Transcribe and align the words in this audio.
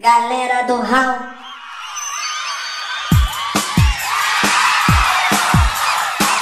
Galera 0.00 0.62
do 0.68 0.80
Hall. 0.80 1.18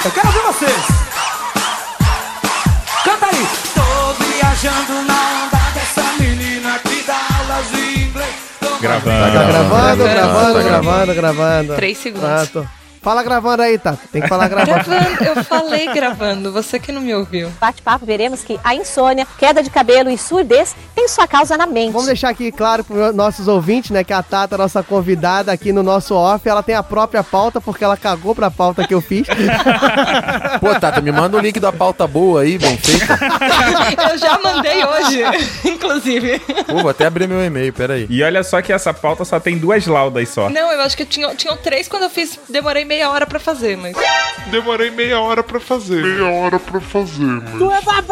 Eu 0.05 0.11
quero 0.11 0.29
ver 0.29 0.41
vocês. 0.43 0.85
Canta 3.03 3.25
aí. 3.25 3.47
Tô 3.73 4.23
viajando 4.25 4.93
na 5.07 5.45
onda 5.45 5.57
dessa 5.73 6.03
menina 6.19 6.79
que 6.79 7.01
dá 7.01 7.17
aulas 7.39 7.71
de 7.71 7.99
inglês. 8.03 8.35
Tô 8.59 8.75
Gravando. 8.79 9.23
Tá 9.23 9.29
gravando, 9.47 10.03
gravando, 10.03 10.63
gravando, 10.63 11.15
gravando. 11.15 11.75
Três 11.75 11.97
segundos. 11.97 12.29
Ah, 12.29 12.45
tô. 12.53 12.63
Fala 13.01 13.23
gravando 13.23 13.63
aí, 13.63 13.77
tá? 13.77 13.97
Tem 14.11 14.21
que 14.21 14.27
falar 14.27 14.47
gravando. 14.47 14.83
Gravando, 14.83 15.23
eu 15.23 15.43
falei 15.43 15.93
gravando, 15.93 16.51
você 16.51 16.79
que 16.79 16.91
não 16.91 17.01
me 17.01 17.13
ouviu. 17.13 17.49
bate-papo, 17.59 18.05
veremos 18.05 18.43
que 18.43 18.59
a 18.63 18.75
insônia, 18.75 19.27
queda 19.37 19.63
de 19.63 19.69
cabelo 19.69 20.09
e 20.09 20.17
surdez 20.17 20.75
tem 20.95 21.07
sua 21.07 21.27
causa 21.27 21.57
na 21.57 21.65
mente. 21.65 21.91
Vamos 21.91 22.07
deixar 22.07 22.29
aqui 22.29 22.51
claro 22.51 22.83
para 22.83 23.11
nossos 23.13 23.47
ouvintes, 23.47 23.91
né, 23.91 24.03
que 24.03 24.13
a 24.13 24.21
Tata, 24.23 24.57
nossa 24.57 24.81
convidada 24.83 25.51
aqui 25.51 25.71
no 25.71 25.83
nosso 25.83 26.15
off, 26.15 26.47
ela 26.47 26.63
tem 26.63 26.75
a 26.75 26.83
própria 26.83 27.23
pauta, 27.23 27.61
porque 27.61 27.83
ela 27.83 27.95
cagou 27.95 28.33
pra 28.33 28.49
pauta 28.51 28.85
que 28.85 28.93
eu 28.93 29.01
fiz. 29.01 29.27
Pô, 30.59 30.73
Tata, 30.79 31.01
me 31.01 31.11
manda 31.11 31.37
o 31.37 31.39
link 31.39 31.59
da 31.59 31.71
pauta 31.71 32.07
boa 32.07 32.41
aí, 32.41 32.57
bem 32.57 32.77
feita. 32.77 33.17
Eu 34.11 34.17
já 34.17 34.39
mandei 34.39 34.83
hoje, 34.83 35.23
inclusive. 35.69 36.39
Pô, 36.65 36.81
vou 36.81 36.89
até 36.89 37.05
abrir 37.05 37.27
meu 37.27 37.43
e-mail, 37.43 37.71
peraí. 37.71 38.07
E 38.09 38.23
olha 38.23 38.43
só 38.43 38.61
que 38.61 38.73
essa 38.73 38.93
pauta 38.93 39.23
só 39.23 39.39
tem 39.39 39.57
duas 39.57 39.85
laudas 39.85 40.29
só. 40.29 40.49
Não, 40.49 40.71
eu 40.71 40.81
acho 40.81 40.97
que 40.97 41.05
tinham 41.05 41.35
tinha 41.35 41.55
três 41.57 41.87
quando 41.87 42.03
eu 42.03 42.09
fiz, 42.09 42.39
demorei 42.49 42.85
meia 42.87 43.09
hora 43.11 43.25
pra 43.27 43.39
fazer, 43.39 43.77
mas. 43.77 43.95
Demorei 44.47 44.89
meia 44.89 45.19
hora 45.19 45.43
pra 45.43 45.59
fazer. 45.59 46.01
Meia 46.01 46.31
hora 46.31 46.57
pra 46.59 46.79
fazer, 46.79 47.21
mano. 47.21 47.71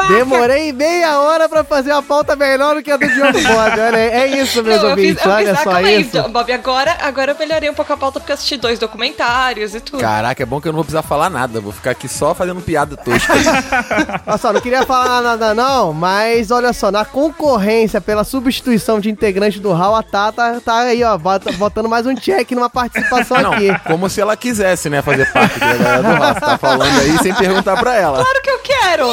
Demorei 0.09 0.71
meia 0.73 1.19
hora 1.19 1.47
pra 1.47 1.63
fazer 1.63 1.91
uma 1.93 2.03
pauta 2.03 2.35
melhor 2.35 2.75
do 2.75 2.83
que 2.83 2.91
a 2.91 2.97
do 2.97 3.07
Diogo 3.07 3.31
Bob. 3.41 3.55
Olha, 3.79 3.97
é 3.97 4.27
isso, 4.27 4.61
meus 4.61 4.81
não, 4.81 4.89
eu 4.89 4.95
fiz, 4.97 5.05
ouvintes. 5.15 5.25
eu 5.25 5.31
Olha 5.31 5.47
fiz, 5.47 5.53
ah, 5.59 5.63
só 5.63 5.71
calma 5.71 5.87
aí, 5.87 6.01
isso. 6.01 6.29
Bob, 6.29 6.51
agora, 6.51 6.97
agora 7.01 7.31
eu 7.31 7.37
melhorei 7.39 7.69
um 7.69 7.73
pouco 7.73 7.93
a 7.93 7.97
pauta 7.97 8.19
porque 8.19 8.31
eu 8.31 8.35
assisti 8.35 8.57
dois 8.57 8.77
documentários 8.77 9.73
e 9.73 9.79
tudo. 9.79 10.01
Caraca, 10.01 10.43
é 10.43 10.45
bom 10.45 10.59
que 10.59 10.67
eu 10.67 10.71
não 10.73 10.77
vou 10.77 10.83
precisar 10.83 11.03
falar 11.03 11.29
nada. 11.29 11.61
Vou 11.61 11.71
ficar 11.71 11.91
aqui 11.91 12.07
só 12.09 12.35
fazendo 12.35 12.59
piada 12.61 12.97
tosca. 12.97 13.33
Olha 14.27 14.37
só, 14.37 14.51
não 14.51 14.59
queria 14.61 14.85
falar 14.85 15.21
nada 15.21 15.53
não, 15.53 15.93
mas 15.93 16.51
olha 16.51 16.73
só, 16.73 16.91
na 16.91 17.05
concorrência 17.05 18.01
pela 18.01 18.23
substituição 18.23 18.99
de 18.99 19.09
integrante 19.09 19.59
do 19.59 19.71
HAL, 19.71 19.95
a 19.95 20.03
Tata 20.03 20.61
tá 20.63 20.79
aí, 20.79 21.03
ó, 21.03 21.17
bota- 21.17 21.51
botando 21.53 21.87
mais 21.87 22.05
um 22.05 22.13
check 22.15 22.51
numa 22.51 22.69
participação 22.69 23.41
Não, 23.41 23.53
aqui. 23.53 23.69
como 23.87 24.09
se 24.09 24.19
ela 24.19 24.35
quisesse, 24.65 24.89
né, 24.89 25.01
fazer 25.01 25.31
parte 25.31 25.59
da 25.59 25.73
galera 25.73 26.03
do 26.03 26.13
Raça. 26.15 26.41
Tá 26.41 26.57
falando 26.57 26.99
aí 26.99 27.17
sem 27.19 27.33
perguntar 27.33 27.77
pra 27.77 27.95
ela. 27.95 28.23
Claro 28.23 28.41
que 28.41 28.49
eu 28.49 28.59
quero! 28.59 29.07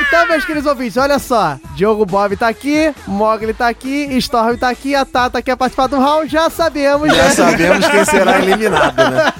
Então, 0.00 0.26
meus 0.26 0.44
queridos 0.44 0.68
ouvintes, 0.68 0.96
olha 0.96 1.18
só. 1.18 1.56
Diogo 1.74 2.04
Bob 2.06 2.36
tá 2.36 2.48
aqui, 2.48 2.92
Mogli 3.06 3.52
tá 3.54 3.68
aqui, 3.68 4.04
Storm 4.18 4.56
tá 4.56 4.68
aqui, 4.68 4.94
a 4.94 5.04
Tata 5.04 5.40
quer 5.42 5.56
participar 5.56 5.86
do 5.86 5.98
round, 5.98 6.30
já 6.30 6.50
sabemos, 6.50 7.08
Já 7.14 7.24
né? 7.24 7.30
sabemos 7.30 7.86
quem 7.86 8.04
será 8.04 8.38
eliminado, 8.38 8.96
né? 8.96 9.32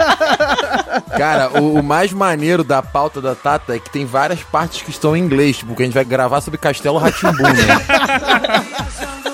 Cara, 1.16 1.60
o, 1.60 1.78
o 1.80 1.82
mais 1.82 2.12
maneiro 2.12 2.62
da 2.62 2.82
pauta 2.82 3.20
da 3.20 3.34
Tata 3.34 3.74
é 3.74 3.78
que 3.78 3.90
tem 3.90 4.04
várias 4.04 4.42
partes 4.42 4.82
que 4.82 4.90
estão 4.90 5.16
em 5.16 5.20
inglês, 5.20 5.58
tipo, 5.58 5.74
que 5.74 5.82
a 5.82 5.84
gente 5.86 5.94
vai 5.94 6.04
gravar 6.04 6.40
sobre 6.40 6.58
Castelo 6.58 6.98
Ratimbum, 6.98 7.42
né? 7.42 9.12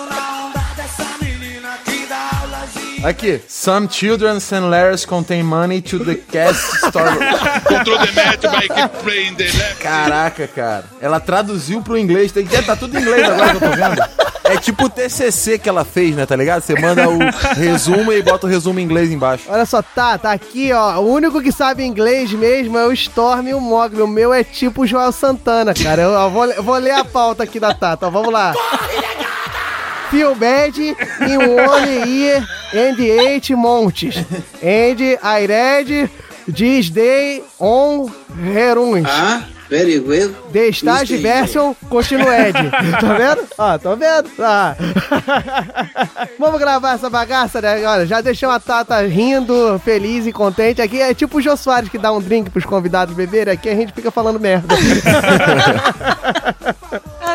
Aqui, 3.05 3.41
some 3.47 3.89
children 3.89 4.41
send 4.41 4.71
letters 4.71 5.07
contain 5.07 5.45
money 5.45 5.81
to 5.81 5.99
the 6.05 6.17
cast 6.17 6.89
store. 6.89 7.17
Control 7.65 7.99
the 7.99 8.13
match 8.15 8.43
by 8.43 8.67
keep 8.67 8.93
playing 9.03 9.37
the 9.37 9.45
left. 9.45 9.81
Caraca, 9.81 10.49
cara. 10.49 10.85
Ela 11.01 11.21
traduziu 11.21 11.81
pro 11.81 11.97
inglês. 11.97 12.33
Tem 12.33 12.45
que 12.45 12.61
tá 12.63 12.75
tudo 12.75 12.99
em 12.99 13.01
inglês 13.01 13.23
agora 13.29 13.51
que 13.51 13.65
eu 13.65 13.71
tô 13.71 13.77
vendo. 13.77 14.03
É 14.45 14.57
tipo 14.57 14.87
o 14.87 14.89
TCC 14.89 15.59
que 15.59 15.69
ela 15.69 15.85
fez, 15.85 16.17
né? 16.17 16.27
Tá 16.27 16.35
ligado? 16.35 16.63
Você 16.63 16.75
manda 16.81 17.09
o 17.09 17.19
resumo 17.55 18.13
e 18.13 18.23
bota 18.23 18.47
o 18.47 18.51
resumo 18.51 18.81
em 18.81 18.83
inglês 18.83 19.13
embaixo. 19.13 19.45
Olha 19.49 19.67
só, 19.67 19.81
tá, 19.83 20.19
tá 20.19 20.33
aqui, 20.33 20.73
ó. 20.73 20.99
O 20.99 21.13
único 21.13 21.41
que 21.41 21.53
sabe 21.53 21.85
inglês 21.85 22.33
mesmo 22.33 22.79
é 22.79 22.87
o 22.87 22.93
Storm 22.93 23.47
e 23.47 23.55
o 23.55 23.61
Mogli. 23.61 24.03
O 24.03 24.09
meu 24.09 24.33
é 24.33 24.43
tipo 24.43 24.83
o 24.83 24.87
Joel 24.87 25.13
Santana, 25.13 25.73
cara. 25.73 26.03
Eu, 26.03 26.11
eu 26.13 26.31
vou, 26.31 26.47
eu 26.47 26.63
vou 26.63 26.77
ler 26.77 26.93
a 26.93 27.05
pauta 27.05 27.45
aqui 27.45 27.61
da 27.61 27.75
Tata, 27.75 28.07
ó, 28.07 28.11
vamos 28.11 28.33
lá. 28.33 28.55
Feel 30.11 30.35
bad 30.35 30.77
in 30.79 31.57
one 31.57 32.09
year 32.09 32.47
and 32.73 32.99
eight 32.99 33.51
months. 33.51 34.03
And 34.63 35.19
I 35.23 35.47
read 35.47 36.11
this 36.47 36.89
day 36.89 37.43
on 37.59 38.09
Heruns. 38.33 39.05
Ah, 39.07 39.47
very 39.69 40.01
well. 40.01 40.31
The 40.51 40.73
stage 40.73 41.11
version 41.21 41.75
continued. 41.91 42.55
tá 43.01 43.15
vendo? 43.19 43.47
Ó, 43.59 43.79
tô 43.79 43.97
vendo. 43.97 44.31
Ah. 44.39 44.75
Vamos 46.39 46.59
gravar 46.59 46.95
essa 46.95 47.11
bagaça, 47.11 47.61
né? 47.61 47.87
Olha, 47.87 48.07
já 48.07 48.23
deixamos 48.23 48.57
a 48.57 48.61
Tata 48.61 49.07
rindo, 49.07 49.79
feliz 49.85 50.27
e 50.27 50.33
contente. 50.33 50.81
Aqui 50.81 51.03
é 51.03 51.13
tipo 51.13 51.37
o 51.37 51.43
Jô 51.43 51.55
Soares 51.55 51.91
que 51.91 51.99
dá 51.99 52.11
um 52.13 52.21
drink 52.21 52.49
pros 52.49 52.65
convidados 52.65 53.15
beberem. 53.15 53.53
Aqui 53.53 53.69
a 53.69 53.75
gente 53.75 53.93
fica 53.93 54.11
falando 54.11 54.41
merda. 54.41 54.75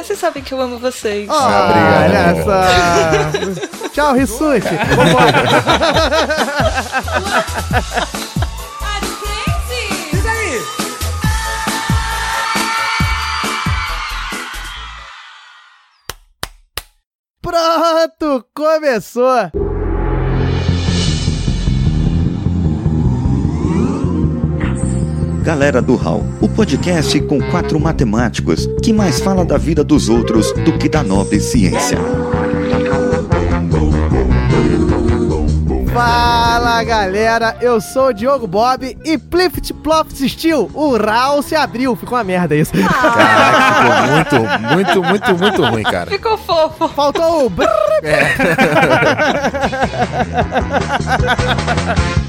Ah, 0.04 0.06
vocês 0.06 0.20
sabem 0.20 0.44
que 0.44 0.54
eu 0.54 0.60
amo 0.60 0.78
vocês. 0.78 1.30
Olha 1.30 2.44
só. 2.44 3.88
Tchau, 3.88 4.14
Rissuti. 4.14 4.68
Pronto, 17.42 18.46
começou. 18.54 19.52
Galera 25.44 25.82
do 25.82 25.96
Hall, 25.98 26.24
o 26.40 26.48
podcast 26.48 27.20
com 27.24 27.38
quatro 27.52 27.78
matemáticos 27.78 28.66
que 28.82 28.94
mais 28.94 29.20
fala 29.20 29.44
da 29.44 29.58
vida 29.58 29.84
dos 29.84 30.08
outros 30.08 30.54
do 30.54 30.78
que 30.78 30.88
da 30.88 31.04
nobre 31.04 31.42
ciência. 31.42 31.98
Fala 35.94 36.82
galera, 36.86 37.58
eu 37.60 37.82
sou 37.82 38.08
o 38.08 38.14
Diogo 38.14 38.48
Bob 38.48 38.98
e 39.04 39.18
Plift 39.18 39.74
Ploft 39.74 40.30
Steel, 40.30 40.72
o 40.74 40.96
RAL 40.96 41.42
se 41.42 41.56
abriu. 41.56 41.94
Ficou 41.94 42.18
uma 42.18 42.24
merda 42.24 42.56
isso. 42.56 42.72
Caraca, 42.72 43.76
ficou 43.76 43.92
muito, 44.16 44.36
muito, 44.74 45.04
muito, 45.04 45.38
muito 45.38 45.62
ruim, 45.62 45.84
cara. 45.84 46.10
Ficou 46.10 46.38
fofo. 46.38 46.88
Faltou 46.88 47.48
o. 47.48 47.50
brrr. 47.50 47.68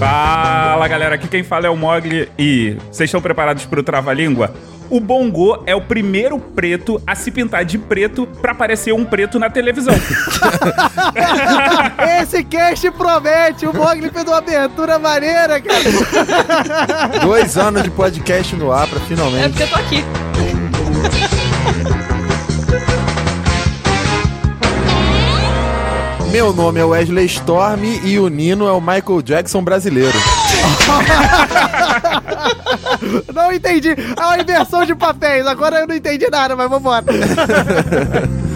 Fala 0.00 0.88
galera, 0.88 1.14
aqui 1.16 1.28
quem 1.28 1.42
fala 1.44 1.66
é 1.66 1.68
o 1.70 1.76
Mogli 1.76 2.26
e 2.38 2.74
vocês 2.90 3.06
estão 3.08 3.20
preparados 3.20 3.66
pro 3.66 3.82
trava-língua? 3.82 4.54
O 4.88 4.98
Bongo 4.98 5.62
é 5.66 5.74
o 5.76 5.82
primeiro 5.82 6.38
preto 6.38 7.00
a 7.06 7.14
se 7.14 7.30
pintar 7.30 7.66
de 7.66 7.76
preto 7.76 8.26
pra 8.40 8.54
parecer 8.54 8.94
um 8.94 9.04
preto 9.04 9.38
na 9.38 9.50
televisão. 9.50 9.92
Esse 12.22 12.42
cast 12.42 12.90
promete. 12.92 13.66
O 13.66 13.74
Mogli 13.76 14.08
fez 14.10 14.24
uma 14.24 14.38
abertura 14.38 14.98
maneira, 14.98 15.60
cara. 15.60 17.18
Dois 17.22 17.58
anos 17.58 17.82
de 17.82 17.90
podcast 17.90 18.56
no 18.56 18.72
ar 18.72 18.88
pra 18.88 18.98
É 18.98 19.02
finalmente. 19.02 19.50
porque 19.50 19.62
eu 19.64 19.68
tô 19.68 19.76
aqui. 19.76 20.04
Meu 26.30 26.52
nome 26.52 26.78
é 26.78 26.84
Wesley 26.84 27.26
Storm 27.26 27.82
e 28.04 28.16
o 28.18 28.28
Nino 28.28 28.68
é 28.68 28.72
o 28.72 28.80
Michael 28.80 29.20
Jackson 29.20 29.64
brasileiro. 29.64 30.16
Não 33.34 33.52
entendi. 33.52 33.88
É 33.88 34.24
uma 34.24 34.38
inversão 34.38 34.84
de 34.84 34.94
papéis. 34.94 35.44
Agora 35.46 35.80
eu 35.80 35.88
não 35.88 35.94
entendi 35.94 36.28
nada, 36.30 36.54
mas 36.54 36.70
vambora. 36.70 37.04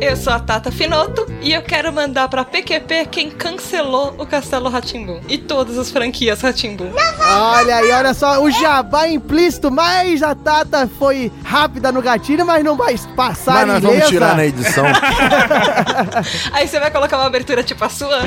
Eu 0.00 0.16
sou 0.16 0.32
a 0.32 0.38
Tata 0.38 0.70
Finoto 0.70 1.26
e 1.40 1.52
eu 1.52 1.60
quero 1.60 1.92
mandar 1.92 2.28
pra 2.28 2.44
PQP 2.44 3.06
quem 3.10 3.30
cancelou 3.30 4.14
o 4.16 4.24
Castelo 4.24 4.68
Ratimbum 4.68 5.20
e 5.28 5.36
todas 5.36 5.76
as 5.76 5.90
franquias 5.90 6.40
Ratimbum. 6.40 6.90
Olha 7.20 7.76
aí, 7.76 7.90
olha 7.90 8.14
só, 8.14 8.40
o 8.40 8.50
jabá 8.50 9.08
implícito, 9.08 9.70
mas 9.72 10.22
a 10.22 10.36
Tata 10.36 10.88
foi 10.98 11.32
rápida 11.44 11.90
no 11.90 12.00
gatilho, 12.00 12.46
mas 12.46 12.64
não 12.64 12.76
vai 12.76 12.96
passar 13.16 13.66
Mas 13.66 13.66
nós 13.66 13.82
vamos 13.82 14.08
tirar 14.08 14.36
na 14.36 14.46
edição. 14.46 14.84
Aí 16.52 16.68
você 16.68 16.78
vai 16.78 16.90
colocar 16.90 17.16
uma 17.16 17.26
abertura 17.26 17.62
tipo 17.62 17.84
a 17.84 17.88
sua? 17.88 18.20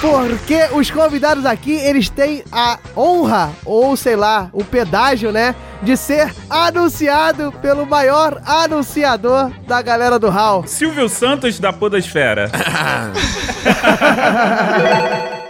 Porque 0.00 0.68
os 0.72 0.90
convidados 0.90 1.44
aqui, 1.44 1.72
eles 1.72 2.08
têm 2.08 2.42
a 2.50 2.78
honra, 2.96 3.52
ou 3.64 3.96
sei 3.96 4.16
lá, 4.16 4.48
o 4.52 4.64
pedágio, 4.64 5.30
né? 5.32 5.54
De 5.82 5.96
ser 5.96 6.32
anunciado 6.48 7.52
pelo 7.60 7.84
maior 7.84 8.40
anunciador 8.46 9.50
da 9.66 9.82
galera 9.82 10.18
do 10.18 10.30
Hall. 10.30 10.64
Silvio 10.66 11.08
Santos 11.08 11.58
da 11.58 11.72
Podosfera. 11.72 12.50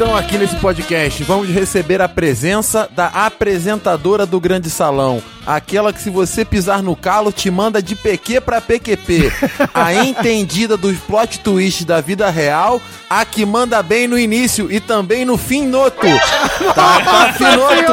Então, 0.00 0.16
aqui 0.16 0.38
nesse 0.38 0.56
podcast, 0.56 1.22
vamos 1.24 1.48
receber 1.48 2.00
a 2.00 2.08
presença 2.08 2.88
da 2.94 3.06
apresentadora 3.06 4.24
do 4.24 4.40
Grande 4.40 4.70
Salão. 4.70 5.22
Aquela 5.50 5.92
que, 5.92 6.00
se 6.00 6.10
você 6.10 6.44
pisar 6.44 6.80
no 6.80 6.94
calo, 6.94 7.32
te 7.32 7.50
manda 7.50 7.82
de 7.82 7.96
PQ 7.96 8.40
pra 8.40 8.60
PQP. 8.60 9.32
A 9.74 9.92
entendida 10.06 10.76
dos 10.76 10.96
plot 10.98 11.40
twists 11.40 11.84
da 11.84 12.00
vida 12.00 12.30
real. 12.30 12.80
A 13.08 13.24
que 13.24 13.44
manda 13.44 13.82
bem 13.82 14.06
no 14.06 14.16
início 14.16 14.70
e 14.70 14.78
também 14.78 15.24
no 15.24 15.36
fim 15.36 15.66
noto. 15.66 16.06
Tata 16.72 17.32
Finoto. 17.32 17.92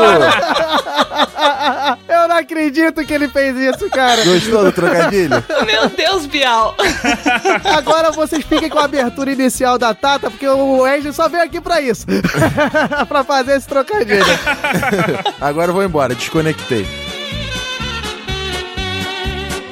Eu 2.08 2.28
não 2.28 2.36
acredito 2.36 3.04
que 3.04 3.12
ele 3.12 3.28
fez 3.28 3.58
isso, 3.58 3.90
cara. 3.90 4.24
Gostou 4.24 4.66
do 4.66 4.72
trocadilho? 4.72 5.44
Meu 5.66 5.90
Deus, 5.90 6.28
Bial. 6.28 6.76
Agora 7.76 8.12
vocês 8.12 8.46
fiquem 8.46 8.70
com 8.70 8.78
a 8.78 8.84
abertura 8.84 9.32
inicial 9.32 9.80
da 9.80 9.96
Tata, 9.96 10.30
porque 10.30 10.48
o 10.48 10.82
Wesley 10.82 11.12
só 11.12 11.28
veio 11.28 11.46
aqui 11.46 11.60
pra 11.60 11.82
isso. 11.82 12.06
pra 13.08 13.24
fazer 13.24 13.58
esse 13.58 13.68
trocadilho. 13.68 14.24
Agora 15.42 15.72
eu 15.72 15.74
vou 15.74 15.84
embora, 15.84 16.14
desconectei. 16.14 17.07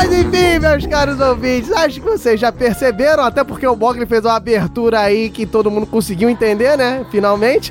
Mas 0.00 0.14
enfim, 0.14 0.58
meus 0.58 0.86
caros 0.86 1.20
ouvintes, 1.20 1.70
acho 1.70 2.00
que 2.00 2.08
vocês 2.08 2.40
já 2.40 2.50
perceberam, 2.50 3.22
até 3.22 3.44
porque 3.44 3.66
o 3.66 3.76
Mogli 3.76 4.06
fez 4.06 4.24
uma 4.24 4.34
abertura 4.34 4.98
aí 4.98 5.28
que 5.28 5.44
todo 5.44 5.70
mundo 5.70 5.84
conseguiu 5.84 6.30
entender, 6.30 6.74
né? 6.78 7.04
Finalmente. 7.10 7.70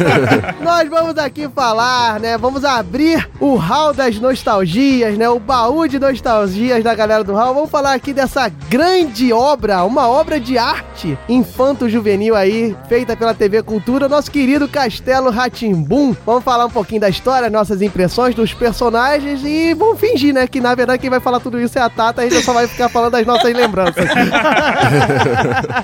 Nós 0.64 0.88
vamos 0.88 1.18
aqui 1.18 1.46
falar, 1.54 2.18
né? 2.18 2.38
Vamos 2.38 2.64
abrir 2.64 3.28
o 3.38 3.56
hall 3.56 3.92
das 3.92 4.18
nostalgias, 4.18 5.18
né? 5.18 5.28
O 5.28 5.38
baú 5.38 5.86
de 5.86 5.98
nostalgias 5.98 6.82
da 6.82 6.94
galera 6.94 7.22
do 7.22 7.34
hall. 7.34 7.52
Vamos 7.52 7.68
falar 7.70 7.92
aqui 7.92 8.14
dessa 8.14 8.48
grande 8.48 9.30
obra, 9.30 9.84
uma 9.84 10.08
obra 10.08 10.40
de 10.40 10.56
arte 10.56 11.18
infanto-juvenil 11.28 12.34
aí, 12.34 12.74
feita 12.88 13.14
pela 13.14 13.34
TV 13.34 13.62
Cultura, 13.62 14.08
nosso 14.08 14.30
querido 14.30 14.66
Castelo 14.66 15.28
Ratimbum. 15.28 16.16
Vamos 16.24 16.44
falar 16.44 16.64
um 16.64 16.70
pouquinho 16.70 17.02
da 17.02 17.10
história, 17.10 17.50
nossas 17.50 17.82
impressões 17.82 18.34
dos 18.34 18.54
personagens 18.54 19.44
e 19.44 19.74
vamos 19.74 20.00
fingir, 20.00 20.32
né? 20.32 20.46
Que 20.46 20.58
na 20.58 20.74
verdade 20.74 20.98
quem 20.98 21.10
vai 21.10 21.20
falar 21.20 21.41
tudo 21.42 21.60
isso 21.60 21.78
é 21.78 21.82
a 21.82 21.90
Tata, 21.90 22.22
a 22.22 22.24
gente 22.28 22.42
só 22.42 22.52
vai 22.52 22.66
ficar 22.66 22.88
falando 22.88 23.12
das 23.12 23.26
nossas 23.26 23.52
lembranças. 23.52 24.04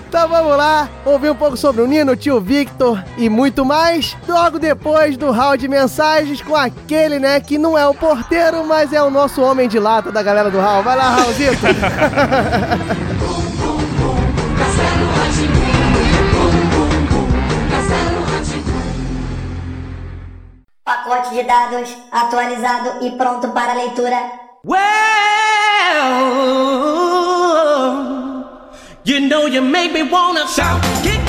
então 0.09 0.29
vamos 0.29 0.57
lá, 0.57 0.89
ouvir 1.05 1.31
um 1.31 1.35
pouco 1.35 1.57
sobre 1.57 1.83
o 1.83 1.87
Nino, 1.87 2.13
o 2.13 2.17
tio 2.17 2.41
Victor 2.41 3.03
e 3.17 3.29
muito 3.29 3.65
mais. 3.65 4.17
Logo 4.27 4.59
depois 4.59 5.17
do 5.17 5.31
round 5.31 5.59
de 5.59 5.69
mensagens 5.69 6.41
com 6.41 6.55
aquele, 6.55 7.19
né, 7.19 7.41
que 7.41 7.59
não 7.59 7.77
é 7.77 7.87
o 7.87 7.95
porteiro, 7.95 8.65
mas 8.65 8.93
é 8.93 9.03
o 9.03 9.11
nosso 9.11 9.43
homem 9.43 9.69
de 9.69 9.79
lata 9.79 10.13
da 10.13 10.23
galera 10.23 10.51
do 10.51 10.59
Raul. 10.59 10.83
Vai 10.83 10.97
lá, 10.97 11.11
Raulzito. 11.11 11.67
Pacote 20.85 21.35
de 21.35 21.43
dados 21.43 21.95
atualizado 22.11 23.05
e 23.05 23.11
pronto 23.11 23.49
para 23.49 23.75
leitura. 23.75 24.48
Well, 24.65 24.79
you 29.05 29.21
know 29.21 29.47
you 29.47 29.61
make 29.61 29.93
me 29.93 30.03
wanna 30.03 30.49
shout. 30.49 30.83
Kick 31.05 31.28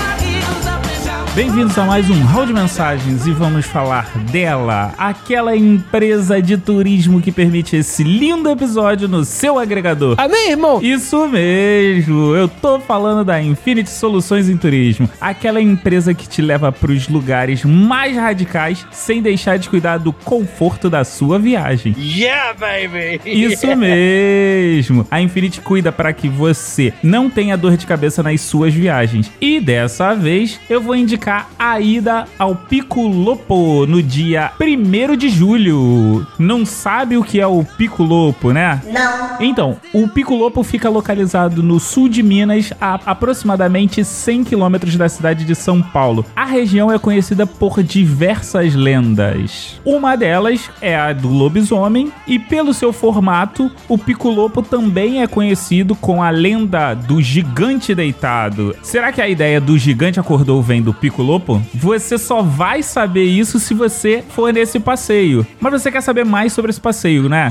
Bem-vindos 1.36 1.78
a 1.78 1.86
mais 1.86 2.10
um 2.10 2.22
Hall 2.24 2.46
de 2.46 2.52
Mensagens 2.52 3.28
e 3.28 3.32
vamos 3.32 3.66
falar 3.66 4.12
dela, 4.32 4.94
aquela 4.98 5.56
empresa 5.56 6.42
de 6.42 6.58
turismo 6.58 7.22
que 7.22 7.32
permite 7.32 7.76
esse 7.76 8.04
lindo 8.04 8.50
episódio 8.50 9.08
no 9.08 9.24
seu 9.24 9.60
agregador. 9.60 10.16
Amém, 10.18 10.50
irmão? 10.50 10.82
Isso 10.82 11.28
mesmo, 11.28 12.36
eu 12.36 12.48
tô 12.48 12.80
falando 12.80 13.24
da 13.24 13.42
Infinity 13.42 13.92
Soluções 13.92 14.50
em 14.50 14.58
Turismo, 14.58 15.08
aquela 15.22 15.62
empresa 15.62 16.16
que 16.16 16.28
te 16.28 16.42
leva 16.42 16.72
para 16.72 16.92
os 16.92 17.08
lugares 17.08 17.64
mais 17.64 18.18
radicais 18.18 18.86
sem 18.92 19.22
deixar 19.22 19.58
de 19.60 19.70
cuidar 19.70 20.00
do 20.00 20.12
conforto 20.12 20.90
da 20.90 21.04
sua 21.04 21.38
viagem. 21.38 21.96
Yeah, 21.98 22.54
baby. 22.54 23.22
Isso 23.24 23.68
mesmo! 23.78 25.08
A 25.12 25.22
Infinity 25.22 25.62
cuida 25.62 25.92
para 25.92 26.12
que 26.12 26.28
você 26.28 26.92
não 27.04 27.30
tenha 27.30 27.56
dor 27.56 27.78
de 27.78 27.86
cabeça 27.86 28.24
nas 28.24 28.42
suas 28.42 28.74
viagens. 28.74 29.32
E 29.40 29.60
dessa 29.60 30.16
vez 30.16 30.60
eu 30.68 30.82
vou 30.82 30.96
indicar 30.96 31.19
a 31.58 31.80
ida 31.80 32.26
ao 32.38 32.56
Pico 32.56 33.02
Lopo 33.08 33.86
no 33.86 34.02
dia 34.02 34.52
1 34.60 35.16
de 35.16 35.30
julho. 35.30 36.26
Não 36.38 36.66
sabe 36.66 37.18
o 37.18 37.24
que 37.24 37.40
é 37.40 37.48
o 37.48 37.64
Pico 37.64 38.04
Lopo, 38.04 38.52
né? 38.52 38.82
Não. 38.92 39.38
Então, 39.40 39.78
o 39.94 40.08
Pico 40.08 40.36
Lopo 40.36 40.64
fica 40.64 40.90
localizado 40.90 41.64
no 41.64 41.80
sul 41.80 42.08
de 42.08 42.22
Minas, 42.22 42.72
a 42.80 43.00
aproximadamente 43.06 44.04
100 44.04 44.44
quilômetros 44.44 44.96
da 44.96 45.10
cidade 45.10 45.44
de 45.46 45.56
São 45.56 45.82
Paulo. 45.82 46.26
A 46.36 46.46
região 46.46 46.92
é 46.92 47.00
conhecida 47.00 47.48
por 47.48 47.82
diversas 47.84 48.76
lendas. 48.76 49.80
Uma 49.84 50.16
delas 50.16 50.70
é 50.82 50.96
a 50.96 51.12
do 51.12 51.28
lobisomem, 51.28 52.12
e 52.28 52.38
pelo 52.38 52.74
seu 52.74 52.94
formato, 52.94 53.72
o 53.88 53.98
Pico 53.98 54.30
Lopo 54.30 54.62
também 54.62 55.22
é 55.22 55.28
conhecido 55.28 55.96
com 55.96 56.22
a 56.22 56.30
lenda 56.30 56.94
do 56.94 57.22
gigante 57.22 57.96
deitado. 57.96 58.76
Será 58.82 59.12
que 59.12 59.22
a 59.22 59.28
ideia 59.28 59.60
do 59.60 59.78
gigante 59.78 60.20
acordou 60.20 60.62
vem 60.62 60.82
do 60.82 60.94
Pico 60.94 61.09
Lopo? 61.18 61.62
Você 61.74 62.18
só 62.18 62.42
vai 62.42 62.84
saber 62.84 63.24
isso 63.24 63.60
se 63.60 63.74
você 63.74 64.24
for 64.30 64.54
nesse 64.54 64.80
passeio. 64.80 65.46
Mas 65.60 65.72
você 65.72 65.92
quer 65.92 66.02
saber 66.02 66.26
mais 66.26 66.54
sobre 66.54 66.70
esse 66.72 66.80
passeio, 66.82 67.28
né? 67.28 67.50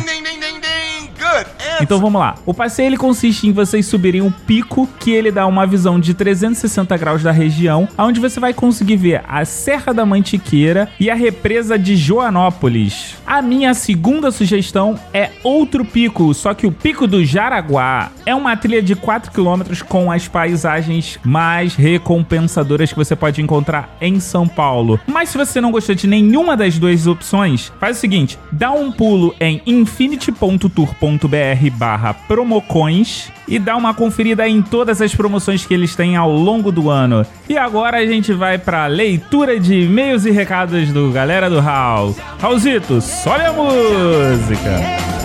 Então 1.80 2.00
vamos 2.00 2.20
lá. 2.20 2.34
O 2.44 2.52
passeio 2.52 2.88
ele 2.88 2.96
consiste 2.96 3.46
em 3.46 3.52
vocês 3.52 3.86
subirem 3.86 4.20
um 4.20 4.30
pico 4.30 4.88
que 4.98 5.10
ele 5.10 5.30
dá 5.30 5.46
uma 5.46 5.66
visão 5.66 6.00
de 6.00 6.14
360 6.14 6.96
graus 6.96 7.22
da 7.22 7.30
região, 7.30 7.88
onde 7.96 8.20
você 8.20 8.40
vai 8.40 8.52
conseguir 8.52 8.96
ver 8.96 9.22
a 9.28 9.44
Serra 9.44 9.92
da 9.92 10.04
Mantiqueira 10.04 10.88
e 10.98 11.10
a 11.10 11.14
represa 11.14 11.78
de 11.78 11.96
Joanópolis. 11.96 13.16
A 13.26 13.42
minha 13.42 13.74
segunda 13.74 14.30
sugestão 14.30 14.98
é 15.12 15.30
outro 15.44 15.84
pico, 15.84 16.32
só 16.34 16.54
que 16.54 16.66
o 16.66 16.72
Pico 16.72 17.06
do 17.06 17.24
Jaraguá 17.24 18.10
é 18.24 18.34
uma 18.34 18.56
trilha 18.56 18.82
de 18.82 18.94
4 18.94 19.30
km 19.30 19.62
com 19.88 20.10
as 20.10 20.26
paisagens 20.26 21.18
mais 21.24 21.74
recompensadoras 21.74 22.90
que 22.90 22.96
você 22.96 23.14
pode 23.14 23.40
encontrar 23.40 23.96
em 24.00 24.18
São 24.20 24.48
Paulo. 24.48 24.98
Mas 25.06 25.28
se 25.28 25.38
você 25.38 25.60
não 25.60 25.70
gostou 25.70 25.94
de 25.94 26.06
nenhuma 26.06 26.56
das 26.56 26.78
duas 26.78 27.06
opções, 27.06 27.72
faz 27.78 27.96
o 27.96 28.00
seguinte, 28.00 28.38
dá 28.50 28.72
um 28.72 28.90
pulo 28.90 29.34
em 29.40 29.60
infinity.tour.br 29.66 31.67
barra 31.70 32.14
promocões 32.14 33.30
e 33.46 33.58
dá 33.58 33.76
uma 33.76 33.94
conferida 33.94 34.48
em 34.48 34.62
todas 34.62 35.00
as 35.00 35.14
promoções 35.14 35.64
que 35.64 35.74
eles 35.74 35.96
têm 35.96 36.16
ao 36.16 36.30
longo 36.30 36.70
do 36.70 36.90
ano. 36.90 37.26
E 37.48 37.56
agora 37.56 37.98
a 37.98 38.06
gente 38.06 38.32
vai 38.32 38.58
pra 38.58 38.86
leitura 38.86 39.58
de 39.58 39.82
e-mails 39.82 40.24
e 40.24 40.30
recados 40.30 40.92
do 40.92 41.10
galera 41.10 41.48
do 41.48 41.60
Raul. 41.60 42.14
Raulzito, 42.38 43.00
sobe 43.00 43.44
a 43.44 43.52
música! 43.52 45.17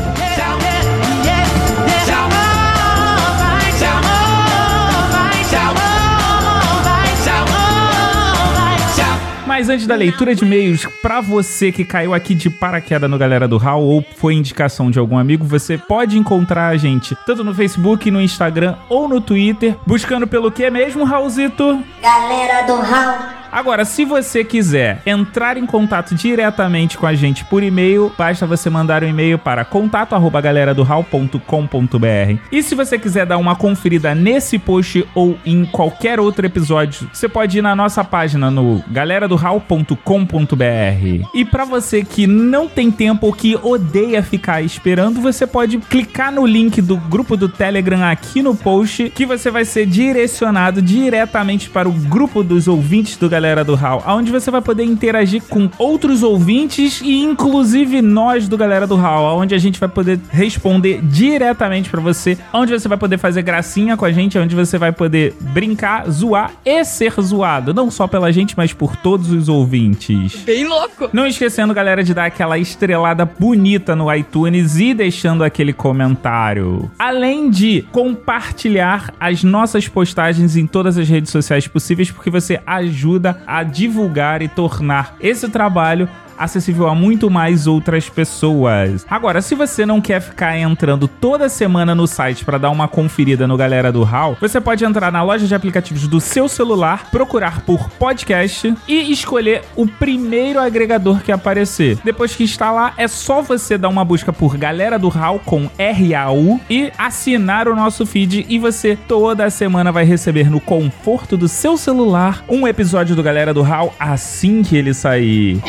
Mas 9.63 9.70
antes 9.70 9.88
da 9.88 9.96
leitura 9.96 10.36
de 10.36 10.43
e-mails, 10.43 10.86
pra 11.01 11.22
você 11.22 11.72
que 11.72 11.86
caiu 11.86 12.13
aqui 12.13 12.36
de 12.36 12.50
paraquedas 12.50 13.10
no 13.10 13.17
Galera 13.17 13.48
do 13.48 13.55
Hall 13.55 13.82
ou 13.82 14.05
foi 14.17 14.34
indicação 14.34 14.91
de 14.91 15.00
algum 15.00 15.17
amigo, 15.17 15.46
você 15.46 15.77
pode 15.77 16.17
encontrar 16.17 16.67
a 16.67 16.75
gente 16.75 17.15
tanto 17.25 17.46
no 17.46 17.55
Facebook, 17.55 18.12
no 18.12 18.20
Instagram 18.20 18.75
ou 18.89 19.08
no 19.08 19.22
Twitter, 19.22 19.77
buscando 19.88 20.27
pelo 20.27 20.51
que 20.51 20.70
mesmo, 20.70 21.05
Raulzito? 21.05 21.82
Galera 22.01 22.63
do 22.67 22.75
Raul. 22.75 23.43
Agora, 23.53 23.86
se 23.86 24.03
você 24.03 24.43
quiser 24.43 25.00
entrar 25.05 25.55
em 25.57 25.65
contato 25.67 26.15
diretamente 26.15 26.98
com 26.98 27.05
a 27.05 27.13
gente 27.13 27.45
por 27.45 27.62
e-mail, 27.62 28.12
basta 28.17 28.48
você 28.48 28.67
mandar 28.67 29.03
um 29.03 29.07
e-mail 29.07 29.38
para 29.38 29.63
contato@galeradohall.com.br. 29.63 32.39
E 32.51 32.63
se 32.63 32.74
você 32.74 32.98
quiser 32.98 33.27
dar 33.27 33.38
uma 33.38 33.55
conferida 33.55 34.15
nesse 34.15 34.57
post 34.57 35.07
ou 35.13 35.38
em 35.45 35.65
qualquer 35.65 36.19
outro 36.19 36.48
episódio, 36.48 37.07
você 37.13 37.29
pode 37.29 37.60
ir 37.60 37.62
na 37.62 37.75
nossa 37.75 38.03
página 38.03 38.50
no 38.50 38.83
galeradohall.com.br. 38.89 41.27
E 41.36 41.45
para 41.45 41.63
você 41.63 42.03
que 42.03 42.25
não 42.25 42.67
tem 42.67 42.89
tempo 42.89 43.27
ou 43.27 43.33
que 43.33 43.55
odeia 43.62 44.24
ficar 44.24 44.63
esperando, 44.63 45.22
você 45.22 45.45
pode 45.45 45.77
clicar 45.77 46.31
no 46.31 46.43
link 46.43 46.81
do 46.81 46.98
grupo 46.98 47.38
do 47.38 47.48
Telegram 47.48 48.03
aqui 48.03 48.41
no 48.41 48.55
post, 48.55 49.12
que 49.12 49.27
você 49.27 49.51
vai 49.51 49.63
ser 49.63 49.86
direcionado 49.86 50.81
diretamente 50.81 51.69
para 51.69 51.88
o 51.88 51.91
grupo 51.91 52.41
dos 52.41 52.67
ouvintes 52.67 53.15
do 53.15 53.29
Galera 53.29 53.43
Galera 53.44 53.66
do 53.66 53.76
Hall, 53.76 54.02
onde 54.08 54.32
você 54.32 54.50
vai 54.50 54.62
poder 54.62 54.86
interagir 54.86 55.44
com 55.50 55.70
outros 55.78 56.24
ouvintes 56.24 57.02
e 57.04 57.22
inclusive 57.22 58.02
nós 58.02 58.48
do 58.48 58.58
Galera 58.58 58.88
do 58.88 58.96
Hall, 58.96 59.38
onde 59.38 59.54
a 59.54 59.58
gente 59.58 59.78
vai 59.78 59.90
poder 59.90 60.18
responder 60.30 61.02
diretamente 61.04 61.90
pra 61.90 62.00
você, 62.00 62.38
onde 62.54 62.72
você 62.72 62.88
vai 62.88 62.98
poder 62.98 63.18
fazer 63.18 63.42
gracinha 63.42 63.98
com 63.98 64.06
a 64.06 64.14
gente, 64.14 64.40
onde 64.40 64.56
você 64.56 64.78
vai 64.78 64.94
poder 64.94 65.36
brincar, 65.42 66.10
zoar 66.10 66.54
e 66.64 66.86
ser 66.86 67.12
zoado, 67.20 67.74
não 67.74 67.92
só 67.92 68.08
pela 68.08 68.32
gente, 68.32 68.56
mas 68.56 68.72
por 68.72 68.96
todos 68.96 69.30
os 69.30 69.50
ouvintes. 69.50 70.38
Bem 70.46 70.66
louco. 70.66 71.10
Não 71.12 71.28
esquecendo, 71.28 71.74
galera, 71.74 72.02
de 72.02 72.14
dar 72.14 72.28
aquela 72.28 72.58
estrelada 72.58 73.26
bonita 73.26 73.94
no 73.94 74.14
iTunes 74.16 74.80
e 74.80 74.94
deixando 74.94 75.44
aquele 75.44 75.74
comentário. 75.74 76.90
Além 76.98 77.50
de 77.50 77.86
compartilhar 77.92 79.14
as 79.20 79.44
nossas 79.44 79.86
postagens 79.90 80.56
em 80.56 80.66
todas 80.66 80.98
as 80.98 81.10
redes 81.10 81.30
sociais 81.30 81.68
possíveis, 81.68 82.10
porque 82.10 82.30
você 82.30 82.62
ajuda 82.66 83.33
a 83.46 83.63
divulgar 83.63 84.42
e 84.42 84.48
tornar 84.48 85.16
esse 85.20 85.50
trabalho 85.50 86.10
acessível 86.38 86.88
a 86.88 86.96
muito 86.96 87.30
mais 87.30 87.68
outras 87.68 88.10
pessoas. 88.10 89.06
Agora, 89.10 89.42
se 89.42 89.56
você 89.56 89.86
não 89.86 90.02
quer 90.02 90.22
ficar 90.22 90.58
entrando 90.58 91.08
toda 91.08 91.50
semana 91.50 91.94
no 91.94 92.08
site 92.08 92.46
para 92.46 92.58
dar 92.58 92.70
uma 92.70 92.88
conferida 92.88 93.48
no 93.48 93.58
Galera 93.58 93.92
do 93.92 94.04
Hall, 94.04 94.38
você 94.40 94.60
pode 94.60 94.84
entrar 94.86 95.12
na 95.12 95.24
loja 95.24 95.48
de 95.48 95.56
aplicativos 95.56 96.08
do 96.08 96.20
seu 96.20 96.48
celular, 96.48 97.10
procurar 97.12 97.62
por 97.62 97.90
podcast 97.92 98.74
e 98.88 99.12
escolher 99.12 99.62
o 99.75 99.88
primeiro 99.88 100.60
agregador 100.60 101.22
que 101.22 101.32
aparecer. 101.32 101.98
Depois 102.04 102.36
que 102.36 102.46
lá, 102.60 102.94
é 102.98 103.08
só 103.08 103.42
você 103.42 103.78
dar 103.78 103.90
uma 103.90 104.06
busca 104.06 104.32
por 104.32 104.58
Galera 104.58 104.98
do 104.98 105.10
Hall 105.10 105.40
com 105.40 105.70
R-A-U 105.78 106.62
e 106.70 106.92
assinar 106.98 107.68
o 107.68 107.75
nosso 107.75 108.06
feed 108.06 108.46
e 108.48 108.58
você 108.58 108.98
toda 109.08 109.50
semana 109.50 109.92
vai 109.92 110.06
receber 110.06 110.50
no 110.50 110.60
conforto 110.60 111.36
do 111.36 111.48
seu 111.48 111.78
celular 111.78 112.44
um 112.48 112.68
episódio 112.68 113.16
do 113.16 113.24
Galera 113.24 113.54
do 113.54 113.62
Hall 113.62 113.94
assim 114.00 114.62
que 114.62 114.75
ele 114.75 114.94
sair. 114.94 115.62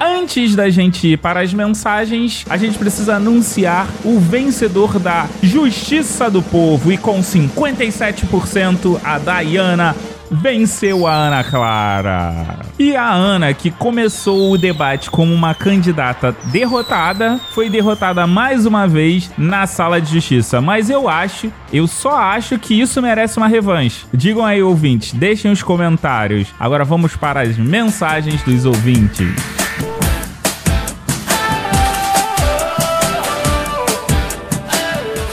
Antes 0.00 0.54
da 0.54 0.68
gente 0.70 1.06
ir 1.08 1.18
para 1.18 1.40
as 1.40 1.52
mensagens, 1.52 2.44
a 2.48 2.56
gente 2.56 2.78
precisa 2.78 3.16
anunciar 3.16 3.86
o 4.04 4.18
vencedor 4.18 4.98
da 4.98 5.28
Justiça 5.42 6.30
do 6.30 6.42
Povo. 6.42 6.92
E 6.92 6.96
com 6.96 7.20
57%, 7.20 9.00
a 9.04 9.18
Dayana 9.18 9.94
venceu 10.32 11.06
a 11.06 11.12
Ana 11.12 11.44
Clara. 11.44 12.60
E 12.78 12.96
a 12.96 13.10
Ana, 13.12 13.52
que 13.52 13.70
começou 13.70 14.50
o 14.50 14.58
debate 14.58 15.10
como 15.10 15.32
uma 15.32 15.54
candidata 15.54 16.34
derrotada, 16.46 17.38
foi 17.52 17.68
derrotada 17.68 18.26
mais 18.26 18.64
uma 18.64 18.88
vez 18.88 19.30
na 19.36 19.66
sala 19.66 20.00
de 20.00 20.10
justiça. 20.10 20.60
Mas 20.60 20.88
eu 20.88 21.08
acho, 21.08 21.52
eu 21.72 21.86
só 21.86 22.16
acho 22.16 22.58
que 22.58 22.80
isso 22.80 23.02
merece 23.02 23.36
uma 23.36 23.48
revanche. 23.48 24.06
Digam 24.12 24.44
aí, 24.44 24.62
ouvintes, 24.62 25.12
deixem 25.12 25.50
os 25.52 25.62
comentários. 25.62 26.48
Agora 26.58 26.84
vamos 26.84 27.14
para 27.14 27.42
as 27.42 27.56
mensagens 27.58 28.42
dos 28.42 28.64
ouvintes. 28.64 29.61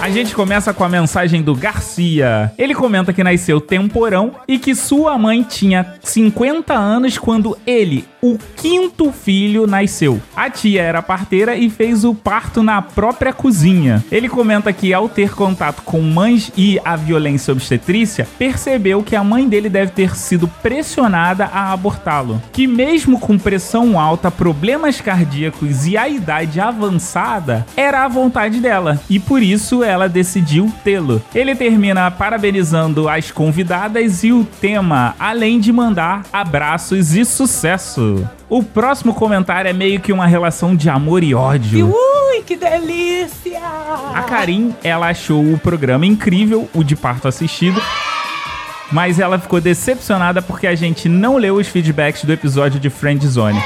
A 0.10 0.12
gente 0.12 0.34
começa 0.34 0.74
com 0.74 0.84
a 0.84 0.90
mensagem 0.90 1.44
do 1.44 1.54
Garcia. 1.54 2.52
Ele 2.58 2.74
comenta 2.74 3.14
que 3.14 3.24
nasceu 3.24 3.62
temporão 3.62 4.38
e 4.48 4.58
que 4.58 4.74
sua 4.74 5.16
mãe 5.20 5.44
tinha 5.44 5.94
50 6.02 6.74
anos 6.74 7.16
quando 7.20 7.56
ele, 7.64 8.06
o 8.22 8.38
quinto 8.56 9.12
filho, 9.12 9.66
nasceu. 9.66 10.22
A 10.36 10.50
tia 10.50 10.82
era 10.82 11.02
parteira 11.02 11.56
e 11.56 11.70
fez 11.70 12.04
o 12.04 12.14
parto 12.14 12.62
na 12.62 12.82
própria 12.82 13.32
cozinha. 13.32 14.04
Ele 14.12 14.28
comenta 14.28 14.74
que 14.74 14.94
ao 14.94 15.08
ter 15.08 15.34
contato 15.34 15.82
com 15.84 16.02
mães 16.02 16.52
e 16.58 16.80
a 16.84 16.96
violência 16.96 17.52
obstetrícia, 17.52 18.28
percebeu 18.38 19.04
que 19.04 19.16
a 19.16 19.24
mãe 19.24 19.48
dele 19.48 19.70
deve 19.70 19.92
ter 19.92 20.16
sido 20.16 20.48
pressionada 20.62 21.46
a 21.46 21.72
abortá-lo. 21.72 22.42
Que 22.52 22.68
mesmo 22.68 23.20
com 23.20 23.38
pressão 23.38 24.00
alta, 24.00 24.30
problemas 24.30 25.00
cardíacos 25.02 25.86
e 25.86 25.98
a 25.98 26.08
idade 26.08 26.60
avançada, 26.60 27.66
era 27.76 28.04
a 28.04 28.08
vontade 28.08 28.60
dela. 28.60 29.00
E 29.10 29.20
por 29.20 29.42
isso 29.42 29.84
ela 29.84 30.10
decidiu 30.10 30.72
tê-lo. 30.84 31.22
Ele 31.34 31.56
termina 31.56 32.12
parabenizando 32.12 33.08
as 33.08 33.32
convidadas 33.32 34.24
e 34.24 34.32
o 34.32 34.44
tema, 34.44 35.16
além 35.20 35.60
de 35.60 35.72
mandar 35.72 36.24
abraços 36.32 37.16
e 37.16 37.24
sucesso. 37.24 38.09
O 38.50 38.64
próximo 38.64 39.14
comentário 39.14 39.70
é 39.70 39.74
meio 39.74 40.00
que 40.00 40.12
uma 40.12 40.26
relação 40.26 40.76
de 40.76 40.90
amor 40.90 41.24
e 41.24 41.34
ódio. 41.34 41.88
Ui, 41.88 42.42
que 42.44 42.56
delícia! 42.56 43.60
A 44.14 44.24
Karim, 44.24 44.76
ela 44.84 45.10
achou 45.10 45.54
o 45.54 45.58
programa 45.58 46.06
incrível, 46.06 46.70
o 46.74 46.84
de 46.84 46.96
parto 46.96 47.28
assistido. 47.28 47.82
Mas 48.92 49.20
ela 49.20 49.38
ficou 49.38 49.62
decepcionada 49.62 50.42
porque 50.42 50.66
a 50.66 50.76
gente 50.76 51.08
não 51.08 51.38
leu 51.38 51.56
os 51.56 51.68
feedbacks 51.68 52.24
do 52.24 52.34
episódio 52.34 52.80
de 52.80 52.90
Friend 52.90 53.26
Zone. 53.28 53.62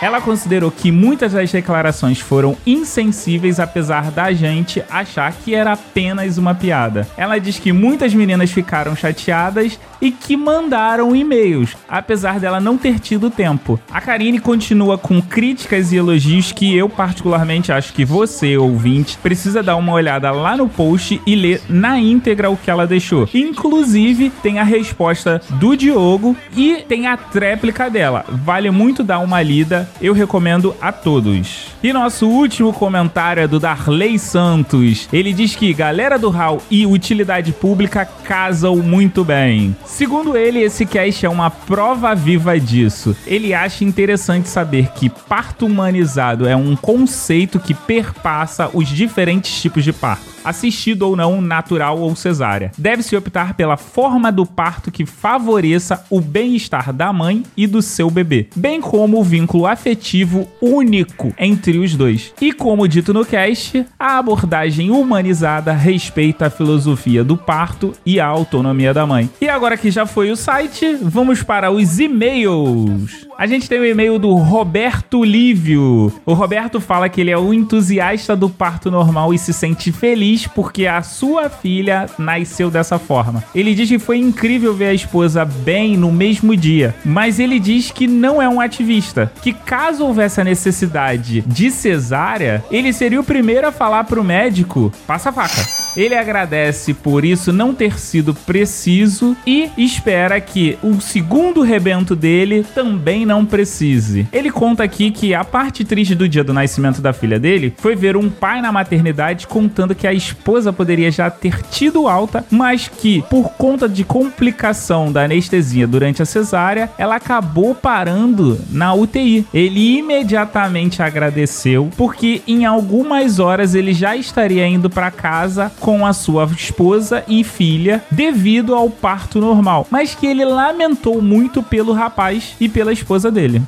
Ela 0.00 0.18
considerou 0.18 0.70
que 0.70 0.90
muitas 0.90 1.34
das 1.34 1.52
declarações 1.52 2.18
foram 2.18 2.56
insensíveis, 2.66 3.60
apesar 3.60 4.10
da 4.10 4.32
gente 4.32 4.82
achar 4.90 5.30
que 5.32 5.54
era 5.54 5.72
apenas 5.72 6.38
uma 6.38 6.54
piada. 6.54 7.06
Ela 7.18 7.38
diz 7.38 7.58
que 7.58 7.70
muitas 7.70 8.14
meninas 8.14 8.50
ficaram 8.50 8.96
chateadas 8.96 9.78
e 10.00 10.10
que 10.10 10.38
mandaram 10.38 11.14
e-mails, 11.14 11.76
apesar 11.86 12.40
dela 12.40 12.58
não 12.58 12.78
ter 12.78 12.98
tido 12.98 13.28
tempo. 13.28 13.78
A 13.90 14.00
Karine 14.00 14.40
continua 14.40 14.96
com 14.96 15.20
críticas 15.20 15.92
e 15.92 15.96
elogios 15.96 16.50
que 16.50 16.74
eu 16.74 16.88
particularmente 16.88 17.70
acho 17.70 17.92
que 17.92 18.02
você, 18.02 18.56
ouvinte, 18.56 19.18
precisa 19.18 19.62
dar 19.62 19.76
uma 19.76 19.92
olhada 19.92 20.30
lá 20.30 20.56
no 20.56 20.66
post 20.68 21.20
e 21.26 21.34
ler 21.34 21.60
na 21.68 21.98
íntegra 21.98 22.48
o 22.48 22.56
que 22.56 22.70
ela 22.70 22.86
deixou. 22.86 23.28
Inclusive, 23.34 24.30
tem 24.42 24.58
a 24.58 24.64
resposta 24.64 25.42
do 25.50 25.76
Diogo 25.76 26.34
e 26.56 26.76
tem 26.88 27.06
a 27.06 27.18
tréplica 27.18 27.90
dela. 27.90 28.24
Vale 28.28 28.70
muito 28.70 29.04
dar 29.04 29.18
uma 29.18 29.42
lida, 29.42 29.89
eu 30.00 30.12
recomendo 30.12 30.74
a 30.80 30.92
todos. 30.92 31.68
E 31.82 31.92
nosso 31.92 32.28
último 32.28 32.72
comentário 32.72 33.42
é 33.42 33.46
do 33.46 33.58
Darley 33.58 34.18
Santos. 34.18 35.08
Ele 35.12 35.32
diz 35.32 35.56
que 35.56 35.72
galera 35.72 36.18
do 36.18 36.28
HAL 36.30 36.62
e 36.70 36.86
utilidade 36.86 37.52
pública 37.52 38.04
casam 38.04 38.76
muito 38.76 39.24
bem. 39.24 39.74
Segundo 39.84 40.36
ele, 40.36 40.60
esse 40.60 40.84
cast 40.84 41.24
é 41.24 41.28
uma 41.28 41.50
prova 41.50 42.14
viva 42.14 42.58
disso. 42.58 43.16
Ele 43.26 43.54
acha 43.54 43.84
interessante 43.84 44.48
saber 44.48 44.88
que 44.94 45.08
parto 45.08 45.66
humanizado 45.66 46.46
é 46.46 46.56
um 46.56 46.76
conceito 46.76 47.58
que 47.58 47.74
perpassa 47.74 48.70
os 48.72 48.88
diferentes 48.88 49.60
tipos 49.60 49.84
de 49.84 49.92
parto 49.92 50.39
assistido 50.44 51.02
ou 51.02 51.16
não, 51.16 51.40
natural 51.40 51.98
ou 51.98 52.14
cesárea. 52.16 52.72
Deve-se 52.76 53.16
optar 53.16 53.54
pela 53.54 53.76
forma 53.76 54.30
do 54.30 54.46
parto 54.46 54.90
que 54.90 55.06
favoreça 55.06 56.04
o 56.10 56.20
bem-estar 56.20 56.92
da 56.92 57.12
mãe 57.12 57.42
e 57.56 57.66
do 57.66 57.82
seu 57.82 58.10
bebê, 58.10 58.48
bem 58.54 58.80
como 58.80 59.18
o 59.18 59.24
vínculo 59.24 59.66
afetivo 59.66 60.48
único 60.60 61.32
entre 61.38 61.78
os 61.78 61.94
dois. 61.94 62.32
E 62.40 62.52
como 62.52 62.88
dito 62.88 63.12
no 63.12 63.24
cast, 63.24 63.84
a 63.98 64.18
abordagem 64.18 64.90
humanizada 64.90 65.72
respeita 65.72 66.46
a 66.46 66.50
filosofia 66.50 67.22
do 67.22 67.36
parto 67.36 67.92
e 68.04 68.20
a 68.20 68.26
autonomia 68.26 68.94
da 68.94 69.06
mãe. 69.06 69.28
E 69.40 69.48
agora 69.48 69.76
que 69.76 69.90
já 69.90 70.06
foi 70.06 70.30
o 70.30 70.36
site, 70.36 70.96
vamos 71.02 71.42
para 71.42 71.70
os 71.70 71.98
e-mails. 71.98 73.26
A 73.38 73.46
gente 73.46 73.68
tem 73.68 73.80
o 73.80 73.86
e-mail 73.86 74.18
do 74.18 74.34
Roberto 74.34 75.24
Lívio. 75.24 76.12
O 76.26 76.34
Roberto 76.34 76.80
fala 76.80 77.08
que 77.08 77.20
ele 77.20 77.30
é 77.30 77.38
um 77.38 77.54
entusiasta 77.54 78.36
do 78.36 78.50
parto 78.50 78.90
normal 78.90 79.32
e 79.32 79.38
se 79.38 79.52
sente 79.52 79.90
feliz 79.90 80.29
porque 80.46 80.86
a 80.86 81.02
sua 81.02 81.48
filha 81.48 82.06
nasceu 82.18 82.70
dessa 82.70 82.98
forma. 82.98 83.42
Ele 83.54 83.74
diz 83.74 83.88
que 83.88 83.98
foi 83.98 84.18
incrível 84.18 84.74
ver 84.74 84.88
a 84.88 84.94
esposa 84.94 85.44
bem 85.44 85.96
no 85.96 86.12
mesmo 86.12 86.56
dia, 86.56 86.94
mas 87.04 87.38
ele 87.38 87.58
diz 87.58 87.90
que 87.90 88.06
não 88.06 88.40
é 88.40 88.48
um 88.48 88.60
ativista, 88.60 89.32
que 89.42 89.52
caso 89.52 90.04
houvesse 90.04 90.40
a 90.40 90.44
necessidade 90.44 91.42
de 91.46 91.70
cesárea, 91.70 92.64
ele 92.70 92.92
seria 92.92 93.20
o 93.20 93.24
primeiro 93.24 93.66
a 93.66 93.72
falar 93.72 94.04
pro 94.04 94.24
médico: 94.24 94.92
passa 95.06 95.30
a 95.30 95.32
faca. 95.32 95.80
Ele 95.96 96.14
agradece 96.14 96.94
por 96.94 97.24
isso 97.24 97.52
não 97.52 97.74
ter 97.74 97.98
sido 97.98 98.32
preciso 98.32 99.36
e 99.44 99.70
espera 99.76 100.40
que 100.40 100.78
o 100.82 101.00
segundo 101.00 101.62
rebento 101.62 102.14
dele 102.14 102.64
também 102.74 103.26
não 103.26 103.44
precise. 103.44 104.28
Ele 104.32 104.50
conta 104.50 104.84
aqui 104.84 105.10
que 105.10 105.34
a 105.34 105.44
parte 105.44 105.84
triste 105.84 106.14
do 106.14 106.28
dia 106.28 106.44
do 106.44 106.52
nascimento 106.52 107.00
da 107.00 107.12
filha 107.12 107.40
dele 107.40 107.74
foi 107.76 107.96
ver 107.96 108.16
um 108.16 108.30
pai 108.30 108.62
na 108.62 108.70
maternidade 108.70 109.46
contando 109.46 109.94
que 109.94 110.06
a 110.06 110.12
esposa 110.20 110.72
poderia 110.72 111.10
já 111.10 111.30
ter 111.30 111.62
tido 111.70 112.06
alta, 112.06 112.44
mas 112.50 112.86
que 112.86 113.22
por 113.30 113.50
conta 113.54 113.88
de 113.88 114.04
complicação 114.04 115.10
da 115.10 115.24
anestesia 115.24 115.86
durante 115.86 116.22
a 116.22 116.26
cesárea, 116.26 116.90
ela 116.98 117.16
acabou 117.16 117.74
parando 117.74 118.60
na 118.70 118.92
UTI. 118.94 119.46
Ele 119.52 119.98
imediatamente 119.98 121.02
agradeceu 121.02 121.90
porque 121.96 122.42
em 122.46 122.64
algumas 122.64 123.38
horas 123.38 123.74
ele 123.74 123.92
já 123.92 124.14
estaria 124.14 124.66
indo 124.66 124.90
para 124.90 125.10
casa 125.10 125.72
com 125.80 126.06
a 126.06 126.12
sua 126.12 126.44
esposa 126.56 127.24
e 127.26 127.42
filha 127.42 128.02
devido 128.10 128.74
ao 128.74 128.90
parto 128.90 129.40
normal, 129.40 129.86
mas 129.90 130.14
que 130.14 130.26
ele 130.26 130.44
lamentou 130.44 131.22
muito 131.22 131.62
pelo 131.62 131.92
rapaz 131.92 132.54
e 132.60 132.68
pela 132.68 132.92
esposa 132.92 133.30
dele. 133.30 133.62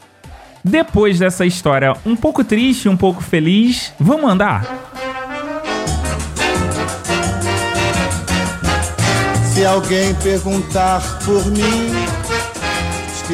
Depois 0.65 1.19
dessa 1.19 1.45
história 1.45 1.95
um 2.07 2.15
pouco 2.15 2.45
triste, 2.45 2.89
um 2.89 2.97
pouco 2.97 3.23
feliz, 3.23 3.93
vamos 3.99 4.31
andar? 4.31 4.65
Se 9.63 9.67
alguém 9.67 10.13
perguntar 10.17 11.21
por 11.25 11.47
mim, 11.47 12.12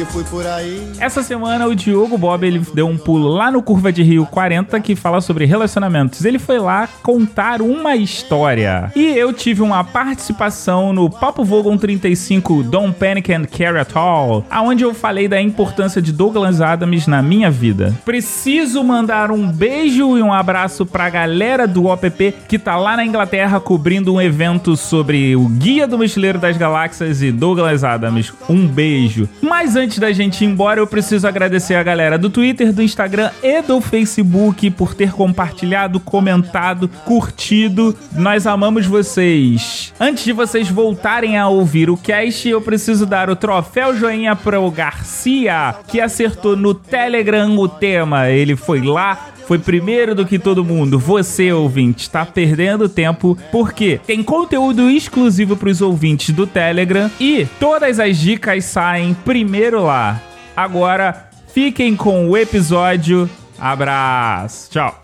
fui 0.05 0.23
por 0.23 0.45
aí. 0.45 0.91
Essa 0.99 1.21
semana 1.21 1.67
o 1.67 1.75
Diogo 1.75 2.17
Bob 2.17 2.45
ele 2.45 2.61
deu 2.73 2.87
um 2.87 2.97
pulo 2.97 3.27
lá 3.27 3.51
no 3.51 3.61
Curva 3.61 3.91
de 3.91 4.01
Rio 4.01 4.25
40 4.25 4.79
que 4.79 4.95
fala 4.95 5.19
sobre 5.19 5.45
relacionamentos. 5.45 6.23
Ele 6.23 6.39
foi 6.39 6.57
lá 6.57 6.87
contar 7.03 7.61
uma 7.61 7.95
história. 7.95 8.91
E 8.95 9.07
eu 9.07 9.33
tive 9.33 9.61
uma 9.61 9.83
participação 9.83 10.93
no 10.93 11.09
Papo 11.09 11.43
Vogon 11.43 11.77
35 11.77 12.63
Don't 12.63 12.93
Panic 12.93 13.31
and 13.33 13.45
Carry 13.45 13.79
at 13.79 13.95
All, 13.95 14.45
aonde 14.49 14.83
eu 14.83 14.93
falei 14.93 15.27
da 15.27 15.41
importância 15.41 16.01
de 16.01 16.11
Douglas 16.11 16.61
Adams 16.61 17.07
na 17.07 17.21
minha 17.21 17.51
vida. 17.51 17.93
Preciso 18.05 18.83
mandar 18.83 19.31
um 19.31 19.51
beijo 19.51 20.17
e 20.17 20.21
um 20.21 20.31
abraço 20.31 20.85
pra 20.85 21.09
galera 21.09 21.67
do 21.67 21.85
OPP 21.85 22.33
que 22.47 22.57
tá 22.57 22.77
lá 22.77 22.95
na 22.95 23.05
Inglaterra 23.05 23.59
cobrindo 23.59 24.13
um 24.13 24.21
evento 24.21 24.77
sobre 24.77 25.35
o 25.35 25.47
Guia 25.47 25.87
do 25.87 25.97
Mochileiro 25.97 26.39
das 26.39 26.57
Galáxias 26.57 27.21
e 27.21 27.31
Douglas 27.31 27.83
Adams. 27.83 28.33
Um 28.47 28.65
beijo. 28.65 29.27
Mas 29.41 29.75
antes 29.75 29.88
da 29.97 30.11
gente 30.11 30.43
ir 30.43 30.47
embora, 30.47 30.81
eu 30.81 30.85
preciso 30.85 31.25
agradecer 31.25 31.75
a 31.75 31.83
galera 31.83 32.17
do 32.17 32.29
Twitter, 32.29 32.73
do 32.73 32.83
Instagram 32.83 33.31
e 33.41 33.61
do 33.61 33.79
Facebook 33.79 34.69
por 34.71 34.93
ter 34.93 35.13
compartilhado, 35.13 36.01
comentado, 36.01 36.89
curtido. 37.05 37.95
Nós 38.13 38.45
amamos 38.45 38.85
vocês. 38.85 39.93
Antes 39.97 40.25
de 40.25 40.33
vocês 40.33 40.69
voltarem 40.69 41.37
a 41.37 41.47
ouvir 41.47 41.89
o 41.89 41.95
cast, 41.95 42.49
eu 42.49 42.61
preciso 42.61 43.05
dar 43.05 43.29
o 43.29 43.35
troféu 43.37 43.95
joinha 43.95 44.35
pro 44.35 44.69
Garcia, 44.69 45.75
que 45.87 46.01
acertou 46.01 46.57
no 46.57 46.73
Telegram 46.73 47.57
o 47.57 47.69
tema. 47.69 48.29
Ele 48.29 48.57
foi 48.57 48.81
lá, 48.81 49.29
foi 49.49 49.57
primeiro 49.57 50.13
do 50.13 50.27
que 50.27 50.37
todo 50.37 50.63
mundo. 50.63 50.99
Você, 50.99 51.51
ouvinte, 51.51 52.03
está 52.03 52.23
perdendo 52.23 52.87
tempo 52.87 53.35
porque 53.51 53.99
tem 54.05 54.21
conteúdo 54.21 54.87
exclusivo 54.91 55.57
para 55.57 55.69
os 55.69 55.81
ouvintes 55.81 56.35
do 56.35 56.45
Telegram 56.45 57.09
e 57.19 57.47
todas 57.59 57.99
as 57.99 58.15
dicas 58.15 58.65
saem 58.65 59.15
primeiro 59.15 59.83
lá. 59.83 60.21
Agora, 60.55 61.31
fiquem 61.51 61.95
com 61.95 62.29
o 62.29 62.37
episódio. 62.37 63.27
Abraço. 63.57 64.69
Tchau. 64.69 65.01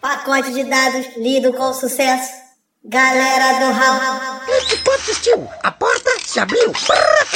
Pacote 0.00 0.50
de 0.54 0.64
dados 0.64 1.08
lido 1.18 1.52
com 1.52 1.74
sucesso. 1.74 2.41
Galera 2.84 3.60
do. 3.60 3.72
Que 4.66 4.76
ponto, 4.78 5.14
tio? 5.22 5.48
A 5.62 5.70
porta 5.70 6.10
se 6.26 6.40
abriu. 6.40 6.72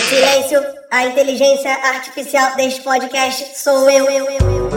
Silêncio. 0.09 0.61
A 0.91 1.07
inteligência 1.07 1.73
artificial 1.73 2.57
deste 2.57 2.81
podcast 2.83 3.57
sou 3.57 3.88
eu. 3.88 4.11
eu, 4.11 4.25
eu, 4.25 4.41
eu. 4.41 4.71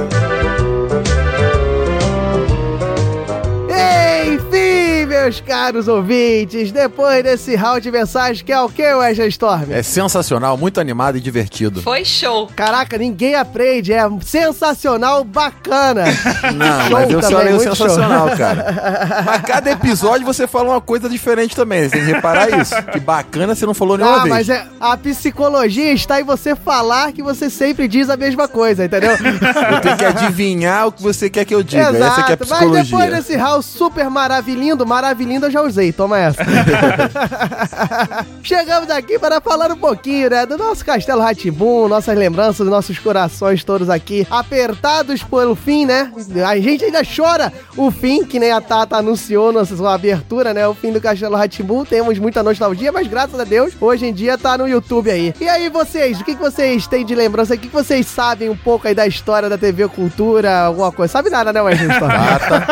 Enfim, 4.36 4.79
meus 5.20 5.42
caros 5.42 5.88
ouvintes, 5.88 6.72
depois 6.72 7.24
desse 7.24 7.56
round 7.56 7.82
de 7.82 7.92
mensagem, 7.92 8.44
que 8.46 8.52
é 8.52 8.60
o 8.62 8.70
que, 8.70 8.82
Wesley 8.82 9.28
Storm? 9.30 9.66
É 9.72 9.84
sensacional, 9.84 10.58
muito 10.58 10.80
animado 10.80 11.18
e 11.18 11.22
divertido. 11.22 11.82
Foi 11.82 12.06
show. 12.06 12.48
Caraca, 12.56 12.98
ninguém 12.98 13.36
aprende, 13.36 13.92
é 13.94 14.10
sensacional, 14.22 15.24
bacana. 15.24 16.06
Não, 16.56 16.82
Show 16.84 16.90
mas 16.92 17.10
eu 17.12 17.22
só 17.22 17.30
também, 17.40 17.54
muito 17.54 17.76
sensacional, 17.76 18.30
cara. 18.38 19.24
Mas 19.26 19.42
cada 19.42 19.72
episódio 19.72 20.26
você 20.26 20.48
fala 20.48 20.70
uma 20.70 20.82
coisa 20.82 21.10
diferente 21.10 21.56
também. 21.56 21.84
Você 21.84 21.90
tem 21.98 22.06
que 22.06 22.12
reparar 22.14 22.60
isso. 22.60 22.74
Que 22.92 23.00
bacana 23.00 23.54
você 23.56 23.66
não 23.66 23.74
falou 23.74 23.98
nenhuma 23.98 24.18
Ah, 24.18 24.24
vez. 24.24 24.30
mas 24.30 24.50
é, 24.50 24.66
a 24.80 24.96
psicologia 24.98 25.92
está 25.92 26.22
em 26.22 26.24
você 26.24 26.56
falar 26.56 27.12
que 27.12 27.22
você 27.22 27.50
sempre 27.50 27.88
diz 27.88 28.10
a 28.10 28.16
mesma 28.18 28.48
coisa, 28.48 28.86
entendeu? 28.86 29.12
Eu 29.12 29.82
tenho 29.82 29.98
que 29.98 30.06
adivinhar 30.06 30.88
o 30.88 30.92
que 30.92 31.02
você 31.02 31.30
quer 31.30 31.46
que 31.46 31.54
eu 31.54 31.62
diga. 31.64 31.90
Essa 31.90 32.24
que 32.24 32.32
é 32.32 32.36
a 32.36 32.38
mas 32.40 32.50
depois 32.60 32.82
psicologia. 32.84 33.16
desse 33.16 33.36
house 33.36 33.66
super 33.66 34.10
maravilhindo, 34.10 34.86
maravilhindo 35.10 35.48
eu 35.48 35.52
já 35.52 35.62
usei, 35.62 35.92
toma 35.92 36.20
essa. 36.20 36.44
Chegamos 38.44 38.90
aqui 38.92 39.18
para 39.18 39.42
falar 39.42 39.72
um 39.72 39.78
pouquinho, 39.78 40.30
né, 40.30 40.46
do 40.46 40.58
nosso 40.58 40.86
Castelo 40.86 41.22
Ratimbum, 41.22 41.88
nossas 41.88 42.16
lembranças, 42.16 42.68
nossos 42.68 43.00
corações 43.00 43.64
todos 43.64 43.90
aqui 43.90 44.28
apertados 44.30 45.24
pelo 45.24 45.56
fim, 45.56 45.86
né? 45.86 46.12
A 46.48 46.58
gente 46.60 46.86
ainda 46.86 47.02
chora 47.04 47.52
o 47.76 47.90
fim, 47.90 48.24
que 48.24 48.40
nem 48.40 48.52
a 48.52 48.62
Tata 48.62 48.98
anunciou 48.98 49.52
na 49.52 49.66
sua 49.66 49.96
abertura, 49.96 50.54
né? 50.54 50.68
O 50.68 50.76
fim 50.76 50.92
do 50.92 51.02
Castelo 51.02 51.36
Ratimbum, 51.36 51.84
temos 51.84 52.20
muita 52.20 52.44
nostalgia, 52.44 52.92
mas 52.92 53.08
graças 53.08 53.40
a 53.40 53.44
Deus, 53.44 53.74
hoje 53.80 54.06
em 54.06 54.14
dia 54.14 54.38
tá 54.38 54.58
no 54.58 54.68
YouTube 54.68 55.10
aí. 55.10 55.34
E 55.42 55.50
aí 55.50 55.70
vocês, 55.70 56.20
o 56.20 56.24
que, 56.24 56.36
que 56.36 56.42
vocês 56.42 56.86
têm 56.86 57.04
de 57.04 57.16
lembrança? 57.16 57.56
O 57.56 57.58
que, 57.58 57.68
que 57.68 57.74
vocês 57.74 58.06
sabem 58.06 58.50
um 58.50 58.58
pouco 58.58 58.88
aí 58.88 58.94
da 58.94 59.08
história 59.08 59.50
da 59.50 59.58
TV 59.58 59.88
Cultura, 59.88 60.66
alguma 60.66 60.92
coisa? 60.92 61.12
Sabe 61.12 61.30
nada, 61.32 61.52
né, 61.52 61.62
Wesley? 61.62 62.00
Tata. 62.00 62.68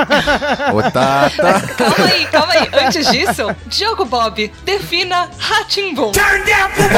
Ô, 0.73 0.83
Tata. 0.83 1.67
Calma 1.77 2.05
aí, 2.05 2.26
calma 2.31 2.53
aí. 2.53 2.69
Antes 2.85 3.09
disso, 3.11 3.55
Diogo 3.67 4.05
Bob, 4.05 4.51
defina. 4.63 5.29
Ah, 5.49 5.63
mandou 5.63 6.83
muito 6.83 6.96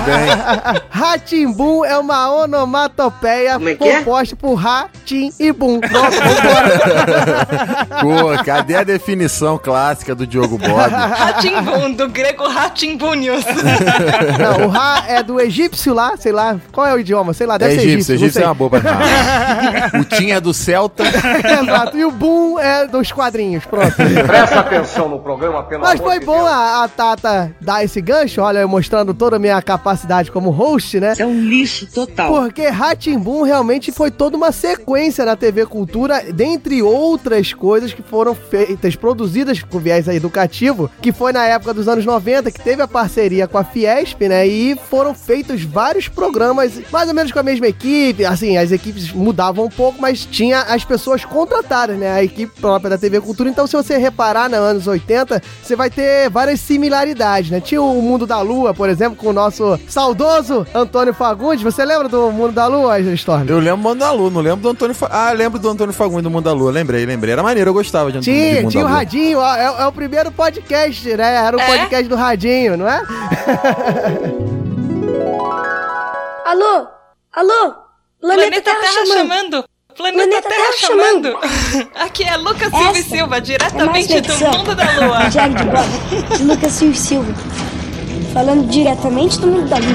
bem. 0.00 0.82
Ratimbum 0.90 1.84
é 1.84 1.96
uma 1.98 2.30
onomatopeia 2.34 3.58
é 3.60 3.70
é? 3.70 3.74
composta 3.74 4.36
por 4.36 4.54
Ra, 4.54 4.88
Tim 5.04 5.32
e 5.38 5.52
Bum. 5.52 5.80
Pronto. 5.80 6.16
Pô, 8.00 8.44
cadê 8.44 8.76
a 8.76 8.82
definição 8.84 9.58
clássica 9.58 10.14
do 10.14 10.26
Diogo 10.26 10.58
Bob? 10.58 10.90
Ratimbum, 10.90 11.92
do 11.92 12.08
grego 12.08 12.48
Ratimbunius. 12.48 13.44
Não, 14.38 14.66
o 14.66 14.68
Ra 14.68 15.04
é 15.08 15.22
do 15.22 15.40
egípcio 15.40 15.94
lá, 15.94 16.16
sei 16.16 16.32
lá. 16.32 16.56
Qual 16.72 16.86
é 16.86 16.94
o 16.94 16.98
idioma? 16.98 17.32
Sei 17.32 17.46
lá, 17.46 17.54
É 17.56 17.58
deve 17.58 17.74
ser 17.74 17.80
egípcio, 17.80 18.14
egípcio. 18.14 18.14
egípcio 18.26 18.42
é 18.42 18.46
uma 18.46 18.54
boba. 18.54 18.80
O 20.00 20.04
Tim 20.04 20.30
é 20.30 20.40
do 20.40 20.52
Celta. 20.54 21.04
Exato. 21.04 21.96
E 21.96 22.04
o 22.04 22.10
Bum 22.10 22.58
é 22.58 22.86
dos 22.86 23.12
quadrinhos. 23.12 23.64
Pronto. 23.64 23.94
Presta 24.26 24.60
atenção 24.60 25.08
no 25.08 25.18
programa, 25.18 25.62
pelo 25.64 25.82
Mas 25.82 26.00
amor 26.00 26.10
foi 26.10 26.20
de 26.20 26.26
bom 26.26 26.36
Deus. 26.36 26.48
a, 26.48 26.84
a 26.84 26.88
Tata 26.88 27.52
dar 27.60 27.84
esse 27.84 28.00
gancho, 28.00 28.40
olha, 28.42 28.58
eu 28.60 28.68
mostrando 28.68 29.12
toda 29.14 29.36
a 29.36 29.38
minha 29.38 29.60
capacidade 29.62 29.83
como 30.32 30.50
host, 30.50 30.98
né? 30.98 31.14
É 31.18 31.26
um 31.26 31.40
lixo 31.40 31.86
total. 31.86 32.32
Porque 32.32 32.66
Ratimbum 32.68 33.42
realmente 33.42 33.92
foi 33.92 34.10
toda 34.10 34.36
uma 34.36 34.52
sequência 34.52 35.24
na 35.24 35.36
TV 35.36 35.66
Cultura, 35.66 36.22
dentre 36.32 36.82
outras 36.82 37.52
coisas 37.52 37.92
que 37.92 38.02
foram 38.02 38.34
feitas, 38.34 38.96
produzidas 38.96 39.62
com 39.62 39.78
viés 39.78 40.08
educativo, 40.08 40.90
que 41.00 41.12
foi 41.12 41.32
na 41.32 41.44
época 41.44 41.74
dos 41.74 41.88
anos 41.88 42.04
90, 42.04 42.50
que 42.50 42.60
teve 42.60 42.82
a 42.82 42.88
parceria 42.88 43.46
com 43.46 43.58
a 43.58 43.64
Fiesp, 43.64 44.22
né? 44.22 44.46
E 44.46 44.76
foram 44.88 45.14
feitos 45.14 45.62
vários 45.62 46.08
programas, 46.08 46.72
mais 46.90 47.08
ou 47.08 47.14
menos 47.14 47.32
com 47.32 47.38
a 47.38 47.42
mesma 47.42 47.66
equipe. 47.66 48.24
Assim, 48.24 48.56
as 48.56 48.72
equipes 48.72 49.12
mudavam 49.12 49.66
um 49.66 49.70
pouco, 49.70 50.00
mas 50.00 50.24
tinha 50.24 50.60
as 50.60 50.84
pessoas 50.84 51.24
contratadas, 51.24 51.98
né? 51.98 52.10
A 52.10 52.24
equipe 52.24 52.60
própria 52.60 52.90
da 52.90 52.98
TV 52.98 53.20
Cultura. 53.20 53.50
Então, 53.50 53.66
se 53.66 53.76
você 53.76 53.96
reparar 53.96 54.48
nos 54.48 54.58
anos 54.58 54.86
80, 54.86 55.42
você 55.62 55.76
vai 55.76 55.90
ter 55.90 56.30
várias 56.30 56.60
similaridades, 56.60 57.50
né? 57.50 57.60
Tinha 57.60 57.82
o 57.82 58.00
Mundo 58.00 58.26
da 58.26 58.40
Lua, 58.40 58.72
por 58.72 58.88
exemplo, 58.88 59.16
com 59.16 59.28
o 59.28 59.32
nosso 59.32 59.63
saudoso 59.88 60.66
Antônio 60.74 61.14
Fagundes. 61.14 61.62
Você 61.62 61.84
lembra 61.84 62.08
do 62.08 62.30
Mundo 62.30 62.52
da 62.52 62.66
Lua, 62.66 62.98
Storm? 63.00 63.46
Eu 63.48 63.58
lembro 63.58 63.82
do 63.82 63.88
Mundo 63.88 63.98
da 63.98 64.12
Lua, 64.12 64.30
não 64.30 64.40
lembro 64.40 64.60
do 64.62 64.68
Antônio 64.70 64.94
Fa... 64.94 65.08
Ah, 65.10 65.32
lembro 65.32 65.58
do 65.58 65.68
Antônio 65.68 65.92
Fagundes 65.92 66.22
do 66.24 66.30
Mundo 66.30 66.44
da 66.44 66.52
Lua. 66.52 66.70
Lembrei, 66.70 67.04
lembrei. 67.06 67.32
Era 67.32 67.42
maneiro, 67.42 67.70
eu 67.70 67.74
gostava 67.74 68.10
de, 68.12 68.18
de 68.18 68.24
Tinha, 68.24 68.62
Mundo 68.62 68.70
tinha 68.70 68.82
o 68.82 68.86
da 68.86 68.90
Lua. 68.90 68.98
Radinho, 68.98 69.40
é, 69.42 69.64
é 69.82 69.86
o 69.86 69.92
primeiro 69.92 70.30
podcast, 70.32 71.08
né? 71.16 71.34
Era 71.46 71.56
o 71.56 71.60
É? 71.60 71.66
podcast 71.66 72.08
do 72.08 72.16
Radinho, 72.16 72.76
não 72.76 72.88
é? 72.88 73.02
Alô? 76.46 76.86
Alô? 77.32 77.74
Planeta, 78.20 78.60
Planeta 78.60 78.62
Terra, 78.62 78.80
Terra 78.80 78.92
chamando. 79.06 79.16
chamando. 79.16 79.64
Planeta, 79.96 80.24
Planeta 80.24 80.48
Terra, 80.48 80.64
Terra 80.64 80.76
chamando. 80.78 81.38
Aqui 81.94 82.24
é 82.24 82.36
Lucas 82.36 82.70
Silva 82.70 82.96
e 82.96 83.00
Essa 83.00 83.08
Silva, 83.08 83.36
É 83.36 83.40
diretamente 83.40 84.12
uma 84.12 84.20
do 84.22 84.58
mundo 84.58 84.74
da 84.74 84.84
lua. 84.84 85.28
Diário 85.28 85.54
de 85.54 85.64
Bob, 85.64 86.36
de 86.36 86.42
Lucas 86.44 86.72
Silva 86.72 86.94
e 86.94 86.96
Silva. 86.96 87.34
Falando 88.34 88.66
diretamente 88.68 89.38
do 89.38 89.46
mundo 89.46 89.68
da 89.68 89.76
lua. 89.76 89.94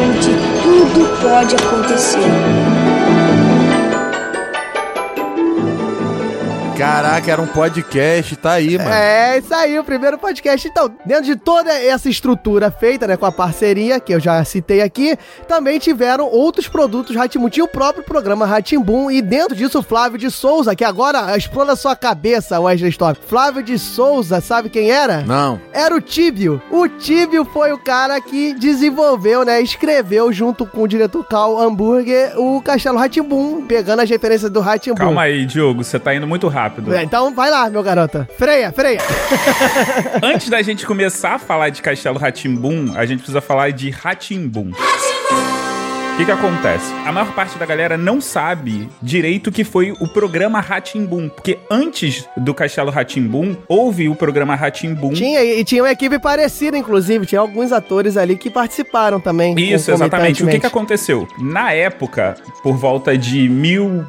Onde 0.00 0.30
tudo 0.62 1.20
pode 1.20 1.56
acontecer. 1.56 2.71
Caraca, 6.76 7.30
era 7.30 7.40
um 7.40 7.46
podcast, 7.46 8.34
tá 8.36 8.52
aí, 8.52 8.78
mano. 8.78 8.90
É, 8.90 9.38
isso 9.38 9.54
aí, 9.54 9.78
o 9.78 9.84
primeiro 9.84 10.18
podcast. 10.18 10.66
Então, 10.66 10.90
dentro 11.04 11.24
de 11.24 11.36
toda 11.36 11.72
essa 11.72 12.08
estrutura 12.08 12.70
feita, 12.70 13.06
né, 13.06 13.16
com 13.16 13.26
a 13.26 13.32
parceria, 13.32 14.00
que 14.00 14.12
eu 14.14 14.18
já 14.18 14.42
citei 14.44 14.80
aqui, 14.82 15.16
também 15.46 15.78
tiveram 15.78 16.26
outros 16.26 16.68
produtos 16.68 17.14
Ratimbum. 17.14 17.48
Tinha 17.48 17.64
o 17.64 17.68
próprio 17.68 18.02
programa 18.02 18.46
Ratimbum 18.46 19.10
e 19.10 19.20
dentro 19.20 19.54
disso 19.54 19.78
o 19.78 19.82
Flávio 19.82 20.18
de 20.18 20.30
Souza, 20.30 20.74
que 20.74 20.84
agora 20.84 21.36
explora 21.36 21.76
sua 21.76 21.94
cabeça, 21.94 22.58
Wesley 22.58 22.90
Storm. 22.90 23.16
Flávio 23.26 23.62
de 23.62 23.78
Souza, 23.78 24.40
sabe 24.40 24.68
quem 24.68 24.90
era? 24.90 25.22
Não. 25.22 25.60
Era 25.72 25.94
o 25.94 26.00
Tíbio. 26.00 26.60
O 26.70 26.88
Tíbio 26.88 27.44
foi 27.44 27.72
o 27.72 27.78
cara 27.78 28.20
que 28.20 28.54
desenvolveu, 28.54 29.44
né, 29.44 29.60
escreveu 29.60 30.32
junto 30.32 30.66
com 30.66 30.82
o 30.82 30.88
diretor 30.88 31.24
Carl 31.24 31.58
Hamburger 31.58 32.32
o 32.36 32.60
Castelo 32.62 32.98
Ratimbum, 32.98 33.66
pegando 33.66 34.00
as 34.00 34.10
referências 34.10 34.50
do 34.50 34.60
Ratimbum. 34.60 34.96
Calma 34.96 35.22
aí, 35.22 35.44
Diogo, 35.44 35.84
você 35.84 35.98
tá 35.98 36.14
indo 36.14 36.26
muito 36.26 36.48
rápido. 36.48 36.71
É, 36.94 37.02
Então 37.02 37.34
vai 37.34 37.50
lá, 37.50 37.68
meu 37.70 37.82
garoto. 37.82 38.26
Freia, 38.38 38.72
freia. 38.72 39.00
Antes 40.22 40.48
da 40.48 40.62
gente 40.62 40.86
começar 40.86 41.34
a 41.34 41.38
falar 41.38 41.68
de 41.70 41.82
Castelo 41.82 42.18
Ratimbum, 42.18 42.92
a 42.96 43.04
gente 43.06 43.18
precisa 43.18 43.40
falar 43.40 43.70
de 43.70 43.90
Ratimbum. 43.90 44.70
O 46.12 46.14
que 46.16 46.26
que 46.26 46.30
acontece? 46.30 46.92
A 47.06 47.10
maior 47.10 47.32
parte 47.32 47.58
da 47.58 47.64
galera 47.64 47.96
não 47.96 48.20
sabe 48.20 48.86
direito 49.00 49.46
o 49.46 49.52
que 49.52 49.64
foi 49.64 49.92
o 49.92 50.06
programa 50.06 50.60
Ratimbum, 50.60 51.30
porque 51.30 51.58
antes 51.70 52.28
do 52.36 52.52
Castelo 52.52 52.90
Ratimbum 52.90 53.56
houve 53.66 54.10
o 54.10 54.14
programa 54.14 54.54
Ratimbum. 54.54 55.14
Tinha, 55.14 55.42
e 55.42 55.64
tinha 55.64 55.82
uma 55.82 55.90
equipe 55.90 56.18
parecida, 56.18 56.76
inclusive. 56.76 57.24
Tinha 57.24 57.40
alguns 57.40 57.72
atores 57.72 58.18
ali 58.18 58.36
que 58.36 58.50
participaram 58.50 59.18
também. 59.18 59.58
Isso, 59.58 59.90
exatamente. 59.90 60.44
O 60.44 60.48
que, 60.48 60.60
que 60.60 60.66
aconteceu? 60.66 61.26
Na 61.40 61.72
época, 61.72 62.36
por 62.62 62.76
volta 62.76 63.16
de 63.16 63.48
mil, 63.48 64.04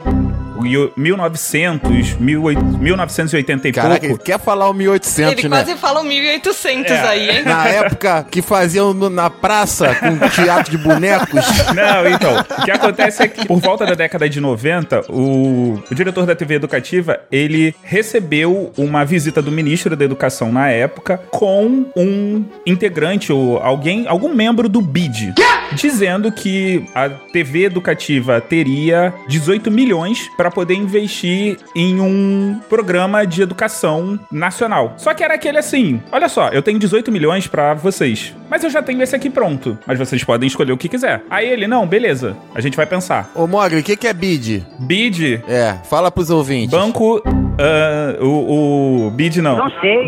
1900, 0.62 2.14
1800, 2.20 2.80
1980 2.80 3.68
e 3.68 3.72
Caraca, 3.72 4.06
ele 4.06 4.10
pouco. 4.10 4.24
quer 4.24 4.40
falar 4.40 4.70
o 4.70 4.74
1800, 4.74 5.32
Ele 5.40 5.50
né? 5.50 5.64
quase 5.64 5.78
fala 5.78 6.02
um 6.02 6.04
1800 6.04 6.92
É. 6.92 7.02
aí, 7.08 7.30
hein? 7.30 7.44
Na 7.46 7.68
época 7.70 8.26
que 8.30 8.42
faziam 8.42 8.94
no- 8.94 9.10
na 9.10 9.30
praça 9.30 9.96
com 9.96 10.18
teatro 10.30 10.72
de 10.72 10.78
bonecos. 10.78 11.46
Não, 11.76 12.08
então, 12.08 12.40
o 12.60 12.66
que 12.66 12.72
acontece 12.72 13.24
é 13.24 13.28
que 13.28 13.48
por 13.48 13.60
volta 13.60 13.86
da 13.86 13.94
década 13.96 14.30
de 14.30 14.40
90, 14.40 15.02
o, 15.10 15.82
o 15.90 15.96
diretor 15.96 16.26
da 16.26 16.36
TV 16.36 16.56
Educativa, 16.56 17.20
ele 17.32 17.74
recebeu 17.84 18.72
uma 18.78 19.04
visita 19.06 19.42
do 19.42 19.52
ministro 19.52 19.96
da 19.96 20.06
Educação 20.06 20.52
na 20.52 20.70
época 20.70 21.18
com 21.32 21.86
um 21.96 22.46
integrante 22.66 23.32
ou 23.32 23.58
alguém, 23.60 24.06
algum 24.08 24.34
membro 24.34 24.68
do 24.70 24.82
BID, 24.82 25.34
dizendo 25.74 26.32
que 26.32 26.86
a 26.94 27.10
TV 27.10 27.66
Educativa 27.66 28.40
teria 28.42 29.14
18 29.28 29.72
milhões 29.72 30.30
para 30.38 30.43
poder 30.52 30.76
investir 30.76 31.58
em 31.76 32.00
um 32.00 32.60
programa 32.70 33.26
de 33.26 33.42
educação 33.42 34.20
nacional. 34.32 34.94
Só 34.98 35.14
que 35.14 35.24
era 35.24 35.36
aquele 35.36 35.58
assim, 35.58 36.02
olha 36.12 36.28
só, 36.30 36.50
eu 36.50 36.62
tenho 36.62 36.80
18 36.80 37.12
milhões 37.12 37.48
para 37.48 37.74
vocês, 37.74 38.34
mas 38.50 38.64
eu 38.64 38.70
já 38.70 38.82
tenho 38.82 39.02
esse 39.02 39.16
aqui 39.16 39.30
pronto, 39.30 39.78
mas 39.86 39.98
vocês 40.00 40.24
podem 40.24 40.48
escolher 40.48 40.72
o 40.72 40.78
que 40.78 40.90
quiser. 40.90 41.24
Aí 41.30 41.48
ele, 41.48 41.68
não, 41.68 41.88
beleza, 41.88 42.36
a 42.56 42.62
gente 42.62 42.76
vai 42.78 42.86
pensar. 42.86 43.32
Ô, 43.36 43.48
Mogli, 43.48 43.80
o 43.80 43.84
que, 43.84 43.96
que 43.96 44.08
é 44.08 44.14
bid? 44.14 44.66
BID, 44.80 45.44
É, 45.48 45.76
fala 45.90 46.12
pros 46.12 46.30
ouvintes. 46.30 46.72
banco, 46.72 47.22
ah, 47.60 48.18
o, 48.22 49.08
o 49.08 49.12
BID 49.12 49.42
não. 49.42 49.58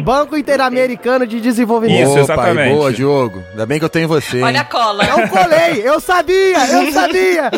Banco 0.03 0.35
Interamericano 0.35 1.27
de 1.27 1.39
Desenvolvimento. 1.39 2.01
Isso, 2.01 2.11
Opa, 2.11 2.33
exatamente. 2.33 2.75
Boa, 2.75 2.91
Diogo. 2.91 3.43
Ainda 3.51 3.65
bem 3.65 3.79
que 3.79 3.85
eu 3.85 3.89
tenho 3.89 4.07
você. 4.07 4.41
Olha 4.41 4.59
a 4.59 4.63
hein? 4.63 4.69
cola. 4.69 5.05
Eu 5.05 5.27
colei, 5.27 5.81
eu 5.83 5.99
sabia, 5.99 6.57
eu 6.67 6.91
sabia. 6.91 7.51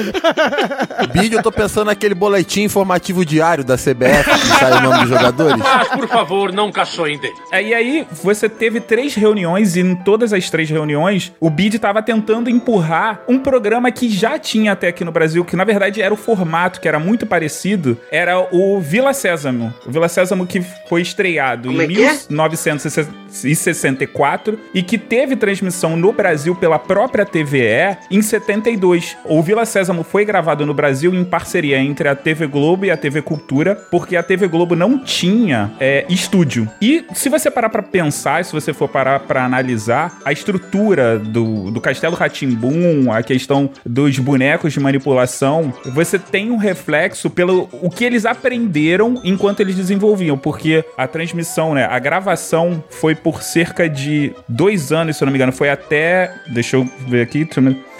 Bid, 1.13 1.36
eu 1.36 1.43
tô 1.43 1.52
pensando 1.52 1.86
naquele 1.88 2.13
boletim 2.13 2.63
informativo 2.63 3.26
diário 3.26 3.63
da 3.63 3.76
CBF 3.76 4.30
que 4.30 4.47
sai 4.60 4.73
o 4.73 4.82
nome 4.82 5.00
dos 5.00 5.10
jogadores. 5.10 5.63
por 5.93 6.08
favor, 6.08 6.52
não 6.52 6.71
caçoem 6.71 7.17
dele. 7.19 7.36
É, 7.52 7.62
E 7.63 7.73
aí, 7.73 8.08
você 8.23 8.50
teve 8.50 8.80
três 8.80 9.15
reuniões 9.15 9.76
e 9.76 9.82
em 9.82 9.95
todas 9.95 10.34
as 10.34 10.50
três 10.50 10.69
reuniões, 10.69 11.32
o 11.39 11.50
BID 11.50 11.80
tava 11.80 12.02
tentando 12.02 12.50
empurrar 12.50 13.21
um 13.28 13.39
programa 13.39 13.91
que 13.91 14.10
já 14.10 14.38
tinha 14.38 14.73
até 14.73 14.88
aqui 14.88 15.04
no 15.06 15.12
Brasil, 15.12 15.45
que 15.45 15.56
na 15.56 15.63
verdade 15.63 16.02
era 16.02 16.13
o 16.13 16.17
formato, 16.17 16.80
que 16.82 16.88
era 16.88 17.00
muito 17.00 17.26
parecido, 17.26 17.97
era 18.12 18.47
o 18.52 18.80
Vila 18.80 19.13
Sésamo. 19.13 19.73
O 19.86 19.92
Vila 19.92 20.10
Sésamo 20.10 20.46
que 20.46 20.62
foi 20.88 21.02
estreado 21.02 21.70
Como 21.70 21.82
em 21.82 21.86
é 21.86 21.88
1960 21.88 23.27
e 23.43 23.56
64 23.56 24.60
e 24.73 24.82
que 24.82 24.97
teve 24.97 25.36
transmissão 25.36 25.95
no 25.95 26.12
Brasil 26.12 26.56
pela 26.56 26.80
própria 26.80 27.26
TVE 27.26 27.97
em 28.10 28.21
72. 28.21 29.17
O 29.26 29.41
Vila 29.41 29.65
Sésamo 29.65 30.04
foi 30.04 30.26
gravado 30.26 30.65
no 30.65 30.73
Brasil 30.73 31.13
em 31.13 31.23
parceria 31.23 31.78
entre 31.78 32.08
a 32.08 32.15
TV 32.15 32.47
Globo 32.47 32.86
e 32.86 32.91
a 32.91 32.97
TV 32.97 33.21
Cultura, 33.21 33.76
porque 33.76 34.15
a 34.15 34.23
TV 34.23 34.47
Globo 34.47 34.76
não 34.76 35.00
tinha 35.00 35.71
é, 35.80 36.06
estúdio. 36.10 36.69
E 36.82 37.06
se 37.13 37.30
você 37.30 37.50
parar 37.50 37.69
para 37.69 37.84
pensar, 37.84 38.43
se 38.43 38.54
você 38.54 38.73
for 38.73 38.88
parar 38.88 39.21
para 39.21 39.43
analisar 39.43 40.19
a 40.23 40.32
estrutura 40.32 41.19
do, 41.19 41.71
do 41.71 41.82
Castelo 41.82 42.15
Ratimbum, 42.15 43.12
a 43.12 43.21
questão 43.23 43.69
dos 43.86 44.17
bonecos 44.19 44.73
de 44.73 44.80
manipulação, 44.80 45.73
você 45.93 46.17
tem 46.17 46.52
um 46.52 46.58
reflexo 46.58 47.30
pelo 47.30 47.69
o 47.82 47.89
que 47.89 48.04
eles 48.04 48.26
aprenderam 48.26 49.19
enquanto 49.23 49.60
eles 49.60 49.76
desenvolviam, 49.76 50.38
porque 50.38 50.84
a 50.97 51.08
transmissão, 51.08 51.73
né, 51.73 51.86
a 51.86 52.00
gravação 52.00 52.84
foi 52.89 53.15
por 53.28 53.44
cerca 53.44 53.90
de 53.90 54.34
dois 54.48 54.94
anos, 54.94 55.18
se 55.18 55.22
eu 55.22 55.26
não 55.26 55.34
me 55.34 55.38
engano, 55.38 55.52
foi 55.52 55.70
até, 55.70 56.34
deixa 56.54 56.78
eu 56.78 56.90
ver 57.10 57.24
aqui. 57.24 57.44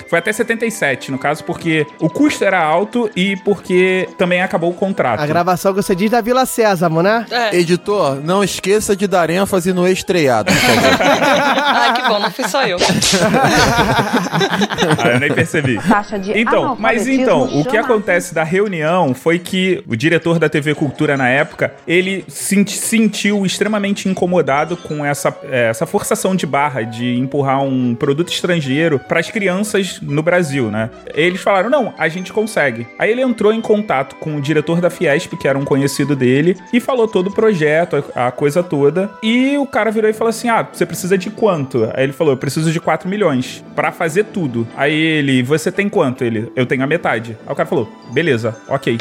Foi 0.08 0.20
até 0.20 0.32
77, 0.32 1.12
no 1.12 1.18
caso, 1.18 1.44
porque 1.44 1.86
o 2.00 2.10
custo 2.10 2.44
era 2.44 2.62
alto 2.62 3.10
e 3.16 3.36
porque 3.38 4.08
também 4.18 4.42
acabou 4.42 4.72
o 4.72 4.74
contrato. 4.74 5.22
A 5.22 5.28
gravação 5.28 5.74
que 5.74 5.82
você 5.82 5.96
diz 5.96 6.12
da 6.12 6.22
Vila 6.22 6.46
Sésamo, 6.46 7.02
né? 7.02 7.26
É. 7.30 7.56
Editor, 7.56 8.22
não 8.24 8.44
esqueça 8.44 8.96
de 8.96 9.08
dar 9.08 9.30
ênfase 9.30 9.74
no 9.74 9.88
estreado. 9.88 10.52
Ai, 11.60 11.94
que 11.94 12.08
bom, 12.08 12.20
não 12.20 12.32
fui 12.32 12.48
só 12.48 12.66
eu. 12.66 12.78
Ah, 15.00 15.10
eu 15.10 15.20
nem 15.20 15.34
percebi. 15.34 15.80
Taxa 15.80 16.18
de 16.18 16.38
Então, 16.38 16.76
mas 16.80 17.08
então, 17.08 17.44
o 17.60 17.66
que 17.66 17.78
acontece 17.78 18.34
da 18.34 18.44
reunião 18.44 19.14
foi 19.14 19.40
que 19.40 19.84
o 19.88 19.96
diretor 19.96 20.40
da 20.40 20.50
TV 20.50 20.76
Cultura 20.76 21.18
na 21.18 21.28
época, 21.30 21.74
ele 21.88 22.24
se 22.28 22.66
sentiu 22.68 23.46
extremamente 23.46 24.08
incomodado 24.08 24.78
com 24.78 25.06
essa, 25.06 25.36
eh, 25.44 25.70
essa 25.70 25.86
forçação 25.86 26.36
de 26.36 26.46
barra 26.46 26.84
de 26.84 27.18
empurrar 27.18 27.62
um 27.64 27.96
produto 27.96 28.32
estrangeiro 28.32 29.00
para 29.00 29.20
as 29.20 29.30
crianças 29.30 29.87
no 30.02 30.21
Brasil, 30.21 30.69
né? 30.69 30.89
Eles 31.13 31.41
falaram: 31.41 31.69
"Não, 31.69 31.93
a 31.97 32.08
gente 32.08 32.34
consegue". 32.34 32.88
Aí 32.97 33.12
ele 33.12 33.21
entrou 33.21 33.54
em 33.54 33.62
contato 33.62 34.15
com 34.15 34.36
o 34.36 34.41
diretor 34.41 34.82
da 34.82 34.89
Fiesp, 34.89 35.34
que 35.38 35.47
era 35.47 35.58
um 35.58 35.65
conhecido 35.65 36.15
dele, 36.15 36.58
e 36.71 36.80
falou 36.80 37.08
todo 37.08 37.28
o 37.28 37.34
projeto, 37.34 38.04
a, 38.15 38.32
coisa 38.32 38.63
toda. 38.63 39.10
E 39.23 39.58
o 39.58 39.65
cara 39.65 39.91
virou 39.91 40.10
e 40.10 40.13
falou 40.13 40.30
assim: 40.30 40.50
"Ah, 40.50 40.67
você 40.71 40.86
precisa 40.86 41.17
de 41.17 41.30
quanto?" 41.30 41.89
Aí 41.93 42.04
ele 42.04 42.13
falou: 42.13 42.34
"Eu 42.34 42.38
preciso 42.38 42.71
de 42.71 42.80
4 42.80 43.10
milhões 43.10 43.63
para 43.76 43.91
fazer 43.91 44.26
tudo". 44.26 44.67
Aí 44.76 44.93
ele: 44.93 45.43
"Você 45.43 45.71
tem 45.71 45.89
quanto?" 45.89 46.23
Ele: 46.23 46.52
"Eu 46.56 46.65
tenho 46.65 46.84
a 46.84 46.88
metade". 46.88 47.38
Aí 47.45 47.54
o 47.54 47.56
cara 47.56 47.67
falou: 47.67 47.91
"Beleza, 48.12 48.56
OK". 48.67 48.97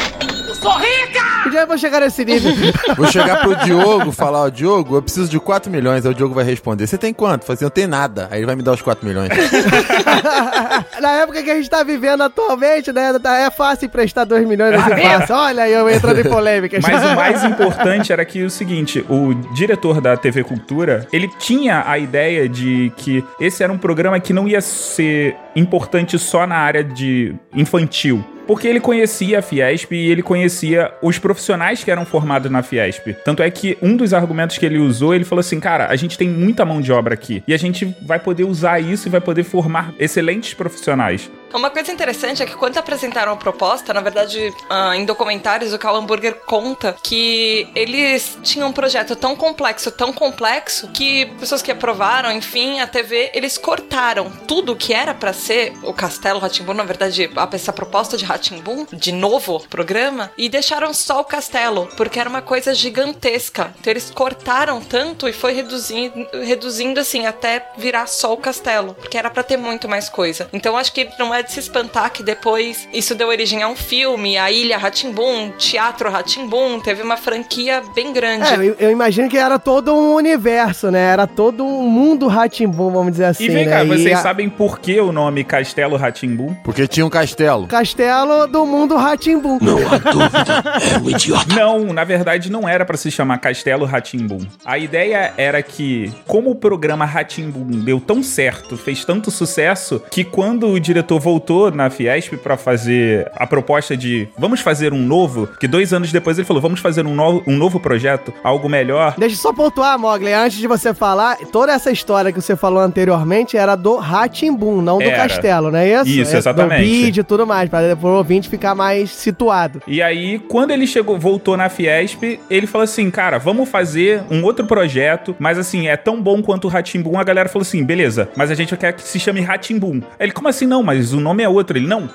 Um 1.46 1.50
dia 1.50 1.60
eu 1.60 1.66
vou 1.66 1.78
chegar 1.78 2.00
nesse 2.00 2.24
nível. 2.24 2.52
Vou 2.96 3.06
chegar 3.10 3.40
pro 3.40 3.54
Diogo 3.56 4.10
falar, 4.10 4.42
ó, 4.42 4.48
Diogo, 4.48 4.96
eu 4.96 5.02
preciso 5.02 5.28
de 5.30 5.38
4 5.38 5.70
milhões. 5.70 6.04
Aí 6.04 6.10
o 6.10 6.14
Diogo 6.14 6.34
vai 6.34 6.44
responder, 6.44 6.86
você 6.86 6.96
tem 6.98 7.12
quanto? 7.12 7.44
Fala 7.44 7.54
assim, 7.54 7.64
eu 7.64 7.70
tenho 7.70 7.88
nada. 7.88 8.26
Aí 8.30 8.38
ele 8.38 8.46
vai 8.46 8.56
me 8.56 8.62
dar 8.62 8.72
os 8.72 8.82
4 8.82 9.06
milhões. 9.06 9.28
Na 11.00 11.10
época 11.12 11.42
que 11.42 11.50
a 11.50 11.54
gente 11.54 11.68
tá 11.68 11.82
vivendo 11.82 12.22
atualmente, 12.22 12.92
né? 12.92 13.18
tá- 13.18 13.36
É 13.36 13.50
fácil 13.50 13.86
emprestar 13.86 14.24
2 14.26 14.46
milhões 14.46 14.74
assim 14.74 15.02
fácil. 15.02 15.34
Olha 15.34 15.62
aí, 15.64 15.72
eu 15.72 15.88
entrando 15.90 16.20
em 16.20 16.24
polêmicas. 16.24 16.82
Mas 16.82 17.04
o 17.04 17.14
mais 17.16 17.44
importante 17.44 18.12
era 18.12 18.24
que 18.24 18.42
o 18.42 18.50
seguinte, 18.50 19.04
o 19.08 19.34
diretor 19.54 20.00
da 20.00 20.16
TV 20.16 20.42
Cultura, 20.42 21.06
ele 21.12 21.28
tinha 21.38 21.84
a 21.86 21.98
ideia 21.98 22.48
de 22.48 22.92
que 22.96 23.24
esse 23.40 23.62
era 23.62 23.72
um 23.72 23.78
programa 23.78 24.18
que 24.20 24.32
não 24.32 24.48
ia 24.48 24.60
ser 24.60 25.36
importante 25.54 26.18
só 26.18 26.46
na 26.46 26.56
área 26.56 26.82
de 26.82 27.34
infantil. 27.54 28.24
Porque 28.46 28.68
ele 28.68 28.80
conhecia 28.80 29.40
a 29.40 29.42
Fiesp 29.42 29.92
e 29.92 30.10
ele 30.10 30.22
conhecia 30.22 30.92
os 31.02 31.18
profissionais 31.18 31.82
que 31.82 31.90
eram 31.90 32.06
formados 32.06 32.50
na 32.50 32.62
Fiesp. 32.62 33.14
Tanto 33.24 33.42
é 33.42 33.50
que 33.50 33.76
um 33.82 33.96
dos 33.96 34.14
argumentos 34.14 34.58
que 34.58 34.64
ele 34.64 34.78
usou, 34.78 35.14
ele 35.14 35.24
falou 35.24 35.40
assim: 35.40 35.58
cara, 35.58 35.88
a 35.88 35.96
gente 35.96 36.16
tem 36.16 36.28
muita 36.28 36.64
mão 36.64 36.80
de 36.80 36.92
obra 36.92 37.14
aqui. 37.14 37.42
E 37.46 37.54
a 37.54 37.56
gente 37.56 37.96
vai 38.02 38.18
poder 38.18 38.44
usar 38.44 38.80
isso 38.80 39.08
e 39.08 39.10
vai 39.10 39.20
poder 39.20 39.44
formar 39.44 39.92
excelentes 39.98 40.54
profissionais. 40.54 41.30
Uma 41.54 41.70
coisa 41.70 41.90
interessante 41.92 42.42
é 42.42 42.46
que 42.46 42.54
quando 42.54 42.76
apresentaram 42.76 43.32
a 43.32 43.36
proposta, 43.36 43.94
na 43.94 44.00
verdade, 44.00 44.52
ah, 44.68 44.96
em 44.96 45.06
documentários, 45.06 45.72
o 45.72 45.78
Karl 45.78 45.96
Hamburger 45.96 46.34
conta 46.44 46.94
que 47.02 47.68
eles 47.74 48.38
tinham 48.42 48.68
um 48.68 48.72
projeto 48.72 49.16
tão 49.16 49.34
complexo, 49.36 49.90
tão 49.90 50.12
complexo, 50.12 50.88
que 50.88 51.26
pessoas 51.38 51.62
que 51.62 51.70
aprovaram, 51.70 52.30
enfim, 52.32 52.80
a 52.80 52.86
TV, 52.86 53.30
eles 53.32 53.56
cortaram 53.56 54.30
tudo 54.46 54.76
que 54.76 54.92
era 54.92 55.14
pra 55.14 55.32
ser 55.32 55.72
o 55.82 55.92
Castelo 55.94 56.40
Ratimbun, 56.40 56.74
na 56.74 56.84
verdade, 56.84 57.30
essa 57.52 57.72
proposta 57.72 58.16
de 58.16 58.24
Ratimbun, 58.36 58.86
de 58.92 59.12
novo 59.12 59.60
programa, 59.70 60.30
e 60.36 60.48
deixaram 60.48 60.92
só 60.92 61.20
o 61.20 61.24
castelo, 61.24 61.88
porque 61.96 62.20
era 62.20 62.28
uma 62.28 62.42
coisa 62.42 62.74
gigantesca. 62.74 63.72
Então 63.80 63.90
eles 63.90 64.10
cortaram 64.10 64.80
tanto 64.80 65.26
e 65.28 65.32
foi 65.32 65.52
reduzindo, 65.54 66.26
reduzindo 66.44 67.00
assim, 67.00 67.24
até 67.26 67.66
virar 67.78 68.06
só 68.06 68.32
o 68.34 68.36
castelo, 68.36 68.94
porque 68.94 69.16
era 69.16 69.30
pra 69.30 69.42
ter 69.42 69.56
muito 69.56 69.88
mais 69.88 70.08
coisa. 70.08 70.48
Então 70.52 70.76
acho 70.76 70.92
que 70.92 71.08
não 71.18 71.34
é 71.34 71.42
de 71.42 71.50
se 71.52 71.60
espantar 71.60 72.10
que 72.12 72.22
depois 72.22 72.86
isso 72.92 73.14
deu 73.14 73.28
origem 73.28 73.62
a 73.62 73.68
um 73.68 73.76
filme, 73.76 74.36
a 74.36 74.50
Ilha 74.50 74.76
Ratimbun, 74.76 75.52
Teatro 75.58 76.10
Ratimbun, 76.10 76.80
teve 76.80 77.02
uma 77.02 77.16
franquia 77.16 77.82
bem 77.94 78.12
grande. 78.12 78.52
É, 78.52 78.56
eu, 78.56 78.76
eu 78.78 78.90
imagino 78.90 79.28
que 79.30 79.38
era 79.38 79.58
todo 79.58 79.94
um 79.94 80.14
universo, 80.14 80.90
né? 80.90 81.00
Era 81.12 81.26
todo 81.26 81.64
um 81.64 81.88
mundo 81.88 82.26
Ratimbum, 82.26 82.90
vamos 82.90 83.12
dizer 83.12 83.24
assim. 83.26 83.44
e 83.44 83.48
vem 83.48 83.64
né? 83.64 83.70
cá, 83.72 83.84
E 83.84 83.88
vocês 83.88 84.18
a- 84.18 84.22
sabem 84.22 84.48
por 84.50 84.78
que 84.78 85.00
o 85.00 85.10
nome 85.12 85.42
Castelo 85.44 85.96
Ratimbum? 85.96 86.54
Porque 86.64 86.86
tinha 86.86 87.06
um 87.06 87.10
castelo. 87.10 87.66
Castelo 87.66 88.25
do 88.46 88.66
mundo 88.66 88.96
Ratimbum. 88.96 89.58
Não 89.60 89.78
há 89.88 89.98
dúvida, 89.98 90.62
é 90.94 90.98
um 90.98 91.10
idiota. 91.10 91.54
Não, 91.54 91.92
na 91.92 92.04
verdade 92.04 92.50
não 92.50 92.68
era 92.68 92.84
pra 92.84 92.96
se 92.96 93.10
chamar 93.10 93.38
Castelo 93.38 93.84
Ratimbum. 93.84 94.38
A 94.64 94.78
ideia 94.78 95.32
era 95.36 95.62
que, 95.62 96.12
como 96.26 96.50
o 96.50 96.54
programa 96.54 97.04
Ratimbum 97.04 97.66
deu 97.84 98.00
tão 98.00 98.22
certo, 98.22 98.76
fez 98.76 99.04
tanto 99.04 99.30
sucesso, 99.30 100.02
que 100.10 100.24
quando 100.24 100.68
o 100.68 100.80
diretor 100.80 101.18
voltou 101.20 101.70
na 101.70 101.90
Fiesp 101.90 102.34
pra 102.36 102.56
fazer 102.56 103.30
a 103.36 103.46
proposta 103.46 103.96
de 103.96 104.28
vamos 104.38 104.60
fazer 104.60 104.92
um 104.92 105.02
novo, 105.02 105.48
que 105.60 105.68
dois 105.68 105.92
anos 105.92 106.12
depois 106.12 106.38
ele 106.38 106.46
falou, 106.46 106.60
vamos 106.62 106.80
fazer 106.80 107.06
um 107.06 107.14
novo, 107.14 107.42
um 107.46 107.56
novo 107.56 107.78
projeto, 107.80 108.32
algo 108.42 108.68
melhor. 108.68 109.14
Deixa 109.18 109.34
eu 109.36 109.40
só 109.40 109.52
pontuar, 109.52 109.98
Mogli, 109.98 110.32
antes 110.32 110.58
de 110.58 110.66
você 110.66 110.92
falar, 110.92 111.36
toda 111.52 111.72
essa 111.72 111.90
história 111.90 112.32
que 112.32 112.40
você 112.40 112.56
falou 112.56 112.80
anteriormente 112.80 113.56
era 113.56 113.74
do 113.76 113.96
Ratimbum, 113.96 114.80
não 114.82 114.98
do 114.98 115.04
Era. 115.04 115.16
castelo, 115.28 115.70
não 115.70 115.78
é 115.78 115.92
isso? 115.92 116.08
Isso, 116.08 116.34
É 116.34 116.38
exatamente. 116.38 116.80
Do 116.80 116.84
vídeo 116.84 117.20
e 117.20 117.24
tudo 117.24 117.46
mais, 117.46 117.68
pra 117.68 117.80
o 118.02 118.15
ouvinte 118.16 118.48
ficar 118.48 118.74
mais 118.74 119.10
situado. 119.10 119.82
E 119.86 120.02
aí, 120.02 120.38
quando 120.38 120.70
ele 120.70 120.86
chegou, 120.86 121.18
voltou 121.18 121.56
na 121.56 121.68
Fiesp, 121.68 122.40
ele 122.50 122.66
falou 122.66 122.84
assim, 122.84 123.10
cara, 123.10 123.38
vamos 123.38 123.68
fazer 123.68 124.22
um 124.30 124.42
outro 124.44 124.66
projeto, 124.66 125.34
mas 125.38 125.58
assim, 125.58 125.88
é 125.88 125.96
tão 125.96 126.20
bom 126.20 126.42
quanto 126.42 126.66
o 126.66 126.68
Ratimbum. 126.68 127.18
A 127.18 127.24
galera 127.24 127.48
falou 127.48 127.62
assim, 127.62 127.84
beleza, 127.84 128.28
mas 128.36 128.50
a 128.50 128.54
gente 128.54 128.76
quer 128.76 128.92
que 128.92 129.02
se 129.02 129.18
chame 129.18 129.40
Ratimbum. 129.40 130.00
Ele, 130.18 130.32
como 130.32 130.48
assim 130.48 130.66
não? 130.66 130.82
Mas 130.82 131.12
o 131.12 131.20
nome 131.20 131.42
é 131.42 131.48
outro. 131.48 131.78
Ele, 131.78 131.86
não, 131.86 132.08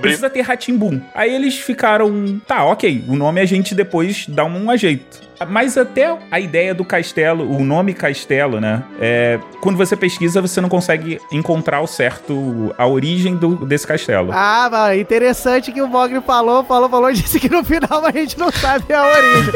precisa 0.00 0.30
ter 0.30 0.42
Ratimbum. 0.42 1.00
Aí 1.14 1.34
eles 1.34 1.58
ficaram, 1.58 2.40
tá, 2.46 2.64
ok, 2.64 3.04
o 3.08 3.16
nome 3.16 3.40
a 3.40 3.46
gente 3.46 3.74
depois 3.74 4.26
dá 4.28 4.44
um 4.44 4.70
ajeito. 4.70 5.27
Mas 5.48 5.76
até 5.76 6.16
a 6.30 6.40
ideia 6.40 6.74
do 6.74 6.84
castelo, 6.84 7.48
o 7.50 7.62
nome 7.64 7.94
castelo, 7.94 8.60
né? 8.60 8.82
É, 9.00 9.38
quando 9.60 9.76
você 9.76 9.96
pesquisa, 9.96 10.40
você 10.40 10.60
não 10.60 10.68
consegue 10.68 11.20
encontrar 11.30 11.80
o 11.80 11.86
certo, 11.86 12.74
a 12.76 12.86
origem 12.86 13.36
do, 13.36 13.54
desse 13.66 13.86
castelo. 13.86 14.30
Ah, 14.32 14.90
interessante 14.96 15.70
que 15.72 15.80
o 15.82 15.86
Mogli 15.88 16.20
falou, 16.20 16.64
falou, 16.64 16.88
falou, 16.88 17.10
e 17.10 17.14
disse 17.18 17.38
que 17.38 17.48
no 17.48 17.64
final 17.64 18.04
a 18.04 18.10
gente 18.10 18.38
não 18.38 18.50
sabe 18.50 18.92
a 18.92 19.06
origem. 19.06 19.52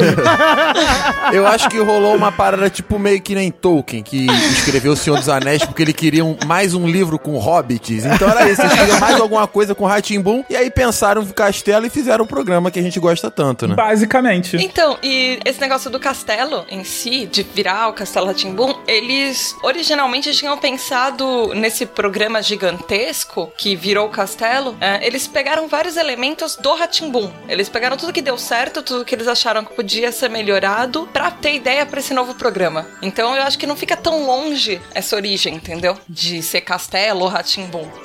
Eu 1.33 1.47
acho 1.47 1.69
que 1.69 1.77
rolou 1.79 2.15
uma 2.15 2.31
parada 2.31 2.69
tipo 2.69 2.97
meio 2.99 3.21
que 3.21 3.35
nem 3.35 3.51
Tolkien, 3.51 4.03
que 4.03 4.25
escreveu 4.51 4.93
O 4.93 4.95
Senhor 4.95 5.17
dos 5.17 5.29
Anéis 5.29 5.63
porque 5.65 5.81
ele 5.81 5.93
queria 5.93 6.23
um- 6.23 6.37
mais 6.45 6.73
um 6.73 6.87
livro 6.87 7.17
com 7.17 7.37
hobbits. 7.37 8.05
Então 8.05 8.29
era 8.29 8.49
isso, 8.49 8.61
eles 8.61 8.73
queriam 8.73 8.99
mais 8.99 9.19
alguma 9.19 9.47
coisa 9.47 9.73
com 9.75 9.85
Ratimbum. 9.85 10.43
E 10.49 10.55
aí 10.55 10.69
pensaram 10.69 11.23
no 11.23 11.33
castelo 11.33 11.85
e 11.85 11.89
fizeram 11.89 12.25
um 12.25 12.27
programa 12.27 12.69
que 12.71 12.79
a 12.79 12.81
gente 12.83 12.99
gosta 12.99 13.29
tanto, 13.31 13.67
né? 13.67 13.75
Basicamente. 13.75 14.57
Então, 14.57 14.97
e 15.01 15.39
esse 15.45 15.59
negócio 15.59 15.72
do 15.89 15.99
castelo 15.99 16.65
em 16.69 16.83
si, 16.83 17.25
de 17.25 17.43
virar 17.43 17.89
o 17.89 17.93
Castelo 17.93 18.27
Ratimbum, 18.27 18.75
eles 18.87 19.55
originalmente 19.63 20.31
tinham 20.33 20.57
pensado 20.57 21.53
nesse 21.53 21.85
programa 21.85 22.41
gigantesco 22.41 23.51
que 23.57 23.75
virou 23.75 24.07
o 24.07 24.11
castelo. 24.11 24.77
é, 24.79 25.05
eles 25.05 25.27
pegaram 25.27 25.67
vários 25.67 25.97
elementos 25.97 26.55
do 26.55 26.73
Ratimbum. 26.75 27.31
Eles 27.47 27.69
pegaram 27.69 27.97
tudo 27.97 28.13
que 28.13 28.21
deu 28.21 28.37
certo, 28.37 28.81
tudo 28.81 29.05
que 29.05 29.15
eles 29.15 29.27
acharam 29.27 29.65
que 29.65 29.73
podia 29.73 30.11
ser 30.11 30.29
melhorado, 30.29 31.09
pra 31.11 31.31
ter 31.31 31.55
ideia 31.55 31.85
pra 31.85 31.99
esse 31.99 32.13
novo 32.13 32.35
programa. 32.35 32.87
Então 33.01 33.35
eu 33.35 33.41
acho 33.43 33.57
que 33.57 33.67
não 33.67 33.75
fica 33.75 33.97
tão 33.97 34.25
longe 34.25 34.79
essa 34.93 35.15
origem, 35.15 35.55
entendeu? 35.55 35.97
De 36.07 36.41
ser 36.41 36.61
castelo 36.61 37.25
ou. 37.25 37.31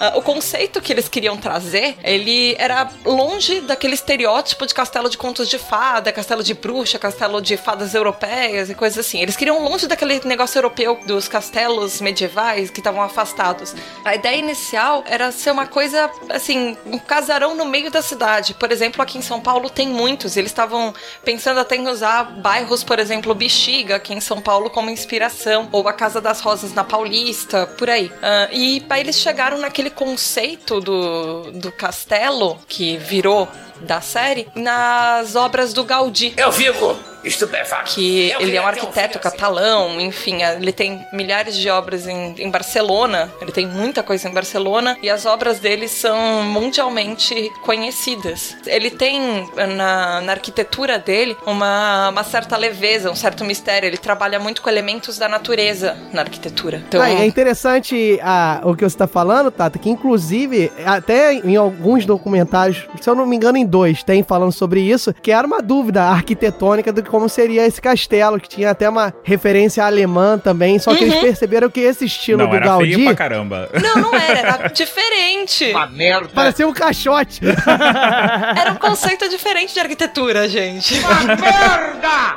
Ah, 0.00 0.14
o 0.16 0.22
conceito 0.22 0.80
que 0.80 0.92
eles 0.92 1.08
queriam 1.08 1.36
trazer, 1.36 1.96
ele 2.02 2.56
era 2.58 2.88
longe 3.04 3.60
daquele 3.60 3.94
estereótipo 3.94 4.66
de 4.66 4.74
castelo 4.74 5.10
de 5.10 5.18
contos 5.18 5.48
de 5.48 5.58
fada, 5.58 6.12
castelo 6.12 6.42
de 6.42 6.54
bruxa, 6.54 6.98
castelo 6.98 7.40
de 7.40 7.56
fadas 7.58 7.94
europeias 7.94 8.70
e 8.70 8.74
coisas 8.74 9.06
assim. 9.06 9.20
Eles 9.20 9.36
queriam 9.36 9.62
longe 9.62 9.86
daquele 9.86 10.20
negócio 10.24 10.58
europeu 10.58 10.98
dos 11.06 11.28
castelos 11.28 12.00
medievais 12.00 12.70
que 12.70 12.80
estavam 12.80 13.02
afastados. 13.02 13.74
A 14.04 14.14
ideia 14.14 14.36
inicial 14.36 15.04
era 15.06 15.30
ser 15.32 15.50
uma 15.50 15.66
coisa, 15.66 16.10
assim, 16.30 16.76
um 16.86 16.98
casarão 16.98 17.54
no 17.54 17.64
meio 17.64 17.90
da 17.90 18.02
cidade. 18.02 18.54
Por 18.54 18.70
exemplo, 18.72 19.02
aqui 19.02 19.18
em 19.18 19.22
São 19.22 19.40
Paulo 19.40 19.68
tem 19.70 19.88
muitos. 19.88 20.36
Eles 20.36 20.50
estavam 20.50 20.94
pensando 21.24 21.60
até 21.60 21.76
em 21.76 21.86
usar 21.88 22.24
bairros, 22.24 22.82
por 22.82 22.98
exemplo, 22.98 23.34
Bexiga, 23.34 23.96
aqui 23.96 24.14
em 24.14 24.20
São 24.20 24.40
Paulo, 24.40 24.70
como 24.70 24.90
inspiração. 24.90 25.68
Ou 25.72 25.86
a 25.88 25.92
Casa 25.92 26.20
das 26.20 26.40
Rosas 26.40 26.72
na 26.72 26.84
Paulista, 26.84 27.66
por 27.66 27.90
aí. 27.90 28.10
Ah, 28.22 28.48
e 28.52 28.84
aí 28.88 29.00
eles 29.00 29.16
chegaram 29.16 29.58
naquele 29.58 29.90
conceito 29.90 30.80
do, 30.80 31.50
do 31.52 31.72
castelo, 31.72 32.58
que 32.68 32.96
virou 32.96 33.48
da 33.80 34.00
série, 34.00 34.48
nas 34.54 35.36
obras 35.36 35.72
do 35.72 35.84
Gaudí. 35.84 36.34
Eu 36.36 36.52
fico 36.52 36.96
estupefato. 37.24 37.94
Que 37.94 38.30
Eu 38.30 38.40
ele 38.40 38.56
é 38.56 38.60
um 38.60 38.64
queria 38.64 38.72
ter 38.72 38.80
um 38.80 38.88
arquiteto 38.88 39.18
catalão, 39.18 40.00
enfim, 40.00 40.42
ele 40.42 40.72
tem 40.72 41.06
milhares 41.12 41.56
de 41.56 41.68
obras 41.70 42.06
em, 42.06 42.34
em 42.38 42.50
Barcelona, 42.50 43.30
ele 43.40 43.52
tem 43.52 43.66
muita 43.66 44.02
coisa 44.02 44.28
em 44.28 44.32
Barcelona, 44.32 44.96
e 45.02 45.10
as 45.10 45.26
obras 45.26 45.58
dele 45.58 45.88
são 45.88 46.42
mundialmente 46.44 47.50
conhecidas. 47.62 48.56
Ele 48.66 48.90
tem 48.90 49.48
na, 49.76 50.20
na 50.20 50.32
arquitetura 50.32 50.98
dele 50.98 51.36
uma, 51.46 52.10
uma 52.10 52.24
certa 52.24 52.56
leveza, 52.56 53.10
um 53.10 53.16
certo 53.16 53.44
mistério, 53.44 53.86
ele 53.86 53.98
trabalha 53.98 54.38
muito 54.38 54.62
com 54.62 54.68
elementos 54.68 55.18
da 55.18 55.28
natureza 55.28 55.96
na 56.12 56.22
arquitetura. 56.22 56.82
Então, 56.88 57.00
Ah, 57.00 57.10
é 57.10 57.26
interessante 57.26 58.18
ah, 58.22 58.60
o 58.64 58.74
que 58.74 58.84
você 58.84 58.96
tá 58.96 59.06
falando, 59.06 59.50
Tata, 59.50 59.78
que 59.78 59.88
inclusive, 59.88 60.70
até 60.84 61.34
em 61.34 61.56
alguns 61.56 62.04
documentários, 62.04 62.86
se 63.00 63.08
eu 63.08 63.14
não 63.14 63.26
me 63.26 63.36
engano, 63.36 63.58
em 63.58 63.66
dois, 63.66 64.02
tem 64.02 64.22
falando 64.22 64.52
sobre 64.52 64.80
isso, 64.80 65.14
que 65.14 65.30
era 65.30 65.46
uma 65.46 65.60
dúvida 65.60 66.02
arquitetônica 66.04 66.92
de 66.92 67.02
como 67.08 67.28
seria 67.28 67.66
esse 67.66 67.80
castelo, 67.80 68.38
que 68.40 68.48
tinha 68.48 68.70
até 68.70 68.88
uma 68.88 69.12
referência 69.22 69.84
alemã 69.84 70.38
também, 70.38 70.78
só 70.78 70.94
que 70.94 71.04
eles 71.04 71.14
Uhum. 71.14 71.20
perceberam 71.22 71.68
que 71.70 71.80
esse 71.80 72.04
estilo 72.04 72.38
Não, 72.42 72.50
do 72.50 72.56
era 72.56 72.66
Gaudí 72.66 72.94
feio 72.94 73.06
pra 73.06 73.14
caramba. 73.14 73.68
Não, 73.82 73.96
não 73.96 74.14
era, 74.14 74.38
era 74.38 74.68
diferente. 74.68 75.70
Uma 75.70 75.86
merda. 75.86 76.28
parecia 76.34 76.66
um 76.68 76.72
caixote. 76.72 77.40
Era 78.60 78.72
um 78.72 78.76
conceito 78.76 79.28
diferente 79.28 79.72
de 79.74 79.80
arquitetura, 79.80 80.48
gente. 80.48 80.94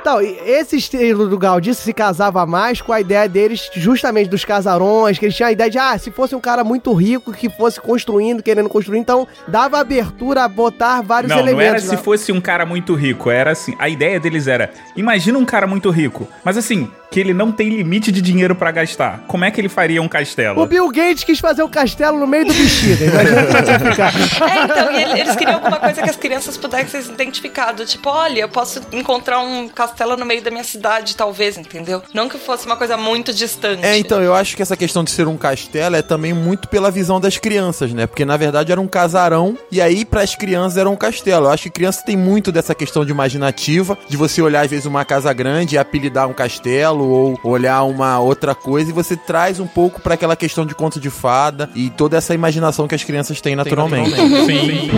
Então, 0.01 0.21
e 0.21 0.37
esse 0.45 0.77
estilo 0.77 1.27
do 1.27 1.37
Gaudí 1.37 1.73
se 1.73 1.93
casava 1.93 2.45
mais 2.45 2.81
com 2.81 2.91
a 2.93 2.99
ideia 3.01 3.27
deles, 3.27 3.69
justamente 3.73 4.29
dos 4.29 4.43
casarões, 4.45 5.17
que 5.19 5.25
eles 5.25 5.35
tinham 5.35 5.49
a 5.49 5.51
ideia 5.51 5.69
de, 5.69 5.77
ah, 5.77 5.97
se 5.97 6.11
fosse 6.11 6.35
um 6.35 6.39
cara 6.39 6.63
muito 6.63 6.93
rico 6.93 7.31
que 7.31 7.49
fosse 7.49 7.79
construindo, 7.79 8.41
querendo 8.43 8.69
construir, 8.69 8.99
então 8.99 9.27
dava 9.47 9.79
abertura 9.79 10.43
a 10.43 10.47
botar 10.47 11.01
vários 11.01 11.29
Não, 11.29 11.37
não 11.37 11.43
era 11.47 11.51
elementos. 11.51 11.83
se 11.89 11.97
fosse 11.97 12.31
um 12.31 12.41
cara 12.41 12.65
muito 12.65 12.93
rico, 12.95 13.29
era 13.29 13.51
assim, 13.51 13.75
a 13.79 13.87
ideia 13.89 14.19
deles 14.19 14.47
era, 14.47 14.60
imagina 14.95 15.37
um 15.37 15.45
cara 15.45 15.65
muito 15.67 15.89
rico, 15.89 16.27
mas 16.43 16.57
assim, 16.57 16.89
que 17.11 17.19
ele 17.19 17.33
não 17.33 17.51
tem 17.51 17.69
limite 17.69 18.11
de 18.11 18.21
dinheiro 18.21 18.55
pra 18.55 18.71
gastar. 18.71 19.23
Como 19.27 19.43
é 19.43 19.51
que 19.51 19.59
ele 19.59 19.67
faria 19.69 20.01
um 20.01 20.07
castelo? 20.07 20.61
O 20.61 20.65
Bill 20.65 20.87
Gates 20.89 21.23
quis 21.25 21.39
fazer 21.39 21.61
um 21.63 21.67
castelo 21.69 22.17
no 22.19 22.25
meio 22.27 22.45
do 22.45 22.53
bexiga. 22.53 23.05
Imagina 23.05 23.43
como 23.45 23.57
é 23.57 23.79
ficar. 23.91 24.11
É, 24.51 24.63
então, 24.63 24.91
e 24.91 25.01
ele- 25.03 25.19
eles 25.21 25.35
queriam 25.35 25.55
alguma 25.55 25.77
coisa 25.77 26.01
que 26.01 26.09
as 26.09 26.15
crianças 26.15 26.57
pudessem 26.57 27.01
se 27.01 27.11
identificar. 27.11 27.71
do 27.73 27.85
Tipo, 27.85 28.09
olha, 28.09 28.39
eu 28.41 28.49
posso 28.49 28.81
encontrar 28.91 29.39
um 29.39 29.67
castelo 29.67 30.15
no 30.17 30.25
meio 30.25 30.41
da 30.41 30.49
minha 30.51 30.63
cidade, 30.63 31.15
talvez, 31.15 31.57
entendeu? 31.57 32.01
Não 32.13 32.29
que 32.29 32.37
fosse 32.37 32.65
uma 32.65 32.75
coisa 32.77 32.95
muito 32.97 33.33
distante. 33.33 33.85
É, 33.85 33.97
então, 33.97 34.21
eu 34.21 34.33
acho 34.33 34.55
que 34.55 34.61
essa 34.61 34.75
questão 34.77 35.03
de 35.03 35.11
ser 35.11 35.27
um 35.27 35.37
castelo 35.37 35.95
é 35.95 36.01
também 36.01 36.33
muito 36.33 36.67
pela 36.69 36.89
visão 36.89 37.19
das 37.19 37.37
crianças, 37.37 37.91
né? 37.93 38.07
Porque 38.07 38.23
na 38.25 38.37
verdade 38.37 38.71
era 38.71 38.79
um 38.81 38.87
casarão 38.87 39.57
e 39.71 39.81
aí 39.81 40.05
pras 40.05 40.35
crianças 40.35 40.77
era 40.77 40.89
um 40.89 40.95
castelo. 40.95 41.47
Eu 41.47 41.51
acho 41.51 41.63
que 41.63 41.69
criança 41.71 42.03
tem 42.05 42.15
muito 42.17 42.51
dessa 42.51 42.73
questão 42.75 43.03
de 43.05 43.11
imaginativa, 43.11 43.97
de 44.07 44.15
você 44.17 44.41
olhar 44.41 44.50
às 44.59 44.69
vezes 44.69 44.85
uma 44.85 45.05
casa 45.05 45.31
grande 45.33 45.75
e 45.75 45.77
apelidar 45.77 46.27
um 46.27 46.33
castelo 46.33 47.07
ou 47.07 47.39
olhar 47.43 47.83
uma 47.83 48.19
outra 48.19 48.53
coisa 48.53 48.89
e 48.89 48.93
você 48.93 49.15
traz 49.15 49.59
um 49.59 49.67
pouco 49.67 50.01
pra 50.01 50.15
aquela 50.15 50.35
questão 50.35 50.65
de 50.65 50.75
conto 50.75 50.99
de 50.99 51.09
fada 51.09 51.69
e 51.75 51.89
toda 51.89 52.17
essa 52.17 52.33
imaginação 52.33 52.87
que 52.87 52.95
as 52.95 53.03
crianças 53.03 53.39
têm 53.41 53.55
naturalmente. 53.55 54.15
Sim. 54.45 54.91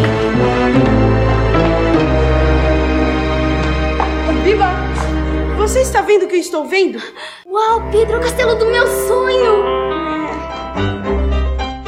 Viva! 4.44 4.72
Você 5.58 5.82
está 5.82 6.02
vendo 6.02 6.24
o 6.24 6.28
que 6.28 6.36
eu 6.36 6.40
estou 6.40 6.66
vendo? 6.66 7.02
Uau, 7.48 7.90
Pedro, 7.92 8.16
é 8.16 8.18
o 8.18 8.22
castelo 8.22 8.56
do 8.56 8.66
meu 8.66 8.88
sonho! 9.08 9.93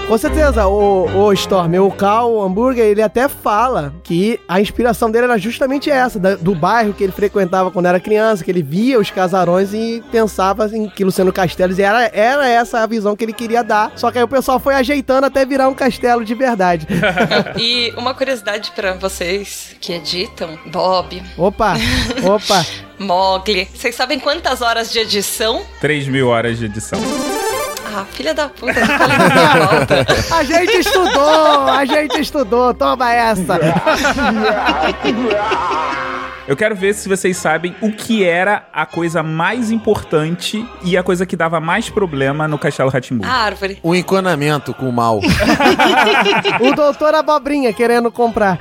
Com 0.08 0.20
certeza, 0.20 0.68
o, 0.68 1.06
o 1.26 1.34
Storm, 1.34 1.80
o 1.80 1.90
Cal 1.92 2.40
Hambúrguer, 2.44 2.86
ele 2.86 3.02
até 3.02 3.28
fala 3.28 3.92
que 4.04 4.40
a 4.48 4.62
inspiração 4.62 5.10
dele 5.10 5.26
era 5.26 5.38
justamente 5.40 5.90
essa, 5.90 6.20
da- 6.20 6.36
do 6.36 6.54
bairro 6.54 6.94
que 6.94 7.04
ele 7.04 7.12
frequentava 7.12 7.72
quando 7.72 7.88
era 7.88 8.00
criança, 8.00 8.44
que 8.44 8.52
ele 8.52 8.62
via 8.62 9.00
os 9.00 9.10
casarões 9.10 9.74
e 9.74 10.04
pensava 10.12 10.68
em 10.72 10.86
aquilo 10.88 11.12
sendo 11.12 11.34
castelos, 11.34 11.80
e 11.80 11.82
era, 11.82 12.04
era 12.14 12.48
essa 12.48 12.82
a 12.82 12.86
visão 12.86 13.16
que 13.16 13.26
ele 13.26 13.34
queria 13.34 13.64
dar. 13.64 13.94
Só 13.96 14.12
que 14.12 14.20
aí 14.20 14.24
o 14.24 14.28
pessoal 14.28 14.60
foi 14.60 14.76
ajeitando 14.76 15.26
até 15.26 15.44
virar 15.44 15.68
um 15.70 15.74
castelo 15.74 16.24
de 16.24 16.36
verdade. 16.36 16.86
E 17.58 17.92
uma 17.98 18.14
curiosidade 18.14 18.72
pra 18.76 18.94
vocês 18.94 19.76
que 19.82 19.94
editam, 19.94 20.58
Bob, 20.68 21.22
Opa, 21.38 21.74
opa. 22.24 22.66
Mogli, 23.00 23.68
vocês 23.74 23.96
sabem 23.96 24.20
quantas 24.20 24.62
horas 24.62 24.92
de 24.92 25.00
edição? 25.00 25.64
3 25.82 26.08
mil 26.08 26.28
horas 26.28 26.60
de 26.60 26.66
edição. 26.66 27.00
Ah, 27.86 28.06
filha 28.12 28.34
da 28.34 28.50
puta, 28.50 28.74
pauta. 28.74 30.06
A 30.36 30.44
gente 30.44 30.80
estudou, 30.80 31.68
a 31.68 31.86
gente 31.86 32.20
estudou, 32.20 32.74
toma 32.74 33.14
essa. 33.14 33.60
Eu 36.48 36.56
quero 36.56 36.76
ver 36.76 36.94
se 36.94 37.10
vocês 37.10 37.36
sabem 37.38 37.76
o 37.82 37.92
que 37.92 38.24
era 38.24 38.66
a 38.72 38.86
coisa 38.86 39.24
mais 39.24 39.72
importante 39.72 40.64
e 40.84 40.96
a 40.96 41.02
coisa 41.02 41.26
que 41.26 41.36
dava 41.36 41.60
mais 41.60 41.90
problema 41.90 42.48
no 42.48 42.60
Castelo 42.60 42.92
Ratimbu. 42.92 43.26
A 43.26 43.32
árvore. 43.32 43.80
O 43.82 43.96
encanamento 43.96 44.72
com 44.72 44.88
o 44.88 44.94
mal. 44.94 45.20
o 46.62 46.76
doutor 46.76 47.16
Abobrinha 47.16 47.74
querendo 47.74 48.12
comprar. 48.12 48.60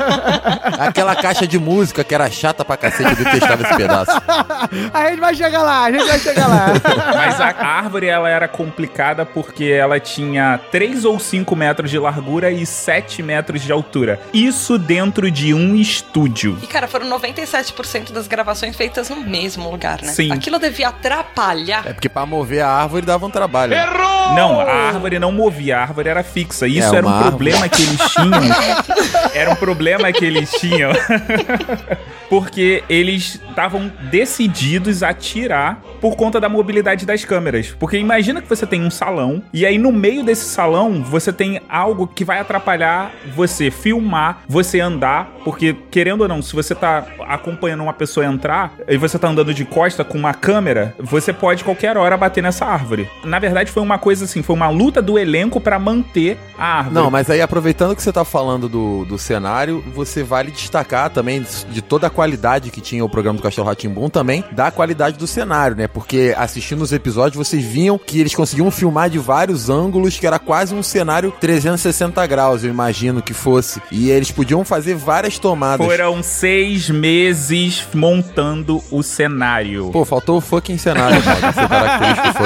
Aquela 0.80 1.14
caixa 1.14 1.46
de 1.46 1.58
música 1.58 2.02
que 2.02 2.14
era 2.14 2.30
chata 2.30 2.64
pra 2.64 2.76
cacete, 2.78 3.10
eu 3.10 3.16
detestava 3.16 3.62
esse 3.62 3.76
pedaço. 3.76 4.12
A 4.94 5.10
gente 5.10 5.20
vai 5.20 5.34
chegar 5.34 5.62
lá, 5.62 5.84
a 5.84 5.92
gente 5.92 6.06
vai 6.06 6.18
chegar 6.18 6.46
lá. 6.46 6.66
Mas 7.14 7.40
a 7.40 7.48
árvore 7.48 8.06
ela 8.06 8.28
era 8.28 8.48
complicada 8.48 9.26
porque 9.26 9.64
ela 9.64 10.00
tinha 10.00 10.58
3 10.70 11.04
ou 11.04 11.18
5 11.18 11.54
metros 11.54 11.90
de 11.90 11.98
largura 11.98 12.50
e 12.50 12.64
7 12.64 13.22
metros 13.22 13.62
de 13.62 13.70
altura. 13.70 14.20
Isso 14.32 14.78
dentro 14.78 15.30
de 15.30 15.52
um 15.52 15.74
estúdio. 15.74 16.58
E, 16.62 16.66
cara, 16.66 16.88
foram 16.94 17.08
97% 17.10 18.12
das 18.12 18.28
gravações 18.28 18.76
feitas 18.76 19.08
no 19.10 19.16
mesmo 19.16 19.68
lugar, 19.68 20.00
né? 20.00 20.12
Sim. 20.12 20.30
Aquilo 20.30 20.60
devia 20.60 20.90
atrapalhar. 20.90 21.84
É 21.88 21.92
porque 21.92 22.08
pra 22.08 22.24
mover 22.24 22.62
a 22.62 22.68
árvore 22.68 23.04
dava 23.04 23.26
um 23.26 23.30
trabalho. 23.30 23.74
Não, 24.36 24.60
a 24.60 24.64
árvore 24.72 25.18
não 25.18 25.32
movia, 25.32 25.76
a 25.78 25.80
árvore 25.82 26.08
era 26.08 26.22
fixa. 26.22 26.68
Isso 26.68 26.94
É, 26.94 26.98
era 26.98 27.04
um 27.06 27.10
árvore. 27.10 27.30
problema 27.30 27.68
que 27.68 27.82
eles 27.82 28.00
tinham. 28.12 28.40
era 29.34 29.50
um 29.50 29.56
problema 29.56 30.12
que 30.12 30.24
eles 30.24 30.50
tinham. 30.52 30.92
porque 32.28 32.82
eles 32.88 33.40
estavam 33.48 33.90
decididos 34.10 35.02
a 35.02 35.12
tirar 35.12 35.82
por 36.00 36.16
conta 36.16 36.40
da 36.40 36.48
mobilidade 36.48 37.06
das 37.06 37.24
câmeras. 37.24 37.74
Porque 37.78 37.96
imagina 37.96 38.42
que 38.42 38.48
você 38.48 38.66
tem 38.66 38.82
um 38.82 38.90
salão 38.90 39.42
e 39.52 39.64
aí 39.64 39.78
no 39.78 39.92
meio 39.92 40.22
desse 40.22 40.44
salão 40.44 41.02
você 41.02 41.32
tem 41.32 41.60
algo 41.68 42.06
que 42.06 42.24
vai 42.24 42.38
atrapalhar 42.38 43.12
você 43.34 43.70
filmar, 43.70 44.42
você 44.48 44.80
andar, 44.80 45.32
porque 45.44 45.74
querendo 45.90 46.22
ou 46.22 46.28
não, 46.28 46.42
se 46.42 46.54
você 46.54 46.74
tá 46.74 47.06
acompanhando 47.26 47.82
uma 47.82 47.92
pessoa 47.92 48.26
entrar 48.26 48.72
e 48.88 48.96
você 48.96 49.18
tá 49.18 49.28
andando 49.28 49.54
de 49.54 49.64
costa 49.64 50.04
com 50.04 50.18
uma 50.18 50.34
câmera, 50.34 50.94
você 50.98 51.32
pode 51.32 51.64
qualquer 51.64 51.96
hora 51.96 52.16
bater 52.16 52.42
nessa 52.42 52.64
árvore. 52.64 53.08
Na 53.24 53.38
verdade 53.38 53.70
foi 53.70 53.82
uma 53.82 53.98
coisa 53.98 54.24
assim, 54.24 54.42
foi 54.42 54.56
uma 54.56 54.68
luta 54.68 55.00
do 55.00 55.18
elenco 55.18 55.60
pra 55.60 55.78
manter 55.78 56.38
a 56.58 56.78
árvore. 56.78 56.94
Não, 56.94 57.10
mas 57.10 57.30
aí 57.30 57.40
aproveitando 57.40 57.94
que 57.94 58.02
você 58.02 58.12
tá 58.12 58.24
falando 58.24 58.68
do, 58.68 59.04
do 59.04 59.18
cenário, 59.18 59.82
você 59.94 60.22
vale 60.22 60.50
destacar 60.50 61.10
também 61.10 61.44
de 61.70 61.82
toda 61.82 62.06
a 62.06 62.10
qualidade 62.14 62.70
que 62.70 62.80
tinha 62.80 63.04
o 63.04 63.08
programa 63.08 63.38
do 63.38 63.42
Castelo 63.42 63.66
Ratimbum 63.66 64.08
também, 64.08 64.44
da 64.52 64.70
qualidade 64.70 65.18
do 65.18 65.26
cenário, 65.26 65.76
né? 65.76 65.86
Porque 65.86 66.34
assistindo 66.36 66.80
os 66.82 66.92
episódios, 66.92 67.36
vocês 67.46 67.62
viam 67.64 67.98
que 67.98 68.20
eles 68.20 68.34
conseguiam 68.34 68.70
filmar 68.70 69.10
de 69.10 69.18
vários 69.18 69.68
ângulos, 69.68 70.18
que 70.18 70.26
era 70.26 70.38
quase 70.38 70.74
um 70.74 70.82
cenário 70.82 71.32
360 71.40 72.26
graus, 72.26 72.64
eu 72.64 72.70
imagino 72.70 73.20
que 73.20 73.34
fosse. 73.34 73.82
E 73.90 74.10
eles 74.10 74.30
podiam 74.30 74.64
fazer 74.64 74.94
várias 74.94 75.38
tomadas. 75.38 75.84
Foram 75.86 76.22
seis 76.22 76.88
meses 76.88 77.86
montando 77.92 78.82
o 78.90 79.02
cenário. 79.02 79.90
Pô, 79.90 80.04
faltou 80.04 80.38
o 80.38 80.40
fucking 80.40 80.78
cenário, 80.78 81.20
cara. 81.24 81.52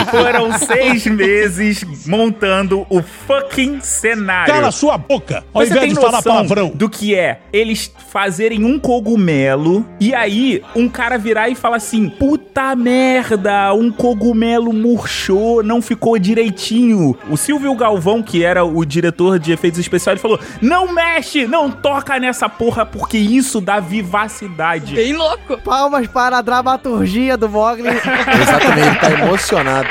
Foram 0.07 0.59
seis 0.59 1.07
meses 1.07 1.85
montando 2.07 2.87
o 2.89 3.03
fucking 3.03 3.81
cenário. 3.81 4.53
Cala 4.55 4.71
sua 4.71 4.97
boca, 4.97 5.45
ao 5.53 5.63
Você 5.63 5.71
invés 5.71 5.81
tem 5.85 5.95
de 5.95 6.01
falar 6.01 6.23
palavrão. 6.23 6.71
do 6.75 6.89
que 6.89 7.15
é 7.15 7.41
eles 7.53 7.91
fazerem 8.11 8.65
um 8.65 8.79
cogumelo 8.79 9.58
e 10.01 10.15
aí 10.15 10.63
um 10.75 10.89
cara 10.89 11.19
virar 11.19 11.49
e 11.49 11.55
falar 11.55 11.77
assim: 11.77 12.09
puta 12.09 12.75
merda, 12.77 13.73
um 13.75 13.91
cogumelo 13.91 14.73
murchou, 14.73 15.63
não 15.63 15.81
ficou 15.83 16.19
direitinho. 16.19 17.17
O 17.29 17.37
Silvio 17.37 17.75
Galvão, 17.75 18.23
que 18.23 18.45
era 18.45 18.65
o 18.65 18.85
diretor 18.85 19.39
de 19.39 19.53
efeitos 19.53 19.79
especiais, 19.81 20.21
falou: 20.21 20.39
não 20.61 20.93
mexe, 20.93 21.47
não 21.47 21.71
toca 21.71 22.19
nessa 22.19 22.49
porra, 22.49 22.85
porque 22.87 23.19
isso 23.19 23.61
dá 23.61 23.81
vivacidade. 23.81 24.95
Bem 24.95 25.13
louco. 25.15 25.59
Palmas 25.59 26.07
para 26.07 26.39
a 26.39 26.43
dramaturgia 26.43 27.37
do 27.37 27.49
Mogli. 27.49 27.89
Exatamente, 27.89 28.89
ele 28.89 28.97
tá 28.97 29.11
emocionado. 29.11 29.89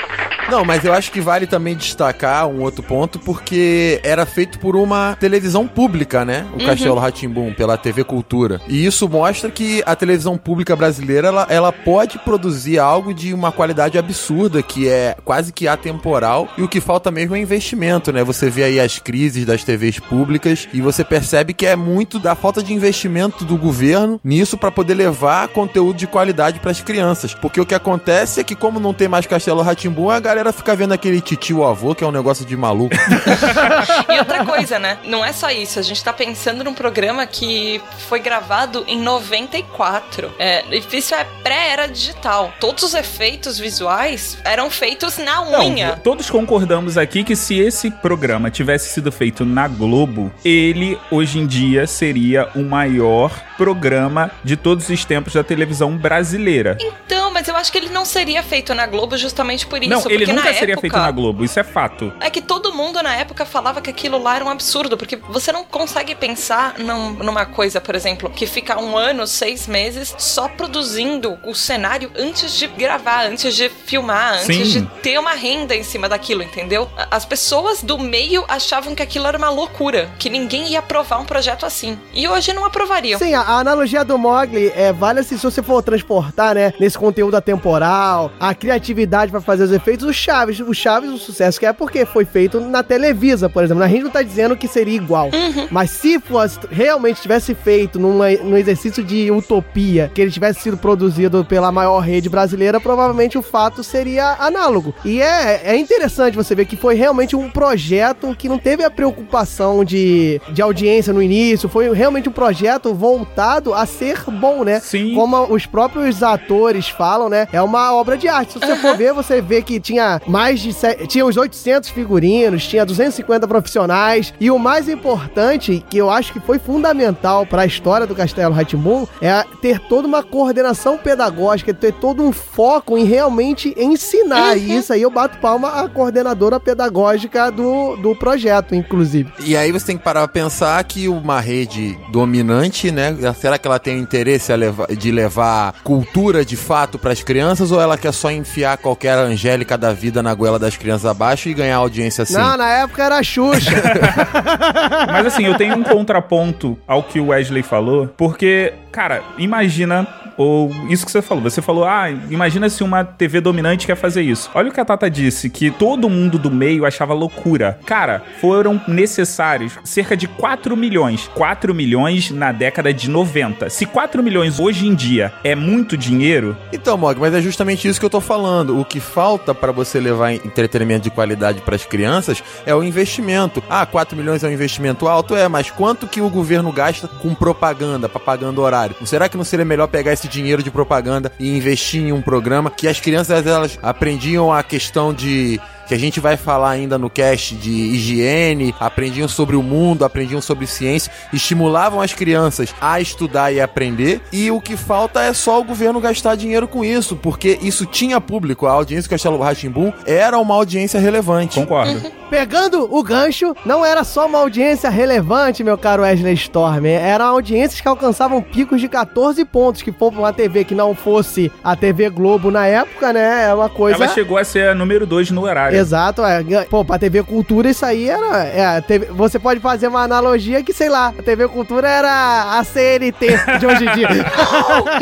Não, 0.50 0.64
mas 0.64 0.86
eu 0.86 0.94
acho 0.94 1.12
que 1.12 1.20
vale 1.20 1.46
também 1.46 1.76
destacar 1.76 2.48
um 2.48 2.62
outro 2.62 2.82
ponto, 2.82 3.20
porque 3.20 4.00
era 4.02 4.26
feito 4.26 4.60
por 4.60 4.78
uma 4.78 5.18
televisão 5.20 5.68
pública, 5.68 6.24
né? 6.24 6.46
O 6.54 6.62
Uhum. 6.62 6.66
Castelo 6.66 6.96
Ratimbum, 6.98 7.54
pela 7.54 7.78
TV 7.78 8.06
Cultura. 8.06 8.62
E 8.66 8.86
isso 8.86 9.10
mostra 9.10 9.50
que 9.58 9.82
a 9.88 9.96
televisão 9.96 10.38
pública 10.38 10.76
brasileira, 10.76 11.30
ela, 11.30 11.48
ela 11.50 11.72
pode 11.72 12.20
produzir 12.20 12.78
algo 12.78 13.12
de 13.12 13.34
uma 13.34 13.52
qualidade 13.52 13.98
absurda, 13.98 14.62
que 14.62 14.88
é 14.88 15.18
quase 15.26 15.52
que 15.52 15.68
atemporal, 15.68 16.48
e 16.56 16.62
o 16.62 16.68
que 16.68 16.80
falta 16.80 17.10
mesmo 17.10 17.36
é 17.36 17.40
investimento, 17.40 18.14
né? 18.14 18.24
Você 18.24 18.52
vê 18.52 18.66
aí 18.66 18.80
as 18.80 19.00
crises 19.00 19.48
das 19.48 19.64
TVs 19.64 19.98
públicas, 19.98 20.70
e 20.72 20.80
você 20.80 21.04
percebe 21.04 21.56
que 21.56 21.66
é 21.66 21.76
muito 21.76 22.20
da 22.20 22.36
falta 22.36 22.62
de 22.62 22.72
investimento 22.72 23.44
do 23.44 23.58
governo 23.58 24.22
nisso 24.24 24.60
para 24.60 24.70
poder 24.70 24.94
levar 24.94 25.48
conteúdo 25.48 25.98
de 25.98 26.06
qualidade 26.06 26.60
para 26.60 26.70
as 26.70 26.82
crianças. 26.82 27.34
Porque 27.34 27.60
o 27.60 27.66
que 27.66 27.74
acontece 27.74 28.40
é 28.40 28.44
que, 28.44 28.54
como 28.54 28.80
não 28.80 28.94
tem 28.94 29.08
mais 29.08 29.26
Castelo 29.26 29.64
Ratimbum, 29.64 30.12
a 30.12 30.20
galera 30.20 30.54
fica 30.54 30.76
vendo 30.76 30.94
aquele 30.94 31.20
titio 31.20 31.66
avô, 31.66 31.96
que 31.96 32.04
é 32.04 32.08
um 32.08 32.12
negócio 32.12 32.46
de 32.46 32.56
maluco. 32.56 32.96
E 34.10 34.20
outra 34.20 34.46
coisa, 34.46 34.80
né? 34.80 34.98
Não 35.06 35.24
é 35.24 35.34
só 35.34 35.50
isso. 35.50 35.80
A 35.80 35.82
gente 35.82 36.04
tá 36.04 36.14
pensando 36.14 36.64
num 36.64 36.74
programa 36.74 37.26
que 37.26 37.82
foi 38.08 38.20
gravado 38.20 38.84
em 38.88 39.00
94. 39.48 40.32
É, 40.38 40.64
isso 40.76 41.16
é 41.16 41.26
pré-era 41.44 41.88
digital. 41.88 42.54
Todos 42.60 42.84
os 42.84 42.94
efeitos 42.94 43.58
visuais 43.58 44.38
eram 44.44 44.70
feitos 44.70 45.18
na 45.18 45.46
Não, 45.46 45.68
unha. 45.68 46.00
todos 46.04 46.30
concordamos 46.30 46.98
aqui 46.98 47.24
que 47.24 47.36
se 47.36 47.60
esse 47.60 47.90
programa 47.90 48.52
tivesse 48.52 48.90
sido 48.94 49.12
feito 49.12 49.46
na 49.46 49.68
Globo, 49.68 50.32
ele 50.44 50.98
hoje 51.10 51.40
em 51.40 51.48
dia 51.48 51.88
seria 51.88 52.50
o 52.56 52.62
maior 52.64 53.32
programa 53.58 54.32
de 54.44 54.56
todos 54.56 54.88
os 54.90 55.04
tempos 55.06 55.34
da 55.34 55.44
televisão 55.44 55.98
brasileira. 55.98 56.78
Então, 56.80 57.32
mas 57.32 57.48
eu 57.48 57.56
acho 57.56 57.72
que 57.72 57.78
ele 57.78 57.90
não 57.90 58.06
seria 58.06 58.42
feito 58.44 58.74
na 58.74 58.86
Globo 58.86 59.18
justamente 59.18 59.66
por 59.66 59.82
isso. 59.82 59.90
Não, 59.90 60.00
ele 60.10 60.20
porque 60.26 60.34
nunca 60.34 60.54
seria 60.54 60.74
época, 60.74 60.82
feito 60.82 60.98
na 60.98 61.12
Globo, 61.12 61.44
isso 61.44 61.60
é 61.60 61.64
fato. 61.64 62.14
É 62.20 62.30
que 62.30 62.42
todo 62.42 62.74
mundo 62.74 63.02
na 63.02 63.16
época 63.16 63.46
falava 63.46 63.82
que 63.82 63.90
aquilo 63.90 64.22
lá 64.22 64.36
era 64.36 64.46
um 64.46 64.50
absurdo, 64.50 64.98
porque 64.98 65.16
você 65.16 65.52
não 65.52 65.64
consegue 65.64 66.16
pensar 66.16 66.76
num- 66.78 67.14
numa 67.14 67.46
coisa, 67.46 67.82
por 67.82 67.96
exemplo, 67.96 68.30
que 68.30 68.46
fica 68.46 68.80
um 68.80 68.98
ano, 68.98 69.26
seis 69.28 69.68
meses 69.68 70.14
só 70.18 70.48
produzindo 70.48 71.38
o 71.44 71.54
cenário 71.56 72.12
antes 72.18 72.54
de 72.58 72.68
gravar, 72.68 73.26
antes 73.26 73.56
de 73.56 73.70
filmar, 73.70 74.36
antes 74.44 74.68
Sim. 74.74 74.82
de 74.82 74.88
ter 75.02 75.18
uma 75.20 75.34
renda 75.34 75.76
em 75.76 75.84
cima 75.84 76.08
daquilo, 76.08 76.44
entendeu? 76.44 76.90
As 77.10 77.26
pessoas 77.26 77.82
do 77.82 77.98
meio 77.98 78.44
achavam 78.48 78.94
que 78.96 79.02
aquilo 79.02 79.28
era 79.28 79.38
uma 79.38 79.50
loucura, 79.50 80.10
que 80.20 80.30
ninguém 80.30 80.68
ia 80.70 80.80
aprovar 80.80 81.20
um 81.20 81.26
projeto 81.26 81.66
assim. 81.66 81.98
E 82.14 82.28
hoje 82.28 82.54
não 82.54 82.66
aprovariam. 82.66 83.18
Sim, 83.20 83.34
a, 83.34 83.42
a 83.48 83.60
analogia 83.60 84.04
do 84.04 84.18
Mogli 84.18 84.74
é, 84.76 84.92
vale 84.92 85.22
assim, 85.22 85.38
se 85.38 85.44
você 85.44 85.64
for 85.64 85.82
transportar, 85.82 86.56
né, 86.56 86.74
nesse 86.78 86.98
conteúdo 86.98 87.38
atemporal, 87.38 88.30
a 88.38 88.54
criatividade 88.54 89.32
pra 89.32 89.40
fazer 89.40 89.64
os 89.64 89.72
efeitos, 89.72 90.06
o 90.06 90.12
Chaves, 90.12 90.60
o 90.60 90.74
Chaves, 90.74 91.10
o 91.10 91.18
sucesso 91.18 91.58
que 91.58 91.66
é 91.66 91.72
porque 91.72 92.06
foi 92.06 92.26
feito 92.26 92.60
na 92.60 92.84
Televisa, 92.84 93.48
por 93.48 93.64
exemplo. 93.64 93.82
A 93.84 93.88
gente 93.88 94.04
não 94.04 94.10
tá 94.10 94.22
dizendo 94.22 94.58
que 94.58 94.68
seria 94.68 94.98
igual. 94.98 95.30
Mas 95.72 95.92
se 95.92 96.20
fosse, 96.20 96.60
realmente 96.70 97.22
tivesse 97.22 97.56
feito 97.56 97.98
numa, 97.98 98.30
num 98.32 98.58
exercício 98.58 99.02
de 99.02 99.32
utopia, 99.32 100.12
que 100.14 100.22
ele 100.22 100.32
tivesse 100.32 100.60
sido 100.60 100.76
produzido 100.76 101.46
pela 101.46 101.72
maior 101.72 102.00
rede 102.00 102.28
brasileira, 102.28 102.82
provavelmente 102.82 103.38
o 103.38 103.42
fato 103.42 103.82
seria 103.82 104.36
análogo. 104.40 104.94
E 105.06 105.22
é, 105.22 105.62
é 105.64 105.78
interessante 105.78 106.36
você 106.36 106.54
ver 106.54 106.66
que 106.66 106.76
foi 106.76 106.96
realmente 106.96 107.34
um 107.34 107.50
projeto 107.50 108.36
que 108.38 108.50
não 108.50 108.58
teve 108.58 108.84
a 108.84 108.92
preocupação 108.92 109.86
de, 109.86 110.42
de 110.50 110.62
audiência 110.62 111.14
no 111.14 111.22
início, 111.22 111.70
foi 111.70 111.94
realmente 111.94 112.28
um 112.28 112.34
projeto 112.34 112.94
voltado 112.94 113.37
a 113.74 113.86
ser 113.86 114.24
bom, 114.30 114.64
né? 114.64 114.80
Sim. 114.80 115.14
Como 115.14 115.54
os 115.54 115.66
próprios 115.66 116.24
atores 116.24 116.90
falam, 116.90 117.30
né? 117.30 117.48
É 117.52 117.62
uma 117.62 117.94
obra 117.94 118.18
de 118.18 118.28
arte. 118.28 118.54
Se 118.54 118.60
você 118.60 118.76
for 118.78 118.96
ver, 118.98 119.14
você 119.14 119.42
vê 119.42 119.62
que 119.62 119.80
tinha 119.80 120.22
mais 120.28 120.60
de... 120.60 120.74
se- 120.74 121.08
Tinha 121.08 121.26
uns 121.26 121.38
800 121.38 121.90
figurinos, 121.90 122.66
tinha 122.68 122.86
250 122.86 123.48
profissionais, 123.48 124.34
e 124.40 124.50
o 124.52 124.58
mais 124.60 124.88
importante, 124.90 125.84
que 125.90 125.98
eu 125.98 126.10
acho 126.10 126.34
que 126.34 126.40
foi 126.40 126.60
fundamental 126.60 127.46
para 127.46 127.62
a 127.64 127.66
história 127.66 128.08
do 128.08 128.16
Castelo 128.16 128.54
Ratimbum, 128.54 129.06
é 129.22 129.44
ter 129.62 129.80
toda 129.80 130.08
uma 130.08 130.24
coordenação 130.24 130.98
pedagógica, 130.98 131.74
ter 131.74 131.94
todo 131.94 132.24
um 132.24 132.32
foco 132.32 132.98
em 132.98 133.04
realmente 133.04 133.74
ensinar. 133.78 134.56
E 134.58 134.78
isso 134.78 134.94
aí 134.94 135.02
eu 135.02 135.10
bato 135.12 135.38
palma 135.40 135.82
à 135.84 135.88
coordenadora 135.90 136.60
pedagógica 136.60 137.52
do, 137.52 137.96
do 137.98 138.16
projeto, 138.16 138.74
inclusive. 138.76 139.32
E 139.46 139.56
aí 139.56 139.72
você 139.72 139.88
tem 139.88 139.98
que 139.98 140.04
parar 140.04 140.28
pra 140.28 140.42
pensar 140.42 140.84
que 140.84 141.08
uma 141.08 141.40
rede 141.40 141.98
dominante, 142.12 142.92
né? 142.92 143.16
Será 143.34 143.58
que 143.58 143.68
ela 143.68 143.80
tem 143.80 143.96
o 143.98 144.00
interesse 144.00 144.52
a 144.52 144.56
levar- 144.56 144.88
de 144.88 145.12
levar 145.12 145.74
cultura 145.84 146.44
de 146.46 146.56
fato 146.56 146.98
pras 147.00 147.22
crianças 147.24 147.72
ou 147.72 147.80
ela 147.82 147.98
quer 147.98 148.12
só 148.14 148.32
enfiar 148.32 148.78
qualquer 148.78 149.18
Angélica 149.18 149.78
da 149.78 149.94
vida 149.94 150.22
na 150.24 150.34
goela 150.34 150.60
das 150.60 150.76
crianças 150.78 151.06
abaixo 151.06 151.50
e 151.50 151.54
ganhar 151.54 151.78
audiência 151.78 152.24
assim? 152.24 152.34
Não, 152.34 152.58
na 152.58 152.70
época 152.70 153.04
era 153.04 153.18
a 153.18 153.24
Xuxa. 153.24 153.72
Mas 155.12 155.26
assim, 155.28 155.46
eu 155.46 155.56
tenho 155.58 155.76
um 155.76 155.84
contraponto 155.84 156.78
ao 156.88 157.04
que 157.04 157.20
o 157.20 157.28
Wesley 157.28 157.64
falou, 157.64 158.08
porque, 158.18 158.74
cara, 158.92 159.22
imagina 159.38 160.08
ou 160.38 160.72
isso 160.90 161.06
que 161.06 161.12
você 161.12 161.22
falou. 161.22 161.44
Você 161.44 161.62
falou, 161.62 161.84
ah, 161.84 162.10
imagina 162.30 162.70
se 162.70 162.84
uma 162.84 163.04
TV 163.04 163.42
dominante 163.42 163.88
quer 163.88 163.96
fazer 163.96 164.22
isso. 164.22 164.50
Olha 164.54 164.70
o 164.70 164.72
que 164.72 164.80
a 164.80 164.86
Tata 164.86 165.10
disse, 165.10 165.50
que 165.50 165.72
todo 165.72 166.10
mundo 166.10 166.38
do 166.38 166.52
meio 166.52 166.86
achava 166.86 167.14
loucura. 167.14 167.80
Cara, 167.86 168.24
foram 168.40 168.80
necessários 168.88 169.74
cerca 169.84 170.16
de 170.16 170.28
4 170.28 170.78
milhões. 170.78 171.30
4 171.34 171.74
milhões 171.74 172.32
na 172.32 172.52
década 172.52 172.94
de 172.94 173.10
90. 173.10 173.70
Se 173.70 173.86
4 173.86 174.22
milhões 174.22 174.60
hoje 174.60 174.88
em 174.88 174.94
dia 174.94 175.34
é 175.44 175.56
muito 175.56 175.98
dinheiro. 175.98 176.56
Então, 176.72 176.98
Mog, 176.98 177.20
mas 177.20 177.34
é 177.34 177.42
justamente 177.42 177.88
isso 177.88 178.00
que 178.00 178.06
eu 178.06 178.10
tô 178.10 178.22
falando. 178.22 178.80
O 178.80 178.86
que 178.86 179.00
falta 179.00 179.56
para 179.56 179.72
você 179.72 180.00
levar 180.00 180.34
entretenimento 180.34 181.04
de 181.04 181.10
qualidade 181.10 181.62
para 181.62 181.76
as 181.76 181.86
crianças 181.86 182.44
é 182.66 182.76
o 182.76 182.84
investimento. 182.84 183.64
Ah, 183.70 183.86
4 183.86 184.16
milhões 184.16 184.44
é 184.44 184.48
um 184.48 184.52
investimento 184.52 185.08
alto? 185.08 185.36
É, 185.36 185.48
mas 185.48 185.72
quanto 185.72 186.08
que 186.08 186.22
o 186.22 186.30
governo 186.30 186.72
gasta 186.72 187.08
com 187.08 187.34
propaganda, 187.34 188.08
propaganda 188.08 188.62
horário? 188.62 188.96
Será 189.06 189.30
que 189.30 189.38
não 189.38 189.44
seria 189.44 189.66
melhor 189.66 189.88
pegar 189.88 190.12
esse 190.28 190.30
dinheiro 190.30 190.62
de 190.62 190.70
propaganda 190.70 191.32
e 191.40 191.56
investir 191.56 192.02
em 192.02 192.12
um 192.12 192.22
programa 192.22 192.70
que 192.70 192.88
as 192.88 193.00
crianças 193.00 193.48
elas 193.48 193.80
aprendiam 193.82 194.54
a 194.54 194.62
questão 194.62 195.14
de 195.14 195.60
que 195.88 195.94
a 195.94 196.00
gente 196.00 196.20
vai 196.20 196.38
falar 196.38 196.72
ainda 196.72 196.98
no 196.98 197.10
cast 197.10 197.56
de 197.56 197.72
higiene, 197.72 198.76
aprendiam 198.80 199.28
sobre 199.28 199.56
o 199.56 199.64
mundo, 199.64 200.04
aprendiam 200.04 200.42
sobre 200.42 200.68
ciência, 200.68 201.12
estimulavam 201.32 202.02
as 202.02 202.14
crianças 202.14 202.74
a 202.80 203.00
estudar 203.00 203.52
e 203.52 203.62
aprender. 203.62 204.22
E 204.32 204.52
o 204.52 204.60
que 204.60 204.76
falta 204.76 205.24
é 205.24 205.34
só 205.34 205.60
o 205.60 205.64
governo 205.64 206.00
gastar 206.00 206.36
dinheiro 206.36 206.68
com 206.68 206.84
isso, 206.84 207.16
porque 207.16 207.58
isso 207.62 207.86
tinha 207.86 208.20
público. 208.20 208.68
A 208.68 208.72
audiência 208.72 209.08
do 209.08 209.12
Castelo 209.12 209.40
Ratimbum 209.40 209.92
era 210.06 210.38
uma 210.38 210.56
audiência 210.56 211.00
relevante. 211.00 211.60
Concordo. 211.60 212.02
Pegando 212.30 212.94
o 212.94 213.02
gancho, 213.02 213.56
não 213.66 213.86
era 213.86 214.04
só 214.04 214.28
uma 214.28 214.40
audiência 214.40 214.90
relevante, 214.90 215.64
meu 215.64 215.78
caro 215.78 216.04
Wesley 216.04 216.34
Storm. 216.34 216.86
Eram 216.86 217.26
audiências 217.26 217.80
que 217.80 217.88
alcançavam 217.88 218.42
picos 218.42 218.82
de 218.82 218.90
14 218.90 219.46
pontos, 219.46 219.82
que 219.82 219.94
for 219.94 220.12
uma 220.12 220.34
TV 220.34 220.66
que 220.66 220.76
não 220.76 220.94
fosse 220.94 221.52
a 221.64 221.76
TV 221.76 222.10
Globo 222.10 222.52
na 222.52 222.68
época, 222.68 223.14
né? 223.14 223.46
É 223.46 223.54
uma 223.54 223.70
coisa. 223.70 224.04
Ela 224.04 224.14
chegou 224.14 224.38
a 224.38 224.44
ser 224.44 224.70
a 224.70 224.76
número 224.76 225.06
2 225.06 225.32
no 225.32 225.44
horário. 225.44 225.77
Exato, 225.78 226.26
é. 226.26 226.44
Pô, 226.70 226.84
pra 226.84 226.98
TV 226.98 227.24
Cultura 227.24 227.70
isso 227.70 227.86
aí 227.86 228.10
era. 228.10 228.44
É, 228.46 228.82
TV, 228.82 229.06
você 229.08 229.38
pode 229.38 229.60
fazer 229.60 229.88
uma 229.88 230.02
analogia 230.02 230.64
que, 230.64 230.74
sei 230.74 230.90
lá, 230.90 231.14
a 231.18 231.24
TV 231.24 231.48
Cultura 231.48 231.88
era 231.88 232.60
a 232.60 232.64
CNT 232.64 233.28
de 233.60 233.66
hoje 233.66 233.86
em 233.86 233.94
dia. 233.94 234.08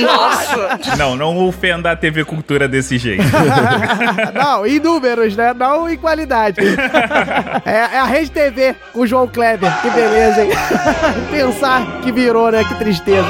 Nossa! 0.05 0.95
Não, 0.97 1.15
não 1.15 1.37
ofenda 1.47 1.91
a 1.91 1.95
TV 1.95 2.25
Cultura 2.25 2.67
desse 2.67 2.97
jeito. 2.97 3.23
não, 4.33 4.65
em 4.65 4.79
números, 4.79 5.35
né? 5.35 5.53
Não 5.53 5.89
em 5.89 5.97
qualidade. 5.97 6.59
É, 7.65 7.71
é, 7.71 7.99
a 7.99 8.05
Rede 8.05 8.31
TV 8.31 8.75
com 8.91 9.01
o 9.01 9.07
João 9.07 9.27
Kleber. 9.27 9.71
Que 9.81 9.89
beleza, 9.89 10.43
hein? 10.43 10.51
Pensar 11.31 12.01
que 12.01 12.11
virou, 12.11 12.51
né? 12.51 12.63
Que 12.63 12.75
tristeza. 12.75 13.27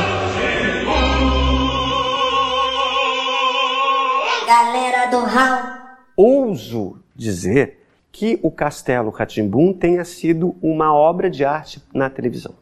Galera 4.48 5.08
do 5.08 5.24
Raul. 5.24 5.86
Ouso 6.16 7.05
dizer 7.16 7.80
que 8.12 8.40
o 8.42 8.52
Castelo 8.52 9.10
Ratimbum 9.10 9.74
tenha 9.74 10.04
sido 10.06 10.56
uma 10.62 10.94
obra 10.94 11.30
de 11.30 11.44
arte 11.44 11.82
na 11.94 12.10
televisão. 12.10 12.54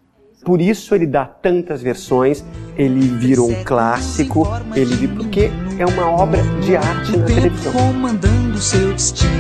Por 0.44 0.60
isso 0.60 0.94
ele 0.94 1.08
dá 1.08 1.26
tantas 1.26 1.82
versões, 1.82 2.44
ele 2.76 3.00
virou 3.00 3.50
um 3.50 3.64
clássico, 3.64 4.46
ele 4.76 5.08
porque 5.08 5.50
é 5.80 5.86
uma 5.86 6.10
obra 6.10 6.42
de 6.62 6.76
arte 6.76 7.18
na 7.18 7.26
televisão. 7.26 7.72
Comandando 7.72 8.58
seu 8.58 8.94
destino, 8.94 9.32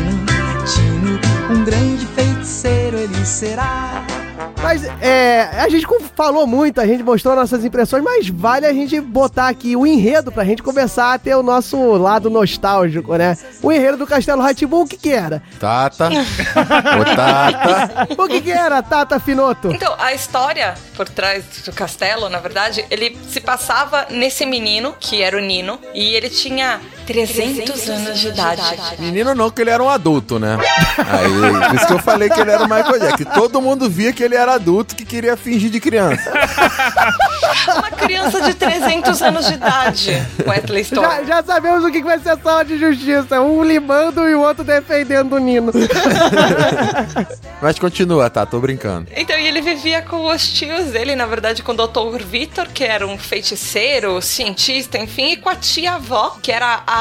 Tino, 0.65 1.19
um 1.53 1.65
grande 1.65 2.05
feiticeiro 2.05 2.97
ele 2.97 3.25
será. 3.25 4.22
Mas 4.63 4.81
é, 5.01 5.41
a 5.59 5.67
gente 5.67 5.85
falou 6.15 6.47
muito, 6.47 6.79
a 6.79 6.87
gente 6.87 7.03
mostrou 7.03 7.35
nossas 7.35 7.65
impressões, 7.65 8.01
mas 8.01 8.29
vale 8.29 8.65
a 8.65 8.71
gente 8.71 8.99
botar 9.01 9.49
aqui 9.49 9.75
o 9.75 9.85
enredo 9.85 10.31
pra 10.31 10.45
gente 10.45 10.63
começar 10.63 11.13
a 11.13 11.19
ter 11.19 11.35
o 11.35 11.43
nosso 11.43 11.77
lado 11.97 12.29
nostálgico, 12.29 13.13
né? 13.17 13.37
O 13.61 13.73
enredo 13.73 13.97
do 13.97 14.07
Castelo 14.07 14.41
Ratibu, 14.41 14.81
o 14.81 14.87
que 14.87 14.95
que 14.95 15.11
era? 15.11 15.43
Tata. 15.59 16.07
Ô, 16.09 17.15
Tata. 17.15 18.07
O 18.17 18.27
que 18.27 18.39
que 18.39 18.51
era, 18.51 18.81
Tata 18.81 19.19
Finoto? 19.19 19.69
Então, 19.69 19.93
a 19.99 20.13
história 20.13 20.75
por 20.95 21.09
trás 21.09 21.43
do 21.65 21.73
castelo, 21.73 22.29
na 22.29 22.39
verdade, 22.39 22.85
ele 22.89 23.17
se 23.27 23.41
passava 23.41 24.07
nesse 24.09 24.45
menino, 24.45 24.95
que 24.97 25.21
era 25.21 25.37
o 25.37 25.41
Nino, 25.41 25.77
e 25.93 26.15
ele 26.15 26.29
tinha 26.29 26.79
300 27.05 27.89
anos 27.89 28.19
de 28.19 28.27
idade. 28.29 28.61
Menino 28.99 29.35
não, 29.35 29.49
que 29.49 29.61
ele 29.61 29.69
era 29.69 29.83
um 29.83 29.89
adulto, 29.89 30.39
né? 30.39 30.57
Aí, 30.97 31.67
por 31.67 31.75
isso 31.75 31.87
que 31.87 31.93
eu 31.93 31.99
falei 31.99 32.29
que 32.29 32.39
ele 32.39 32.51
era 32.51 32.63
o 32.63 32.69
Michael 32.69 32.99
Jackson. 32.99 33.29
Todo 33.33 33.61
mundo 33.61 33.89
via 33.89 34.13
que 34.13 34.23
ele 34.23 34.35
era 34.35 34.53
adulto 34.53 34.95
que 34.95 35.05
queria 35.05 35.35
fingir 35.37 35.69
de 35.69 35.79
criança. 35.79 36.31
Uma 37.67 37.91
criança 37.91 38.41
de 38.41 38.53
300 38.53 39.21
anos 39.21 39.47
de 39.47 39.53
idade, 39.53 40.27
Wesley 40.45 40.81
Storm. 40.81 41.03
Já, 41.03 41.23
já 41.23 41.43
sabemos 41.43 41.83
o 41.83 41.91
que 41.91 42.01
vai 42.03 42.19
ser 42.19 42.29
a 42.29 42.37
sala 42.37 42.63
de 42.63 42.77
justiça. 42.77 43.41
Um 43.41 43.63
limando 43.63 44.27
e 44.27 44.35
o 44.35 44.41
outro 44.41 44.63
defendendo 44.63 45.33
o 45.33 45.39
Nino. 45.39 45.71
Mas 47.61 47.79
continua, 47.79 48.29
tá? 48.29 48.45
Tô 48.45 48.59
brincando. 48.59 49.07
Então, 49.15 49.37
e 49.37 49.47
ele 49.47 49.61
vivia 49.61 50.01
com 50.01 50.25
os 50.27 50.47
tios 50.47 50.87
dele, 50.87 51.15
na 51.15 51.25
verdade, 51.25 51.63
com 51.63 51.71
o 51.71 51.75
Dr. 51.75 52.23
Vitor, 52.23 52.67
que 52.67 52.83
era 52.83 53.07
um 53.07 53.17
feiticeiro, 53.17 54.21
cientista, 54.21 54.97
enfim, 54.97 55.31
e 55.31 55.37
com 55.37 55.49
a 55.49 55.55
tia-avó, 55.55 56.37
que 56.41 56.51
era 56.51 56.83
a 56.85 56.92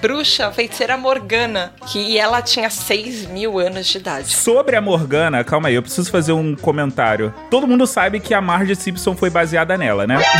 bruxa, 0.00 0.48
a 0.48 0.52
feiticeira 0.52 0.96
Morgana, 0.96 1.72
que 1.86 2.18
ela 2.18 2.40
tinha 2.42 2.70
6 2.70 3.26
mil 3.26 3.58
anos 3.58 3.86
de 3.86 3.98
idade. 3.98 4.32
Sobre 4.34 4.76
a 4.76 4.80
Morgana, 4.80 5.42
calma 5.44 5.68
aí, 5.68 5.74
eu 5.74 5.82
preciso 5.82 6.10
fazer 6.10 6.32
um 6.32 6.54
comentário. 6.54 7.32
Todo 7.50 7.66
mundo 7.66 7.86
sabe 7.86 8.20
que 8.20 8.34
a 8.34 8.40
Marge 8.40 8.74
Simpson 8.76 9.14
foi 9.14 9.30
baseada 9.30 9.76
nela, 9.76 10.06
né? 10.06 10.18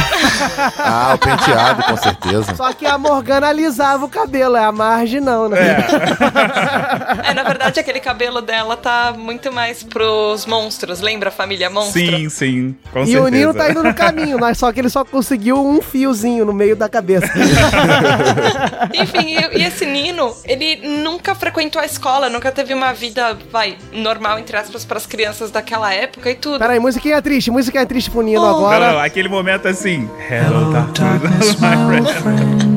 Ah, 0.78 1.12
o 1.14 1.18
penteado, 1.18 1.82
com 1.84 1.96
certeza. 1.96 2.54
Só 2.54 2.72
que 2.72 2.84
a 2.86 2.98
Morgana 2.98 3.48
alisava 3.48 4.04
o 4.04 4.08
cabelo, 4.08 4.56
é 4.56 4.64
a 4.64 4.72
Marge 4.72 5.20
não, 5.20 5.48
né? 5.48 5.58
É, 7.24 7.34
na 7.34 7.42
verdade, 7.42 7.78
aquele 7.78 8.00
cabelo 8.00 8.40
dela 8.40 8.76
tá 8.76 9.14
muito 9.16 9.52
mais 9.52 9.82
pros 9.82 10.44
monstros. 10.46 11.00
Lembra 11.00 11.28
a 11.28 11.32
família 11.32 11.70
monstro? 11.70 12.00
Sim, 12.00 12.28
sim, 12.28 12.76
com 12.92 13.00
e 13.02 13.06
certeza. 13.06 13.24
o 13.24 13.28
Nino 13.28 13.54
tá 13.54 13.70
indo 13.70 13.82
no 13.82 13.94
caminho, 13.94 14.38
mas 14.38 14.58
só 14.58 14.72
que 14.72 14.80
ele 14.80 14.88
só 14.90 15.04
conseguiu 15.04 15.64
um 15.64 15.80
fiozinho 15.80 16.44
no 16.44 16.52
meio 16.52 16.74
da 16.74 16.88
cabeça. 16.88 17.30
Enfim, 18.94 19.36
e, 19.36 19.58
e 19.58 19.64
esse 19.64 19.84
Nino, 19.86 20.34
ele 20.44 20.76
nunca 21.02 21.34
frequentou 21.34 21.80
a 21.80 21.84
escola, 21.86 22.28
nunca 22.28 22.50
teve 22.52 22.72
uma 22.74 22.92
vida, 22.92 23.36
vai, 23.50 23.76
normal, 23.92 24.38
entre 24.38 24.56
aspas, 24.56 24.84
pras 24.84 25.06
crianças 25.06 25.50
daquela 25.50 25.92
época 25.92 26.30
e 26.30 26.34
tudo. 26.34 26.58
Peraí, 26.58 26.78
musiquinha 26.78 27.20
triste, 27.22 27.50
musiquinha 27.50 27.86
triste 27.86 28.10
pro 28.10 28.22
Nino 28.22 28.42
Oh. 28.42 28.56
agora. 28.56 28.86
Não, 28.86 28.92
não, 28.94 29.00
aquele 29.00 29.28
momento 29.28 29.68
assim. 29.68 30.08
Hello, 30.30 30.72
darkness, 30.72 31.54
my 31.60 32.12
friend. 32.22 32.72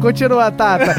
Continua, 0.00 0.50
Tata. 0.52 0.94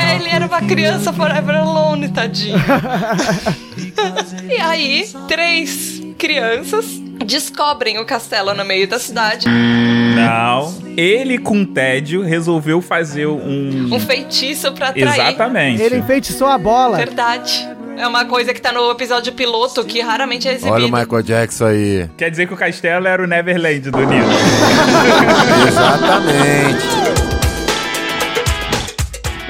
É, 0.00 0.16
ele 0.16 0.28
era 0.30 0.46
uma 0.46 0.62
criança 0.62 1.12
forever 1.12 1.54
alone, 1.56 2.08
tadinho. 2.08 2.56
e 4.48 4.56
aí, 4.60 5.06
três 5.28 6.00
crianças 6.18 6.86
descobrem 7.24 7.98
o 7.98 8.04
castelo 8.04 8.54
no 8.54 8.64
meio 8.64 8.88
da 8.88 8.98
cidade. 8.98 9.46
Não. 9.48 10.74
Ele 10.96 11.38
com 11.38 11.64
tédio 11.64 12.22
resolveu 12.22 12.80
fazer 12.80 13.26
um. 13.26 13.94
Um 13.94 14.00
feitiço 14.00 14.72
pra 14.72 14.88
atrair. 14.88 15.20
Exatamente. 15.20 15.82
Ele 15.82 15.98
enfeitiçou 15.98 16.46
a 16.46 16.58
bola. 16.58 16.96
Verdade. 16.96 17.68
É 17.96 18.06
uma 18.06 18.24
coisa 18.24 18.54
que 18.54 18.62
tá 18.62 18.72
no 18.72 18.90
episódio 18.90 19.32
piloto 19.34 19.84
que 19.84 20.00
raramente 20.00 20.48
é 20.48 20.52
exibido. 20.52 20.74
Olha 20.74 20.86
o 20.86 20.90
Michael 20.90 21.22
Jackson 21.22 21.66
aí. 21.66 22.10
Quer 22.16 22.30
dizer 22.30 22.46
que 22.46 22.54
o 22.54 22.56
castelo 22.56 23.06
era 23.06 23.22
o 23.22 23.26
Neverland 23.26 23.90
do 23.90 23.98
Nino. 23.98 24.24
Exatamente. 25.68 27.29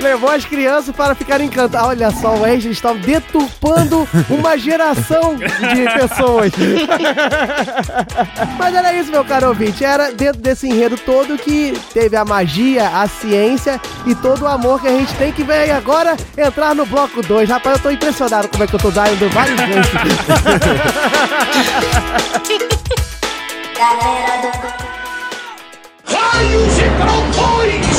Levou 0.01 0.31
as 0.31 0.45
crianças 0.45 0.95
para 0.95 1.15
ficarem 1.15 1.47
encantadas. 1.47 1.89
Olha 1.89 2.11
só, 2.11 2.35
o 2.35 2.41
Wesley 2.43 2.73
está 2.73 2.93
deturpando 2.93 4.09
uma 4.29 4.57
geração 4.57 5.37
de 5.37 5.85
pessoas. 5.99 6.53
Mas 8.59 8.75
era 8.75 8.95
isso, 8.95 9.11
meu 9.11 9.25
caro 9.25 9.49
ouvinte. 9.49 9.85
Era 9.85 10.11
dentro 10.13 10.41
desse 10.41 10.67
enredo 10.69 10.97
todo 10.97 11.37
que 11.37 11.79
teve 11.93 12.17
a 12.17 12.25
magia, 12.25 12.89
a 12.89 13.07
ciência 13.07 13.81
e 14.07 14.15
todo 14.15 14.43
o 14.43 14.49
amor 14.49 14.81
que 14.81 14.89
a 14.89 14.93
gente 14.93 15.15
tem 15.15 15.33
que 15.33 15.43
ver 15.43 15.55
aí 15.55 15.71
agora 15.71 16.17
entrar 16.37 16.75
no 16.75 16.87
bloco 16.87 17.23
2. 17.23 17.49
Rapaz, 17.49 17.77
eu 17.77 17.83
tô 17.83 17.91
impressionado 17.91 18.49
como 18.49 18.65
é 18.65 18.67
que 18.67 18.75
eu 18.75 18.81
tô 18.81 18.91
dando 18.91 19.29
vários 19.31 19.57
ganchos. 19.57 19.93
Galera 23.77 24.43
do 24.43 24.91
Raios 26.13 26.79
e 26.79 26.91
trovões! 27.01 27.90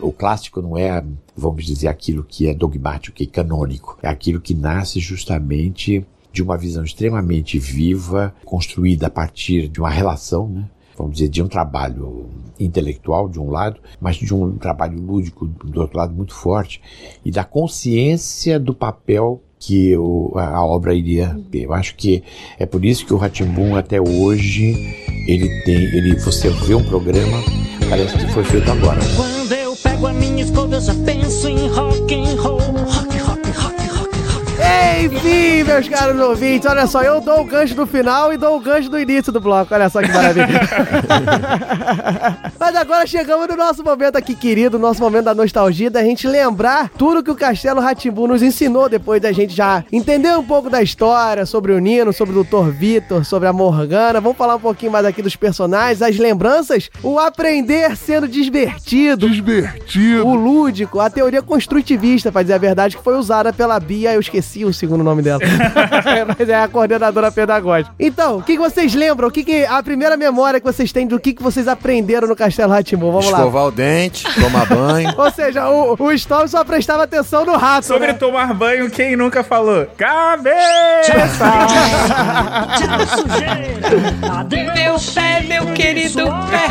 O 0.00 0.12
clássico 0.12 0.60
não 0.60 0.76
é, 0.76 1.02
vamos 1.36 1.64
dizer, 1.64 1.88
aquilo 1.88 2.22
que 2.22 2.48
é 2.48 2.54
dogmático, 2.54 3.22
é 3.22 3.26
canônico. 3.26 3.98
É 4.02 4.08
aquilo 4.08 4.40
que 4.40 4.54
nasce 4.54 5.00
justamente 5.00 6.04
de 6.32 6.42
uma 6.42 6.58
visão 6.58 6.84
extremamente 6.84 7.58
viva, 7.58 8.34
construída 8.44 9.06
a 9.06 9.10
partir 9.10 9.68
de 9.68 9.80
uma 9.80 9.88
relação, 9.88 10.48
né? 10.48 10.68
vamos 10.96 11.14
dizer, 11.14 11.28
de 11.28 11.42
um 11.42 11.48
trabalho 11.48 12.28
intelectual 12.58 13.28
de 13.28 13.38
um 13.38 13.50
lado, 13.50 13.80
mas 14.00 14.16
de 14.16 14.34
um 14.34 14.56
trabalho 14.56 14.98
lúdico 15.00 15.46
do 15.46 15.80
outro 15.80 15.98
lado 15.98 16.14
muito 16.14 16.34
forte, 16.34 16.80
e 17.24 17.30
da 17.30 17.44
consciência 17.44 18.58
do 18.58 18.74
papel 18.74 19.42
que 19.58 19.94
a, 20.34 20.64
obra 20.64 20.94
iria 20.94 21.38
ter. 21.50 21.64
Eu 21.64 21.72
acho 21.72 21.94
que 21.96 22.22
é 22.58 22.66
por 22.66 22.84
isso 22.84 23.06
que 23.06 23.14
o 23.14 23.16
Ratimbum 23.16 23.74
até 23.74 24.00
hoje 24.00 24.74
ele 25.26 25.48
tem, 25.64 25.76
ele 25.76 26.18
você 26.18 26.50
vê 26.50 26.74
um 26.74 26.84
programa 26.84 27.38
parece 27.88 28.16
que 28.18 28.28
foi 28.32 28.44
feito 28.44 28.70
agora. 28.70 29.00
Pego 29.96 30.06
a 30.08 30.12
minha 30.12 30.42
escova, 30.42 30.76
eu 30.76 30.80
já 30.80 30.94
penso 30.94 31.48
em 31.48 31.68
rock 31.68 32.14
and 32.14 32.40
roll. 32.42 32.75
Enfim, 34.98 35.62
meus 35.62 35.88
caros 35.90 36.18
ouvintes, 36.18 36.66
olha 36.66 36.86
só, 36.86 37.02
eu 37.02 37.20
dou 37.20 37.42
o 37.42 37.44
gancho 37.44 37.74
do 37.74 37.86
final 37.86 38.32
e 38.32 38.38
dou 38.38 38.56
o 38.56 38.60
gancho 38.60 38.88
do 38.88 38.98
início 38.98 39.30
do 39.30 39.40
bloco. 39.40 39.74
Olha 39.74 39.90
só 39.90 40.00
que 40.00 40.08
maravilha. 40.08 40.48
Mas 42.58 42.74
agora 42.74 43.06
chegamos 43.06 43.46
no 43.46 43.56
nosso 43.56 43.84
momento 43.84 44.16
aqui, 44.16 44.34
querido, 44.34 44.78
nosso 44.78 45.02
momento 45.02 45.26
da 45.26 45.34
nostalgia, 45.34 45.90
da 45.90 46.02
gente 46.02 46.26
lembrar 46.26 46.88
tudo 46.88 47.22
que 47.22 47.30
o 47.30 47.34
Castelo 47.34 47.80
Ratimbu 47.80 48.26
nos 48.26 48.42
ensinou 48.42 48.88
depois 48.88 49.20
da 49.20 49.30
gente 49.32 49.54
já 49.54 49.84
entender 49.92 50.34
um 50.36 50.42
pouco 50.42 50.70
da 50.70 50.82
história 50.82 51.44
sobre 51.44 51.72
o 51.72 51.78
Nino, 51.78 52.10
sobre 52.10 52.38
o 52.38 52.42
Dr. 52.42 52.70
Vitor, 52.70 53.22
sobre 53.22 53.48
a 53.48 53.52
Morgana. 53.52 54.18
Vamos 54.18 54.38
falar 54.38 54.56
um 54.56 54.60
pouquinho 54.60 54.92
mais 54.92 55.04
aqui 55.04 55.20
dos 55.20 55.36
personagens, 55.36 56.00
as 56.00 56.16
lembranças, 56.16 56.88
o 57.02 57.18
aprender 57.18 57.94
sendo 57.96 58.26
divertido. 58.26 59.28
Divertido. 59.28 60.26
O 60.26 60.34
lúdico, 60.34 61.00
a 61.00 61.10
teoria 61.10 61.42
construtivista, 61.42 62.32
pra 62.32 62.40
dizer 62.40 62.54
a 62.54 62.58
verdade, 62.58 62.96
que 62.96 63.04
foi 63.04 63.18
usada 63.18 63.52
pela 63.52 63.78
Bia, 63.78 64.14
eu 64.14 64.20
esqueci 64.20 64.64
o 64.64 64.72
segundo 64.72 64.85
nome 64.86 65.22
dela. 65.22 65.40
Mas 66.38 66.48
é 66.48 66.54
a 66.54 66.68
coordenadora 66.68 67.30
pedagógica. 67.30 67.94
Então, 67.98 68.38
o 68.38 68.42
que, 68.42 68.52
que 68.52 68.58
vocês 68.58 68.94
lembram? 68.94 69.28
O 69.28 69.30
que, 69.30 69.44
que 69.44 69.64
a 69.64 69.82
primeira 69.82 70.16
memória 70.16 70.60
que 70.60 70.66
vocês 70.66 70.92
têm 70.92 71.06
do 71.06 71.18
que, 71.18 71.32
que 71.32 71.42
vocês 71.42 71.68
aprenderam 71.68 72.28
no 72.28 72.36
Castelo 72.36 72.72
Ratimbu? 72.72 73.10
Vamos 73.10 73.30
lá. 73.30 73.38
Escovar 73.38 73.64
o 73.66 73.70
dente, 73.70 74.24
tomar 74.40 74.66
banho. 74.66 75.12
Ou 75.16 75.30
seja, 75.30 75.68
o, 75.68 75.96
o 75.98 76.12
Storm 76.12 76.46
só 76.46 76.64
prestava 76.64 77.04
atenção 77.04 77.44
no 77.44 77.56
rato. 77.56 77.86
Sobre 77.86 78.08
né? 78.08 78.12
tomar 78.14 78.52
banho, 78.54 78.90
quem 78.90 79.16
nunca 79.16 79.42
falou? 79.42 79.86
Cabeça! 79.96 81.44
Meu 84.50 84.96
pé, 85.14 85.42
meu 85.42 85.74
querido 85.74 86.24
pé. 86.24 86.66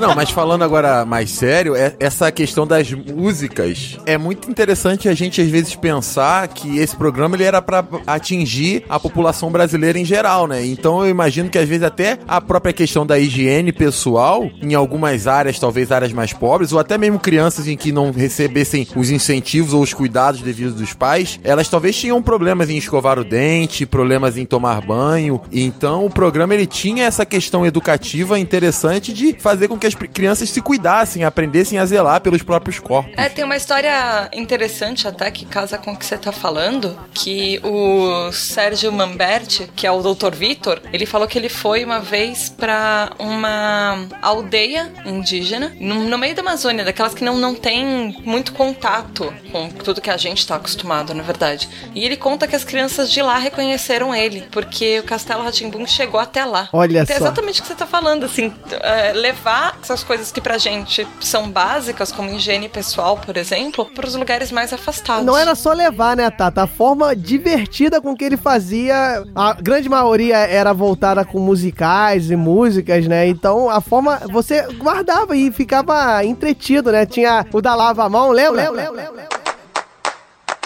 Não, 0.00 0.14
mas 0.14 0.30
falando 0.30 0.62
agora 0.62 1.04
mais 1.04 1.30
sério, 1.30 1.76
é- 1.76 1.94
essa 2.00 2.30
questão 2.32 2.66
das 2.66 2.90
músicas 2.92 3.98
é 4.04 4.18
muito 4.18 4.50
interessante 4.50 5.08
a 5.08 5.14
gente 5.14 5.40
às 5.40 5.48
vezes 5.48 5.74
pensar 5.76 6.21
que 6.52 6.78
esse 6.78 6.96
programa 6.96 7.36
ele 7.36 7.44
era 7.44 7.60
pra 7.60 7.84
atingir 8.06 8.84
a 8.88 8.98
população 8.98 9.50
brasileira 9.50 9.98
em 9.98 10.04
geral, 10.04 10.46
né? 10.46 10.64
Então 10.64 11.04
eu 11.04 11.10
imagino 11.10 11.48
que 11.48 11.58
às 11.58 11.68
vezes 11.68 11.84
até 11.84 12.18
a 12.26 12.40
própria 12.40 12.72
questão 12.72 13.06
da 13.06 13.18
higiene 13.18 13.72
pessoal, 13.72 14.50
em 14.60 14.74
algumas 14.74 15.26
áreas, 15.26 15.58
talvez 15.58 15.90
áreas 15.90 16.12
mais 16.12 16.32
pobres, 16.32 16.72
ou 16.72 16.78
até 16.78 16.96
mesmo 16.96 17.18
crianças 17.18 17.68
em 17.68 17.76
que 17.76 17.92
não 17.92 18.10
recebessem 18.10 18.86
os 18.96 19.10
incentivos 19.10 19.72
ou 19.72 19.82
os 19.82 19.92
cuidados 19.92 20.40
devidos 20.40 20.74
dos 20.74 20.92
pais, 20.92 21.38
elas 21.42 21.68
talvez 21.68 21.96
tinham 21.96 22.22
problemas 22.22 22.70
em 22.70 22.76
escovar 22.76 23.18
o 23.18 23.24
dente, 23.24 23.86
problemas 23.86 24.36
em 24.36 24.44
tomar 24.44 24.80
banho. 24.80 25.40
Então 25.50 26.06
o 26.06 26.10
programa 26.10 26.54
ele 26.54 26.66
tinha 26.66 27.04
essa 27.04 27.24
questão 27.24 27.66
educativa 27.66 28.38
interessante 28.38 29.12
de 29.12 29.34
fazer 29.38 29.68
com 29.68 29.78
que 29.78 29.86
as 29.86 29.94
crianças 29.94 30.50
se 30.50 30.60
cuidassem, 30.60 31.24
aprendessem 31.24 31.78
a 31.78 31.86
zelar 31.86 32.20
pelos 32.20 32.42
próprios 32.42 32.78
corpos. 32.78 33.12
É, 33.16 33.28
tem 33.28 33.44
uma 33.44 33.56
história 33.56 34.28
interessante 34.32 35.06
até 35.06 35.30
que 35.30 35.44
casa 35.44 35.78
com 35.78 35.92
o 35.92 35.96
que 35.96 36.04
você 36.12 36.18
tá 36.18 36.32
falando, 36.32 36.98
que 37.14 37.58
o 37.64 38.30
Sérgio 38.32 38.92
Mamberti, 38.92 39.70
que 39.74 39.86
é 39.86 39.90
o 39.90 40.02
Dr. 40.02 40.34
Vitor, 40.34 40.78
ele 40.92 41.06
falou 41.06 41.26
que 41.26 41.38
ele 41.38 41.48
foi 41.48 41.84
uma 41.84 42.00
vez 42.00 42.50
pra 42.50 43.12
uma 43.18 44.06
aldeia 44.20 44.92
indígena 45.06 45.74
no, 45.80 46.04
no 46.04 46.18
meio 46.18 46.34
da 46.34 46.42
Amazônia, 46.42 46.84
daquelas 46.84 47.14
que 47.14 47.24
não, 47.24 47.38
não 47.38 47.54
tem 47.54 48.14
muito 48.24 48.52
contato 48.52 49.32
com 49.50 49.70
tudo 49.70 50.02
que 50.02 50.10
a 50.10 50.16
gente 50.18 50.46
tá 50.46 50.56
acostumado, 50.56 51.14
na 51.14 51.22
verdade. 51.22 51.68
E 51.94 52.04
ele 52.04 52.16
conta 52.16 52.46
que 52.46 52.54
as 52.54 52.64
crianças 52.64 53.10
de 53.10 53.22
lá 53.22 53.38
reconheceram 53.38 54.14
ele, 54.14 54.46
porque 54.50 54.98
o 55.00 55.04
Castelo 55.04 55.42
Ratimbum 55.42 55.86
chegou 55.86 56.20
até 56.20 56.44
lá. 56.44 56.68
Olha 56.74 57.00
então, 57.00 57.16
é 57.16 57.18
só. 57.18 57.24
exatamente 57.24 57.60
o 57.60 57.62
que 57.62 57.68
você 57.68 57.74
tá 57.74 57.86
falando, 57.86 58.24
assim, 58.24 58.52
é, 58.82 59.12
levar 59.14 59.78
essas 59.82 60.04
coisas 60.04 60.30
que 60.30 60.42
pra 60.42 60.58
gente 60.58 61.06
são 61.20 61.50
básicas, 61.50 62.12
como 62.12 62.34
higiene 62.34 62.68
pessoal, 62.68 63.16
por 63.16 63.38
exemplo, 63.38 63.86
pros 63.86 64.14
lugares 64.14 64.52
mais 64.52 64.72
afastados. 64.74 65.24
Não 65.24 65.36
era 65.36 65.54
só 65.54 65.72
levar, 65.72 66.01
né, 66.16 66.30
Tata? 66.30 66.62
A 66.62 66.66
forma 66.66 67.14
divertida 67.14 68.00
com 68.00 68.16
que 68.16 68.24
ele 68.24 68.36
fazia, 68.36 69.22
a 69.34 69.54
grande 69.54 69.88
maioria 69.88 70.36
era 70.36 70.72
voltada 70.72 71.24
com 71.24 71.38
musicais 71.38 72.30
e 72.30 72.36
músicas, 72.36 73.06
né? 73.06 73.26
Então 73.28 73.70
a 73.70 73.80
forma 73.80 74.20
você 74.30 74.62
guardava 74.74 75.36
e 75.36 75.50
ficava 75.52 76.24
entretido, 76.24 76.90
né? 76.90 77.06
Tinha 77.06 77.46
o 77.52 77.60
da 77.60 77.74
lava 77.74 78.04
a 78.04 78.08
mão, 78.08 78.30
lembra? 78.30 78.62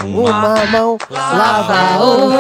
Uma 0.05 0.67
mão 0.67 0.99
lava 1.11 1.75
a 1.75 1.99
outra. 1.99 2.37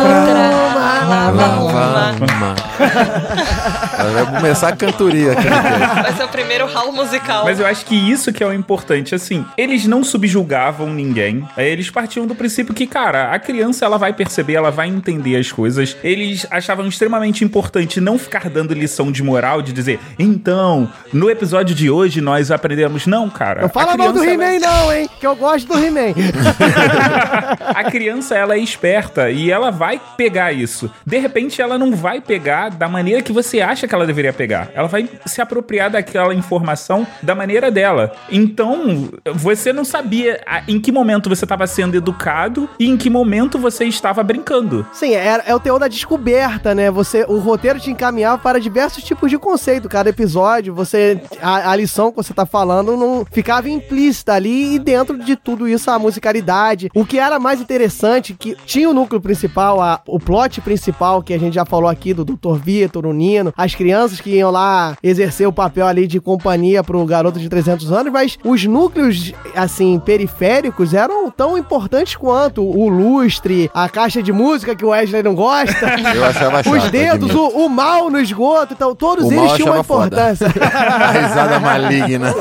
Lava 1.09 2.16
uma. 2.18 2.54
Vai 4.12 4.26
começar 4.26 4.68
a 4.68 4.76
cantoria 4.76 5.32
aqui. 5.32 5.48
Vai 5.48 6.12
ser 6.12 6.24
o 6.24 6.28
primeiro 6.28 6.66
ralo 6.66 6.92
musical. 6.92 7.44
Mas 7.44 7.59
eu 7.59 7.66
acho 7.66 7.84
que 7.86 7.94
isso 7.94 8.32
que 8.32 8.42
é 8.42 8.46
o 8.46 8.52
importante, 8.52 9.14
assim, 9.14 9.44
eles 9.57 9.86
não 9.86 10.04
subjugavam 10.04 10.88
ninguém, 10.92 11.48
eles 11.57 11.88
partiam 11.90 12.26
do 12.26 12.34
princípio 12.34 12.74
que, 12.74 12.86
cara, 12.86 13.32
a 13.32 13.38
criança 13.38 13.84
ela 13.86 13.96
vai 13.96 14.12
perceber, 14.12 14.54
ela 14.54 14.70
vai 14.70 14.88
entender 14.88 15.36
as 15.36 15.50
coisas, 15.50 15.96
eles 16.04 16.46
achavam 16.50 16.86
extremamente 16.86 17.42
importante 17.44 18.00
não 18.00 18.18
ficar 18.18 18.48
dando 18.50 18.74
lição 18.74 19.11
de 19.11 19.22
moral, 19.22 19.62
de 19.62 19.72
dizer, 19.72 19.98
então, 20.18 20.88
no 21.12 21.30
episódio 21.30 21.74
de 21.74 21.90
hoje 21.90 22.20
nós 22.20 22.50
aprendemos, 22.50 23.07
não, 23.07 23.28
cara. 23.30 23.62
Não 23.62 23.68
fala 23.68 23.92
a 23.94 23.96
mal 23.96 24.12
do 24.12 24.22
ela- 24.22 24.32
He-Man, 24.32 24.59
não, 24.61 24.92
hein? 24.92 25.09
Que 25.18 25.26
eu 25.26 25.34
gosto 25.34 25.66
do 25.68 25.78
He-Man. 25.78 26.12
a 27.59 27.84
criança 27.90 28.34
ela 28.36 28.55
é 28.55 28.59
esperta 28.59 29.30
e 29.30 29.51
ela 29.51 29.70
vai 29.70 30.01
pegar 30.16 30.53
isso. 30.53 30.90
De 31.05 31.18
repente 31.18 31.61
ela 31.62 31.78
não 31.78 31.92
vai 31.94 32.20
pegar 32.20 32.70
da 32.70 32.88
maneira 32.88 33.22
que 33.22 33.32
você 33.32 33.61
acha 33.61 33.86
que 33.86 33.94
ela 33.94 34.07
deveria 34.07 34.32
pegar. 34.32 34.68
Ela 34.74 34.88
vai 34.88 35.09
se 35.26 35.40
apropriar 35.40 35.90
daquela 35.90 36.34
informação 36.34 37.07
da 37.22 37.34
maneira 37.34 37.70
dela. 37.70 38.12
Então, 38.30 39.09
você 39.34 39.72
não 39.72 39.84
sabia 39.84 40.40
a- 40.47 40.62
em 40.68 40.80
que 40.80 40.90
momento 40.92 41.28
você 41.28 41.44
estava 41.44 41.66
sendo 41.66 41.97
educado 41.97 42.68
e 42.78 42.88
em 42.88 42.97
que 42.97 43.09
momento 43.11 43.59
você 43.59 43.84
estava 43.84 44.22
brincando. 44.22 44.86
Sim, 44.92 45.14
é, 45.14 45.42
é 45.47 45.55
o 45.55 45.61
teor 45.61 45.78
da 45.78 45.88
descoberta, 45.88 46.74
né? 46.74 46.90
Você, 46.90 47.24
o 47.28 47.38
roteiro 47.38 47.78
te 47.80 47.90
encaminhava 47.90 48.38
para 48.38 48.61
diversos 48.61 49.03
tipos 49.05 49.30
de 49.30 49.38
conceito. 49.38 49.88
Cada 49.88 50.11
episódio, 50.11 50.74
você 50.74 51.20
a, 51.40 51.70
a 51.70 51.76
lição 51.76 52.11
que 52.11 52.16
você 52.16 52.32
tá 52.34 52.47
falando 52.47 52.97
não 52.97 53.24
ficava 53.30 53.68
implícita 53.68 54.32
ali 54.34 54.74
e 54.74 54.78
dentro 54.78 55.18
de 55.18 55.36
tudo 55.36 55.68
isso 55.68 55.90
a 55.90 55.99
musicalidade. 55.99 56.90
O 56.94 57.05
que 57.05 57.18
era 57.18 57.36
mais 57.39 57.61
interessante 57.61 58.34
que 58.39 58.57
tinha 58.66 58.89
o 58.89 58.95
núcleo 58.95 59.20
principal, 59.20 59.80
a- 59.80 60.01
o 60.07 60.18
plot 60.18 60.61
principal 60.61 61.22
que 61.22 61.32
a 61.34 61.39
gente 61.39 61.55
já 61.55 61.64
falou 61.64 61.89
aqui 61.89 62.12
do 62.14 62.24
Dr. 62.24 62.57
Vitor, 62.62 63.07
o 63.07 63.12
Nino, 63.12 63.53
as 63.57 63.74
crianças 63.74 64.20
que 64.20 64.30
iam 64.30 64.51
lá 64.51 64.97
exercer 65.03 65.47
o 65.47 65.53
papel 65.53 65.87
ali 65.87 66.07
de 66.07 66.20
companhia 66.20 66.82
pro 66.82 67.05
garoto 67.05 67.39
de 67.39 67.49
300 67.49 67.91
anos, 67.93 68.12
mas 68.12 68.39
os 68.45 68.64
núcleos 68.64 69.32
assim 69.55 69.99
periféricos 69.99 70.95
eram 70.95 71.30
tão 71.30 71.57
importantes 71.59 72.16
quanto 72.16 72.62
o 72.62 72.89
lustre, 72.89 73.70
a 73.74 73.89
caixa 73.89 74.22
de 74.22 74.32
música 74.32 74.74
que 74.74 74.84
o 74.84 74.89
Wesley 74.89 75.22
não 75.22 75.34
gosta. 75.34 75.87
Eu 76.14 76.24
achava 76.24 76.62
chato, 76.62 76.72
Os 76.76 76.91
dedos, 76.91 77.34
o, 77.34 77.49
o 77.49 77.68
mal 77.68 78.11
no 78.11 78.18
esgoto, 78.20 78.72
então 78.74 78.95
todos 78.95 79.24
O 79.26 79.32
eles 79.32 79.53
tinham 79.53 79.72
uma 79.72 79.80
importância. 79.80 80.47
A 80.97 81.11
risada 81.11 81.59
maligna. 81.61 82.34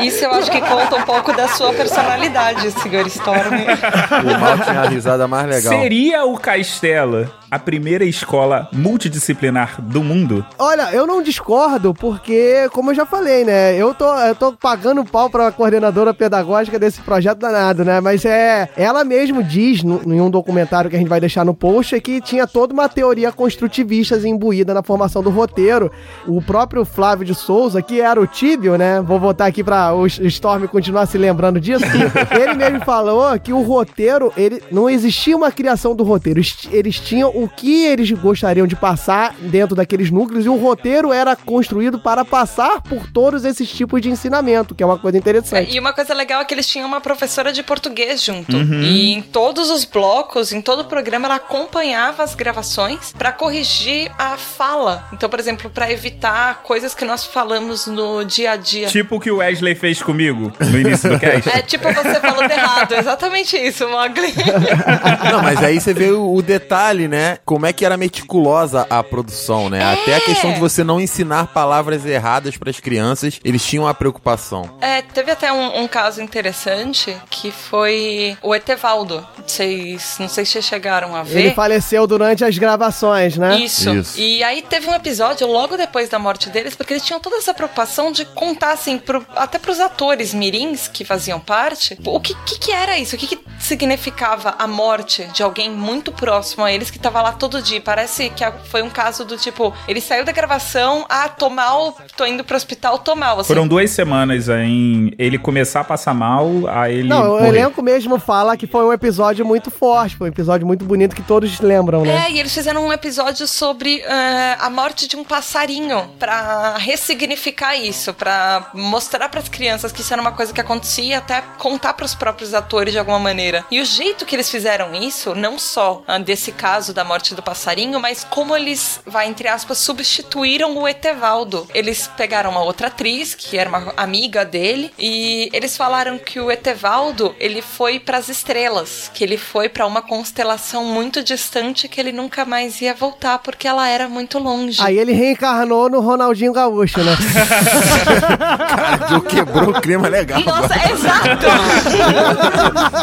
Isso 0.00 0.24
eu 0.24 0.32
acho 0.32 0.50
que 0.50 0.60
conta 0.60 0.96
um 0.96 1.02
pouco 1.02 1.32
da 1.32 1.48
sua 1.48 1.72
personalidade, 1.72 2.70
senhor 2.72 3.06
Storm. 3.06 3.52
O 4.22 4.40
mal 4.40 4.58
tinha 4.58 4.80
a 4.80 4.88
risada 4.88 5.26
mais 5.26 5.46
legal. 5.46 5.80
Seria 5.80 6.24
o 6.24 6.38
Castelo 6.38 7.28
a 7.52 7.58
primeira 7.58 8.02
escola 8.02 8.66
multidisciplinar 8.72 9.78
do 9.78 10.02
mundo? 10.02 10.42
Olha, 10.58 10.90
eu 10.90 11.06
não 11.06 11.22
discordo, 11.22 11.92
porque, 11.92 12.66
como 12.72 12.90
eu 12.90 12.94
já 12.94 13.04
falei, 13.04 13.44
né? 13.44 13.76
Eu 13.76 13.92
tô, 13.92 14.10
eu 14.20 14.34
tô 14.34 14.54
pagando 14.54 15.04
pau 15.04 15.28
pra 15.28 15.52
coordenadora 15.52 16.14
pedagógica 16.14 16.78
desse 16.78 17.02
projeto 17.02 17.40
danado, 17.40 17.84
né? 17.84 18.00
Mas 18.00 18.24
é. 18.24 18.70
Ela 18.74 19.04
mesmo 19.04 19.42
diz 19.42 19.82
no, 19.82 20.00
em 20.06 20.18
um 20.18 20.30
documentário 20.30 20.88
que 20.88 20.96
a 20.96 20.98
gente 20.98 21.10
vai 21.10 21.20
deixar 21.20 21.44
no 21.44 21.52
post 21.52 22.00
que 22.00 22.22
tinha 22.22 22.46
toda 22.46 22.72
uma 22.72 22.88
teoria 22.88 23.30
construtivista 23.30 24.16
imbuída 24.26 24.72
na 24.72 24.82
formação 24.82 25.22
do 25.22 25.28
roteiro. 25.28 25.92
O 26.26 26.40
próprio 26.40 26.86
Flávio 26.86 27.26
de 27.26 27.34
Souza, 27.34 27.82
que 27.82 28.00
era 28.00 28.18
o 28.18 28.26
Tíbio, 28.26 28.78
né? 28.78 29.02
Vou 29.02 29.20
voltar 29.20 29.44
aqui 29.44 29.62
pra 29.62 29.92
o 29.92 30.06
Storm 30.06 30.66
continuar 30.68 31.04
se 31.04 31.18
lembrando 31.18 31.60
disso. 31.60 31.84
ele 32.34 32.54
mesmo 32.54 32.80
falou 32.82 33.38
que 33.38 33.52
o 33.52 33.61
roteiro, 33.62 34.32
ele 34.36 34.62
não 34.70 34.88
existia 34.88 35.36
uma 35.36 35.50
criação 35.50 35.94
do 35.94 36.04
roteiro. 36.04 36.40
Eles- 36.70 37.00
tinham 37.02 37.30
o 37.30 37.48
que 37.48 37.84
eles 37.84 38.10
gostariam 38.12 38.66
de 38.66 38.76
passar 38.76 39.34
dentro 39.38 39.74
daqueles 39.74 40.10
núcleos 40.10 40.44
e 40.44 40.48
o 40.48 40.56
roteiro 40.56 41.12
era 41.12 41.34
construído 41.34 41.98
para 41.98 42.24
passar 42.24 42.80
por 42.82 43.10
todos 43.10 43.44
esses 43.44 43.68
tipos 43.70 44.00
de 44.00 44.08
ensinamento, 44.10 44.74
que 44.74 44.82
é 44.82 44.86
uma 44.86 44.98
coisa 44.98 45.18
interessante. 45.18 45.74
E 45.74 45.78
uma 45.80 45.92
coisa 45.92 46.14
legal 46.14 46.40
é 46.42 46.44
que 46.44 46.54
eles 46.54 46.66
tinham 46.66 46.86
uma 46.86 47.00
professora 47.00 47.52
de 47.52 47.62
português 47.62 48.22
junto. 48.22 48.56
Uhum. 48.56 48.82
E 48.82 49.12
em 49.14 49.22
todos 49.22 49.70
os 49.70 49.84
blocos, 49.84 50.52
em 50.52 50.60
todo 50.60 50.80
o 50.80 50.84
programa, 50.84 51.26
ela 51.26 51.36
acompanhava 51.36 52.22
as 52.22 52.34
gravações 52.34 53.12
pra 53.16 53.32
corrigir 53.32 54.10
a 54.18 54.36
fala. 54.36 55.08
Então, 55.12 55.28
por 55.28 55.38
exemplo, 55.40 55.70
pra 55.70 55.90
evitar 55.90 56.62
coisas 56.62 56.94
que 56.94 57.04
nós 57.04 57.24
falamos 57.24 57.86
no 57.86 58.24
dia 58.24 58.52
a 58.52 58.56
dia. 58.56 58.86
Tipo 58.88 59.16
o 59.16 59.20
que 59.20 59.30
o 59.30 59.36
Wesley 59.38 59.74
fez 59.74 60.02
comigo 60.02 60.52
no 60.60 60.78
início 60.78 61.10
do 61.10 61.18
cast? 61.18 61.48
É 61.50 61.62
tipo 61.62 61.84
você 61.92 62.20
falando 62.20 62.50
errado, 62.50 62.92
exatamente 62.94 63.51
isso. 63.56 63.88
Mogli. 63.88 64.32
Não, 65.30 65.42
mas 65.42 65.62
aí 65.62 65.80
você 65.80 65.92
vê 65.92 66.10
o, 66.10 66.34
o 66.34 66.42
detalhe, 66.42 67.08
né? 67.08 67.38
Como 67.44 67.66
é 67.66 67.72
que 67.72 67.84
era 67.84 67.96
meticulosa 67.96 68.86
a 68.88 69.02
produção, 69.02 69.68
né? 69.68 69.82
Até 69.84 70.16
a 70.16 70.20
questão 70.20 70.52
de 70.52 70.60
você 70.60 70.82
não 70.84 71.00
ensinar 71.00 71.48
palavras 71.48 72.04
erradas 72.04 72.56
pras 72.56 72.80
crianças, 72.80 73.40
eles 73.44 73.64
tinham 73.64 73.86
a 73.86 73.94
preocupação. 73.94 74.78
É, 74.80 75.02
teve 75.02 75.30
até 75.30 75.52
um, 75.52 75.82
um 75.82 75.88
caso 75.88 76.22
interessante 76.22 77.16
que 77.30 77.50
foi 77.50 78.36
o 78.42 78.54
Etevaldo. 78.54 79.26
Vocês, 79.46 80.16
não 80.18 80.28
sei 80.28 80.44
se 80.44 80.52
vocês 80.52 80.64
chegaram 80.64 81.14
a 81.14 81.22
ver. 81.22 81.40
Ele 81.40 81.54
faleceu 81.54 82.06
durante 82.06 82.44
as 82.44 82.56
gravações, 82.56 83.36
né? 83.36 83.58
Isso. 83.58 83.90
E 84.16 84.42
aí 84.42 84.62
teve 84.62 84.88
um 84.88 84.94
episódio 84.94 85.46
logo 85.46 85.76
depois 85.76 86.08
da 86.08 86.18
morte 86.18 86.48
deles, 86.50 86.74
porque 86.74 86.94
eles 86.94 87.04
tinham 87.04 87.20
toda 87.20 87.36
essa 87.36 87.52
preocupação 87.52 88.12
de 88.12 88.24
contar, 88.24 88.72
assim, 88.72 88.98
pro, 88.98 89.24
até 89.34 89.58
pros 89.58 89.80
atores 89.80 90.32
mirins 90.32 90.88
que 90.88 91.04
faziam 91.04 91.40
parte, 91.40 91.98
o 92.04 92.20
que, 92.20 92.34
que, 92.46 92.58
que 92.58 92.72
era 92.72 92.98
isso? 92.98 93.16
O 93.16 93.18
que, 93.18 93.26
que 93.26 93.41
significava 93.58 94.54
a 94.58 94.66
morte 94.66 95.24
de 95.32 95.42
alguém 95.42 95.70
muito 95.70 96.12
próximo 96.12 96.64
a 96.64 96.72
eles 96.72 96.90
que 96.90 96.98
tava 96.98 97.20
lá 97.22 97.32
todo 97.32 97.62
dia? 97.62 97.80
Parece 97.80 98.30
que 98.30 98.44
a- 98.44 98.52
foi 98.52 98.82
um 98.82 98.90
caso 98.90 99.24
do 99.24 99.36
tipo, 99.36 99.72
ele 99.88 100.00
saiu 100.00 100.24
da 100.24 100.32
gravação, 100.32 101.04
ah, 101.08 101.28
tô 101.28 101.48
mal, 101.50 101.96
tô 102.16 102.24
indo 102.26 102.44
pro 102.44 102.56
hospital, 102.56 102.98
tô 102.98 103.14
mal. 103.14 103.40
Assim. 103.40 103.48
Foram 103.48 103.66
duas 103.66 103.90
semanas 103.90 104.48
em 104.48 105.12
ele 105.18 105.38
começar 105.38 105.80
a 105.80 105.84
passar 105.84 106.14
mal, 106.14 106.48
aí 106.68 106.98
ele. 106.98 107.08
Não, 107.08 107.22
o 107.22 107.28
morrer. 107.34 107.48
elenco 107.48 107.82
mesmo 107.82 108.18
fala 108.18 108.56
que 108.56 108.66
foi 108.66 108.84
um 108.84 108.92
episódio 108.92 109.44
muito 109.44 109.70
forte, 109.70 110.16
foi 110.16 110.28
um 110.28 110.32
episódio 110.32 110.66
muito 110.66 110.84
bonito 110.84 111.14
que 111.16 111.22
todos 111.22 111.60
lembram, 111.60 112.02
né? 112.02 112.26
É, 112.26 112.30
e 112.32 112.38
eles 112.40 112.52
fizeram 112.54 112.86
um 112.86 112.92
episódio 112.92 113.46
sobre 113.46 114.00
eh, 114.00 114.56
a 114.60 114.68
morte 114.70 115.06
de 115.08 115.16
um 115.16 115.24
passarinho 115.24 116.08
pra 116.18 116.76
ressignificar 116.78 117.74
isso, 117.76 118.12
pra 118.14 118.70
mostrar 118.74 119.28
pras 119.28 119.48
crianças 119.48 119.92
que 119.92 120.00
isso 120.00 120.12
era 120.12 120.20
uma 120.22 120.32
coisa 120.32 120.52
que 120.52 120.60
acontecia 120.60 121.04
e 121.04 121.14
até 121.14 121.42
contar 121.58 121.94
pros 121.94 122.14
próprios 122.14 122.54
atores 122.54 122.92
de 122.92 122.98
alguma 122.98 123.18
maneira. 123.18 123.31
E 123.70 123.80
o 123.80 123.84
jeito 123.84 124.24
que 124.26 124.36
eles 124.36 124.50
fizeram 124.50 124.94
isso, 124.94 125.34
não 125.34 125.58
só 125.58 126.02
ah, 126.06 126.18
desse 126.18 126.52
caso 126.52 126.92
da 126.92 127.04
morte 127.04 127.34
do 127.34 127.42
passarinho, 127.42 127.98
mas 128.00 128.24
como 128.24 128.56
eles, 128.56 129.00
vai 129.06 129.26
entre 129.28 129.48
aspas, 129.48 129.78
substituíram 129.78 130.76
o 130.76 130.88
Etevaldo. 130.88 131.66
Eles 131.74 132.08
pegaram 132.16 132.50
uma 132.50 132.62
outra 132.62 132.88
atriz 132.88 133.34
que 133.34 133.56
era 133.56 133.68
uma 133.68 133.92
amiga 133.96 134.44
dele 134.44 134.92
e 134.98 135.48
eles 135.52 135.76
falaram 135.76 136.18
que 136.18 136.40
o 136.40 136.50
Etevaldo, 136.50 137.34
ele 137.38 137.62
foi 137.62 137.98
pras 137.98 138.28
estrelas, 138.28 139.10
que 139.12 139.24
ele 139.24 139.36
foi 139.36 139.68
pra 139.68 139.86
uma 139.86 140.02
constelação 140.02 140.84
muito 140.84 141.22
distante 141.22 141.88
que 141.88 142.00
ele 142.00 142.12
nunca 142.12 142.44
mais 142.44 142.80
ia 142.80 142.94
voltar 142.94 143.38
porque 143.38 143.66
ela 143.66 143.88
era 143.88 144.08
muito 144.08 144.38
longe. 144.38 144.80
Aí 144.82 144.98
ele 144.98 145.12
reencarnou 145.12 145.88
no 145.88 146.00
Ronaldinho 146.00 146.52
Gaúcho, 146.52 147.02
né? 147.02 147.16
Cara, 148.38 149.08
Joe 149.08 149.20
quebrou 149.22 149.70
o 149.70 149.80
clima 149.80 150.08
legal. 150.08 150.40
Nossa, 150.40 150.74
agora. 150.74 150.90
exato! 150.92 151.46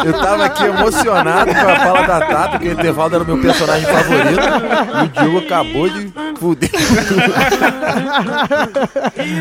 Eu 0.10 0.20
tava 0.20 0.46
aqui 0.46 0.64
emocionado 0.64 1.54
com 1.54 1.68
a 1.68 1.76
fala 1.76 2.02
da 2.02 2.20
Tata, 2.22 2.58
que 2.58 2.68
o 2.68 2.72
Etevaldo 2.72 3.16
era 3.16 3.24
o 3.24 3.28
meu 3.28 3.38
personagem 3.38 3.86
favorito. 3.86 4.42
E 4.96 5.06
o 5.06 5.08
Diogo 5.08 5.38
acabou 5.40 5.88
de 5.88 6.12
fuder. 6.40 6.70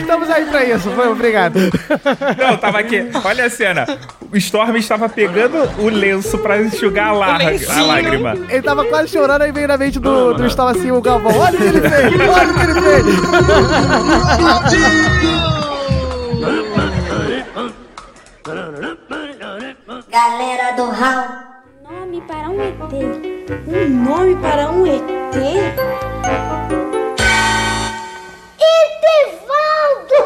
Estamos 0.00 0.28
aí 0.28 0.44
pra 0.44 0.64
isso, 0.64 0.90
foi 0.90 1.08
obrigado. 1.08 1.58
Não, 2.38 2.56
tava 2.58 2.80
aqui. 2.80 3.08
Olha 3.24 3.46
a 3.46 3.50
cena. 3.50 3.86
O 4.30 4.36
Storm 4.36 4.76
estava 4.76 5.08
pegando 5.08 5.56
o 5.78 5.88
lenço 5.88 6.36
pra 6.38 6.60
enxugar 6.60 7.08
a, 7.08 7.12
larga, 7.12 7.72
a 7.72 7.82
lágrima. 7.82 8.36
Ele 8.50 8.62
tava 8.62 8.84
quase 8.84 9.08
chorando, 9.08 9.42
aí 9.42 9.52
veio 9.52 9.68
na 9.68 9.78
mente 9.78 9.98
do, 9.98 10.34
do 10.34 10.46
estava 10.46 10.72
assim 10.72 10.90
o 10.90 11.00
Galvão. 11.00 11.34
Olha 11.38 11.54
o 11.54 11.56
que 11.56 11.64
ele 11.64 11.80
fez, 11.80 12.12
olha 12.28 12.50
o 12.50 12.54
que 12.54 12.60
ele 12.60 12.74
Galera 20.18 20.72
do 20.72 20.90
Raul. 20.90 21.28
Nome 21.88 22.20
para 22.22 22.50
um 22.50 22.60
ET. 22.60 22.74
Um 23.68 23.88
nome 24.02 24.34
para 24.42 24.68
um 24.72 24.84
ET? 24.84 25.00
Etevaldo! 28.98 30.18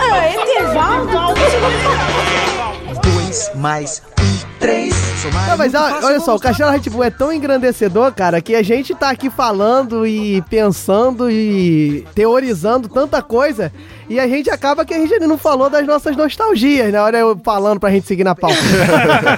Ah, 0.00 0.26
Etevaldo? 0.34 1.12
Dois 3.00 3.52
mais 3.54 4.02
um, 4.18 4.58
três. 4.58 4.92
Não, 5.46 5.56
mas 5.56 5.72
olha 5.72 6.18
só, 6.18 6.34
o 6.34 6.40
Castelo 6.40 6.72
Rá-Tim-Bum 6.72 7.04
é 7.04 7.10
tão 7.10 7.32
engrandecedor, 7.32 8.12
cara, 8.12 8.40
que 8.40 8.56
a 8.56 8.62
gente 8.62 8.92
tá 8.92 9.10
aqui 9.10 9.30
falando 9.30 10.04
e 10.04 10.42
pensando 10.50 11.30
e 11.30 12.04
teorizando 12.12 12.88
tanta 12.88 13.22
coisa 13.22 13.72
e 14.12 14.20
a 14.20 14.28
gente 14.28 14.50
acaba 14.50 14.84
que 14.84 14.92
a 14.92 14.98
gente 14.98 15.18
não 15.20 15.38
falou 15.38 15.70
das 15.70 15.86
nossas 15.86 16.14
nostalgias, 16.14 16.92
né? 16.92 17.00
Olha 17.00 17.16
eu 17.16 17.40
falando 17.42 17.80
pra 17.80 17.90
gente 17.90 18.06
seguir 18.06 18.24
na 18.24 18.34
pauta. 18.34 18.58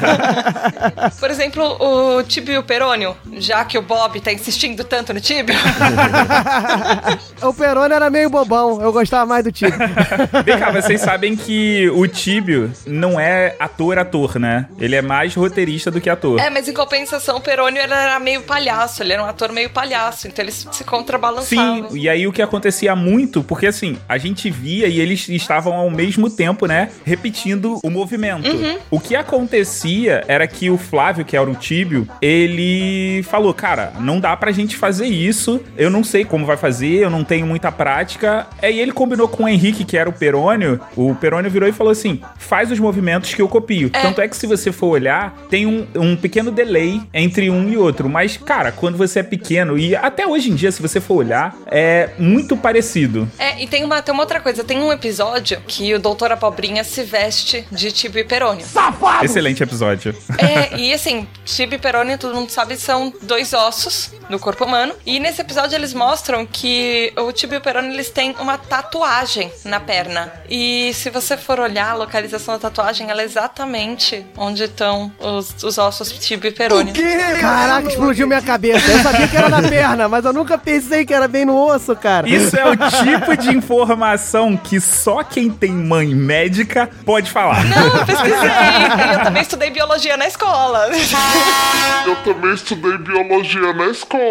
Por 1.21 1.31
exemplo, 1.31 1.63
o 1.81 2.25
Tibio 2.25 2.61
Perônio, 2.65 3.17
já 3.35 3.65
que 3.65 3.79
o 3.79 3.83
Bob 3.83 4.21
tá 4.21 4.33
insistindo 4.33 4.83
tanto 4.83 5.15
no 5.15 5.21
Tibio. 5.21 5.55
o 7.41 7.55
Peroni 7.55 7.95
era 7.95 8.11
meio 8.11 8.29
bobão, 8.29 8.83
eu 8.83 8.93
gostava 8.93 9.25
mais 9.25 9.45
do 9.45 9.53
Tico. 9.53 9.79
Vem 10.45 10.59
cá, 10.59 10.73
vocês 10.73 11.01
sabem 11.01 11.37
que 11.37 11.89
o 11.91 12.09
Tibio 12.09 12.73
não 12.85 13.21
é 13.21 13.55
ator-ator, 13.61 14.41
né? 14.41 14.67
Ele 14.81 14.97
é 14.97 15.03
mais 15.03 15.37
roteirista 15.37 15.89
do 15.89 16.01
que 16.01 16.11
ator. 16.11 16.41
É, 16.41 16.51
mas 16.51 16.67
em 16.67 16.75
compensação, 16.75 17.37
o 17.37 17.41
Perônio 17.41 17.81
era 17.81 18.19
meio 18.19 18.43
palhaço, 18.43 19.05
ele 19.05 19.13
era 19.13 19.23
um 19.23 19.27
ator 19.27 19.53
meio 19.53 19.71
palhaço, 19.71 20.27
então 20.27 20.45
eles 20.45 20.67
se 20.73 20.83
contrabalançavam. 20.83 21.91
Sim, 21.91 21.97
e 21.97 22.09
aí 22.09 22.27
o 22.27 22.33
que 22.33 22.43
acontecia 22.43 22.97
muito, 22.97 23.45
porque 23.45 23.69
assim, 23.69 23.97
a 24.09 24.19
gente 24.19 24.51
via 24.51 24.64
e 24.65 25.01
eles 25.01 25.29
estavam 25.29 25.75
ao 25.75 25.91
mesmo 25.91 26.31
tempo, 26.31 26.67
né, 26.67 26.91
repetindo 27.05 27.79
o 27.83 27.91
movimento. 27.91 28.51
Uhum. 28.51 28.79
O 28.91 29.01
que 29.01 29.17
acontecia 29.17 30.25
era 30.27 30.47
que 30.47 30.71
o 30.71 30.79
Flávio, 30.79 31.25
que 31.25 31.37
era 31.37 31.49
o 31.49 31.55
Tíbio, 31.55 32.07
ele 32.21 33.23
falou, 33.25 33.53
cara, 33.53 33.93
não 34.01 34.21
dá 34.21 34.37
pra 34.37 34.53
gente 34.53 34.77
fazer 34.77 35.07
isso, 35.07 35.61
eu 35.77 35.91
não 35.91 36.03
sei 36.05 36.25
como 36.25 36.47
vai 36.47 36.57
fazer, 36.57 37.03
eu 37.03 37.11
não 37.11 37.25
tenho 37.25 37.47
muita 37.47 37.71
prática. 37.71 38.47
Aí 38.63 38.79
ele 38.81 38.93
combinou 38.93 39.29
com 39.29 39.45
o 39.45 39.49
Henrique, 39.49 39.85
que 39.85 39.97
era 39.97 40.09
o 40.09 40.13
Perônio, 40.13 40.81
o 40.97 41.15
Perônio 41.15 41.51
virou 41.51 41.69
e 41.69 41.73
falou 41.73 41.91
assim, 41.91 42.21
faz 42.39 42.71
os 42.71 42.79
movimentos 42.79 43.35
que 43.35 43.43
eu 43.43 43.49
copio. 43.49 43.91
Tanto 43.91 44.21
é 44.21 44.29
que 44.29 44.37
se 44.37 44.47
você 44.47 44.73
for 44.73 44.89
olhar, 44.89 45.37
tem 45.49 45.67
um, 45.67 45.87
um 45.95 46.17
pequeno 46.17 46.51
delay 46.51 47.01
entre 47.13 47.51
um 47.51 47.69
e 47.69 47.77
outro, 47.77 48.09
mas, 48.09 48.37
cara, 48.37 48.73
quando 48.73 48.97
você 48.97 49.21
é 49.21 49.23
pequeno, 49.23 49.79
e 49.79 49.95
até 49.95 50.27
hoje 50.27 50.51
em 50.51 50.55
dia, 50.55 50.71
se 50.71 50.81
você 50.81 51.01
for 51.01 51.17
olhar, 51.17 51.57
é 51.67 52.11
muito 52.19 52.57
parecido. 52.57 53.29
É, 53.39 53.63
e 53.63 53.67
tem 53.67 53.85
uma, 53.85 54.03
tem 54.03 54.13
uma 54.13 54.23
outra 54.23 54.41
coisa, 54.41 54.54
tem 54.63 54.79
um 54.79 54.93
episódio 54.93 55.61
que 55.67 55.95
o 55.95 55.99
Doutor 55.99 56.31
Abobrinha 56.31 56.85
se 56.85 57.03
veste 57.03 57.67
de 57.73 57.91
Tibio 57.91 58.21
e 58.21 58.25
Perônio. 58.25 58.65
Excelente 59.23 59.63
episódio. 59.63 60.15
É, 60.39 60.77
e 60.77 60.93
assim, 60.93 61.27
Tibio 61.45 61.77
e 61.77 61.79
Perônio, 61.79 62.19
todo 62.19 62.35
mundo 62.35 62.51
sabe, 62.51 62.77
são 62.77 63.13
dois 63.23 63.53
ossos 63.53 64.13
no 64.29 64.39
corpo 64.39 64.65
humano. 64.65 64.95
E 65.07 65.19
nesse 65.19 65.41
episódio 65.41 65.75
eles 65.75 65.95
mostram 65.95 66.47
que 66.47 67.13
o 67.17 67.33
Tibio 67.33 67.57
e 67.57 67.59
o 67.59 67.61
Perônio, 67.63 67.93
eles 67.93 68.11
têm 68.11 68.35
uma 68.39 68.59
tatuagem 68.59 69.51
na 69.65 69.81
perna. 69.81 70.33
E 70.49 70.93
se 70.95 71.11
você 71.11 71.37
for 71.37 71.59
olhar 71.59 71.91
a 71.91 71.95
localização 71.95 72.55
da 72.55 72.61
tatuagem, 72.61 73.11
ela 73.11 73.23
é 73.23 73.25
exatamente 73.25 74.25
onde 74.37 74.65
estão 74.65 75.11
os, 75.19 75.63
os 75.63 75.79
ossos 75.79 76.13
Tibio 76.13 76.49
e 76.49 76.53
Perônio. 76.53 76.95
Caraca, 77.41 77.89
explodiu 77.89 78.27
minha 78.27 78.43
cabeça. 78.43 78.91
Eu 78.91 78.99
sabia 79.01 79.27
que 79.27 79.37
era 79.37 79.49
na 79.49 79.63
perna, 79.63 80.09
mas 80.09 80.25
eu 80.25 80.33
nunca 80.33 80.59
pensei 80.59 81.07
que 81.07 81.15
era 81.15 81.27
bem 81.27 81.45
no 81.45 81.57
osso, 81.57 81.97
cara. 81.97 82.29
Isso 82.29 82.57
é 82.57 82.65
o 82.67 82.77
tipo 82.77 83.37
de 83.37 83.57
informação 83.57 84.34
que 84.63 84.81
só 84.81 85.23
quem 85.23 85.49
tem 85.49 85.71
mãe 85.71 86.09
médica 86.15 86.91
pode 87.07 87.31
falar. 87.31 87.65
Não, 87.65 88.05
pesquisei. 88.05 88.49
Eu 89.15 89.23
também 89.25 89.43
estudei 89.43 89.71
biologia 89.71 90.17
na 90.17 90.27
escola. 90.27 90.89
Eu 92.07 92.17
também 92.17 92.53
estudei 92.55 92.99
biologia 92.99 93.73
na 93.73 93.87
escola. 93.87 94.25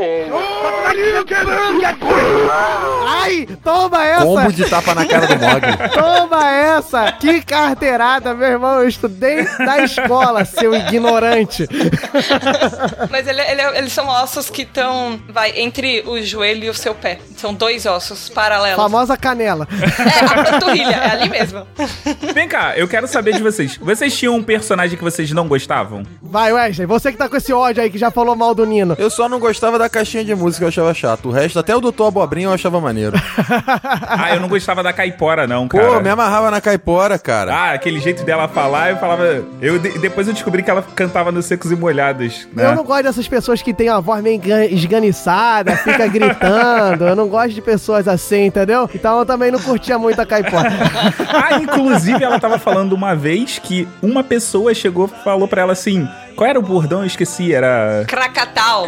Ai, 3.07 3.47
toma 3.63 4.03
essa! 4.05 4.23
Combo 4.23 4.51
de 4.53 4.69
tapa 4.69 4.93
na 4.93 5.05
cara 5.05 5.25
do 5.27 5.35
Mogli. 5.39 5.89
Toma 5.93 6.51
essa! 6.51 7.11
Que 7.13 7.41
carteirada, 7.41 8.33
meu 8.33 8.47
irmão. 8.47 8.81
Eu 8.81 8.87
estudei 8.87 9.47
na 9.59 9.79
escola, 9.79 10.45
seu 10.45 10.75
ignorante. 10.75 11.67
Mas 13.09 13.27
ele- 13.27 13.41
ele- 13.41 13.77
eles 13.77 13.93
são 13.93 14.07
ossos 14.07 14.49
que 14.49 14.63
estão, 14.63 15.19
vai, 15.29 15.53
entre 15.59 16.03
o 16.05 16.21
joelho 16.21 16.65
e 16.65 16.69
o 16.69 16.73
seu 16.73 16.93
pé. 16.93 17.19
São 17.37 17.53
dois 17.53 17.85
ossos 17.85 18.29
paralelos. 18.29 18.75
Famosa 18.77 19.17
canela. 19.17 19.67
É, 19.99 20.25
a 20.25 20.43
panturrilha, 20.43 20.95
é 20.95 21.11
ali 21.11 21.29
mesmo. 21.29 21.65
Vem 22.33 22.47
cá, 22.47 22.73
eu 22.75 22.87
quero 22.87 23.07
saber 23.07 23.33
de 23.33 23.41
vocês. 23.43 23.77
Vocês 23.77 24.15
tinham 24.17 24.35
um 24.35 24.43
personagem 24.43 24.97
que 24.97 25.03
vocês 25.03 25.31
não 25.31 25.47
gostavam? 25.47 26.03
Vai, 26.21 26.51
Wesley, 26.53 26.85
você 26.87 27.11
que 27.11 27.17
tá 27.17 27.29
com 27.29 27.35
esse 27.37 27.53
ódio 27.53 27.81
aí 27.83 27.89
que 27.89 27.97
já 27.97 28.09
falou 28.11 28.35
mal 28.35 28.53
do 28.55 28.65
Nino. 28.65 28.95
Eu 28.97 29.09
só 29.09 29.27
não 29.29 29.39
gostava 29.39 29.77
da 29.77 29.89
caixinha 29.89 30.23
de 30.23 30.33
música, 30.35 30.63
eu 30.65 30.69
achava 30.69 30.93
chato. 30.93 31.29
O 31.29 31.31
resto, 31.31 31.59
até 31.59 31.75
o 31.75 31.81
Doutor 31.81 32.07
Abobrinha 32.07 32.47
eu 32.47 32.53
achava 32.53 32.79
maneiro. 32.81 33.13
Ah, 34.15 34.33
eu 34.35 34.39
não 34.39 34.47
gostava 34.47 34.83
da 34.83 34.93
caipora, 34.93 35.47
não, 35.47 35.67
cara. 35.67 35.85
Pô, 35.95 35.99
me 36.01 36.09
amarrava 36.09 36.49
na 36.51 36.61
caipora, 36.61 37.17
cara. 37.17 37.53
Ah, 37.53 37.71
aquele 37.73 37.99
jeito 37.99 38.23
dela 38.23 38.47
falar, 38.47 38.91
eu 38.91 38.97
falava. 38.97 39.43
Eu, 39.61 39.79
de- 39.79 39.97
depois 39.99 40.27
eu 40.27 40.33
descobri 40.33 40.61
que 40.63 40.69
ela 40.69 40.81
cantava 40.95 41.31
nos 41.31 41.45
secos 41.45 41.71
e 41.71 41.75
molhados, 41.75 42.47
né? 42.53 42.65
Eu 42.67 42.75
não 42.75 42.83
gosto 42.83 43.03
dessas 43.03 43.27
pessoas 43.27 43.61
que 43.61 43.73
têm 43.73 43.89
a 43.89 43.99
voz 43.99 44.21
meio 44.23 44.39
esganiçada, 44.69 45.75
fica 45.77 46.07
gritando. 46.07 47.05
Eu 47.07 47.15
não 47.15 47.27
gosto 47.27 47.49
de 47.53 47.61
pessoas 47.61 48.07
assim, 48.07 48.45
entendeu? 48.45 48.89
Então 48.93 49.19
eu 49.19 49.25
também 49.25 49.51
não 49.51 49.59
curtia 49.59 49.82
muito 49.97 50.19
a 50.19 50.25
caipora. 50.25 50.69
Ah, 51.33 51.57
inclusive 51.57 52.23
ela 52.23 52.39
tava 52.39 52.59
falando 52.59 52.93
uma 52.93 53.15
vez 53.15 53.57
que 53.59 53.87
uma 54.01 54.23
pessoa 54.23 54.73
chegou 54.73 55.07
e 55.07 55.23
falou 55.23 55.47
pra 55.47 55.61
ela 55.63 55.73
assim: 55.73 56.07
Qual 56.35 56.47
era 56.49 56.59
o 56.59 56.61
bordão? 56.61 56.99
Eu 56.99 57.05
esqueci, 57.07 57.53
era... 57.53 58.05
Krakatau. 58.07 58.85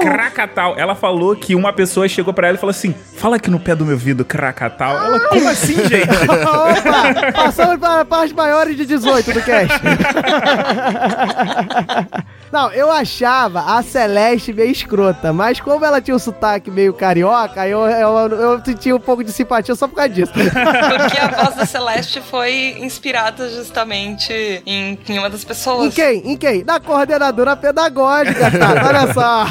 Krakatau. 0.00 0.74
Ela 0.76 0.94
falou 0.94 1.34
que 1.36 1.54
uma 1.54 1.72
pessoa 1.72 2.08
chegou 2.08 2.34
pra 2.34 2.48
ela 2.48 2.56
e 2.56 2.60
falou 2.60 2.70
assim: 2.70 2.94
Fala 3.16 3.36
aqui 3.36 3.50
no 3.50 3.58
pé 3.58 3.74
do 3.74 3.84
meu 3.84 3.94
ouvido, 3.94 4.24
Krakatau. 4.24 4.96
Ela, 4.96 5.20
como 5.28 5.48
assim, 5.48 5.76
gente? 5.88 6.08
Opa, 6.28 7.32
passamos 7.32 7.78
para 7.78 8.04
partes 8.04 8.32
maiores 8.32 8.76
de 8.76 8.84
18 8.84 9.32
do 9.32 9.42
cast. 9.42 9.80
Não, 12.52 12.70
eu 12.70 12.92
achava 12.92 13.78
a 13.78 13.82
Celeste 13.82 14.52
meio 14.52 14.70
escrota, 14.70 15.32
mas 15.32 15.58
como 15.58 15.82
ela 15.86 16.02
tinha 16.02 16.14
um 16.14 16.18
sotaque 16.18 16.70
meio 16.70 16.92
carioca, 16.92 17.66
eu, 17.66 17.80
eu, 17.88 18.28
eu 18.28 18.62
senti 18.62 18.92
um 18.92 19.00
pouco 19.00 19.24
de 19.24 19.32
simpatia 19.32 19.74
só 19.74 19.88
por 19.88 19.94
causa 19.94 20.10
disso. 20.10 20.32
Porque 20.36 21.18
a 21.18 21.28
voz 21.44 21.56
da 21.56 21.64
Celeste 21.64 22.20
foi 22.20 22.76
inspirada 22.78 23.48
justamente 23.48 24.32
em, 24.66 24.98
em 25.08 25.18
uma 25.18 25.30
das 25.30 25.42
pessoas. 25.44 25.86
Em 25.86 25.90
quem? 25.90 26.32
Em 26.32 26.36
quem? 26.36 26.62
Na 26.62 26.78
coordenadora 26.78 27.56
pedagógica, 27.56 28.50
tá? 28.50 28.86
Olha 28.86 29.14
só. 29.14 29.46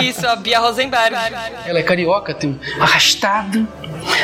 Isso, 0.00 0.24
a 0.28 0.36
Bia 0.36 0.60
Rosenberg. 0.60 1.16
Ela 1.66 1.78
é 1.80 1.82
carioca, 1.82 2.32
tem 2.34 2.50
um 2.50 2.82
arrastado, 2.82 3.66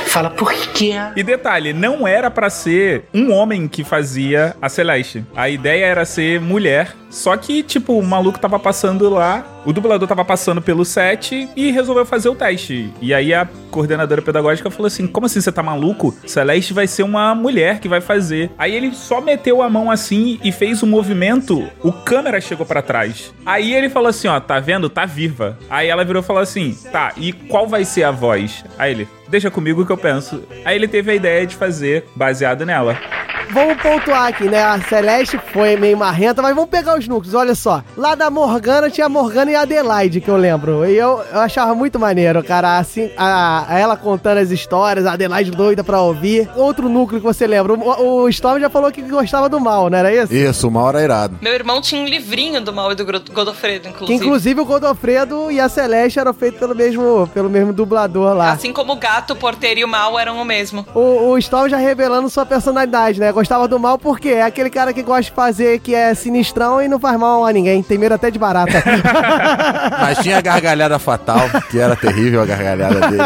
fala 0.06 0.30
por 0.30 0.52
quê? 0.52 0.92
E 1.16 1.24
detalhe, 1.24 1.72
não 1.72 2.06
era 2.06 2.30
pra 2.30 2.48
ser 2.48 3.06
um 3.12 3.32
homem 3.32 3.66
que 3.66 3.82
fazia 3.82 4.54
a 4.62 4.68
Celeste. 4.68 5.24
A 5.34 5.48
ideia 5.48 5.84
era 5.86 6.04
ser 6.04 6.40
mulher. 6.40 6.91
Só 7.10 7.36
que, 7.36 7.62
tipo, 7.62 7.98
o 7.98 8.02
maluco 8.02 8.38
tava 8.38 8.58
passando 8.58 9.08
lá, 9.10 9.44
o 9.66 9.72
dublador 9.72 10.08
tava 10.08 10.24
passando 10.24 10.62
pelo 10.62 10.84
set 10.84 11.48
e 11.54 11.70
resolveu 11.70 12.06
fazer 12.06 12.28
o 12.28 12.34
teste. 12.34 12.90
E 13.00 13.12
aí 13.12 13.34
a 13.34 13.46
coordenadora 13.70 14.22
pedagógica 14.22 14.70
falou 14.70 14.86
assim: 14.86 15.06
Como 15.06 15.26
assim 15.26 15.40
você 15.40 15.52
tá 15.52 15.62
maluco? 15.62 16.14
Celeste 16.26 16.72
vai 16.72 16.86
ser 16.86 17.02
uma 17.02 17.34
mulher 17.34 17.80
que 17.80 17.88
vai 17.88 18.00
fazer. 18.00 18.50
Aí 18.56 18.74
ele 18.74 18.94
só 18.94 19.20
meteu 19.20 19.60
a 19.62 19.68
mão 19.68 19.90
assim 19.90 20.40
e 20.42 20.50
fez 20.50 20.82
um 20.82 20.86
movimento, 20.86 21.68
o 21.82 21.92
câmera 21.92 22.40
chegou 22.40 22.64
pra 22.64 22.82
trás. 22.82 23.32
Aí 23.44 23.74
ele 23.74 23.90
falou 23.90 24.08
assim: 24.08 24.28
Ó, 24.28 24.40
tá 24.40 24.58
vendo? 24.58 24.88
Tá 24.88 25.04
viva. 25.04 25.58
Aí 25.68 25.88
ela 25.88 26.04
virou 26.04 26.22
e 26.22 26.26
falou 26.26 26.42
assim: 26.42 26.76
Tá, 26.90 27.12
e 27.16 27.32
qual 27.32 27.66
vai 27.66 27.84
ser 27.84 28.04
a 28.04 28.10
voz? 28.10 28.64
Aí 28.78 28.90
ele, 28.92 29.08
deixa 29.28 29.50
comigo 29.50 29.84
que 29.84 29.92
eu 29.92 29.98
penso. 29.98 30.42
Aí 30.64 30.74
ele 30.74 30.88
teve 30.88 31.10
a 31.10 31.14
ideia 31.14 31.46
de 31.46 31.56
fazer 31.56 32.06
baseado 32.16 32.64
nela. 32.64 32.98
Vamos 33.50 33.82
pontuar 33.82 34.28
aqui, 34.28 34.44
né? 34.44 34.62
A 34.62 34.80
Celeste 34.82 35.38
foi 35.52 35.76
meio 35.76 35.96
marrenta, 35.96 36.40
mas 36.42 36.54
vamos 36.54 36.70
pegar 36.70 36.98
os 36.98 37.06
núcleos, 37.08 37.34
olha 37.34 37.54
só. 37.54 37.82
Lá 37.96 38.14
da 38.14 38.30
Morgana 38.30 38.88
tinha 38.90 39.06
a 39.06 39.08
Morgana 39.08 39.50
e 39.50 39.54
a 39.54 39.62
Adelaide, 39.62 40.20
que 40.20 40.28
eu 40.28 40.36
lembro. 40.36 40.86
E 40.86 40.96
eu, 40.96 41.22
eu 41.32 41.40
achava 41.40 41.74
muito 41.74 41.98
maneiro, 41.98 42.42
cara, 42.42 42.78
assim, 42.78 43.10
a, 43.16 43.66
a 43.68 43.78
ela 43.78 43.96
contando 43.96 44.38
as 44.38 44.50
histórias, 44.50 45.06
a 45.06 45.12
Adelaide 45.12 45.50
doida 45.50 45.82
pra 45.84 46.00
ouvir. 46.00 46.48
Outro 46.56 46.88
núcleo 46.88 47.20
que 47.20 47.26
você 47.26 47.46
lembra, 47.46 47.74
o, 47.74 48.22
o 48.22 48.28
Storm 48.28 48.60
já 48.60 48.70
falou 48.70 48.90
que 48.90 49.02
gostava 49.02 49.48
do 49.48 49.60
mal, 49.60 49.90
não 49.90 49.98
era 49.98 50.14
isso? 50.14 50.32
Isso, 50.34 50.68
o 50.68 50.70
mal 50.70 50.88
era 50.90 51.02
irado. 51.02 51.38
Meu 51.40 51.52
irmão 51.52 51.80
tinha 51.80 52.00
um 52.00 52.06
livrinho 52.06 52.60
do 52.60 52.72
mal 52.72 52.92
e 52.92 52.94
do 52.94 53.04
Godofredo, 53.04 53.88
inclusive. 53.88 54.18
Que 54.18 54.24
inclusive 54.24 54.60
o 54.60 54.64
Godofredo 54.64 55.50
e 55.50 55.60
a 55.60 55.68
Celeste 55.68 56.18
eram 56.18 56.32
feitos 56.32 56.58
pelo 56.58 56.74
mesmo, 56.74 57.28
pelo 57.32 57.50
mesmo 57.50 57.72
dublador 57.72 58.34
lá. 58.34 58.52
Assim 58.52 58.72
como 58.72 58.92
o 58.92 58.96
gato, 58.96 59.32
o 59.32 59.36
porteiro 59.36 59.80
e 59.80 59.84
o 59.84 59.88
mal 59.88 60.18
eram 60.18 60.40
o 60.40 60.44
mesmo. 60.44 60.86
O, 60.94 61.30
o 61.30 61.38
Storm 61.38 61.68
já 61.68 61.76
revelando 61.76 62.28
sua 62.30 62.46
personalidade, 62.46 63.20
né? 63.20 63.31
Gostava 63.32 63.66
do 63.66 63.78
mal 63.78 63.98
porque 63.98 64.28
é 64.28 64.42
aquele 64.42 64.70
cara 64.70 64.92
que 64.92 65.02
gosta 65.02 65.22
de 65.22 65.32
fazer 65.32 65.80
que 65.80 65.94
é 65.94 66.14
sinistrão 66.14 66.80
e 66.80 66.88
não 66.88 66.98
faz 66.98 67.18
mal 67.18 67.44
a 67.44 67.52
ninguém. 67.52 67.82
Tem 67.82 67.98
medo 67.98 68.14
até 68.14 68.30
de 68.30 68.38
barata. 68.38 68.82
Mas 70.00 70.18
tinha 70.18 70.38
a 70.38 70.40
gargalhada 70.40 70.98
fatal, 70.98 71.40
que 71.70 71.78
era 71.78 71.96
terrível 71.96 72.42
a 72.42 72.46
gargalhada 72.46 73.08
dele. 73.08 73.22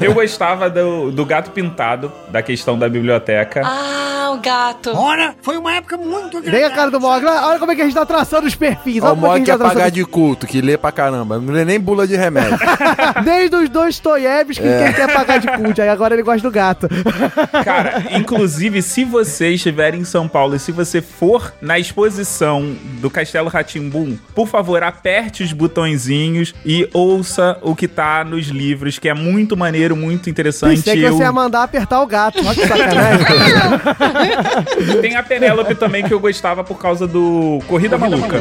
Eu 0.00 0.14
gostava 0.14 0.68
do, 0.68 1.10
do 1.10 1.24
gato 1.24 1.50
pintado, 1.50 2.10
da 2.28 2.42
questão 2.42 2.78
da 2.78 2.88
biblioteca. 2.88 3.62
Ah, 3.64 4.19
o 4.34 4.40
gato. 4.40 4.90
Ora, 4.96 5.34
foi 5.42 5.56
uma 5.56 5.74
época 5.74 5.96
muito 5.96 6.40
Vem 6.40 6.64
a 6.64 6.70
cara 6.70 6.90
do 6.90 7.00
Mogli. 7.00 7.26
Olha 7.26 7.58
como 7.58 7.72
é 7.72 7.74
que 7.74 7.82
a 7.82 7.84
gente 7.84 7.94
tá 7.94 8.06
traçando 8.06 8.46
os 8.46 8.54
perfis. 8.54 9.02
Olha 9.02 9.12
o 9.12 9.16
é 9.16 9.20
Mog 9.20 9.38
que 9.40 9.44
que 9.44 9.50
é 9.50 9.56
tá 9.58 9.64
pagar 9.64 9.90
de 9.90 10.04
culto, 10.04 10.46
que 10.46 10.60
lê 10.60 10.76
pra 10.78 10.92
caramba. 10.92 11.38
Não 11.38 11.52
lê 11.52 11.64
nem 11.64 11.78
bula 11.80 12.06
de 12.06 12.16
remédio. 12.16 12.58
Desde 13.24 13.56
os 13.56 13.68
dois 13.68 13.98
Toyevs 13.98 14.58
que 14.58 14.66
É. 14.66 14.84
quem 14.84 14.92
quer 14.94 15.12
pagar 15.12 15.38
de 15.38 15.48
cult. 15.48 15.80
Aí 15.80 15.88
agora 15.88 16.14
ele 16.14 16.22
gosta 16.22 16.42
do 16.48 16.52
gato. 16.52 16.88
Cara, 17.64 18.02
inclusive, 18.12 18.82
se 18.82 19.04
você 19.04 19.50
estiver 19.50 19.94
em 19.94 20.04
São 20.04 20.28
Paulo 20.28 20.54
e 20.54 20.58
se 20.58 20.72
você 20.72 21.00
for 21.02 21.52
na 21.60 21.78
exposição 21.78 22.74
do 23.00 23.10
Castelo 23.10 23.48
Ratimbum, 23.48 24.16
por 24.34 24.46
favor, 24.48 24.82
aperte 24.82 25.42
os 25.42 25.52
botõezinhos 25.52 26.54
e 26.64 26.88
ouça 26.92 27.58
o 27.62 27.74
que 27.74 27.86
tá 27.88 28.24
nos 28.24 28.46
livros, 28.48 28.98
que 28.98 29.08
é 29.08 29.14
muito 29.14 29.56
maneiro, 29.56 29.96
muito 29.96 30.28
interessante. 30.30 30.76
Pensei 30.76 30.96
que 30.96 31.02
Eu- 31.02 31.16
você 31.16 31.22
ia 31.24 31.32
mandar 31.32 31.62
apertar 31.62 32.00
o 32.02 32.06
gato. 32.06 32.38
Olha 32.44 32.54
que 32.54 32.66
sacanagem. 32.66 33.26
Tem 35.00 35.16
a 35.16 35.22
Penélope 35.22 35.74
também 35.74 36.04
que 36.04 36.12
eu 36.12 36.20
gostava 36.20 36.62
por 36.64 36.78
causa 36.78 37.06
do 37.06 37.60
Corrida, 37.66 37.96
Maluca. 37.98 38.40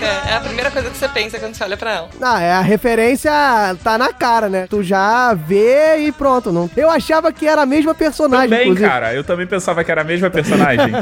É, 0.00 0.32
é 0.32 0.36
a 0.36 0.40
primeira 0.40 0.70
coisa 0.70 0.90
que 0.90 0.96
você 0.96 1.08
pensa 1.08 1.38
quando 1.38 1.54
você 1.54 1.64
olha 1.64 1.76
pra 1.76 1.92
ela. 1.92 2.08
Não, 2.18 2.36
é 2.36 2.52
a 2.52 2.60
referência 2.60 3.30
tá 3.82 3.98
na 3.98 4.12
cara, 4.12 4.48
né? 4.48 4.66
Tu 4.68 4.82
já 4.82 5.34
vê 5.34 5.98
e 5.98 6.12
pronto. 6.12 6.52
Não... 6.52 6.70
Eu 6.76 6.90
achava 6.90 7.32
que 7.32 7.46
era 7.46 7.62
a 7.62 7.66
mesma 7.66 7.94
personagem, 7.94 8.48
Também, 8.48 8.62
inclusive. 8.68 8.88
cara, 8.88 9.14
eu 9.14 9.24
também 9.24 9.46
pensava 9.46 9.84
que 9.84 9.90
era 9.90 10.00
a 10.00 10.04
mesma 10.04 10.30
personagem. 10.30 10.90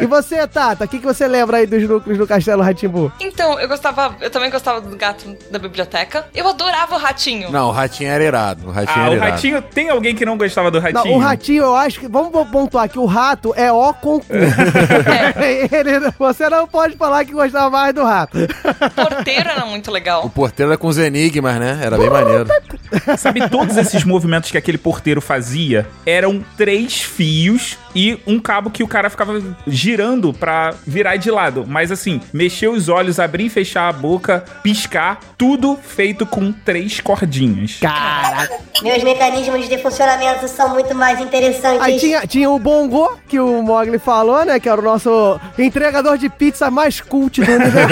E 0.00 0.06
você, 0.06 0.46
Tata, 0.46 0.84
o 0.84 0.88
que, 0.88 0.98
que 0.98 1.04
você 1.04 1.26
lembra 1.26 1.58
aí 1.58 1.66
dos 1.66 1.82
núcleos 1.88 2.18
do 2.18 2.26
Castelo 2.26 2.62
Ratimbu? 2.62 3.12
Então, 3.20 3.58
eu 3.60 3.68
gostava, 3.68 4.16
eu 4.20 4.30
também 4.30 4.50
gostava 4.50 4.80
do 4.80 4.96
gato 4.96 5.36
da 5.50 5.58
biblioteca. 5.58 6.26
Eu 6.34 6.48
adorava 6.48 6.94
o 6.94 6.98
ratinho. 6.98 7.50
Não, 7.50 7.68
o 7.68 7.72
ratinho 7.72 8.10
era 8.10 8.24
irado. 8.24 8.68
O 8.68 8.70
ratinho 8.70 8.98
ah, 8.98 9.02
era 9.02 9.10
o 9.10 9.14
irado. 9.14 9.30
ratinho. 9.32 9.62
Tem 9.62 9.90
alguém 9.90 10.14
que 10.14 10.24
não 10.24 10.36
gostava 10.38 10.70
do 10.70 10.78
ratinho? 10.78 11.04
Não, 11.04 11.12
o 11.12 11.18
ratinho, 11.18 11.64
eu 11.64 11.76
acho 11.76 12.00
que. 12.00 12.08
Vamos 12.08 12.32
pontuar 12.50 12.88
que 12.88 12.98
o 12.98 13.04
rato 13.04 13.52
é 13.56 13.72
ó 13.72 13.92
com 13.92 14.20
cu. 14.20 14.26
Ele- 15.70 16.12
você 16.18 16.48
não 16.48 16.66
pode 16.66 16.96
falar 16.96 17.24
que 17.24 17.32
gostava 17.32 17.70
mais 17.70 17.94
do 17.94 17.99
rato. 18.04 18.38
O 18.38 18.90
porteiro 18.90 19.48
era 19.48 19.64
muito 19.64 19.90
legal. 19.90 20.24
O 20.24 20.30
porteiro 20.30 20.72
era 20.72 20.78
com 20.78 20.88
os 20.88 20.98
enigmas, 20.98 21.58
né? 21.58 21.78
Era 21.82 21.96
bem 21.96 22.10
maneiro. 22.10 22.46
Sabe, 23.18 23.48
todos 23.48 23.76
esses 23.76 24.04
movimentos 24.04 24.50
que 24.50 24.58
aquele 24.58 24.78
porteiro 24.78 25.20
fazia 25.20 25.86
eram 26.04 26.44
três 26.56 27.02
fios 27.02 27.78
e 27.94 28.18
um 28.26 28.38
cabo 28.38 28.70
que 28.70 28.82
o 28.82 28.88
cara 28.88 29.10
ficava 29.10 29.40
girando 29.66 30.32
pra 30.32 30.74
virar 30.86 31.16
de 31.16 31.30
lado. 31.30 31.64
Mas 31.66 31.90
assim, 31.90 32.20
mexer 32.32 32.68
os 32.68 32.88
olhos, 32.88 33.18
abrir 33.18 33.46
e 33.46 33.48
fechar 33.48 33.88
a 33.88 33.92
boca, 33.92 34.44
piscar, 34.62 35.18
tudo 35.36 35.76
feito 35.76 36.24
com 36.26 36.52
três 36.52 37.00
cordinhas. 37.00 37.78
Caraca. 37.80 38.58
Meus 38.82 39.02
mecanismos 39.02 39.68
de 39.68 39.78
funcionamento 39.78 40.48
são 40.48 40.70
muito 40.70 40.94
mais 40.94 41.20
interessantes. 41.20 41.82
Aí 41.82 41.98
tinha, 41.98 42.26
tinha 42.26 42.50
o 42.50 42.58
Bongo, 42.58 43.18
que 43.28 43.38
o 43.38 43.62
Mogli 43.62 43.98
falou, 43.98 44.44
né? 44.44 44.58
Que 44.58 44.68
era 44.68 44.80
o 44.80 44.84
nosso 44.84 45.38
entregador 45.58 46.16
de 46.16 46.28
pizza 46.28 46.70
mais 46.70 47.00
cult 47.00 47.42
do 47.42 47.52
universo. 47.52 47.89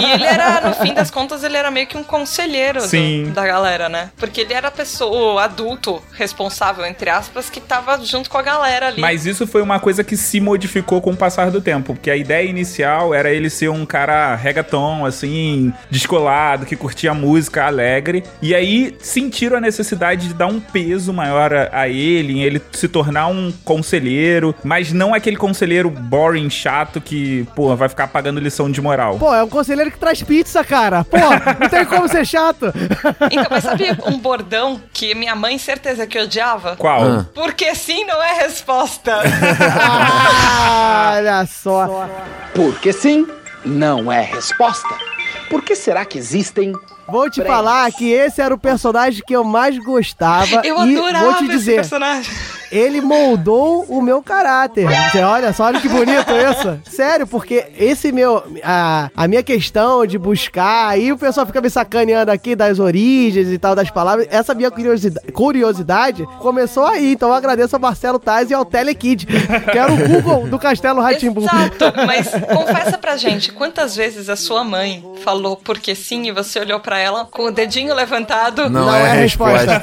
E 0.00 0.12
ele 0.12 0.24
era, 0.24 0.60
no 0.68 0.74
fim 0.74 0.94
das 0.94 1.10
contas, 1.10 1.42
ele 1.44 1.56
era 1.56 1.70
meio 1.70 1.86
que 1.86 1.96
um 1.96 2.02
conselheiro 2.04 2.80
do- 3.24 3.30
da 3.32 3.46
galera, 3.46 3.88
né? 3.88 4.10
Porque 4.16 4.40
ele 4.42 4.52
era 4.54 4.68
a 4.68 4.70
pessoa, 4.70 5.34
o 5.34 5.38
adulto 5.38 6.02
responsável, 6.12 6.84
entre 6.86 7.10
aspas, 7.10 7.48
que 7.50 7.60
tava 7.60 7.98
junto 8.04 8.28
com 8.30 8.38
a 8.38 8.42
galera 8.42 8.88
ali. 8.88 9.00
Mas 9.00 9.26
isso 9.26 9.46
foi 9.46 9.62
uma 9.62 9.78
coisa 9.80 10.02
que 10.04 10.16
se 10.16 10.40
modificou 10.40 11.00
com 11.00 11.10
o 11.10 11.16
passar 11.16 11.50
do 11.50 11.60
tempo, 11.60 11.94
porque 11.94 12.10
a 12.10 12.16
ideia 12.16 12.48
inicial 12.48 13.14
era 13.14 13.30
ele 13.30 13.50
ser 13.50 13.68
um 13.68 13.84
cara 13.86 14.34
reggaeton, 14.34 15.04
assim, 15.06 15.72
descolado, 15.90 16.66
que 16.66 16.76
curtia 16.76 17.14
música 17.14 17.64
alegre, 17.66 18.22
e 18.42 18.54
aí 18.54 18.96
sentiram 19.00 19.56
a 19.58 19.60
necessidade 19.60 20.28
de 20.28 20.34
dar 20.34 20.46
um 20.46 20.60
peso 20.60 21.12
maior 21.12 21.52
a, 21.52 21.68
a 21.72 21.88
ele, 21.88 22.34
em 22.34 22.42
ele 22.42 22.60
se 22.72 22.88
tornar 22.88 23.28
um 23.28 23.52
conselheiro, 23.64 24.54
mas 24.64 24.92
não 24.92 25.14
aquele 25.14 25.36
conselheiro 25.36 25.90
boring, 25.90 26.48
chato, 26.50 27.00
que, 27.00 27.46
pô, 27.54 27.74
vai 27.76 27.88
ficar 27.88 28.08
pagando 28.08 28.40
lição 28.40 28.57
de 28.70 28.80
moral. 28.80 29.18
Pô, 29.18 29.34
é 29.34 29.44
um 29.44 29.48
conselheiro 29.48 29.90
que 29.90 29.98
traz 29.98 30.22
pizza, 30.22 30.64
cara. 30.64 31.04
Pô, 31.04 31.16
não 31.60 31.68
tem 31.68 31.84
como 31.84 32.08
ser 32.08 32.26
chato. 32.26 32.72
Então, 33.30 33.46
mas 33.50 33.64
sabe 33.64 33.96
um 34.06 34.18
bordão 34.18 34.80
que 34.92 35.14
minha 35.14 35.36
mãe 35.36 35.58
certeza 35.58 36.06
que 36.06 36.18
odiava? 36.18 36.76
Qual? 36.76 37.02
Ah. 37.02 37.26
Porque 37.34 37.74
sim 37.74 38.04
não 38.04 38.22
é 38.22 38.32
resposta. 38.40 39.20
Ah, 39.70 41.14
olha 41.16 41.46
só. 41.46 42.08
Porque 42.54 42.92
sim, 42.92 43.26
não 43.64 44.10
é 44.10 44.22
resposta. 44.22 44.88
Por 45.50 45.62
que 45.62 45.76
será 45.76 46.04
que 46.04 46.18
existem 46.18 46.72
Vou 47.10 47.30
te 47.30 47.42
falar 47.42 47.90
que 47.90 48.10
esse 48.12 48.42
era 48.42 48.54
o 48.54 48.58
personagem 48.58 49.22
que 49.26 49.34
eu 49.34 49.42
mais 49.42 49.78
gostava. 49.78 50.60
Eu 50.62 50.84
e 50.84 50.94
adorava 50.94 51.24
vou 51.24 51.34
te 51.36 51.44
esse 51.44 51.52
dizer, 51.52 51.74
personagem. 51.76 52.30
Ele 52.70 53.00
moldou 53.00 53.84
o 53.88 54.00
meu 54.00 54.22
caráter. 54.22 54.86
Você 55.10 55.22
olha 55.22 55.52
só, 55.52 55.64
olha 55.64 55.80
que 55.80 55.88
bonito 55.88 56.32
isso. 56.32 56.80
Sério, 56.90 57.26
porque 57.26 57.66
esse 57.78 58.12
meu. 58.12 58.42
A, 58.62 59.10
a 59.16 59.28
minha 59.28 59.42
questão 59.42 60.06
de 60.06 60.18
buscar, 60.18 60.88
aí 60.88 61.12
o 61.12 61.18
pessoal 61.18 61.46
fica 61.46 61.60
me 61.60 61.70
sacaneando 61.70 62.30
aqui 62.30 62.54
das 62.54 62.78
origens 62.78 63.48
e 63.48 63.58
tal, 63.58 63.74
das 63.74 63.90
palavras. 63.90 64.26
Essa 64.30 64.54
minha 64.54 64.70
curiosidade, 64.70 65.32
curiosidade 65.32 66.26
começou 66.40 66.86
aí. 66.86 67.12
Então 67.12 67.28
eu 67.28 67.34
agradeço 67.34 67.76
ao 67.76 67.80
Marcelo 67.80 68.18
Tais 68.18 68.50
e 68.50 68.54
ao 68.54 68.64
Telekid, 68.64 69.26
que 69.26 69.78
era 69.78 69.92
o 69.92 70.08
Google 70.08 70.48
do 70.48 70.58
Castelo 70.58 71.00
Ratimbu. 71.00 71.42
Exato, 71.42 71.92
mas 72.06 72.30
confessa 72.52 72.98
pra 72.98 73.16
gente, 73.16 73.52
quantas 73.52 73.96
vezes 73.96 74.28
a 74.28 74.36
sua 74.36 74.64
mãe 74.64 75.04
falou 75.24 75.56
porque 75.56 75.94
sim 75.94 76.26
e 76.28 76.32
você 76.32 76.60
olhou 76.60 76.80
pra 76.80 76.98
ela 76.98 77.24
com 77.24 77.44
o 77.44 77.50
dedinho 77.50 77.94
levantado? 77.94 78.68
Não, 78.68 78.94
é, 78.94 79.10
a 79.10 79.14
resposta. 79.14 79.82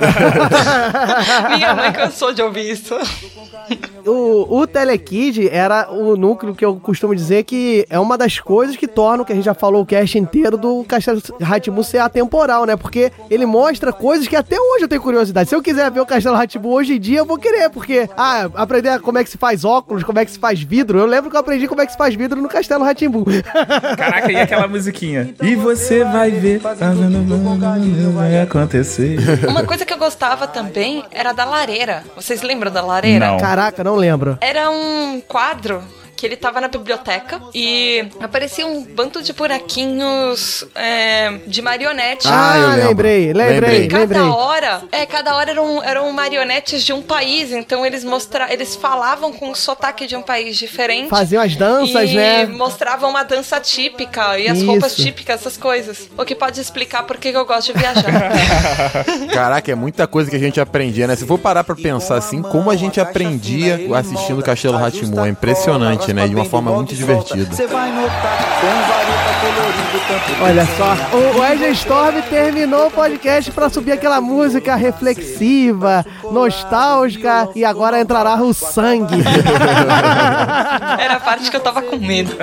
Minha 1.49 1.73
mãe 1.73 1.91
cansou 1.91 2.33
de 2.33 2.41
ouvir 2.41 2.71
isso. 2.71 2.74
o, 4.05 4.59
o 4.59 4.67
Telekid 4.67 5.49
era 5.49 5.91
o 5.91 6.15
núcleo 6.15 6.55
que 6.55 6.63
eu 6.63 6.75
costumo 6.75 7.15
dizer 7.15 7.43
que 7.43 7.85
é 7.89 7.99
uma 7.99 8.17
das 8.17 8.39
coisas 8.39 8.75
que 8.75 8.87
tornam, 8.87 9.25
que 9.25 9.31
a 9.31 9.35
gente 9.35 9.45
já 9.45 9.53
falou 9.53 9.81
o 9.81 9.85
cast 9.85 10.17
inteiro 10.17 10.57
do 10.57 10.83
Castelo 10.83 11.21
Ratibu 11.41 11.83
ser 11.83 11.99
atemporal, 11.99 12.65
né? 12.65 12.75
Porque 12.75 13.11
ele 13.29 13.45
mostra 13.45 13.91
coisas 13.91 14.27
que 14.27 14.35
até 14.35 14.59
hoje 14.59 14.83
eu 14.83 14.87
tenho 14.87 15.01
curiosidade. 15.01 15.49
Se 15.49 15.55
eu 15.55 15.61
quiser 15.61 15.89
ver 15.91 15.99
o 15.99 16.05
Castelo 16.05 16.35
Ratibu 16.35 16.69
hoje 16.69 16.95
em 16.95 16.99
dia, 16.99 17.19
eu 17.19 17.25
vou 17.25 17.37
querer, 17.37 17.69
porque, 17.69 18.09
ah, 18.17 18.49
aprender 18.55 18.99
como 18.99 19.17
é 19.17 19.23
que 19.23 19.29
se 19.29 19.37
faz 19.37 19.63
óculos, 19.63 20.03
como 20.03 20.19
é 20.19 20.25
que 20.25 20.31
se 20.31 20.39
faz 20.39 20.61
vidro. 20.61 20.99
Eu 20.99 21.05
lembro 21.05 21.29
que 21.29 21.35
eu 21.35 21.39
aprendi 21.39 21.67
como 21.67 21.81
é 21.81 21.85
que 21.85 21.91
se 21.91 21.97
faz 21.97 22.15
vidro 22.15 22.41
no 22.41 22.47
Castelo 22.47 22.83
Ratimbu. 22.83 23.25
Caraca, 23.97 24.31
e 24.31 24.35
aquela 24.37 24.67
musiquinha? 24.67 25.33
E 25.41 25.55
você 25.55 26.03
vai 26.03 26.31
ver, 26.31 26.59
vai 26.59 28.41
acontecer. 28.41 29.17
Uma 29.47 29.63
coisa 29.63 29.85
que 29.85 29.93
eu 29.93 29.97
gostava 29.97 30.47
também 30.47 31.03
era 31.11 31.33
da 31.33 31.45
lareira. 31.45 32.03
Vocês 32.15 32.41
lembram 32.41 32.64
da 32.69 32.81
lareira? 32.81 33.27
Não. 33.27 33.37
Caraca, 33.37 33.83
não 33.83 33.95
lembro. 33.95 34.37
Era 34.41 34.69
um 34.69 35.21
quadro 35.27 35.81
que 36.15 36.25
ele 36.25 36.35
tava 36.35 36.61
na 36.61 36.67
biblioteca 36.67 37.41
e 37.53 38.07
aparecia 38.19 38.65
um 38.65 38.83
bando 38.83 39.21
de 39.21 39.33
buraquinhos 39.33 40.65
é, 40.73 41.39
de 41.45 41.61
marionete. 41.61 42.27
Ah, 42.29 42.57
eu 42.57 42.87
lembrei, 42.87 43.33
lembrei, 43.33 43.83
E 43.83 43.87
cada 43.87 44.01
lembrei. 44.01 44.21
hora, 44.21 44.81
é, 44.91 45.05
cada 45.05 45.35
hora 45.35 45.51
eram, 45.51 45.83
eram 45.83 46.11
marionetes 46.11 46.83
de 46.83 46.93
um 46.93 47.01
país, 47.01 47.51
então 47.51 47.85
eles 47.85 48.03
mostra, 48.03 48.51
eles 48.51 48.75
falavam 48.75 49.33
com 49.33 49.51
o 49.51 49.55
sotaque 49.55 50.07
de 50.07 50.15
um 50.15 50.21
país 50.21 50.57
diferente. 50.57 51.09
Faziam 51.09 51.41
as 51.43 51.55
danças, 51.55 52.09
e 52.09 52.15
né? 52.15 52.45
mostravam 52.45 53.09
uma 53.09 53.23
dança 53.23 53.59
típica 53.59 54.39
e 54.39 54.47
as 54.47 54.57
Isso. 54.57 54.67
roupas 54.67 54.95
típicas, 54.95 55.41
essas 55.41 55.57
coisas. 55.57 56.09
O 56.17 56.23
que 56.23 56.35
pode 56.35 56.59
explicar 56.59 57.03
por 57.03 57.17
que 57.17 57.31
que 57.31 57.37
eu 57.37 57.45
gosto 57.45 57.73
de 57.73 57.79
viajar. 57.79 58.03
Caraca, 59.33 59.71
é 59.71 59.75
muita 59.75 60.07
coisa 60.07 60.29
que 60.29 60.35
a 60.35 60.39
gente 60.39 60.59
aprendia, 60.59 61.07
né? 61.07 61.15
Se 61.15 61.25
for 61.25 61.37
parar 61.37 61.63
pra 61.63 61.75
pensar 61.75 62.17
assim, 62.17 62.41
como 62.41 62.69
a 62.69 62.75
gente 62.75 62.99
aprendia 62.99 63.79
assistindo 63.97 64.41
Castelo 64.41 64.77
Ratimu, 64.77 65.25
é 65.25 65.29
impressionante, 65.29 66.04
né? 66.13 66.27
De 66.27 66.35
uma 66.35 66.45
forma 66.45 66.71
muito 66.71 66.95
divertida. 66.95 67.53
Você 67.53 67.67
vai 67.67 67.91
notar 67.91 68.37
com 68.61 68.67
vareta 68.67 69.35
colorido 69.41 69.85
tanto 70.07 70.43
Olha 70.43 70.65
só, 70.77 71.17
o 71.17 71.39
Wesley 71.39 71.71
Storm 71.71 72.21
terminou 72.29 72.87
o 72.87 72.91
podcast 72.91 73.51
pra 73.51 73.69
subir 73.69 73.93
aquela 73.93 74.19
música 74.21 74.75
reflexiva, 74.75 76.05
nostálgica 76.31 77.49
e 77.55 77.63
agora 77.63 77.99
entrará 77.99 78.35
o 78.41 78.53
sangue. 78.53 79.15
Era 80.99 81.15
a 81.15 81.19
parte 81.19 81.49
que 81.49 81.57
eu 81.57 81.61
tava 81.61 81.81
com 81.81 81.97
medo. 81.97 82.35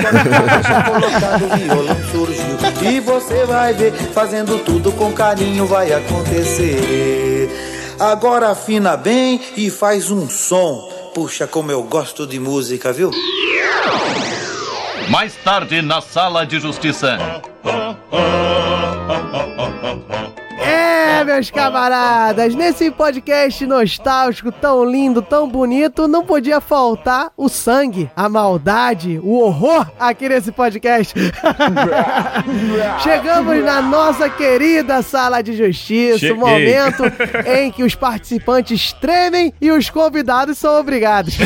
E 2.82 3.00
você 3.00 3.44
vai 3.46 3.72
ver, 3.72 3.92
fazendo 4.12 4.58
tudo 4.64 4.92
com 4.92 5.12
carinho 5.12 5.66
vai 5.66 5.92
acontecer. 5.92 7.48
Agora 7.98 8.50
afina 8.50 8.96
bem 8.96 9.40
e 9.56 9.70
faz 9.70 10.10
um 10.10 10.28
som. 10.28 10.91
Puxa, 11.14 11.46
como 11.46 11.70
eu 11.70 11.82
gosto 11.82 12.26
de 12.26 12.40
música, 12.40 12.90
viu? 12.90 13.10
Mais 15.10 15.34
tarde 15.36 15.82
na 15.82 16.00
Sala 16.00 16.46
de 16.46 16.58
Justiça. 16.58 17.18
É, 20.64 21.24
meus 21.24 21.50
camaradas, 21.50 22.54
nesse 22.54 22.90
podcast 22.90 23.66
nostálgico 23.66 24.52
tão 24.52 24.84
lindo, 24.84 25.20
tão 25.20 25.48
bonito, 25.48 26.06
não 26.06 26.24
podia 26.24 26.60
faltar 26.60 27.30
o 27.36 27.48
sangue, 27.48 28.08
a 28.14 28.28
maldade, 28.28 29.18
o 29.22 29.40
horror 29.40 29.86
aqui 29.98 30.28
nesse 30.28 30.52
podcast. 30.52 31.14
Chegamos 33.02 33.64
na 33.64 33.82
nossa 33.82 34.30
querida 34.30 35.02
sala 35.02 35.42
de 35.42 35.56
justiça, 35.56 36.18
Cheguei. 36.18 36.36
o 36.36 36.38
momento 36.38 37.02
em 37.46 37.72
que 37.72 37.82
os 37.82 37.94
participantes 37.94 38.92
tremem 38.92 39.52
e 39.60 39.70
os 39.70 39.90
convidados 39.90 40.58
são 40.58 40.78
obrigados. 40.78 41.36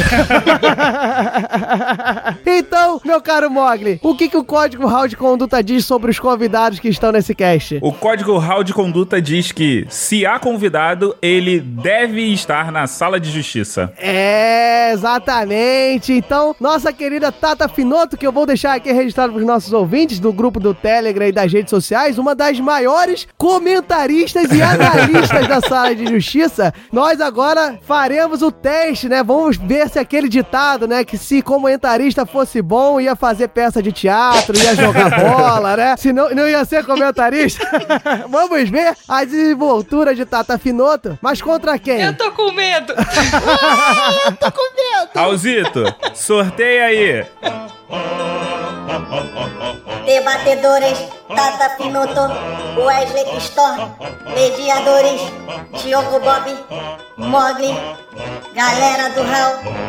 então, 2.45 3.01
meu 3.05 3.21
caro 3.21 3.51
Mogli, 3.51 3.99
o 4.03 4.15
que, 4.15 4.29
que 4.29 4.37
o 4.37 4.45
Código 4.45 4.87
Hall 4.87 5.09
de 5.09 5.17
Conduta 5.17 5.63
diz 5.63 5.85
sobre 5.85 6.11
os 6.11 6.19
convidados 6.19 6.79
que 6.79 6.89
estão 6.89 7.13
nesse 7.13 7.35
cast? 7.35 7.79
O 7.83 7.93
Código 7.93 8.37
Hall 8.39 8.63
de 8.63 8.75
Conduta 8.75 9.06
diz 9.23 9.53
que, 9.53 9.87
se 9.89 10.27
há 10.27 10.39
convidado, 10.39 11.17
ele 11.23 11.61
deve 11.61 12.23
estar 12.33 12.71
na 12.73 12.87
sala 12.87 13.19
de 13.21 13.31
justiça. 13.31 13.93
É, 13.99 14.93
exatamente. 14.93 16.13
Então, 16.13 16.55
nossa 16.61 16.93
querida 16.93 17.31
Tata 17.31 17.69
Finoto, 17.69 18.17
que 18.17 18.27
eu 18.27 18.33
vou 18.33 18.47
deixar 18.47 18.75
aqui 18.75 18.93
registrado 18.93 19.33
para 19.33 19.41
os 19.41 19.47
nossos 19.47 19.73
ouvintes 19.73 20.19
do 20.19 20.33
grupo 20.33 20.59
do 20.59 20.75
Telegram 20.75 21.27
e 21.27 21.33
das 21.33 21.53
redes 21.53 21.71
sociais, 21.71 22.19
uma 22.19 22.35
das 22.35 22.59
maiores 22.59 23.27
comentaristas 23.37 24.51
e 24.51 24.63
analistas 24.63 25.47
da 25.47 25.61
sala 25.61 25.95
de 25.95 26.07
justiça. 26.07 26.73
Nós 26.93 27.21
agora 27.21 27.79
faremos 27.83 28.43
o 28.43 28.51
teste, 28.51 29.09
né? 29.09 29.23
Vamos 29.23 29.57
ver 29.57 29.89
se 29.89 29.99
aquele 29.99 30.29
ditado, 30.29 30.87
né, 30.87 31.05
que 31.05 31.19
se 31.19 31.43
comentarista 31.43 32.27
fosse 32.27 32.61
bom, 32.63 33.01
ia 33.01 33.15
fazer 33.15 33.49
peça 33.49 33.83
de 33.83 33.93
teatro, 33.93 34.57
ia 34.59 34.75
jogar 34.75 35.11
bola, 35.11 35.77
né? 35.77 35.97
Se 35.97 36.13
não, 36.13 36.31
não 36.31 36.49
ia 36.49 36.65
ser 36.65 36.85
comentarista. 36.85 37.67
Vamos 38.29 38.69
ver 38.69 38.96
a 39.09 39.25
desenvoltura 39.25 40.15
de 40.15 40.25
Tata 40.25 40.59
Finoto, 40.59 41.19
mas 41.23 41.41
contra 41.41 41.79
quem? 41.79 42.01
Eu 42.03 42.17
tô 42.17 42.33
com 42.33 42.53
medo. 42.53 42.93
tô 44.41 44.53
com 44.53 44.75
medo. 44.75 45.11
Raulzito, 45.15 45.85
sorteia 46.15 46.87
aí. 46.87 47.27
Debatedores, 50.05 50.99
Tata 51.29 51.77
Finoto, 51.77 52.31
Wesley 52.81 53.37
Storm, 53.39 53.91
mediadores, 54.35 55.21
Diogo 55.83 56.21
Bob, 56.21 56.57
Mogli, 57.17 57.75
galera 58.55 59.11
do 59.11 59.23
Hall. 59.23 59.87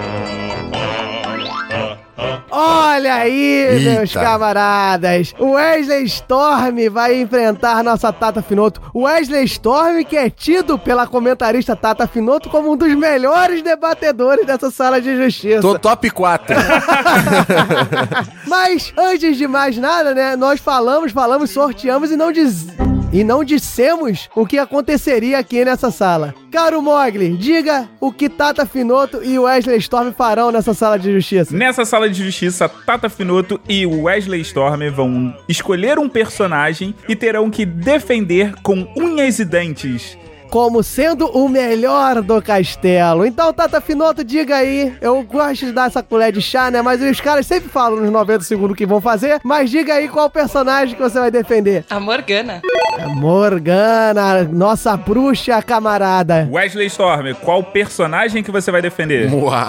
Olha 2.50 3.16
aí, 3.16 3.80
meus 3.84 4.10
Eita. 4.10 4.20
camaradas. 4.20 5.34
O 5.38 5.52
Wesley 5.52 6.06
Storm 6.06 6.89
vai 6.89 7.22
enfrentar 7.22 7.84
nossa 7.84 8.12
Tata 8.12 8.41
Finoto. 8.41 8.82
Wesley 8.95 9.43
Storm, 9.43 10.04
que 10.04 10.18
é 10.18 10.28
tido 10.30 10.80
pela 10.80 11.06
comentarista 11.06 11.76
Tata 11.76 12.08
Finoto 12.08 12.50
como 12.50 12.72
um 12.72 12.78
dos 12.78 12.95
melhores 12.95 13.62
debatedores 13.62 14.45
dessa 14.45 14.72
sala 14.72 15.00
de 15.00 15.16
justiça. 15.16 15.62
Tô 15.62 15.78
top 15.78 16.10
4. 16.10 16.56
Mas, 18.47 18.93
antes 18.97 19.38
de 19.38 19.47
mais 19.47 19.77
nada, 19.77 20.13
né, 20.13 20.35
nós 20.35 20.59
falamos, 20.59 21.11
falamos, 21.11 21.49
sorteamos 21.49 22.11
e 22.11 22.15
não 22.15 22.31
diz... 22.31 22.67
E 23.11 23.23
não 23.23 23.41
dissemos 23.41 24.29
o 24.35 24.45
que 24.45 24.57
aconteceria 24.57 25.39
aqui 25.39 25.63
nessa 25.63 25.89
sala. 25.89 26.35
Caro 26.51 26.81
Mogli, 26.81 27.38
diga 27.38 27.88
o 28.01 28.11
que 28.11 28.27
Tata 28.27 28.65
Finoto 28.65 29.23
e 29.23 29.39
Wesley 29.39 29.77
Storm 29.77 30.11
farão 30.11 30.51
nessa 30.51 30.73
sala 30.73 30.99
de 30.99 31.13
justiça. 31.13 31.55
Nessa 31.55 31.85
sala 31.85 32.09
de 32.09 32.21
justiça, 32.21 32.67
Tata 32.67 33.09
Finoto 33.09 33.61
e 33.67 33.85
Wesley 33.85 34.41
Storm 34.41 34.91
vão 34.93 35.33
escolher 35.47 35.97
um 35.97 36.09
personagem 36.09 36.93
e 37.07 37.15
terão 37.15 37.49
que 37.49 37.65
defender 37.65 38.53
com 38.61 38.85
unhas 38.97 39.39
e 39.39 39.45
dentes. 39.45 40.17
Como 40.50 40.84
sendo 40.84 41.28
o 41.28 41.48
melhor 41.50 42.22
do 42.22 42.41
castelo. 42.41 43.26
Então, 43.26 43.54
Tata 43.54 43.80
Finoto, 43.82 44.24
diga 44.24 44.58
aí. 44.58 44.93
Eu 45.02 45.22
gosto 45.24 45.66
de 45.66 45.72
dar 45.72 45.88
essa 45.88 46.02
colher 46.04 46.32
de 46.32 46.41
chá, 46.41 46.72
né? 46.72 46.82
Mas 46.82 47.02
os 47.02 47.22
caras 47.22 47.45
sempre 47.45 47.70
falam 47.70 48.00
nos 48.02 48.12
90 48.12 48.43
segundos 48.43 48.72
o 48.72 48.76
que 48.76 48.86
vão 48.86 49.02
fazer. 49.02 49.39
Mas 49.43 49.70
diga 49.70 49.93
aí 49.95 50.08
qual 50.08 50.30
personagem 50.30 50.95
que 50.95 51.02
você 51.02 51.20
vai 51.20 51.32
defender. 51.32 51.86
A 51.89 52.00
Morgana. 52.00 52.62
A 53.00 53.08
Morgana, 53.08 54.43
nossa 54.43 54.95
bruxa 54.98 55.62
camarada. 55.62 56.48
Wesley 56.52 56.88
Storm, 56.88 57.34
qual 57.43 57.64
personagem 57.64 58.41
que 58.43 58.52
você 58.52 58.72
vai 58.72 58.82
defender? 58.82 59.32
Uau. 59.32 59.68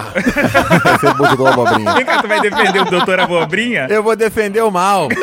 Você 0.99 1.13
botou 1.13 1.47
a 1.47 1.51
abobrinha. 1.51 1.93
Vem 1.93 2.05
cá, 2.05 2.21
tu 2.21 2.27
vai 2.27 2.41
defender 2.41 2.81
o 2.81 2.85
Doutor 2.85 3.19
Abobrinha? 3.19 3.87
Eu 3.89 4.01
vou 4.03 4.15
defender 4.15 4.61
o 4.61 4.71
mal. 4.71 5.07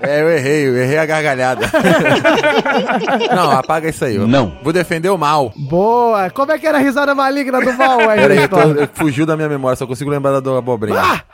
É, 0.00 0.22
eu 0.22 0.30
errei, 0.30 0.66
eu 0.68 0.76
errei 0.76 0.98
a 0.98 1.04
gargalhada. 1.04 1.66
Não, 3.34 3.50
apaga 3.50 3.88
isso 3.88 4.04
aí. 4.04 4.16
Não. 4.16 4.52
Vou 4.62 4.72
defender 4.72 5.08
o 5.08 5.16
mal. 5.18 5.52
Boa. 5.56 6.30
Como 6.30 6.52
é 6.52 6.58
que 6.58 6.66
era 6.66 6.78
a 6.78 6.80
risada 6.80 7.14
maligna 7.14 7.60
do 7.60 7.72
mal, 7.74 7.98
Peraí, 8.16 8.48
tô- 8.48 8.58
fugiu 8.94 9.24
da 9.24 9.36
minha 9.36 9.48
memória, 9.48 9.76
só 9.76 9.86
consigo 9.86 10.10
lembrar 10.10 10.32
da 10.32 10.40
do 10.40 10.56
abobrinha. 10.56 10.98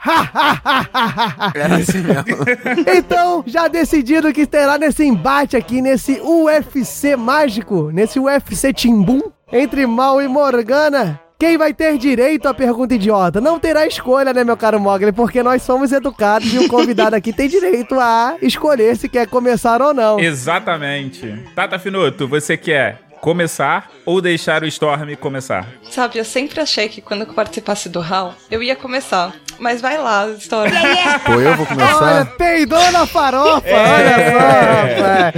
Era 1.53 1.75
assim 1.77 1.99
mesmo. 1.99 2.23
Então, 2.95 3.43
já 3.45 3.67
decidido 3.67 4.31
que 4.33 4.45
terá 4.45 4.77
nesse 4.77 5.03
embate 5.03 5.55
aqui, 5.57 5.81
nesse 5.81 6.19
UFC 6.21 7.15
mágico, 7.15 7.89
nesse 7.91 8.19
UFC 8.19 8.71
Timbum, 8.73 9.21
entre 9.51 9.85
Mal 9.85 10.21
e 10.21 10.27
Morgana. 10.27 11.19
Quem 11.37 11.57
vai 11.57 11.73
ter 11.73 11.97
direito 11.97 12.47
à 12.47 12.53
pergunta 12.53 12.95
idiota? 12.95 13.41
Não 13.41 13.59
terá 13.59 13.85
escolha, 13.85 14.33
né, 14.33 14.45
meu 14.45 14.55
caro 14.55 14.79
Mogli? 14.79 15.11
Porque 15.11 15.43
nós 15.43 15.61
somos 15.63 15.91
educados 15.91 16.51
e 16.53 16.59
o 16.59 16.69
convidado 16.69 17.13
aqui 17.13 17.33
tem 17.33 17.49
direito 17.49 17.99
a 17.99 18.35
escolher 18.41 18.95
se 18.95 19.09
quer 19.09 19.27
começar 19.27 19.81
ou 19.81 19.93
não. 19.93 20.17
Exatamente. 20.17 21.37
Tata 21.53 21.77
Finoto, 21.77 22.25
você 22.25 22.55
quer 22.55 23.01
começar 23.25 23.91
ou 24.05 24.21
deixar 24.21 24.61
o 24.61 24.67
Storm 24.67 25.15
começar? 25.15 25.67
Sabe, 25.89 26.19
eu 26.19 26.23
sempre 26.23 26.61
achei 26.61 26.87
que 26.87 27.01
quando 27.01 27.21
eu 27.21 27.33
participasse 27.33 27.89
do 27.89 27.99
HAL, 27.99 28.35
eu 28.51 28.61
ia 28.61 28.75
começar. 28.75 29.33
Mas 29.59 29.81
vai 29.81 29.97
lá, 29.97 30.27
história. 30.29 30.73
Pô, 31.25 31.33
eu 31.33 31.55
vou 31.55 31.65
Olha, 31.69 31.87
começar? 31.87 32.25
peidou 32.37 32.91
na 32.91 33.05
farofa, 33.05 33.67
É. 33.67 33.73
olha 33.73 34.15
só, 34.31 35.31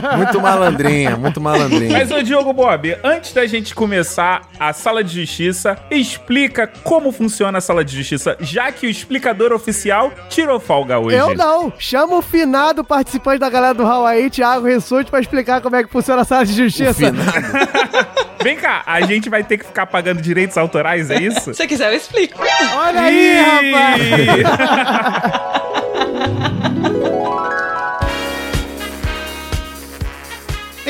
rapaz. 0.00 0.16
Muito 0.18 0.40
malandrinha, 0.40 1.16
muito 1.16 1.40
malandrinha. 1.40 1.92
Mas, 1.98 2.10
ô 2.10 2.22
Diogo 2.22 2.52
Bob, 2.52 2.96
antes 3.04 3.32
da 3.32 3.46
gente 3.46 3.74
começar 3.74 4.42
a 4.58 4.72
sala 4.72 5.04
de 5.04 5.20
justiça, 5.20 5.76
explica 5.90 6.66
como 6.84 7.12
funciona 7.12 7.58
a 7.58 7.60
sala 7.60 7.84
de 7.84 7.96
justiça, 7.96 8.36
já 8.40 8.72
que 8.72 8.86
o 8.86 8.90
explicador 8.90 9.52
oficial 9.52 10.10
tirou 10.28 10.58
folga 10.58 10.98
hoje. 10.98 11.16
Eu 11.16 11.34
não. 11.34 11.72
Chama 11.78 12.16
o 12.16 12.22
finado 12.22 12.82
participante 12.82 13.38
da 13.40 13.50
galera 13.50 13.74
do 13.74 13.86
Hawaii, 13.86 14.30
Thiago 14.30 14.66
Rissuti, 14.66 15.10
pra 15.10 15.20
explicar 15.20 15.60
como 15.60 15.76
é 15.76 15.82
que 15.84 15.90
funciona 15.90 16.22
a 16.22 16.24
sala 16.24 16.44
de 16.46 16.54
justiça. 16.54 17.12
Vem 18.42 18.56
cá, 18.56 18.82
a 18.86 19.00
gente 19.02 19.28
vai 19.28 19.44
ter 19.44 19.58
que 19.58 19.66
ficar 19.66 19.86
pagando 19.86 20.22
direitos 20.22 20.56
autorais, 20.56 21.10
é 21.10 21.20
isso? 21.20 21.40
Se 21.40 21.54
você 21.54 21.66
quiser, 21.66 21.92
eu 21.92 21.96
explico. 21.96 22.40
Olha 22.76 23.00
aí, 23.00 23.42
rapaz. 23.42 24.00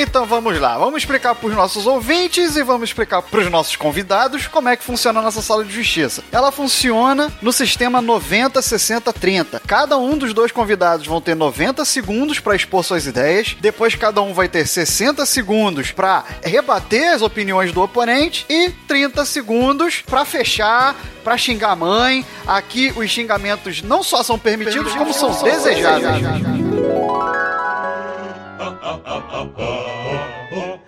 Então 0.02 0.24
vamos 0.24 0.58
lá, 0.58 0.78
vamos 0.78 1.02
explicar 1.02 1.34
para 1.34 1.46
os 1.46 1.54
nossos 1.54 1.86
ouvintes 1.86 2.56
e 2.56 2.62
vamos 2.62 2.88
explicar 2.88 3.20
para 3.20 3.40
os 3.40 3.50
nossos 3.50 3.76
convidados 3.76 4.46
como 4.46 4.70
é 4.70 4.74
que 4.74 4.82
funciona 4.82 5.20
a 5.20 5.22
nossa 5.22 5.42
sala 5.42 5.62
de 5.62 5.74
justiça. 5.74 6.24
Ela 6.32 6.50
funciona 6.50 7.30
no 7.42 7.52
sistema 7.52 8.00
90, 8.00 8.62
60, 8.62 9.12
30. 9.12 9.60
Cada 9.66 9.98
um 9.98 10.16
dos 10.16 10.32
dois 10.32 10.50
convidados 10.50 11.06
vão 11.06 11.20
ter 11.20 11.36
90 11.36 11.84
segundos 11.84 12.40
para 12.40 12.56
expor 12.56 12.82
suas 12.82 13.06
ideias, 13.06 13.54
depois 13.60 13.94
cada 13.94 14.22
um 14.22 14.32
vai 14.32 14.48
ter 14.48 14.66
60 14.66 15.26
segundos 15.26 15.90
para 15.90 16.24
rebater 16.42 17.12
as 17.12 17.20
opiniões 17.20 17.70
do 17.70 17.82
oponente 17.82 18.46
e 18.48 18.70
30 18.88 19.26
segundos 19.26 20.00
para 20.00 20.24
fechar, 20.24 20.96
para 21.22 21.36
xingar 21.36 21.72
a 21.72 21.76
mãe. 21.76 22.24
Aqui 22.46 22.90
os 22.96 23.10
xingamentos 23.10 23.82
não 23.82 24.02
só 24.02 24.22
são 24.22 24.38
permitidos, 24.38 24.94
como 24.94 25.12
são 25.12 25.30
desejados. 25.42 27.29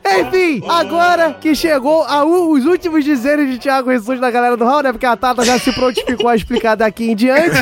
Enfim, 0.04 0.62
agora 0.68 1.32
que 1.40 1.54
chegou 1.54 2.02
a 2.04 2.24
u- 2.24 2.52
os 2.52 2.66
últimos 2.66 3.04
dizeres 3.04 3.50
de 3.50 3.58
Thiago 3.58 3.90
Rissuti 3.90 4.20
da 4.20 4.30
galera 4.30 4.56
do 4.56 4.64
Hall, 4.64 4.82
né? 4.82 4.92
Porque 4.92 5.06
a 5.06 5.16
Tata 5.16 5.44
já 5.44 5.58
se 5.58 5.72
prontificou 5.72 6.28
a 6.28 6.36
explicar 6.36 6.74
daqui 6.74 7.10
em 7.10 7.14
diante. 7.16 7.56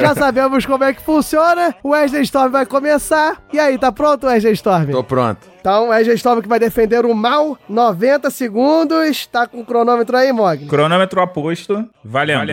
Já 0.00 0.14
sabemos 0.14 0.66
como 0.66 0.84
é 0.84 0.92
que 0.92 1.00
funciona. 1.02 1.74
O 1.82 1.90
Wesley 1.90 2.22
Storm 2.22 2.50
vai 2.50 2.66
começar. 2.66 3.36
E 3.52 3.58
aí, 3.58 3.78
tá 3.78 3.90
pronto, 3.92 4.26
Wesley 4.26 4.52
Storm? 4.54 4.90
Tô 4.90 5.02
pronto. 5.04 5.46
Então, 5.60 5.88
Wesley 5.88 6.16
Storm 6.16 6.42
que 6.42 6.48
vai 6.48 6.58
defender 6.58 7.06
o 7.06 7.14
mal. 7.14 7.56
90 7.68 8.28
segundos. 8.30 9.26
Tá 9.26 9.46
com 9.46 9.60
o 9.60 9.64
cronômetro 9.64 10.16
aí, 10.16 10.30
Mog? 10.32 10.66
Cronômetro 10.66 11.22
aposto. 11.22 11.88
Valendo. 12.04 12.52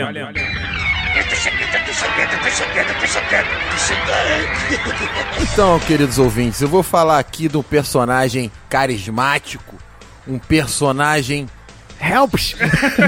Então, 5.41 5.80
queridos 5.80 6.18
ouvintes, 6.18 6.62
eu 6.62 6.68
vou 6.68 6.84
falar 6.84 7.20
aqui 7.20 7.47
do 7.47 7.62
personagem 7.62 8.51
carismático, 8.70 9.76
um 10.28 10.39
personagem 10.39 11.47
Helps! 11.99 12.55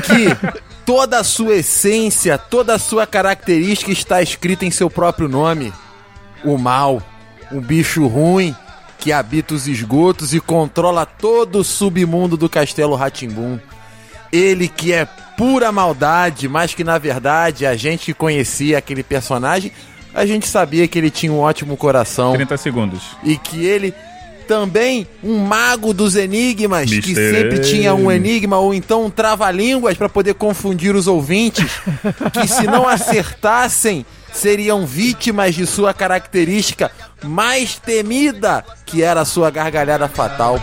que 0.06 0.54
toda 0.86 1.20
a 1.20 1.24
sua 1.24 1.56
essência, 1.56 2.38
toda 2.38 2.76
a 2.76 2.80
sua 2.80 3.08
característica 3.08 3.91
está 3.91 4.22
escrita 4.22 4.66
em 4.66 4.72
seu 4.72 4.89
próprio 4.89 5.28
nome. 5.28 5.74
O 6.43 6.58
mal, 6.58 7.01
um 7.51 7.60
bicho 7.60 8.06
ruim 8.08 8.56
que 8.99 9.12
habita 9.12 9.54
os 9.54 9.68
esgotos 9.68 10.34
e 10.34 10.39
controla 10.39 11.06
todo 11.06 11.60
o 11.60 11.64
submundo 11.64 12.38
do 12.38 12.47
Castelo 12.47 12.95
Ratimbum. 12.95 13.60
Ele 14.32 14.68
que 14.68 14.93
é 14.93 15.06
pura 15.38 15.72
maldade, 15.72 16.47
mas 16.47 16.74
que 16.74 16.84
na 16.84 16.97
verdade 16.97 17.66
a 17.66 17.76
gente 17.76 18.14
conhecia 18.14 18.78
aquele 18.78 19.04
personagem, 19.04 19.72
a 20.14 20.26
gente 20.26 20.47
sabia 20.47 20.88
que 20.88 20.97
ele 20.97 21.09
tinha 21.09 21.32
um 21.32 21.39
ótimo 21.39 21.76
coração 21.76 22.34
30 22.34 22.57
segundos. 22.57 23.01
e 23.24 23.38
que 23.38 23.66
ele 23.66 23.93
também 24.47 25.07
um 25.24 25.39
mago 25.39 25.93
dos 25.93 26.16
enigmas 26.16 26.89
que 26.89 27.11
Mr. 27.11 27.32
sempre 27.32 27.59
tinha 27.59 27.93
um 27.95 28.11
enigma 28.11 28.57
ou 28.57 28.74
então 28.74 29.05
um 29.05 29.09
trava-línguas 29.09 29.97
para 29.97 30.09
poder 30.09 30.34
confundir 30.34 30.95
os 30.95 31.07
ouvintes 31.07 31.72
que 32.34 32.47
se 32.47 32.64
não 32.64 32.88
acertassem 32.88 34.05
seriam 34.34 34.86
vítimas 34.86 35.55
de 35.55 35.66
sua 35.66 35.93
característica 35.93 36.91
mais 37.24 37.80
temida 37.80 38.66
que 38.86 39.01
era 39.01 39.22
a 39.22 39.26
sua 39.26 39.49
gargalhada 39.49 40.07
fatal. 40.07 40.59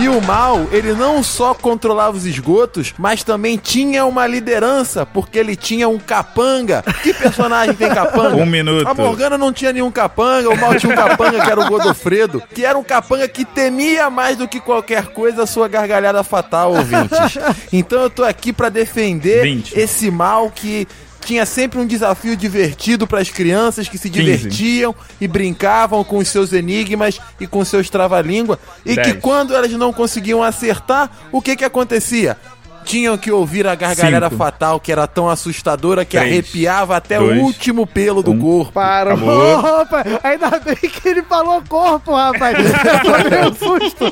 E 0.00 0.08
o 0.08 0.18
mal, 0.22 0.66
ele 0.72 0.94
não 0.94 1.22
só 1.22 1.52
controlava 1.52 2.16
os 2.16 2.24
esgotos, 2.24 2.94
mas 2.96 3.22
também 3.22 3.58
tinha 3.58 4.06
uma 4.06 4.26
liderança, 4.26 5.04
porque 5.04 5.38
ele 5.38 5.54
tinha 5.54 5.90
um 5.90 5.98
capanga. 5.98 6.82
Que 7.02 7.12
personagem 7.12 7.74
tem 7.74 7.90
capanga? 7.90 8.34
Um 8.36 8.46
minuto. 8.46 8.88
A 8.88 8.94
Morgana 8.94 9.36
não 9.36 9.52
tinha 9.52 9.74
nenhum 9.74 9.90
capanga, 9.90 10.48
o 10.48 10.56
mal 10.56 10.74
tinha 10.76 10.90
um 10.90 10.96
capanga 10.96 11.44
que 11.44 11.50
era 11.50 11.60
o 11.60 11.68
Godofredo, 11.68 12.42
que 12.54 12.64
era 12.64 12.78
um 12.78 12.82
capanga 12.82 13.28
que 13.28 13.44
temia 13.44 14.08
mais 14.08 14.38
do 14.38 14.48
que 14.48 14.58
qualquer 14.58 15.08
coisa 15.08 15.42
a 15.42 15.46
sua 15.46 15.68
gargalhada 15.68 16.24
fatal, 16.24 16.72
ouvintes. 16.72 17.38
Então 17.70 18.00
eu 18.00 18.08
tô 18.08 18.24
aqui 18.24 18.54
pra 18.54 18.70
defender 18.70 19.42
20. 19.42 19.78
esse 19.78 20.10
mal 20.10 20.50
que 20.50 20.88
tinha 21.20 21.46
sempre 21.46 21.78
um 21.78 21.86
desafio 21.86 22.36
divertido 22.36 23.06
para 23.06 23.20
as 23.20 23.28
crianças 23.28 23.88
que 23.88 23.98
se 23.98 24.10
15. 24.10 24.24
divertiam 24.24 24.94
e 25.20 25.28
brincavam 25.28 26.02
com 26.02 26.18
os 26.18 26.28
seus 26.28 26.52
enigmas 26.52 27.20
e 27.38 27.46
com 27.46 27.64
seus 27.64 27.88
trava-língua 27.90 28.58
e 28.84 28.96
que 28.96 29.12
10. 29.12 29.20
quando 29.20 29.54
elas 29.54 29.70
não 29.72 29.92
conseguiam 29.92 30.42
acertar, 30.42 31.10
o 31.30 31.40
que 31.40 31.56
que 31.56 31.64
acontecia? 31.64 32.36
Tinham 32.90 33.16
que 33.16 33.30
ouvir 33.30 33.66
a 33.68 33.74
gargalhada 33.74 34.26
Cinco. 34.28 34.36
fatal 34.38 34.80
que 34.80 34.90
era 34.90 35.06
tão 35.06 35.28
assustadora 35.30 36.04
que 36.04 36.16
Três. 36.18 36.32
arrepiava 36.32 36.96
até 36.96 37.18
Dois. 37.18 37.38
o 37.38 37.42
último 37.42 37.86
pelo 37.86 38.22
do 38.22 38.32
Um. 38.32 38.40
corpo. 38.40 38.72
Parou, 38.72 39.12
Acabou. 39.14 39.60
rapaz. 39.78 40.06
Ainda 40.24 40.50
bem 40.58 40.74
que 40.76 41.08
ele 41.08 41.22
falou 41.22 41.62
corpo, 41.68 42.14
rapaz. 42.14 42.56
Eu 42.58 43.00
tomei 43.22 43.40
um 43.48 43.54
susto. 43.54 44.04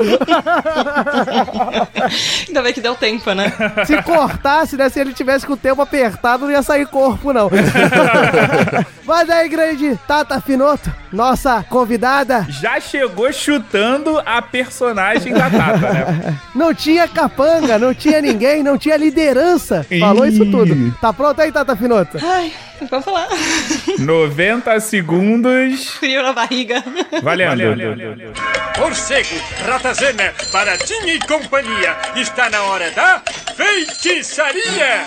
Ainda 2.48 2.62
bem 2.62 2.72
que 2.72 2.80
deu 2.80 2.94
tempo, 2.94 3.32
né? 3.32 3.52
Se 3.86 4.00
cortasse, 4.02 4.76
né? 4.76 4.88
Se 4.88 5.00
ele 5.00 5.12
tivesse 5.12 5.46
com 5.46 5.54
o 5.54 5.56
tempo 5.56 5.82
apertado, 5.82 6.44
não 6.44 6.52
ia 6.52 6.62
sair 6.62 6.86
corpo, 6.86 7.32
não. 7.32 7.50
Mas 9.04 9.30
aí, 9.30 9.48
grande 9.48 9.98
Tata 10.06 10.40
Finoto, 10.40 10.92
nossa 11.10 11.64
convidada, 11.68 12.46
Já 12.50 12.78
chegou 12.78 13.32
chutando 13.32 14.20
a 14.24 14.42
personagem 14.42 15.32
da 15.32 15.48
Tata, 15.48 15.92
né? 15.92 16.38
não 16.54 16.74
tinha 16.74 17.08
capanga, 17.08 17.78
não 17.78 17.94
tinha 17.94 18.20
ninguém, 18.20 18.62
não 18.68 18.78
tinha 18.78 18.96
liderança. 18.96 19.84
Falou 19.98 20.26
isso 20.26 20.44
tudo. 20.46 20.94
Tá 21.00 21.12
pronto 21.12 21.40
aí, 21.40 21.50
Tata 21.50 21.74
Finoto? 21.74 22.18
Ai, 22.22 22.52
vamos 22.88 23.04
falar. 23.04 23.28
90 23.98 24.80
segundos. 24.80 25.88
Frio 25.94 26.22
na 26.22 26.32
barriga. 26.32 26.84
Valendo. 27.22 27.64
Morcego, 28.78 29.34
ratazana, 29.66 30.32
baratinha 30.52 31.14
e 31.14 31.18
companhia. 31.20 31.96
Está 32.14 32.48
na 32.50 32.62
hora 32.62 32.90
da 32.92 33.22
feitiçaria! 33.56 35.06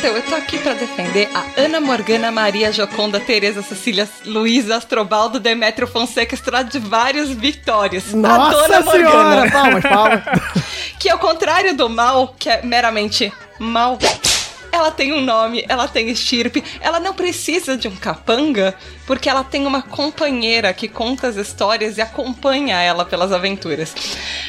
Então, 0.00 0.16
eu 0.16 0.22
tô 0.22 0.34
aqui 0.34 0.56
pra 0.56 0.72
defender 0.72 1.28
a 1.34 1.60
Ana 1.60 1.78
Morgana 1.78 2.30
Maria 2.30 2.72
Joconda 2.72 3.20
Tereza 3.20 3.60
Cecília 3.60 4.08
Luísa 4.24 4.76
Astrobaldo 4.76 5.38
Demétrio 5.38 5.86
Fonseca 5.86 6.34
Stradivarius 6.34 7.28
Vitórias. 7.28 8.14
a 8.14 8.16
Nossa 8.16 8.66
Dona 8.66 8.82
senhora! 8.90 9.04
Morgana. 9.12 9.50
Palmas, 9.50 9.82
palmas. 9.82 10.22
Que 10.98 11.10
ao 11.10 11.18
contrário 11.18 11.76
do 11.76 11.90
mal, 11.90 12.34
que 12.38 12.48
é 12.48 12.62
meramente 12.62 13.30
mal, 13.58 13.98
ela 14.72 14.90
tem 14.90 15.12
um 15.12 15.20
nome, 15.20 15.64
ela 15.68 15.88
tem 15.88 16.08
estirpe, 16.08 16.62
ela 16.80 17.00
não 17.00 17.14
precisa 17.14 17.76
de 17.76 17.88
um 17.88 17.96
capanga, 17.96 18.74
porque 19.06 19.28
ela 19.28 19.42
tem 19.42 19.66
uma 19.66 19.82
companheira 19.82 20.72
que 20.72 20.88
conta 20.88 21.28
as 21.28 21.36
histórias 21.36 21.98
e 21.98 22.00
acompanha 22.00 22.80
ela 22.80 23.04
pelas 23.04 23.32
aventuras. 23.32 23.94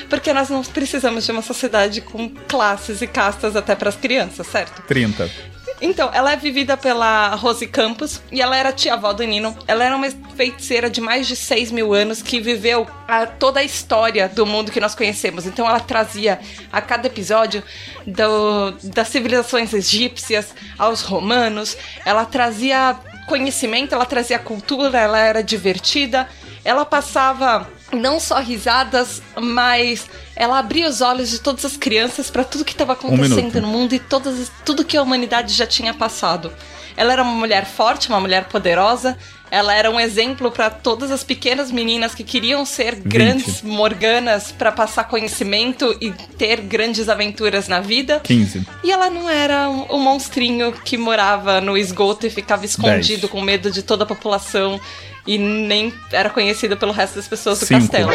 Porque 0.10 0.32
nós 0.34 0.50
não 0.50 0.64
precisamos 0.64 1.26
de 1.26 1.32
uma 1.32 1.42
sociedade 1.42 2.02
com 2.02 2.30
classes 2.48 3.02
e 3.02 3.08
castas 3.08 3.56
até 3.56 3.76
para 3.76 3.90
as 3.90 3.96
crianças, 3.96 4.48
certo? 4.48 4.82
30. 4.84 5.51
Então, 5.82 6.12
ela 6.14 6.32
é 6.32 6.36
vivida 6.36 6.78
pela 6.78 7.30
Rose 7.34 7.66
Campos 7.66 8.22
e 8.32 8.40
ela 8.40 8.56
era 8.56 8.72
tia-avó 8.72 9.14
do 9.14 9.24
Nino. 9.24 9.58
Ela 9.68 9.84
era 9.84 9.96
uma 9.96 10.08
feiticeira 10.36 10.90
de 10.92 11.02
mais 11.02 11.26
de 11.28 11.36
6 11.36 11.72
mil 11.72 11.92
anos 11.92 12.22
que 12.22 12.40
viveu 12.40 12.88
a- 13.08 13.26
toda 13.26 13.60
a 13.60 13.64
história 13.64 14.30
do 14.30 14.46
mundo 14.46 14.72
que 14.72 14.80
nós 14.80 14.94
conhecemos. 14.94 15.48
Então, 15.48 15.68
ela 15.68 15.80
trazia 15.80 16.40
a 16.72 16.80
cada 16.82 17.08
episódio 17.08 17.64
do- 18.06 18.72
das 18.84 19.08
civilizações 19.08 19.74
egípcias 19.74 20.54
aos 20.78 21.02
romanos. 21.02 21.76
Ela 22.06 22.26
trazia 22.26 22.96
conhecimento, 23.28 23.96
ela 23.96 24.06
trazia 24.06 24.38
cultura, 24.38 25.00
ela 25.00 25.18
era 25.18 25.42
divertida. 25.44 26.28
Ela 26.64 26.86
passava 26.86 27.68
não 27.92 28.20
só 28.20 28.40
risadas, 28.40 29.22
mas 29.40 30.10
ela 30.36 30.60
abria 30.60 30.88
os 30.88 31.02
olhos 31.02 31.30
de 31.30 31.40
todas 31.40 31.66
as 31.66 31.78
crianças 31.78 32.30
para 32.30 32.44
tudo 32.44 32.66
que 32.66 32.72
estava 32.72 32.94
acontecendo 32.94 33.36
minuto. 33.36 33.62
no 33.62 33.68
mundo 33.68 33.94
e 33.94 34.00
todas, 34.00 34.52
tudo 34.66 34.86
que 34.86 34.98
a 34.98 35.02
humanidade 35.04 35.54
já 35.54 35.68
tinha 35.68 35.94
passado. 35.94 36.52
Ela 36.96 37.14
era 37.14 37.24
uma 37.24 37.34
mulher 37.34 37.66
forte, 37.66 38.10
uma 38.10 38.20
mulher 38.20 38.46
poderosa. 38.46 39.18
Ela 39.50 39.74
era 39.74 39.92
um 39.92 40.00
exemplo 40.00 40.50
para 40.50 40.70
todas 40.70 41.12
as 41.12 41.24
pequenas 41.24 41.72
meninas 41.72 42.16
que 42.16 42.24
queriam 42.24 42.66
ser 42.66 42.96
grandes 42.96 43.62
Morganas 43.62 44.52
para 44.52 44.72
passar 44.72 45.06
conhecimento 45.06 45.96
e 46.00 46.12
ter 46.38 46.62
grandes 46.62 47.10
aventuras 47.10 47.68
na 47.68 47.82
vida. 47.82 48.22
15. 48.24 48.66
E 48.84 48.92
ela 48.92 49.10
não 49.10 49.30
era 49.30 49.70
um, 49.70 49.96
um 49.96 50.00
monstrinho 50.00 50.72
que 50.72 50.98
morava 50.98 51.60
no 51.60 51.78
esgoto 51.78 52.26
e 52.26 52.30
ficava 52.30 52.66
escondido 52.66 53.28
com 53.28 53.42
medo 53.42 53.70
de 53.70 53.84
toda 53.84 54.04
a 54.04 54.08
população 54.08 54.80
e 55.26 55.38
nem 55.38 55.94
era 56.12 56.30
conhecido 56.30 56.76
pelo 56.78 56.92
resto 56.92 57.16
das 57.16 57.28
pessoas 57.28 57.60
do 57.60 57.66
Cinco. 57.66 57.82
castelo. 57.82 58.12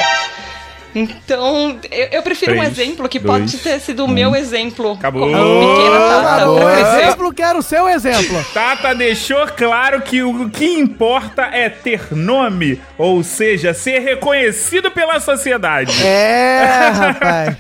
Então, 0.95 1.79
eu, 1.91 2.07
eu 2.11 2.23
prefiro 2.23 2.53
um 2.53 2.59
Três, 2.59 2.79
exemplo 2.79 3.07
que 3.07 3.19
dois, 3.19 3.39
pode 3.53 3.59
ter 3.59 3.79
sido 3.81 4.07
o 4.07 4.09
meu 4.09 4.35
exemplo. 4.35 4.93
Acabou. 4.93 5.31
Como 5.31 5.77
pequena 5.77 5.99
Tata. 5.99 6.35
Acabou. 6.37 6.71
Exemplo, 6.71 7.35
quero 7.35 7.59
o 7.59 7.63
seu 7.63 7.87
exemplo. 7.87 8.43
Tata 8.55 8.95
deixou 8.95 9.47
claro 9.49 10.01
que 10.01 10.23
o 10.23 10.49
que 10.49 10.65
importa 10.65 11.43
é 11.53 11.69
ter 11.69 12.15
nome, 12.17 12.81
ou 12.97 13.23
seja, 13.23 13.75
ser 13.75 13.99
reconhecido 13.99 14.91
pela 14.91 15.21
sociedade. 15.21 15.93
É, 16.03 16.91
rapaz. 16.95 17.57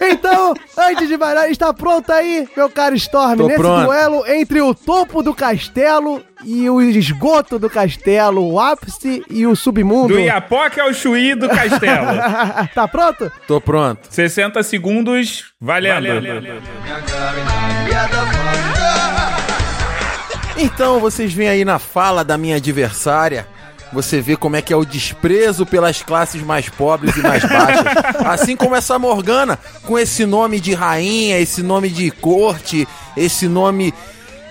Então, 0.00 0.54
antes 0.78 1.08
de 1.08 1.16
mais 1.18 1.34
nada, 1.34 1.48
está 1.50 1.74
pronto 1.74 2.10
aí, 2.10 2.48
meu 2.56 2.70
caro 2.70 2.94
Storm, 2.96 3.36
Tô 3.36 3.46
nesse 3.46 3.58
pronto. 3.58 3.84
duelo 3.84 4.26
entre 4.26 4.60
o 4.62 4.74
topo 4.74 5.22
do 5.22 5.34
castelo 5.34 6.22
e 6.42 6.70
o 6.70 6.80
esgoto 6.80 7.58
do 7.58 7.68
castelo, 7.68 8.42
o 8.50 8.58
ápice 8.58 9.22
e 9.28 9.46
o 9.46 9.54
submundo. 9.54 10.14
Do 10.14 10.20
Iapoque 10.20 10.80
ao 10.80 10.92
Chuí 10.94 11.34
do 11.34 11.48
castelo. 11.48 12.06
tá 12.74 12.88
pronto? 12.88 13.30
Tô 13.46 13.60
pronto. 13.60 14.06
60 14.08 14.62
segundos, 14.62 15.52
valendo. 15.60 16.22
Então 20.56 20.98
vocês 21.00 21.32
veem 21.32 21.48
aí 21.50 21.64
na 21.64 21.78
fala 21.78 22.24
da 22.24 22.36
minha 22.38 22.56
adversária. 22.56 23.46
Você 23.92 24.20
vê 24.20 24.36
como 24.36 24.56
é 24.56 24.62
que 24.62 24.72
é 24.72 24.76
o 24.76 24.84
desprezo 24.84 25.66
pelas 25.66 26.02
classes 26.02 26.42
mais 26.42 26.68
pobres 26.68 27.16
e 27.16 27.20
mais 27.20 27.44
baixas. 27.44 27.84
Assim 28.24 28.56
como 28.56 28.76
essa 28.76 28.98
Morgana, 28.98 29.58
com 29.84 29.98
esse 29.98 30.24
nome 30.24 30.60
de 30.60 30.74
rainha, 30.74 31.38
esse 31.38 31.62
nome 31.62 31.88
de 31.88 32.10
corte, 32.10 32.86
esse 33.16 33.48
nome 33.48 33.92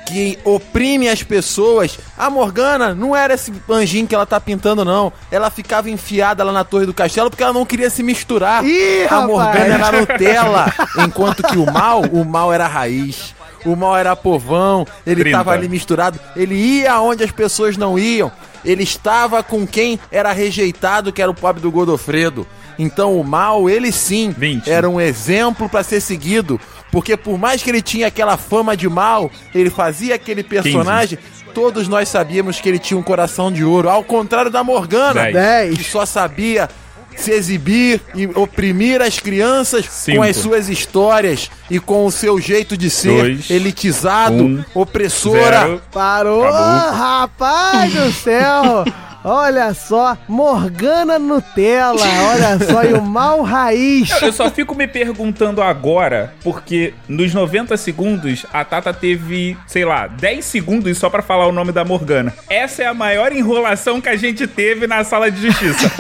que 0.10 0.40
oprime 0.44 1.08
as 1.08 1.22
pessoas. 1.22 1.98
A 2.18 2.30
Morgana 2.30 2.96
não 2.96 3.16
era 3.16 3.36
esse 3.36 3.54
anjinho 3.70 4.08
que 4.08 4.16
ela 4.16 4.26
tá 4.26 4.40
pintando, 4.40 4.84
não. 4.84 5.14
Ela 5.32 5.50
ficava 5.52 5.90
enfiada 5.90 6.44
lá 6.44 6.52
na 6.52 6.64
torre 6.64 6.88
do 6.88 6.94
castelo 6.94 7.30
porque 7.30 7.44
ela 7.44 7.54
não 7.54 7.66
queria 7.66 7.90
se 7.90 8.02
misturar. 8.02 8.66
Ih, 8.66 9.04
a 9.04 9.10
rapaz. 9.10 9.28
Morgana 9.28 9.76
era 9.76 9.92
Nutella, 10.00 10.74
enquanto 11.06 11.44
que 11.44 11.58
o 11.58 11.72
mal, 11.72 12.02
o 12.02 12.26
mal 12.26 12.52
era 12.52 12.66
a 12.66 12.68
raiz. 12.68 13.36
O 13.66 13.76
mal 13.76 13.96
era 13.96 14.16
povão, 14.16 14.88
ele 15.06 15.22
30. 15.22 15.38
tava 15.38 15.52
ali 15.52 15.68
misturado, 15.68 16.18
ele 16.34 16.56
ia 16.56 16.94
aonde 16.94 17.26
as 17.26 17.32
pessoas 17.32 17.76
não 17.76 18.00
iam. 18.00 18.32
Ele 18.64 18.84
estava 18.84 19.42
com 19.44 19.66
quem 19.66 20.00
era 20.12 20.32
rejeitado, 20.32 21.12
que 21.12 21.22
era 21.22 21.32
o 21.32 21.36
pobre 21.36 21.62
do 21.62 21.72
Godofredo. 21.72 22.46
Então 22.78 23.20
o 23.20 23.24
mal, 23.24 23.70
ele 23.70 23.92
sim, 23.92 24.34
20. 24.36 24.70
era 24.70 24.90
um 24.90 25.02
exemplo 25.02 25.68
para 25.68 25.84
ser 25.84 26.00
seguido, 26.00 26.60
porque 26.92 27.18
por 27.18 27.38
mais 27.38 27.62
que 27.62 27.70
ele 27.70 27.82
tinha 27.82 28.08
aquela 28.08 28.38
fama 28.38 28.78
de 28.78 28.88
mal, 28.88 29.30
ele 29.54 29.70
fazia 29.70 30.16
aquele 30.16 30.44
personagem, 30.44 31.20
todos 31.54 31.90
nós 31.90 32.08
sabíamos 32.08 32.62
que 32.62 32.70
ele 32.70 32.80
tinha 32.80 32.98
um 32.98 33.04
coração 33.04 33.52
de 33.52 33.66
ouro, 33.66 33.90
ao 33.90 34.02
contrário 34.02 34.50
da 34.50 34.64
Morgana, 34.64 35.24
Dez. 35.24 35.34
Dez. 35.34 35.78
que 35.78 35.84
só 35.84 36.06
sabia 36.06 36.70
se 37.16 37.32
exibir 37.32 38.02
e 38.16 38.26
oprimir 38.28 39.02
as 39.02 39.20
crianças 39.20 39.86
Cinco. 39.90 40.18
com 40.18 40.24
as 40.24 40.36
suas 40.38 40.70
histórias 40.70 41.50
e 41.70 41.80
com 41.80 42.06
o 42.06 42.12
seu 42.12 42.40
jeito 42.40 42.78
de 42.78 42.90
ser 42.90 43.22
Dois. 43.36 43.50
elitizado, 43.50 44.44
Um. 44.44 44.64
opressora. 44.74 45.60
Zero. 45.60 45.82
Parou, 45.92 46.44
Acabou. 46.46 46.98
rapaz 46.98 47.94
do 47.94 48.12
céu! 48.14 48.86
Olha 49.24 49.74
só, 49.74 50.18
Morgana 50.28 51.20
Nutella, 51.20 52.06
olha 52.32 52.60
só, 52.66 52.84
e 52.84 52.94
o 52.94 53.02
mal 53.02 53.42
raiz. 53.42 54.10
Eu 54.22 54.32
só 54.32 54.50
fico 54.50 54.74
me 54.76 54.88
perguntando 54.88 55.62
agora, 55.62 56.34
porque 56.44 56.94
nos 57.08 57.34
90 57.34 57.76
segundos 57.78 58.46
a 58.54 58.64
Tata 58.64 58.94
teve, 58.94 59.58
sei 59.68 59.84
lá, 59.86 60.08
10 60.08 60.44
segundos 60.46 60.98
só 60.98 61.10
pra 61.10 61.22
falar 61.22 61.48
o 61.48 61.52
nome 61.52 61.72
da 61.72 61.84
Morgana. 61.84 62.34
Essa 62.50 62.84
é 62.84 62.86
a 62.86 62.94
maior 62.94 63.32
enrolação 63.32 64.00
que 64.00 64.10
a 64.10 64.16
gente 64.16 64.48
teve 64.48 64.88
na 64.88 65.04
sala 65.04 65.30
de 65.30 65.42
justiça. 65.42 65.92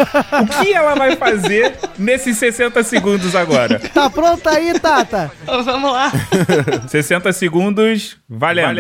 O 0.42 0.64
que 0.64 0.74
ela 0.74 0.96
vai 0.96 1.16
fazer 1.16 1.76
nesses 1.98 2.38
60 2.38 2.84
segundos 2.84 3.36
agora? 3.36 3.80
Tá 3.94 4.10
pronta 4.10 4.52
aí, 4.52 4.80
Tata? 4.80 5.32
Vamos 5.46 5.92
lá. 5.92 6.12
60 6.88 7.34
segundos, 7.34 8.18
valendo. 8.30 8.80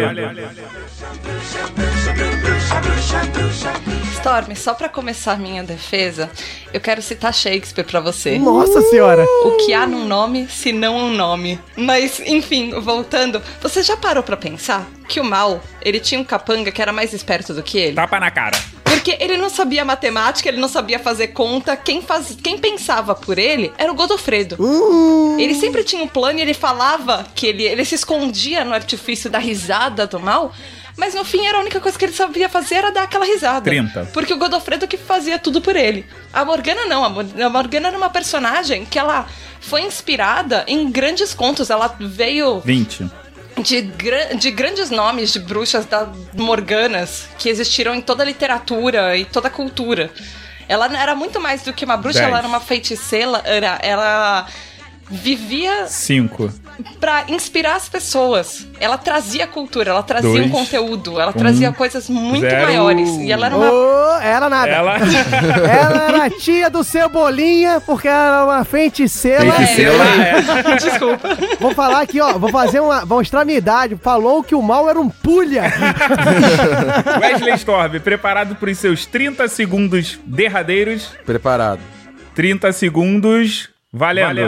Storm, 4.13 4.55
só 4.55 4.75
pra 4.75 4.87
começar 4.87 5.39
minha 5.39 5.63
defesa, 5.63 6.29
eu 6.71 6.79
quero 6.79 7.01
citar 7.01 7.33
Shakespeare 7.33 7.83
pra 7.83 7.99
você. 7.99 8.37
Nossa 8.37 8.81
senhora. 8.83 9.25
O 9.43 9.57
que 9.57 9.73
há 9.73 9.87
num 9.87 10.05
nome, 10.05 10.47
se 10.47 10.71
não 10.71 10.95
um 10.95 11.15
nome. 11.15 11.59
Mas, 11.75 12.19
enfim, 12.19 12.71
voltando, 12.79 13.41
você 13.61 13.81
já 13.81 13.97
parou 13.97 14.21
pra 14.21 14.37
pensar 14.37 14.87
que 15.07 15.19
o 15.19 15.23
mal, 15.23 15.59
ele 15.81 15.99
tinha 15.99 16.21
um 16.21 16.23
capanga 16.23 16.71
que 16.71 16.81
era 16.81 16.93
mais 16.93 17.11
esperto 17.11 17.53
do 17.53 17.63
que 17.63 17.79
ele? 17.79 17.95
Tapa 17.95 18.19
na 18.19 18.29
cara. 18.29 18.59
Porque 18.83 19.17
ele 19.19 19.37
não 19.37 19.49
sabia 19.49 19.83
matemática, 19.83 20.49
ele 20.49 20.59
não 20.59 20.67
sabia 20.67 20.99
fazer 20.99 21.29
conta. 21.29 21.75
Quem, 21.75 22.01
faz, 22.01 22.37
quem 22.43 22.57
pensava 22.57 23.15
por 23.15 23.39
ele 23.39 23.71
era 23.77 23.91
o 23.91 23.95
Godofredo. 23.95 24.57
Ele 25.39 25.55
sempre 25.55 25.83
tinha 25.83 26.03
um 26.03 26.07
plano 26.07 26.37
e 26.37 26.41
ele 26.41 26.53
falava 26.53 27.25
que 27.33 27.47
ele, 27.47 27.63
ele 27.63 27.85
se 27.85 27.95
escondia 27.95 28.63
no 28.65 28.73
artifício 28.73 29.29
da 29.29 29.39
risada 29.39 30.05
do 30.05 30.19
mal. 30.19 30.53
Mas 30.99 31.13
no 31.15 31.23
fim 31.23 31.45
era 31.47 31.57
a 31.57 31.61
única 31.61 31.79
coisa 31.79 31.97
que 31.97 32.03
ele 32.05 32.11
sabia 32.13 32.49
fazer 32.49 32.75
era 32.75 32.91
dar 32.91 33.03
aquela 33.03 33.25
risada. 33.25 33.61
30. 33.69 34.09
Porque 34.13 34.33
o 34.33 34.37
Godofredo 34.37 34.85
que 34.87 34.97
fazia 34.97 35.39
tudo 35.39 35.61
por 35.61 35.75
ele. 35.75 36.05
A 36.33 36.43
Morgana 36.43 36.85
não, 36.85 37.05
a 37.05 37.09
Mor- 37.09 37.25
a 37.41 37.49
Morgana 37.49 37.87
era 37.87 37.97
uma 37.97 38.09
personagem 38.09 38.83
que 38.85 38.99
ela 38.99 39.25
foi 39.61 39.81
inspirada 39.81 40.65
em 40.67 40.91
grandes 40.91 41.33
contos. 41.33 41.69
Ela 41.69 41.95
veio 41.99 42.59
20. 42.59 43.09
de, 43.63 43.81
gra- 43.81 44.33
de 44.35 44.51
grandes 44.51 44.89
nomes 44.89 45.31
de 45.31 45.39
bruxas 45.39 45.85
da 45.85 46.07
Morganas 46.33 47.27
que 47.37 47.47
existiram 47.49 47.95
em 47.95 48.01
toda 48.01 48.23
a 48.23 48.25
literatura 48.25 49.15
e 49.15 49.23
toda 49.25 49.47
a 49.47 49.51
cultura. 49.51 50.11
Ela 50.67 50.85
era 51.01 51.15
muito 51.15 51.39
mais 51.39 51.63
do 51.63 51.73
que 51.73 51.83
uma 51.85 51.97
bruxa, 51.97 52.19
Dez. 52.19 52.29
ela 52.29 52.37
era 52.39 52.47
uma 52.47 52.59
feiticeira, 52.59 53.41
era, 53.45 53.79
ela 53.81 54.45
vivia 55.09 55.87
5. 55.87 56.51
pra 56.99 57.23
inspirar 57.27 57.75
as 57.75 57.89
pessoas. 57.89 58.67
Ela 58.79 58.97
trazia 58.97 59.45
cultura, 59.47 59.89
ela 59.91 60.03
trazia 60.03 60.29
Dois. 60.29 60.45
um 60.45 60.49
conteúdo, 60.49 61.19
ela 61.19 61.31
Um. 61.31 61.33
trazia 61.39 61.71
coisas 61.73 62.07
muito 62.09 62.41
Zero. 62.41 62.65
maiores. 62.67 63.09
E 63.17 63.31
ela 63.31 63.47
era 63.47 63.55
uma. 63.57 63.71
Ô, 63.71 64.15
era 64.21 64.49
nada. 64.49 64.71
Ela. 64.71 64.97
Ela 65.69 66.03
era 66.03 66.23
a 66.25 66.29
tia 66.29 66.69
do 66.69 66.83
Cebolinha, 66.83 67.81
porque 67.85 68.07
ela 68.07 68.37
era 68.37 68.45
uma 68.45 68.65
feiticeira. 68.65 69.51
Feiticeira, 69.51 69.93
é. 69.93 70.75
Desculpa. 70.77 71.37
Vou 71.59 71.73
falar 71.73 72.01
aqui, 72.01 72.19
ó. 72.21 72.37
Vou 72.37 72.49
fazer 72.49 72.79
uma. 72.79 73.05
Vou 73.05 73.17
mostrar 73.19 73.41
a 73.41 73.45
minha 73.45 73.57
idade. 73.57 73.95
Falou 74.01 74.43
que 74.43 74.55
o 74.55 74.61
mal 74.61 74.89
era 74.89 74.99
um 74.99 75.09
pulha. 75.09 75.63
Wesley 77.21 77.53
Storm, 77.55 77.99
preparado 77.99 78.55
para 78.55 78.69
os 78.69 78.77
seus 78.77 79.05
30 79.05 79.47
segundos 79.47 80.19
derradeiros. 80.25 81.09
Preparado. 81.25 81.81
30 82.35 82.71
segundos, 82.71 83.69
valendo. 83.91 84.39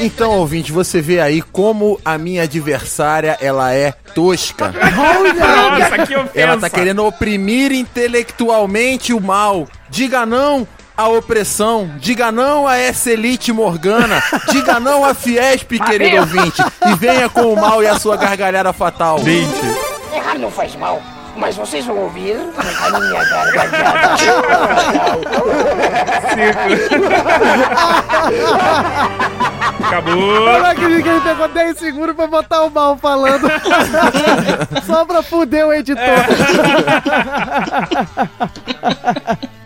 Então, 0.00 0.30
ouvinte, 0.32 0.70
você 0.70 1.00
vê 1.00 1.20
aí 1.20 1.42
como 1.42 2.00
a 2.04 2.16
minha 2.16 2.44
adversária, 2.44 3.36
ela 3.40 3.74
é 3.74 3.92
tosca. 4.14 4.72
Nossa, 4.72 6.06
que 6.06 6.16
ofensa. 6.16 6.30
Ela 6.34 6.56
tá 6.56 6.70
querendo 6.70 7.04
oprimir 7.04 7.72
intelectualmente 7.72 9.12
o 9.12 9.20
mal. 9.20 9.66
Diga 9.90 10.24
não 10.24 10.66
à 10.96 11.08
opressão. 11.08 11.90
Diga 11.98 12.30
não 12.30 12.66
a 12.66 12.76
essa 12.76 13.10
elite 13.10 13.52
morgana. 13.52 14.22
Diga 14.50 14.78
não 14.78 15.04
à 15.04 15.14
Fiesp, 15.14 15.78
querido 15.78 16.16
ouvinte. 16.18 16.62
E 16.86 16.94
venha 16.94 17.28
com 17.28 17.52
o 17.52 17.56
mal 17.60 17.82
e 17.82 17.86
a 17.86 17.98
sua 17.98 18.16
gargalhada 18.16 18.72
fatal. 18.72 19.18
20. 19.18 19.48
Errar 20.14 20.38
não 20.38 20.50
faz 20.50 20.74
mal, 20.76 21.02
mas 21.38 21.56
vocês 21.56 21.86
vão 21.86 21.96
ouvir 21.96 22.36
a 22.36 23.00
minha 23.00 23.24
gargalhada. 23.24 23.78
Acabou. 29.86 30.34
Eu 30.34 30.58
não 30.58 30.66
acredito 30.66 31.02
que 31.02 31.08
ele 31.08 31.20
pegou 31.20 31.48
10 31.48 31.78
segundos 31.78 32.16
pra 32.16 32.26
botar 32.26 32.62
o 32.64 32.70
mal 32.70 32.98
falando. 32.98 33.48
Só 34.84 35.04
pra 35.04 35.22
fuder 35.22 35.66
o 35.66 35.72
editor. 35.72 36.04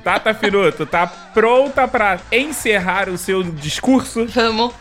Tata 0.05 0.35
Firoto, 0.35 0.85
tá 0.85 1.07
pronta 1.07 1.89
pra 1.89 2.19
encerrar 2.31 3.09
o 3.09 3.17
seu 3.17 3.43
discurso? 3.43 4.27
Vamos. 4.27 4.75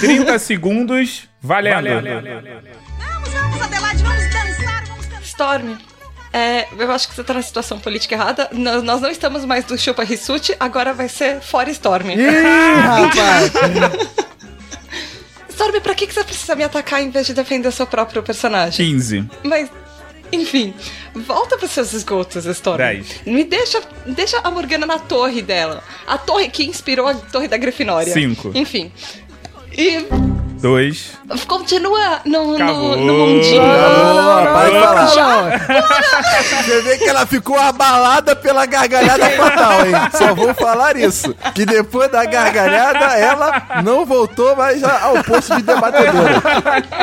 30 0.00 0.38
segundos, 0.38 1.28
valendo. 1.40 1.88
Storm, 5.22 5.76
É, 6.32 6.68
eu 6.78 6.90
acho 6.92 7.08
que 7.08 7.14
você 7.14 7.24
tá 7.24 7.34
na 7.34 7.42
situação 7.42 7.78
política 7.78 8.14
errada. 8.14 8.48
Nós, 8.52 8.82
nós 8.82 9.00
não 9.00 9.10
estamos 9.10 9.44
mais 9.44 9.64
do 9.64 9.76
Chupa 9.76 10.04
Rissuti, 10.04 10.54
agora 10.60 10.94
vai 10.94 11.08
ser 11.08 11.40
fora 11.40 11.70
Storm. 11.70 12.10
Ih, 12.10 12.16
rapaz! 12.80 13.52
Storm, 15.50 15.80
pra 15.80 15.94
que, 15.94 16.06
que 16.06 16.14
você 16.14 16.24
precisa 16.24 16.54
me 16.54 16.62
atacar 16.62 17.02
em 17.02 17.10
vez 17.10 17.26
de 17.26 17.34
defender 17.34 17.68
o 17.68 17.72
seu 17.72 17.86
próprio 17.86 18.22
personagem? 18.22 18.86
15. 18.92 19.28
Mas, 19.42 19.68
enfim, 20.32 20.72
volta 21.14 21.58
pros 21.58 21.72
seus 21.72 21.92
esgotos, 21.92 22.46
Storm. 22.46 22.78
10. 22.78 23.22
Me 23.26 23.42
deixa, 23.42 23.82
deixa 24.06 24.38
a 24.38 24.50
Morgana 24.50 24.86
na 24.86 24.98
torre 25.00 25.42
dela. 25.42 25.82
A 26.06 26.16
torre 26.16 26.48
que 26.48 26.64
inspirou 26.64 27.08
a 27.08 27.14
torre 27.14 27.48
da 27.48 27.56
Grifinória. 27.56 28.12
Cinco. 28.12 28.52
Enfim. 28.54 28.92
E 29.76 30.06
2. 30.60 31.18
continua 31.46 32.20
no, 32.24 32.58
no, 32.58 32.96
no 32.96 33.14
mundinho. 33.14 33.62
Boa, 33.62 34.42
para 34.52 34.68
de 34.68 34.74
não, 34.74 34.82
falar. 34.82 35.60
Você 36.64 36.82
vê 36.82 36.98
que 36.98 37.08
ela 37.08 37.26
ficou 37.26 37.58
abalada 37.58 38.36
pela 38.36 38.66
gargalhada 38.66 39.30
fatal, 39.30 39.86
hein? 39.86 39.92
Só 40.16 40.34
vou 40.34 40.54
falar 40.54 40.96
isso. 40.96 41.34
Que 41.54 41.64
depois 41.64 42.10
da 42.10 42.24
gargalhada, 42.24 43.16
ela 43.18 43.62
não 43.82 44.04
voltou 44.04 44.54
mais 44.56 44.82
ao 44.84 45.22
posto 45.24 45.56
de 45.56 45.62
debatedora. 45.62 46.42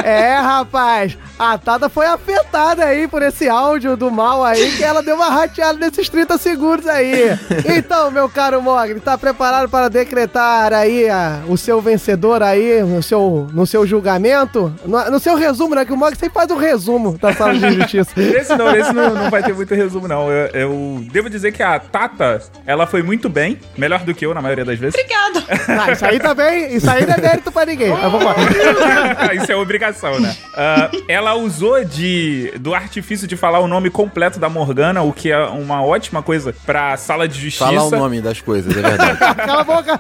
É, 0.04 0.36
rapaz, 0.38 1.18
a 1.40 1.58
Tata 1.58 1.90
foi 1.90 2.06
afetada 2.06 2.86
aí 2.86 3.08
por 3.08 3.22
esse 3.22 3.48
áudio 3.50 3.96
do 3.98 4.12
mal 4.12 4.44
aí, 4.44 4.72
que 4.78 4.84
ela 4.84 5.02
deu 5.02 5.16
uma 5.16 5.30
rateada 5.30 5.78
nesses 5.80 6.10
30 6.10 6.38
segundos 6.38 6.88
aí. 6.88 7.38
Então, 7.78 8.12
meu 8.12 8.30
caro 8.30 8.62
Mogli, 8.62 9.00
tá 9.00 9.18
preparado 9.18 9.70
para 9.70 9.90
decretar 9.90 10.74
aí 10.74 11.10
a- 11.10 11.40
o 11.48 11.58
seu 11.58 11.82
vencedor 11.82 12.42
aí, 12.44 12.82
no 12.84 13.02
seu, 13.04 13.47
no 13.54 13.66
seu 13.66 13.86
julgamento? 13.86 14.74
No, 14.86 15.12
no 15.12 15.20
seu 15.20 15.36
resumo, 15.36 15.76
né? 15.76 15.86
Que 15.86 15.94
o 15.94 15.98
Mogli 15.98 16.18
sempre 16.18 16.34
faz 16.34 16.50
um 16.52 16.58
resumo 16.58 17.18
da 17.18 17.34
sala 17.34 17.54
de 17.54 17.74
justiça. 17.74 18.12
Esse 18.18 18.56
não, 18.56 18.76
esse 18.76 18.94
não, 18.94 19.14
não 19.14 19.30
vai 19.30 19.44
ter 19.44 19.54
muito 19.54 19.74
resumo, 19.74 20.08
não. 20.08 20.30
Eu, 20.30 20.48
eu 20.54 21.06
devo 21.12 21.30
dizer 21.30 21.52
que 21.52 21.64
a 21.64 21.80
Tata, 21.80 22.42
ela 22.66 22.86
foi 22.86 23.02
muito 23.02 23.30
bem, 23.30 23.60
melhor 23.78 24.04
do 24.04 24.14
que 24.14 24.26
eu 24.26 24.34
na 24.34 24.42
maioria 24.42 24.66
das 24.66 24.78
vezes. 24.78 24.96
Obrigado. 25.00 25.46
Ah, 25.68 25.92
isso 25.92 26.06
aí 26.06 26.20
também, 26.20 26.76
isso 26.76 26.90
aí 26.90 27.06
não 27.06 27.14
é 27.14 27.22
mérito 27.22 27.52
pra 27.52 27.66
ninguém. 27.66 27.90
Mas 27.90 28.12
vamos 28.12 28.24
lá. 28.24 28.36
Isso 29.34 29.52
é 29.52 29.56
obrigação, 29.56 30.20
né? 30.20 30.36
Ah, 30.56 30.90
ela 31.08 31.36
usou 31.36 31.84
de 31.84 32.52
do 32.60 32.74
artifício 32.74 33.28
de 33.28 33.36
falar 33.36 33.60
o 33.60 33.68
nome 33.68 33.90
completo 33.90 34.40
da 34.40 34.50
Morgana, 34.50 35.02
o 35.02 35.14
que 35.14 35.32
é 35.32 35.40
uma 35.46 35.84
ótima 35.84 36.22
coisa 36.22 36.54
pra 36.66 36.96
sala 36.98 37.28
de 37.28 37.40
justiça. 37.40 37.66
Falar 37.66 37.84
o 37.84 37.92
nome 37.92 38.22
das 38.22 38.42
coisas, 38.42 38.76
é 38.76 38.82
verdade. 38.82 39.18
Cala 39.36 39.62
a 39.62 39.64
boca. 39.64 40.00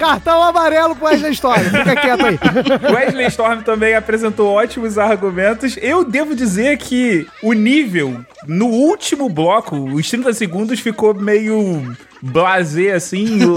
Cartão 0.00 0.42
amarelo 0.42 0.96
pro 0.96 1.04
Wesley 1.04 1.32
Story. 1.32 1.64
Fica 1.64 1.94
quieto 1.94 2.24
aí. 2.24 2.38
Wesley 2.90 3.26
Storm 3.26 3.60
também 3.60 3.94
apresentou 3.94 4.50
ótimos 4.50 4.96
argumentos. 4.96 5.76
Eu 5.80 6.02
devo 6.02 6.34
dizer 6.34 6.78
que 6.78 7.28
o 7.42 7.52
nível 7.52 8.24
no 8.46 8.66
último 8.66 9.28
bloco, 9.28 9.76
os 9.76 10.08
30 10.08 10.32
segundos, 10.32 10.80
ficou 10.80 11.12
meio 11.12 11.94
blasé 12.22 12.92
assim. 12.92 13.44
O, 13.44 13.56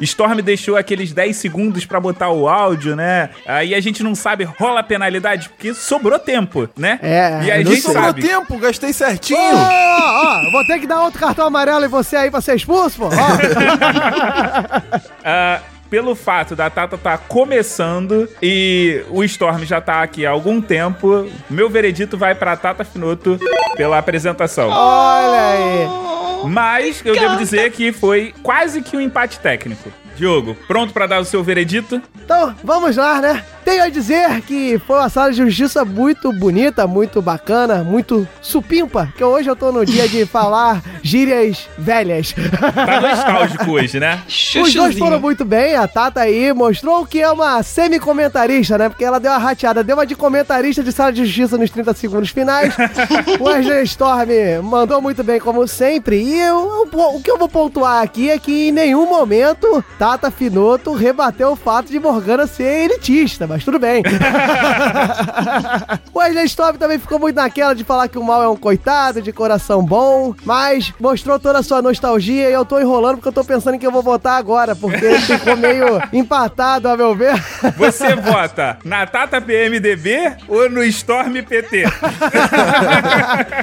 o 0.00 0.04
Storm 0.04 0.40
deixou 0.40 0.76
aqueles 0.76 1.12
10 1.12 1.36
segundos 1.36 1.84
pra 1.84 2.00
botar 2.00 2.30
o 2.30 2.48
áudio, 2.48 2.96
né? 2.96 3.30
Aí 3.46 3.74
a 3.74 3.80
gente 3.80 4.02
não 4.02 4.14
sabe, 4.14 4.44
rola 4.44 4.82
penalidade, 4.82 5.48
porque 5.48 5.74
sobrou 5.74 6.18
tempo, 6.18 6.68
né? 6.76 6.98
É, 7.02 7.40
e 7.44 7.50
a 7.50 7.62
gente 7.62 7.80
sobrou 7.80 8.04
sabe. 8.04 8.22
tempo, 8.22 8.58
gastei 8.58 8.92
certinho. 8.92 9.38
Ó, 9.38 10.46
ó, 10.46 10.50
vou 10.50 10.64
ter 10.66 10.78
que 10.78 10.86
dar 10.86 11.02
outro 11.02 11.20
cartão 11.20 11.46
amarelo 11.46 11.84
em 11.84 11.88
você 11.88 12.16
aí 12.16 12.30
pra 12.30 12.40
ser 12.40 12.56
expulso, 12.56 12.98
pô. 12.98 13.06
Ó. 13.06 13.10
Ah, 15.24 15.60
pelo 15.92 16.14
fato 16.14 16.56
da 16.56 16.70
Tata 16.70 16.96
tá 16.96 17.18
começando 17.18 18.26
e 18.42 19.04
o 19.10 19.22
Storm 19.24 19.62
já 19.64 19.78
tá 19.78 20.02
aqui 20.02 20.24
há 20.24 20.30
algum 20.30 20.58
tempo, 20.58 21.30
meu 21.50 21.68
veredito 21.68 22.16
vai 22.16 22.34
pra 22.34 22.56
Tata 22.56 22.82
Finoto 22.82 23.38
pela 23.76 23.98
apresentação. 23.98 24.70
Olha 24.70 25.50
aí. 25.50 26.21
Mas 26.48 27.02
eu 27.04 27.14
devo 27.14 27.36
dizer 27.36 27.70
que 27.72 27.92
foi 27.92 28.34
quase 28.42 28.82
que 28.82 28.96
um 28.96 29.00
empate 29.00 29.38
técnico. 29.38 29.92
Diogo, 30.16 30.56
pronto 30.66 30.92
pra 30.92 31.06
dar 31.06 31.20
o 31.20 31.24
seu 31.24 31.42
veredito? 31.42 32.00
Então, 32.24 32.54
vamos 32.62 32.96
lá, 32.96 33.20
né? 33.20 33.44
Tenho 33.64 33.82
a 33.84 33.88
dizer 33.88 34.40
que 34.42 34.80
foi 34.86 34.96
uma 34.98 35.08
sala 35.08 35.30
de 35.30 35.36
justiça 35.38 35.84
muito 35.84 36.32
bonita, 36.32 36.86
muito 36.86 37.22
bacana, 37.22 37.82
muito 37.84 38.26
supimpa, 38.40 39.12
que 39.16 39.22
hoje 39.22 39.48
eu 39.48 39.54
tô 39.56 39.70
no 39.70 39.84
dia 39.86 40.08
de 40.08 40.24
falar 40.26 40.82
gírias 41.02 41.68
velhas. 41.78 42.32
Tá 42.74 43.00
nostálgico 43.00 43.70
hoje, 43.72 43.98
né? 44.00 44.20
Os 44.26 44.72
dois 44.74 44.98
foram 44.98 45.20
muito 45.20 45.44
bem, 45.44 45.74
a 45.76 45.86
Tata 45.86 46.20
aí 46.20 46.52
mostrou 46.52 47.06
que 47.06 47.20
é 47.20 47.30
uma 47.30 47.62
semi-comentarista, 47.62 48.76
né? 48.78 48.88
Porque 48.88 49.04
ela 49.04 49.18
deu 49.20 49.30
uma 49.32 49.38
rateada, 49.38 49.82
deu 49.84 49.96
uma 49.96 50.06
de 50.06 50.14
comentarista 50.14 50.82
de 50.82 50.90
sala 50.92 51.12
de 51.12 51.24
justiça 51.24 51.56
nos 51.56 51.70
30 51.70 51.94
segundos 51.94 52.30
finais. 52.30 52.74
o 53.40 53.44
Wesley 53.44 53.84
Storm 53.84 54.28
mandou 54.62 55.00
muito 55.00 55.22
bem, 55.22 55.38
como 55.40 55.66
sempre. 55.68 56.16
E 56.22 56.38
eu- 56.40 56.88
eu- 56.92 57.14
o 57.16 57.20
que 57.22 57.30
eu 57.30 57.38
vou 57.38 57.48
pontuar 57.48 58.02
aqui 58.02 58.28
é 58.30 58.38
que 58.38 58.68
em 58.68 58.72
nenhum 58.72 59.08
momento 59.08 59.84
Tata 60.02 60.32
Finoto 60.32 60.94
rebateu 60.94 61.52
o 61.52 61.56
fato 61.56 61.86
de 61.86 62.00
Morgana 62.00 62.44
ser 62.44 62.90
elitista, 62.90 63.46
mas 63.46 63.64
tudo 63.64 63.78
bem. 63.78 64.02
o 66.12 66.18
Wesley 66.18 66.46
Storm 66.46 66.76
também 66.76 66.98
ficou 66.98 67.20
muito 67.20 67.36
naquela 67.36 67.72
de 67.72 67.84
falar 67.84 68.08
que 68.08 68.18
o 68.18 68.24
mal 68.24 68.42
é 68.42 68.48
um 68.48 68.56
coitado, 68.56 69.22
de 69.22 69.32
coração 69.32 69.80
bom, 69.80 70.34
mas 70.44 70.92
mostrou 70.98 71.38
toda 71.38 71.60
a 71.60 71.62
sua 71.62 71.80
nostalgia 71.80 72.50
e 72.50 72.52
eu 72.52 72.64
tô 72.64 72.80
enrolando 72.80 73.18
porque 73.18 73.28
eu 73.28 73.32
tô 73.32 73.44
pensando 73.44 73.76
em 73.76 73.78
que 73.78 73.86
eu 73.86 73.92
vou 73.92 74.02
votar 74.02 74.36
agora, 74.36 74.74
porque 74.74 75.20
ficou 75.20 75.56
meio 75.56 76.02
empatado, 76.12 76.88
a 76.88 76.96
meu 76.96 77.14
ver. 77.14 77.40
Você 77.76 78.16
vota 78.16 78.78
na 78.84 79.06
Tata 79.06 79.40
PMDB 79.40 80.34
ou 80.48 80.68
no 80.68 80.82
Storm 80.82 81.34
PT? 81.48 81.84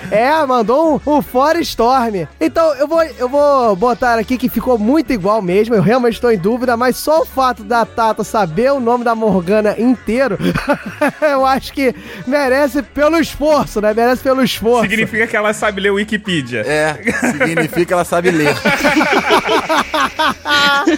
É, 0.09 0.45
mandou 0.45 1.01
um, 1.05 1.17
um 1.17 1.21
fora 1.21 1.59
Storm. 1.59 2.25
Então, 2.39 2.73
eu 2.75 2.87
vou, 2.87 3.03
eu 3.03 3.27
vou 3.27 3.75
botar 3.75 4.17
aqui 4.17 4.37
que 4.37 4.47
ficou 4.47 4.77
muito 4.77 5.11
igual 5.11 5.41
mesmo. 5.41 5.75
Eu 5.75 5.81
realmente 5.81 6.28
estou 6.30 6.31
em 6.31 6.38
dúvida, 6.38 6.77
mas 6.77 6.95
só 6.95 7.22
o 7.22 7.26
fato 7.26 7.64
da 7.64 7.85
Tata 7.85 8.23
saber 8.23 8.72
o 8.72 8.80
nome 8.80 9.03
da 9.03 9.15
Morgana 9.15 9.76
inteiro, 9.77 10.38
eu 11.22 11.45
acho 11.45 11.73
que 11.73 11.93
merece 12.27 12.81
pelo 12.81 13.18
esforço, 13.18 13.81
né? 13.81 13.93
Merece 13.93 14.22
pelo 14.22 14.43
esforço. 14.43 14.89
Significa 14.89 15.27
que 15.27 15.35
ela 15.35 15.53
sabe 15.53 15.81
ler 15.81 15.91
Wikipedia. 15.91 16.61
É, 16.61 16.97
significa 17.31 17.85
que 17.85 17.93
ela 17.93 18.06
sabe 18.06 18.31
ler. 18.31 18.56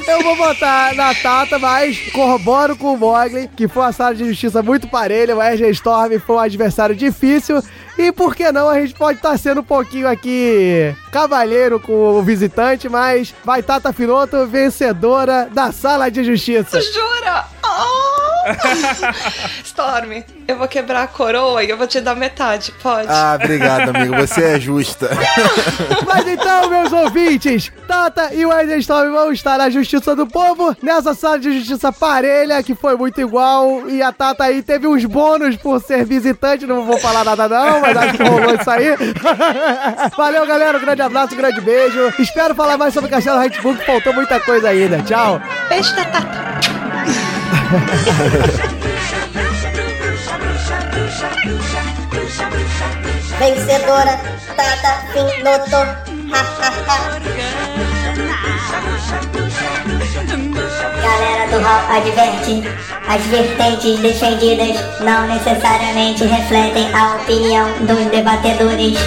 eu 0.08 0.24
vou 0.24 0.36
botar 0.36 0.94
na 0.96 1.14
Tata, 1.16 1.58
mas 1.60 1.98
corroboro 2.12 2.76
com 2.76 2.94
o 2.94 2.98
Mogli, 2.98 3.50
que 3.56 3.68
foi 3.68 3.84
uma 3.84 3.92
sala 3.92 4.16
de 4.16 4.26
justiça 4.26 4.62
muito 4.62 4.88
parelha. 4.88 5.36
O 5.36 5.42
RG 5.42 5.70
Storm 5.72 6.20
foi 6.20 6.36
um 6.36 6.40
adversário 6.40 6.96
difícil. 6.96 7.62
E 7.98 8.12
por 8.12 8.36
que 8.36 8.52
não, 8.52 8.70
a 8.70 8.80
gente 8.80 8.94
pode 8.94 9.20
estar 9.20 9.38
sendo 9.38 9.62
um 9.62 9.64
pouquinho 9.64 10.08
aqui 10.08 10.96
cavalheiro 11.12 11.80
com 11.80 11.94
o 11.94 12.24
visitante, 12.24 12.88
mas 12.90 13.34
vai 13.44 13.62
Tata 13.62 13.92
Finoto, 13.92 14.48
vencedora 14.48 15.50
da 15.52 15.72
sala 15.72 16.10
de 16.10 16.24
justiça. 16.24 16.80
Jura? 16.82 17.46
Oh! 17.64 18.11
Storm, 19.64 20.24
eu 20.48 20.58
vou 20.58 20.68
quebrar 20.68 21.04
a 21.04 21.08
coroa 21.08 21.64
e 21.64 21.70
eu 21.70 21.78
vou 21.78 21.88
te 21.88 22.02
dar 22.02 22.16
metade, 22.16 22.74
pode? 22.82 23.08
Ah, 23.10 23.38
obrigado, 23.42 23.90
amigo. 23.96 24.16
Você 24.16 24.44
é 24.44 24.60
justa. 24.60 25.10
Mas 26.06 26.28
então, 26.28 26.70
meus 26.70 26.92
ouvintes, 26.92 27.72
Tata 27.88 28.34
e 28.34 28.46
o 28.46 28.50
Wesley 28.50 28.80
Storm 28.80 29.12
vão 29.12 29.32
estar 29.32 29.58
na 29.58 29.70
Justiça 29.70 30.16
do 30.16 30.28
Povo, 30.28 30.76
nessa 30.82 31.14
sala 31.14 31.40
de 31.40 31.60
justiça 31.60 31.92
parelha, 31.92 32.62
que 32.64 32.76
foi 32.76 32.96
muito 32.96 33.20
igual, 33.22 33.90
e 33.90 34.02
a 34.02 34.12
Tata 34.12 34.44
aí 34.44 34.62
teve 34.62 34.88
uns 34.88 35.06
bônus 35.06 35.56
por 35.56 35.82
ser 35.82 36.06
visitante, 36.06 36.66
não 36.66 36.84
vou 36.84 36.98
falar 37.00 37.24
nada 37.24 37.48
não, 37.48 37.82
mas 37.82 37.98
acho 37.98 38.14
que 38.14 38.24
rolou 38.24 38.56
isso 38.56 38.70
aí. 38.70 38.96
Valeu, 40.18 40.46
galera, 40.46 40.78
um 40.78 40.82
grande 40.82 41.02
abraço, 41.02 41.34
um 41.34 41.38
grande 41.38 41.62
beijo. 41.62 42.14
Espero 42.20 42.56
falar 42.56 42.78
mais 42.78 42.94
sobre 42.94 43.10
Castelo 43.10 43.40
Hatbook, 43.40 43.86
faltou 43.86 44.14
muita 44.14 44.40
coisa 44.40 44.70
ainda. 44.70 45.02
Tchau. 45.04 45.42
Beijo 45.70 45.96
da 45.96 46.06
Tata. 46.06 46.91
Vencedora, 53.40 54.20
Tata 54.56 54.94
Finoto. 55.12 55.82
Ha. 56.34 56.42
Galera 61.02 61.48
do 61.50 61.60
Hall 61.60 61.84
adverte, 61.98 62.64
as 63.08 63.22
vertentes 63.24 64.00
defendidas 64.00 64.78
não 65.02 65.28
necessariamente 65.28 66.24
refletem 66.26 66.94
a 66.94 67.16
opinião 67.16 67.68
dos 67.86 68.06
debatedores. 68.12 68.98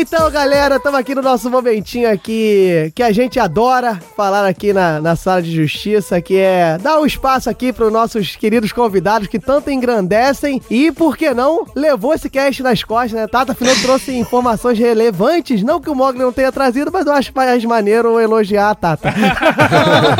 Então, 0.00 0.30
galera, 0.30 0.76
estamos 0.76 0.96
aqui 0.96 1.12
no 1.12 1.20
nosso 1.20 1.50
momentinho 1.50 2.08
aqui 2.08 2.92
que 2.94 3.02
a 3.02 3.10
gente 3.10 3.40
adora 3.40 4.00
falar 4.16 4.46
aqui 4.46 4.72
na, 4.72 5.00
na 5.00 5.16
sala 5.16 5.42
de 5.42 5.50
justiça, 5.50 6.22
que 6.22 6.36
é 6.36 6.78
dar 6.78 7.00
um 7.00 7.04
espaço 7.04 7.50
aqui 7.50 7.72
para 7.72 7.84
os 7.84 7.92
nossos 7.92 8.36
queridos 8.36 8.70
convidados 8.70 9.26
que 9.26 9.40
tanto 9.40 9.72
engrandecem 9.72 10.62
e, 10.70 10.92
por 10.92 11.16
que 11.16 11.34
não, 11.34 11.66
levou 11.74 12.14
esse 12.14 12.30
cast 12.30 12.62
nas 12.62 12.84
costas, 12.84 13.10
né? 13.12 13.26
Tata 13.26 13.50
afinal 13.50 13.74
trouxe 13.82 14.16
informações 14.16 14.78
relevantes, 14.78 15.64
não 15.64 15.80
que 15.80 15.90
o 15.90 15.96
Mogli 15.96 16.20
não 16.20 16.32
tenha 16.32 16.52
trazido, 16.52 16.92
mas 16.92 17.04
eu 17.04 17.12
acho 17.12 17.32
mais 17.34 17.64
maneiro 17.64 18.20
elogiar 18.20 18.70
a 18.70 18.74
Tata. 18.76 19.12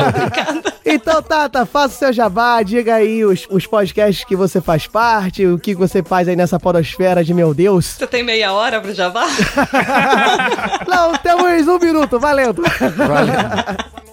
então, 0.85 1.23
Tata, 1.23 1.65
faça 1.65 1.95
o 1.95 1.99
seu 1.99 2.13
jabá, 2.13 2.65
diga 2.65 2.97
aí 2.97 3.25
os, 3.25 3.47
os 3.49 3.65
podcasts 3.65 4.25
que 4.25 4.35
você 4.35 4.61
faz 4.61 4.89
parte, 4.89 5.47
o 5.47 5.57
que 5.57 5.73
você 5.73 6.03
faz 6.03 6.27
aí 6.27 6.35
nessa 6.35 6.59
podosfera 6.59 7.23
de 7.23 7.33
meu 7.33 7.55
Deus. 7.55 7.87
Você 7.87 8.09
tem 8.09 8.25
meia 8.25 8.53
hora 8.53 8.81
pro 8.81 8.93
Jabá? 8.93 9.29
Não, 10.87 11.13
temos 11.17 11.69
um 11.69 11.79
minuto, 11.79 12.19
valendo. 12.19 12.63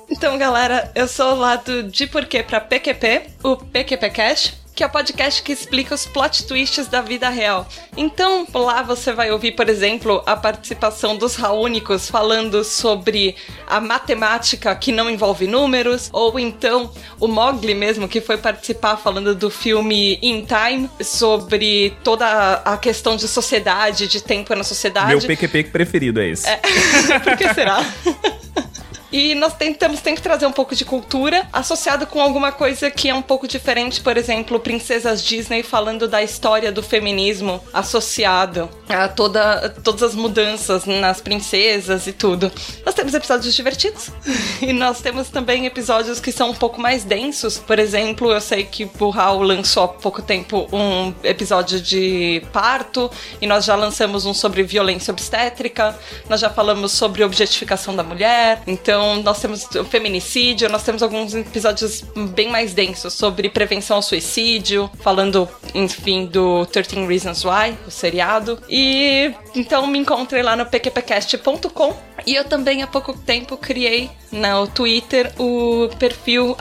Então, 0.10 0.38
galera, 0.38 0.92
eu 0.96 1.08
sou 1.08 1.36
lá 1.36 1.56
do 1.56 1.84
De 1.84 2.08
Porquê 2.08 2.44
pra 2.44 2.62
PQP, 2.62 3.24
o 3.44 3.58
PQP 3.58 4.10
Cash, 4.12 4.54
que 4.76 4.84
é 4.84 4.86
o 4.86 4.90
podcast 4.90 5.42
que 5.42 5.54
explica 5.54 5.96
os 5.96 6.06
plot 6.06 6.46
twists 6.46 6.88
da 6.88 7.02
vida 7.02 7.30
real. 7.30 7.66
Então, 7.96 8.46
lá 8.54 8.84
você 8.84 9.14
vai 9.14 9.32
ouvir, 9.32 9.54
por 9.54 9.70
exemplo, 9.70 10.22
a 10.26 10.36
participação 10.36 11.16
dos 11.16 11.36
Raúnicos 11.36 12.10
falando 12.10 12.62
sobre 12.64 13.38
a 13.66 13.80
matemática 13.80 14.76
que 14.76 14.92
não 14.92 15.10
envolve 15.10 15.48
números, 15.48 16.10
ou 16.12 16.38
então 16.38 16.92
o 17.20 17.28
Mogli 17.28 17.74
mesmo, 17.74 18.08
que 18.08 18.20
foi 18.20 18.38
participar 18.38 18.98
falando 18.98 19.34
do 19.34 19.50
filme 19.50 20.20
In 20.22 20.46
Time, 20.46 20.90
sobre 21.02 21.96
toda 22.04 22.62
a 22.66 22.78
questão 22.78 23.16
de 23.16 23.30
sociedade, 23.30 24.08
de 24.08 24.22
tempo 24.22 24.54
na 24.54 24.64
sociedade. 24.64 25.08
Meu 25.08 25.22
PQP 25.22 25.64
preferido 25.66 26.20
é 26.20 26.28
esse. 26.28 26.50
É. 26.50 26.60
Por 27.24 27.38
que 27.38 27.54
será? 27.54 27.80
E 29.12 29.36
nós 29.36 29.54
tentamos 29.54 30.00
sempre 30.00 30.22
trazer 30.22 30.46
um 30.46 30.52
pouco 30.52 30.76
de 30.76 30.84
cultura 30.84 31.48
associado 31.54 32.06
com 32.08 32.20
alguma 32.20 32.52
coisa 32.52 32.90
que 32.92 33.10
é 33.10 33.14
um 33.14 33.22
pouco 33.22 33.48
diferente, 33.48 34.02
por 34.02 34.18
exemplo, 34.18 34.60
princesas 34.60 35.24
Disney 35.24 35.64
falando 35.64 36.08
da 36.08 36.22
história 36.24 36.72
do 36.72 36.84
feminismo 36.84 37.64
associado 37.74 38.70
a 38.90 39.08
toda, 39.08 39.70
todas 39.84 40.04
as 40.04 40.16
mudanças 40.16 40.86
nas 40.86 41.22
princesas 41.22 42.08
e 42.08 42.14
tudo. 42.14 42.52
Nós 42.86 42.94
temos 42.94 43.14
episódios 43.14 43.54
divertidos 43.54 44.10
e 44.62 44.74
nós 44.74 45.02
temos 45.02 45.30
também 45.30 45.66
episódios 45.66 46.20
que 46.20 46.32
são 46.32 46.50
um 46.50 46.56
pouco 46.56 46.82
mais 46.82 47.04
densos. 47.04 47.58
Por 47.58 47.80
exemplo, 47.80 48.32
eu 48.32 48.42
sei 48.42 48.64
que 48.64 48.90
o 49.00 49.10
Raul 49.10 49.44
lançou 49.44 49.84
há 49.84 49.88
pouco 49.88 50.22
tempo 50.22 50.68
um 50.72 51.14
episódio 51.24 51.80
de 51.80 52.42
parto 52.52 53.10
e 53.42 53.48
nós 53.48 53.66
já 53.66 53.76
lançamos 53.76 54.26
um 54.26 54.34
sobre 54.34 54.64
violência 54.64 55.12
obstétrica, 55.12 55.98
nós 56.30 56.40
já 56.40 56.50
falamos 56.50 56.92
sobre 56.92 57.24
objetificação 57.24 57.96
da 57.96 58.04
mulher, 58.04 58.62
então 58.68 59.05
nós 59.24 59.40
temos 59.40 59.68
o 59.76 59.86
feminicídio, 59.86 60.70
nós 60.70 60.84
temos 60.84 61.04
alguns 61.04 61.34
episódios 61.34 62.04
bem 62.34 62.50
mais 62.50 62.74
densos 62.74 63.14
sobre 63.14 63.50
prevenção 63.50 63.98
ao 63.98 64.02
suicídio, 64.02 64.90
falando, 65.02 65.48
enfim, 65.74 66.26
do 66.26 66.66
13 66.66 67.06
Reasons 67.06 67.44
Why, 67.44 67.78
o 67.88 67.92
seriado. 67.92 68.60
E 68.70 69.34
então 69.56 69.86
me 69.88 70.00
encontrei 70.00 70.42
lá 70.42 70.56
no 70.56 70.66
pqpcast.com 70.66 71.94
e 72.26 72.36
eu 72.36 72.44
também 72.46 72.82
há 72.82 72.88
pouco 72.88 73.14
tempo 73.14 73.58
criei 73.58 74.10
no 74.32 74.68
Twitter 74.68 75.32
o 75.38 75.90
perfil 76.00 76.56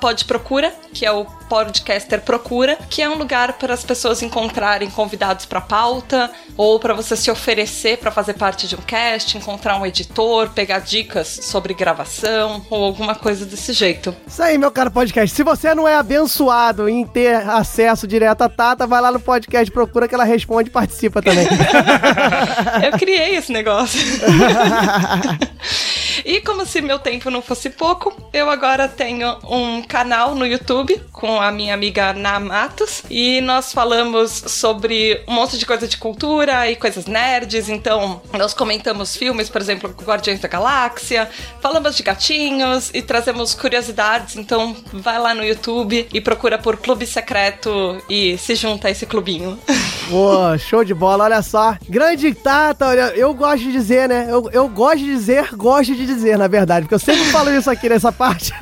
@podprocura, 0.00 0.74
que 0.92 1.06
é 1.06 1.12
o 1.12 1.24
podcaster 1.48 2.20
procura, 2.20 2.76
que 2.88 3.02
é 3.02 3.08
um 3.08 3.16
lugar 3.16 3.54
para 3.54 3.74
as 3.74 3.84
pessoas 3.84 4.22
encontrarem 4.22 4.90
convidados 4.90 5.46
para 5.46 5.60
pauta 5.60 6.30
ou 6.56 6.78
para 6.78 6.94
você 6.94 7.16
se 7.16 7.30
oferecer 7.30 7.98
para 7.98 8.10
fazer 8.10 8.34
parte 8.34 8.66
de 8.66 8.74
um 8.74 8.80
cast, 8.80 9.36
encontrar 9.36 9.78
um 9.78 9.86
editor, 9.86 10.50
pegar 10.50 10.80
dicas 10.80 11.28
sobre 11.42 11.74
gravação 11.74 12.64
ou 12.70 12.84
alguma 12.84 13.14
coisa 13.14 13.44
desse 13.44 13.72
jeito. 13.72 14.14
Isso 14.26 14.42
aí, 14.42 14.58
meu 14.58 14.70
caro 14.70 14.90
podcast. 14.90 15.34
Se 15.34 15.42
você 15.42 15.74
não 15.74 15.86
é 15.86 15.94
abençoado 15.94 16.88
em 16.88 17.06
ter 17.06 17.36
acesso 17.48 18.06
direto 18.06 18.42
à 18.42 18.48
Tata, 18.48 18.86
vai 18.86 19.00
lá 19.00 19.10
no 19.10 19.20
podcast 19.20 19.70
procura 19.70 20.08
que 20.08 20.14
ela 20.14 20.24
responde 20.24 20.68
e 20.68 20.72
participa 20.72 21.20
também. 21.20 21.46
Eu 22.84 22.92
criei 22.98 23.36
esse 23.36 23.52
negócio. 23.52 24.00
E 26.24 26.40
como 26.40 26.64
se 26.66 26.80
meu 26.80 26.98
tempo 26.98 27.30
não 27.30 27.42
fosse 27.42 27.70
pouco, 27.70 28.14
eu 28.32 28.50
agora 28.50 28.88
tenho 28.88 29.36
um 29.44 29.82
canal 29.82 30.34
no 30.34 30.46
YouTube 30.46 31.00
com 31.12 31.40
a 31.40 31.50
minha 31.50 31.74
amiga 31.74 32.12
Na 32.12 32.38
Matos 32.38 33.02
e 33.10 33.40
nós 33.40 33.72
falamos 33.72 34.30
sobre 34.46 35.22
um 35.28 35.34
monte 35.34 35.58
de 35.58 35.66
coisa 35.66 35.86
de 35.88 35.96
cultura 35.96 36.70
e 36.70 36.76
coisas 36.76 37.06
nerds. 37.06 37.68
Então, 37.68 38.20
nós 38.32 38.54
comentamos 38.54 39.16
filmes, 39.16 39.48
por 39.48 39.60
exemplo, 39.60 39.94
Guardiões 40.02 40.40
da 40.40 40.48
Galáxia, 40.48 41.28
falamos 41.60 41.96
de 41.96 42.02
gatinhos 42.02 42.90
e 42.94 43.02
trazemos 43.02 43.54
curiosidades. 43.54 44.36
Então, 44.36 44.76
vai 44.92 45.18
lá 45.18 45.34
no 45.34 45.44
YouTube 45.44 46.08
e 46.12 46.20
procura 46.20 46.58
por 46.58 46.76
Clube 46.76 47.06
Secreto 47.06 48.02
e 48.08 48.36
se 48.38 48.54
junta 48.54 48.88
a 48.88 48.90
esse 48.90 49.06
clubinho. 49.06 49.58
Boa, 50.08 50.56
show 50.56 50.84
de 50.84 50.94
bola, 50.94 51.24
olha 51.24 51.42
só. 51.42 51.76
Grande 51.88 52.32
Tata, 52.32 52.86
olha, 52.86 53.12
eu 53.16 53.34
gosto 53.34 53.64
de 53.64 53.72
dizer, 53.72 54.08
né? 54.08 54.28
Eu, 54.30 54.48
eu 54.52 54.68
gosto 54.68 54.98
de 54.98 55.06
dizer, 55.06 55.48
gosto 55.56 55.96
de 55.96 56.05
dizer, 56.06 56.38
na 56.38 56.48
verdade, 56.48 56.86
porque 56.86 56.94
eu 56.94 56.98
sempre 56.98 57.24
falo 57.24 57.50
isso 57.50 57.68
aqui 57.70 57.88
nessa 57.88 58.10
parte. 58.10 58.52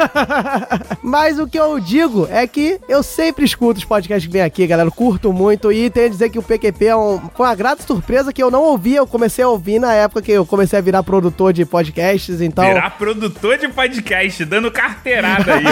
Mas 1.02 1.38
o 1.38 1.46
que 1.46 1.58
eu 1.58 1.78
digo 1.78 2.26
é 2.30 2.46
que 2.46 2.80
eu 2.88 3.02
sempre 3.02 3.44
escuto 3.44 3.78
os 3.78 3.84
podcasts 3.84 4.26
que 4.26 4.32
vem 4.32 4.42
aqui, 4.42 4.66
galera. 4.66 4.88
Eu 4.88 4.92
curto 4.92 5.32
muito 5.32 5.70
e 5.70 5.88
tenho 5.90 6.06
a 6.06 6.10
dizer 6.10 6.30
que 6.30 6.38
o 6.38 6.42
PQP 6.42 6.86
é 6.86 6.96
um, 6.96 7.20
foi 7.34 7.46
uma 7.46 7.54
grata 7.54 7.82
surpresa 7.82 8.32
que 8.32 8.42
eu 8.42 8.50
não 8.50 8.62
ouvia. 8.62 8.98
Eu 8.98 9.06
comecei 9.06 9.44
a 9.44 9.48
ouvir 9.48 9.78
na 9.78 9.92
época 9.92 10.22
que 10.22 10.32
eu 10.32 10.44
comecei 10.44 10.78
a 10.78 10.82
virar 10.82 11.02
produtor 11.02 11.52
de 11.52 11.64
podcasts, 11.64 12.40
então. 12.40 12.64
Virar 12.64 12.90
produtor 12.90 13.58
de 13.58 13.68
podcast, 13.68 14.44
dando 14.44 14.70
carteirada 14.70 15.54
aí, 15.54 15.64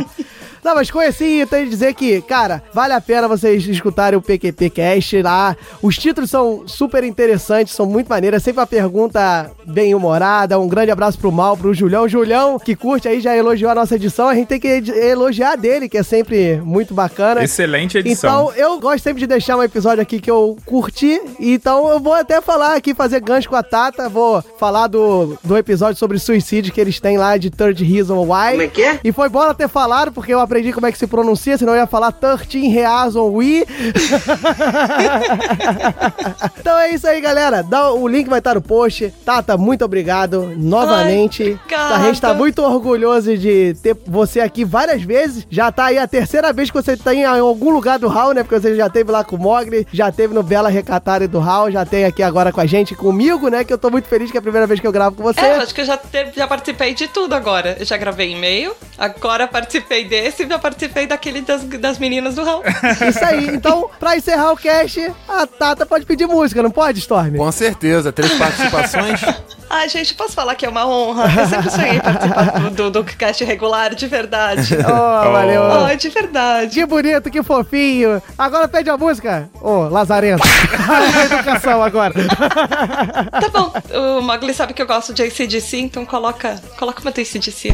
ó. 0.00 0.04
Não, 0.64 0.74
mas 0.74 0.90
conheci 0.90 1.42
e 1.42 1.46
tenho 1.46 1.64
que 1.64 1.70
dizer 1.70 1.92
que, 1.92 2.22
cara, 2.22 2.62
vale 2.72 2.94
a 2.94 3.00
pena 3.00 3.28
vocês 3.28 3.66
escutarem 3.66 4.18
o 4.18 4.22
PQP 4.22 4.70
Cast 4.70 5.20
lá. 5.20 5.54
Os 5.82 5.98
títulos 5.98 6.30
são 6.30 6.66
super 6.66 7.04
interessantes, 7.04 7.74
são 7.74 7.84
muito 7.84 8.08
maneiros. 8.08 8.38
É 8.38 8.40
sempre 8.40 8.60
uma 8.60 8.66
pergunta 8.66 9.50
bem 9.66 9.94
humorada. 9.94 10.58
Um 10.58 10.66
grande 10.66 10.90
abraço 10.90 11.18
pro 11.18 11.30
Mal, 11.30 11.54
pro 11.54 11.74
Julião. 11.74 12.08
Julião, 12.08 12.58
que 12.58 12.74
curte 12.74 13.06
aí, 13.06 13.20
já 13.20 13.36
elogiou 13.36 13.70
a 13.70 13.74
nossa 13.74 13.96
edição. 13.96 14.26
A 14.26 14.34
gente 14.34 14.48
tem 14.48 14.58
que 14.58 14.68
elogiar 14.68 15.56
dele, 15.56 15.86
que 15.86 15.98
é 15.98 16.02
sempre 16.02 16.56
muito 16.64 16.94
bacana. 16.94 17.44
Excelente 17.44 17.98
edição. 17.98 18.50
Então, 18.50 18.56
eu 18.56 18.80
gosto 18.80 19.04
sempre 19.04 19.20
de 19.20 19.26
deixar 19.26 19.58
um 19.58 19.62
episódio 19.62 20.00
aqui 20.00 20.18
que 20.18 20.30
eu 20.30 20.56
curti. 20.64 21.20
Então, 21.38 21.90
eu 21.90 22.00
vou 22.00 22.14
até 22.14 22.40
falar 22.40 22.74
aqui, 22.74 22.94
fazer 22.94 23.20
gancho 23.20 23.50
com 23.50 23.56
a 23.56 23.62
Tata. 23.62 24.08
Vou 24.08 24.42
falar 24.58 24.86
do, 24.86 25.38
do 25.44 25.58
episódio 25.58 25.98
sobre 25.98 26.18
suicídio 26.18 26.72
que 26.72 26.80
eles 26.80 26.98
têm 26.98 27.18
lá 27.18 27.36
de 27.36 27.50
Third 27.50 27.84
Reason 27.84 28.18
Why. 28.18 28.50
Como 28.52 28.62
é 28.62 28.68
que 28.68 28.82
é? 28.82 29.00
E 29.04 29.12
foi 29.12 29.28
bom 29.28 29.42
ela 29.42 29.52
ter 29.52 29.68
falado, 29.68 30.10
porque 30.10 30.32
eu 30.32 30.40
aprendi 30.40 30.53
como 30.72 30.86
é 30.86 30.92
que 30.92 30.98
se 30.98 31.06
pronuncia, 31.06 31.56
senão 31.56 31.74
eu 31.74 31.80
ia 31.80 31.86
falar 31.86 32.12
13 32.12 32.68
Reason 32.68 33.30
We. 33.30 33.64
então 36.58 36.78
é 36.78 36.90
isso 36.90 37.06
aí, 37.06 37.20
galera. 37.20 37.62
Dá, 37.62 37.92
o 37.92 38.06
link 38.06 38.28
vai 38.28 38.38
estar 38.38 38.54
no 38.54 38.62
post. 38.62 39.12
Tata, 39.24 39.56
muito 39.56 39.84
obrigado 39.84 40.52
novamente. 40.56 41.58
Ai, 41.70 41.94
a 41.94 41.98
gente 42.04 42.20
tá 42.20 42.34
muito 42.34 42.62
orgulhoso 42.62 43.36
de 43.36 43.74
ter 43.82 43.96
você 44.06 44.40
aqui 44.40 44.64
várias 44.64 45.02
vezes. 45.02 45.46
Já 45.50 45.72
tá 45.72 45.86
aí 45.86 45.98
a 45.98 46.06
terceira 46.06 46.52
vez 46.52 46.70
que 46.70 46.76
você 46.76 46.96
tá 46.96 47.14
em 47.14 47.24
algum 47.24 47.70
lugar 47.70 47.98
do 47.98 48.08
Hall, 48.08 48.32
né? 48.32 48.42
Porque 48.42 48.60
você 48.60 48.76
já 48.76 48.88
teve 48.88 49.10
lá 49.10 49.24
com 49.24 49.36
o 49.36 49.38
Mogli, 49.38 49.86
já 49.92 50.10
teve 50.10 50.34
no 50.34 50.42
Bela 50.42 50.68
Recatária 50.68 51.28
do 51.28 51.38
Hall, 51.38 51.70
já 51.70 51.84
tem 51.84 52.04
aqui 52.04 52.22
agora 52.22 52.52
com 52.52 52.60
a 52.60 52.66
gente, 52.66 52.94
comigo, 52.94 53.48
né? 53.48 53.64
Que 53.64 53.72
eu 53.72 53.78
tô 53.78 53.90
muito 53.90 54.08
feliz 54.08 54.30
que 54.30 54.36
é 54.36 54.40
a 54.40 54.42
primeira 54.42 54.66
vez 54.66 54.80
que 54.80 54.86
eu 54.86 54.92
gravo 54.92 55.16
com 55.16 55.22
você. 55.22 55.40
É, 55.40 55.56
acho 55.56 55.74
que 55.74 55.80
eu 55.80 55.84
já, 55.84 55.96
te, 55.96 56.32
já 56.34 56.46
participei 56.46 56.94
de 56.94 57.08
tudo 57.08 57.34
agora. 57.34 57.76
Eu 57.78 57.84
já 57.84 57.96
gravei 57.96 58.32
e-mail, 58.32 58.74
agora 58.98 59.46
participei 59.46 60.04
desse 60.04 60.44
e 60.44 60.48
já 60.48 60.58
participei 60.58 61.06
daquele 61.06 61.40
das, 61.40 61.64
das 61.64 61.98
meninas 61.98 62.34
do 62.34 62.44
Hall. 62.44 62.62
Isso 63.08 63.24
aí. 63.24 63.48
Então, 63.48 63.90
pra 63.98 64.16
encerrar 64.16 64.52
o 64.52 64.56
cast, 64.56 65.12
a 65.28 65.46
Tata 65.46 65.86
pode 65.86 66.06
pedir 66.06 66.26
música, 66.26 66.62
não 66.62 66.70
pode, 66.70 66.98
Storm? 67.00 67.36
Com 67.36 67.52
certeza. 67.52 68.12
Três 68.12 68.32
participações. 68.38 69.20
Ai, 69.68 69.88
gente, 69.88 70.14
posso 70.14 70.34
falar 70.34 70.54
que 70.54 70.64
é 70.64 70.68
uma 70.68 70.86
honra? 70.86 71.24
Eu 71.24 71.46
sempre 71.48 71.70
sonhei 71.70 72.00
participar 72.00 72.60
do, 72.70 72.70
do, 72.70 72.90
do 72.90 73.04
cast 73.04 73.42
regular, 73.44 73.94
de 73.94 74.06
verdade. 74.06 74.74
Oh, 74.94 75.32
valeu. 75.32 75.62
Ai, 75.64 75.96
de 75.96 76.08
verdade. 76.08 76.74
Que 76.74 76.86
bonito, 76.86 77.30
que 77.30 77.42
fofinho. 77.42 78.22
Agora 78.38 78.68
pede 78.68 78.90
a 78.90 78.96
música. 78.96 79.48
Ô, 79.60 79.70
oh, 79.70 79.88
Lazarento. 79.88 80.42
a 80.44 81.24
educação 81.24 81.82
agora. 81.82 82.12
tá 82.14 83.48
bom. 83.52 83.72
O 84.18 84.22
Mogli 84.22 84.54
sabe 84.54 84.72
que 84.74 84.82
eu 84.82 84.86
gosto 84.86 85.12
de 85.12 85.22
ACDC, 85.22 85.78
então 85.78 86.04
coloca, 86.04 86.60
coloca 86.78 87.00
uma 87.00 87.10
do 87.10 87.20
ACDC. 87.20 87.72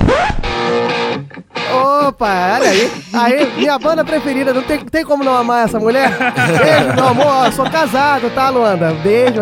Opa, 2.08 2.56
olha 2.58 2.70
aí. 2.70 2.90
Aí, 3.12 3.52
minha 3.56 3.78
banda 3.78 4.04
preferida. 4.04 4.52
Não 4.52 4.62
tem, 4.62 4.78
tem 4.80 5.04
como 5.04 5.22
não 5.22 5.36
amar 5.36 5.66
essa 5.66 5.78
mulher? 5.78 6.10
Beijo, 6.10 6.94
meu 6.94 7.06
amor. 7.08 7.46
Eu 7.46 7.52
sou 7.52 7.68
casado, 7.70 8.28
tá, 8.30 8.48
Luanda? 8.50 8.92
Beijo. 9.02 9.40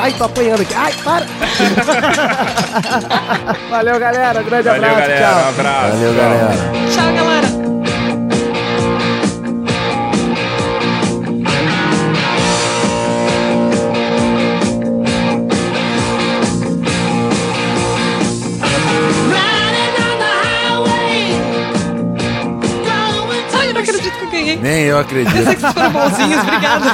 Ai, 0.00 0.12
tô 0.12 0.24
apanhando 0.24 0.62
aqui. 0.62 0.74
Ai, 0.74 0.92
para. 1.04 1.26
Valeu, 3.70 3.98
galera. 3.98 4.42
Grande 4.42 4.68
Valeu, 4.68 4.90
abraço. 4.90 5.00
galera. 5.00 5.20
Tchau. 5.20 5.38
Um 5.38 5.48
abraço. 5.48 5.90
Valeu, 5.96 6.14
galera. 6.14 6.54
Tchau, 6.90 7.12
galera. 7.14 7.67
Nem 24.56 24.84
eu 24.84 24.98
acredito. 24.98 25.36
Vocês 25.36 25.60
foram 25.72 25.90
bonzinhos, 25.90 26.42
obrigado. 26.42 26.84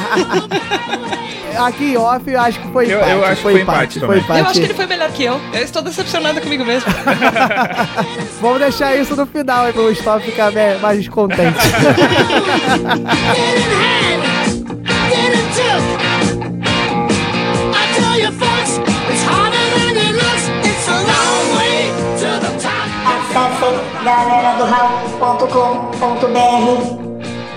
Aqui 1.56 1.92
em 1.92 1.96
off, 1.96 2.28
eu 2.28 2.40
acho 2.40 2.58
que 2.60 2.68
foi 2.72 2.86
Eu- 2.92 2.96
empate. 2.98 3.12
eu 3.12 3.24
acho 3.24 3.36
que 3.36 3.42
foi 3.42 3.60
empate 3.60 4.00
Foi 4.00 4.08
também. 4.08 4.22
empate. 4.24 4.40
Eu 4.40 4.46
acho 4.46 4.54
que 4.60 4.66
ele 4.66 4.74
foi 4.74 4.86
melhor 4.86 5.08
que 5.12 5.22
eu. 5.24 5.40
Eu 5.52 5.62
estou 5.62 5.82
decepcionada 5.82 6.40
comigo 6.40 6.64
mesmo. 6.64 6.92
Vamos 8.42 8.58
deixar 8.58 8.96
isso 8.96 9.14
no 9.14 9.24
final 9.24 9.66
aí 9.66 9.72
pro 9.72 9.84
Gustavo 9.84 10.20
ficar 10.24 10.50
mais 10.82 11.06
contente. 11.08 11.56
Acesse 11.58 11.94
galera 24.04 24.56
do 24.58 24.64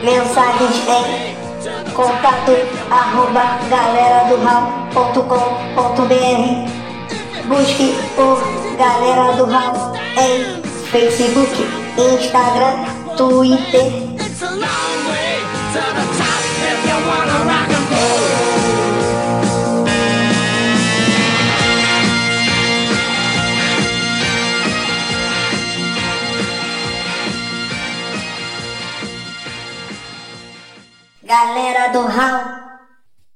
Mensagens 0.04 0.76
em 0.88 1.92
contato 1.94 2.52
arroba 2.92 3.58
galera 3.68 4.30
do 4.30 4.38
Busque 7.48 7.96
por 8.16 8.38
Galera 8.78 9.34
do 9.34 9.46
Raul 9.46 9.94
em 10.18 10.62
Facebook, 10.92 11.68
Instagram, 11.98 12.86
Twitter. 13.18 14.08
Galera 31.28 31.92
do 31.92 32.08
Raul. 32.08 32.67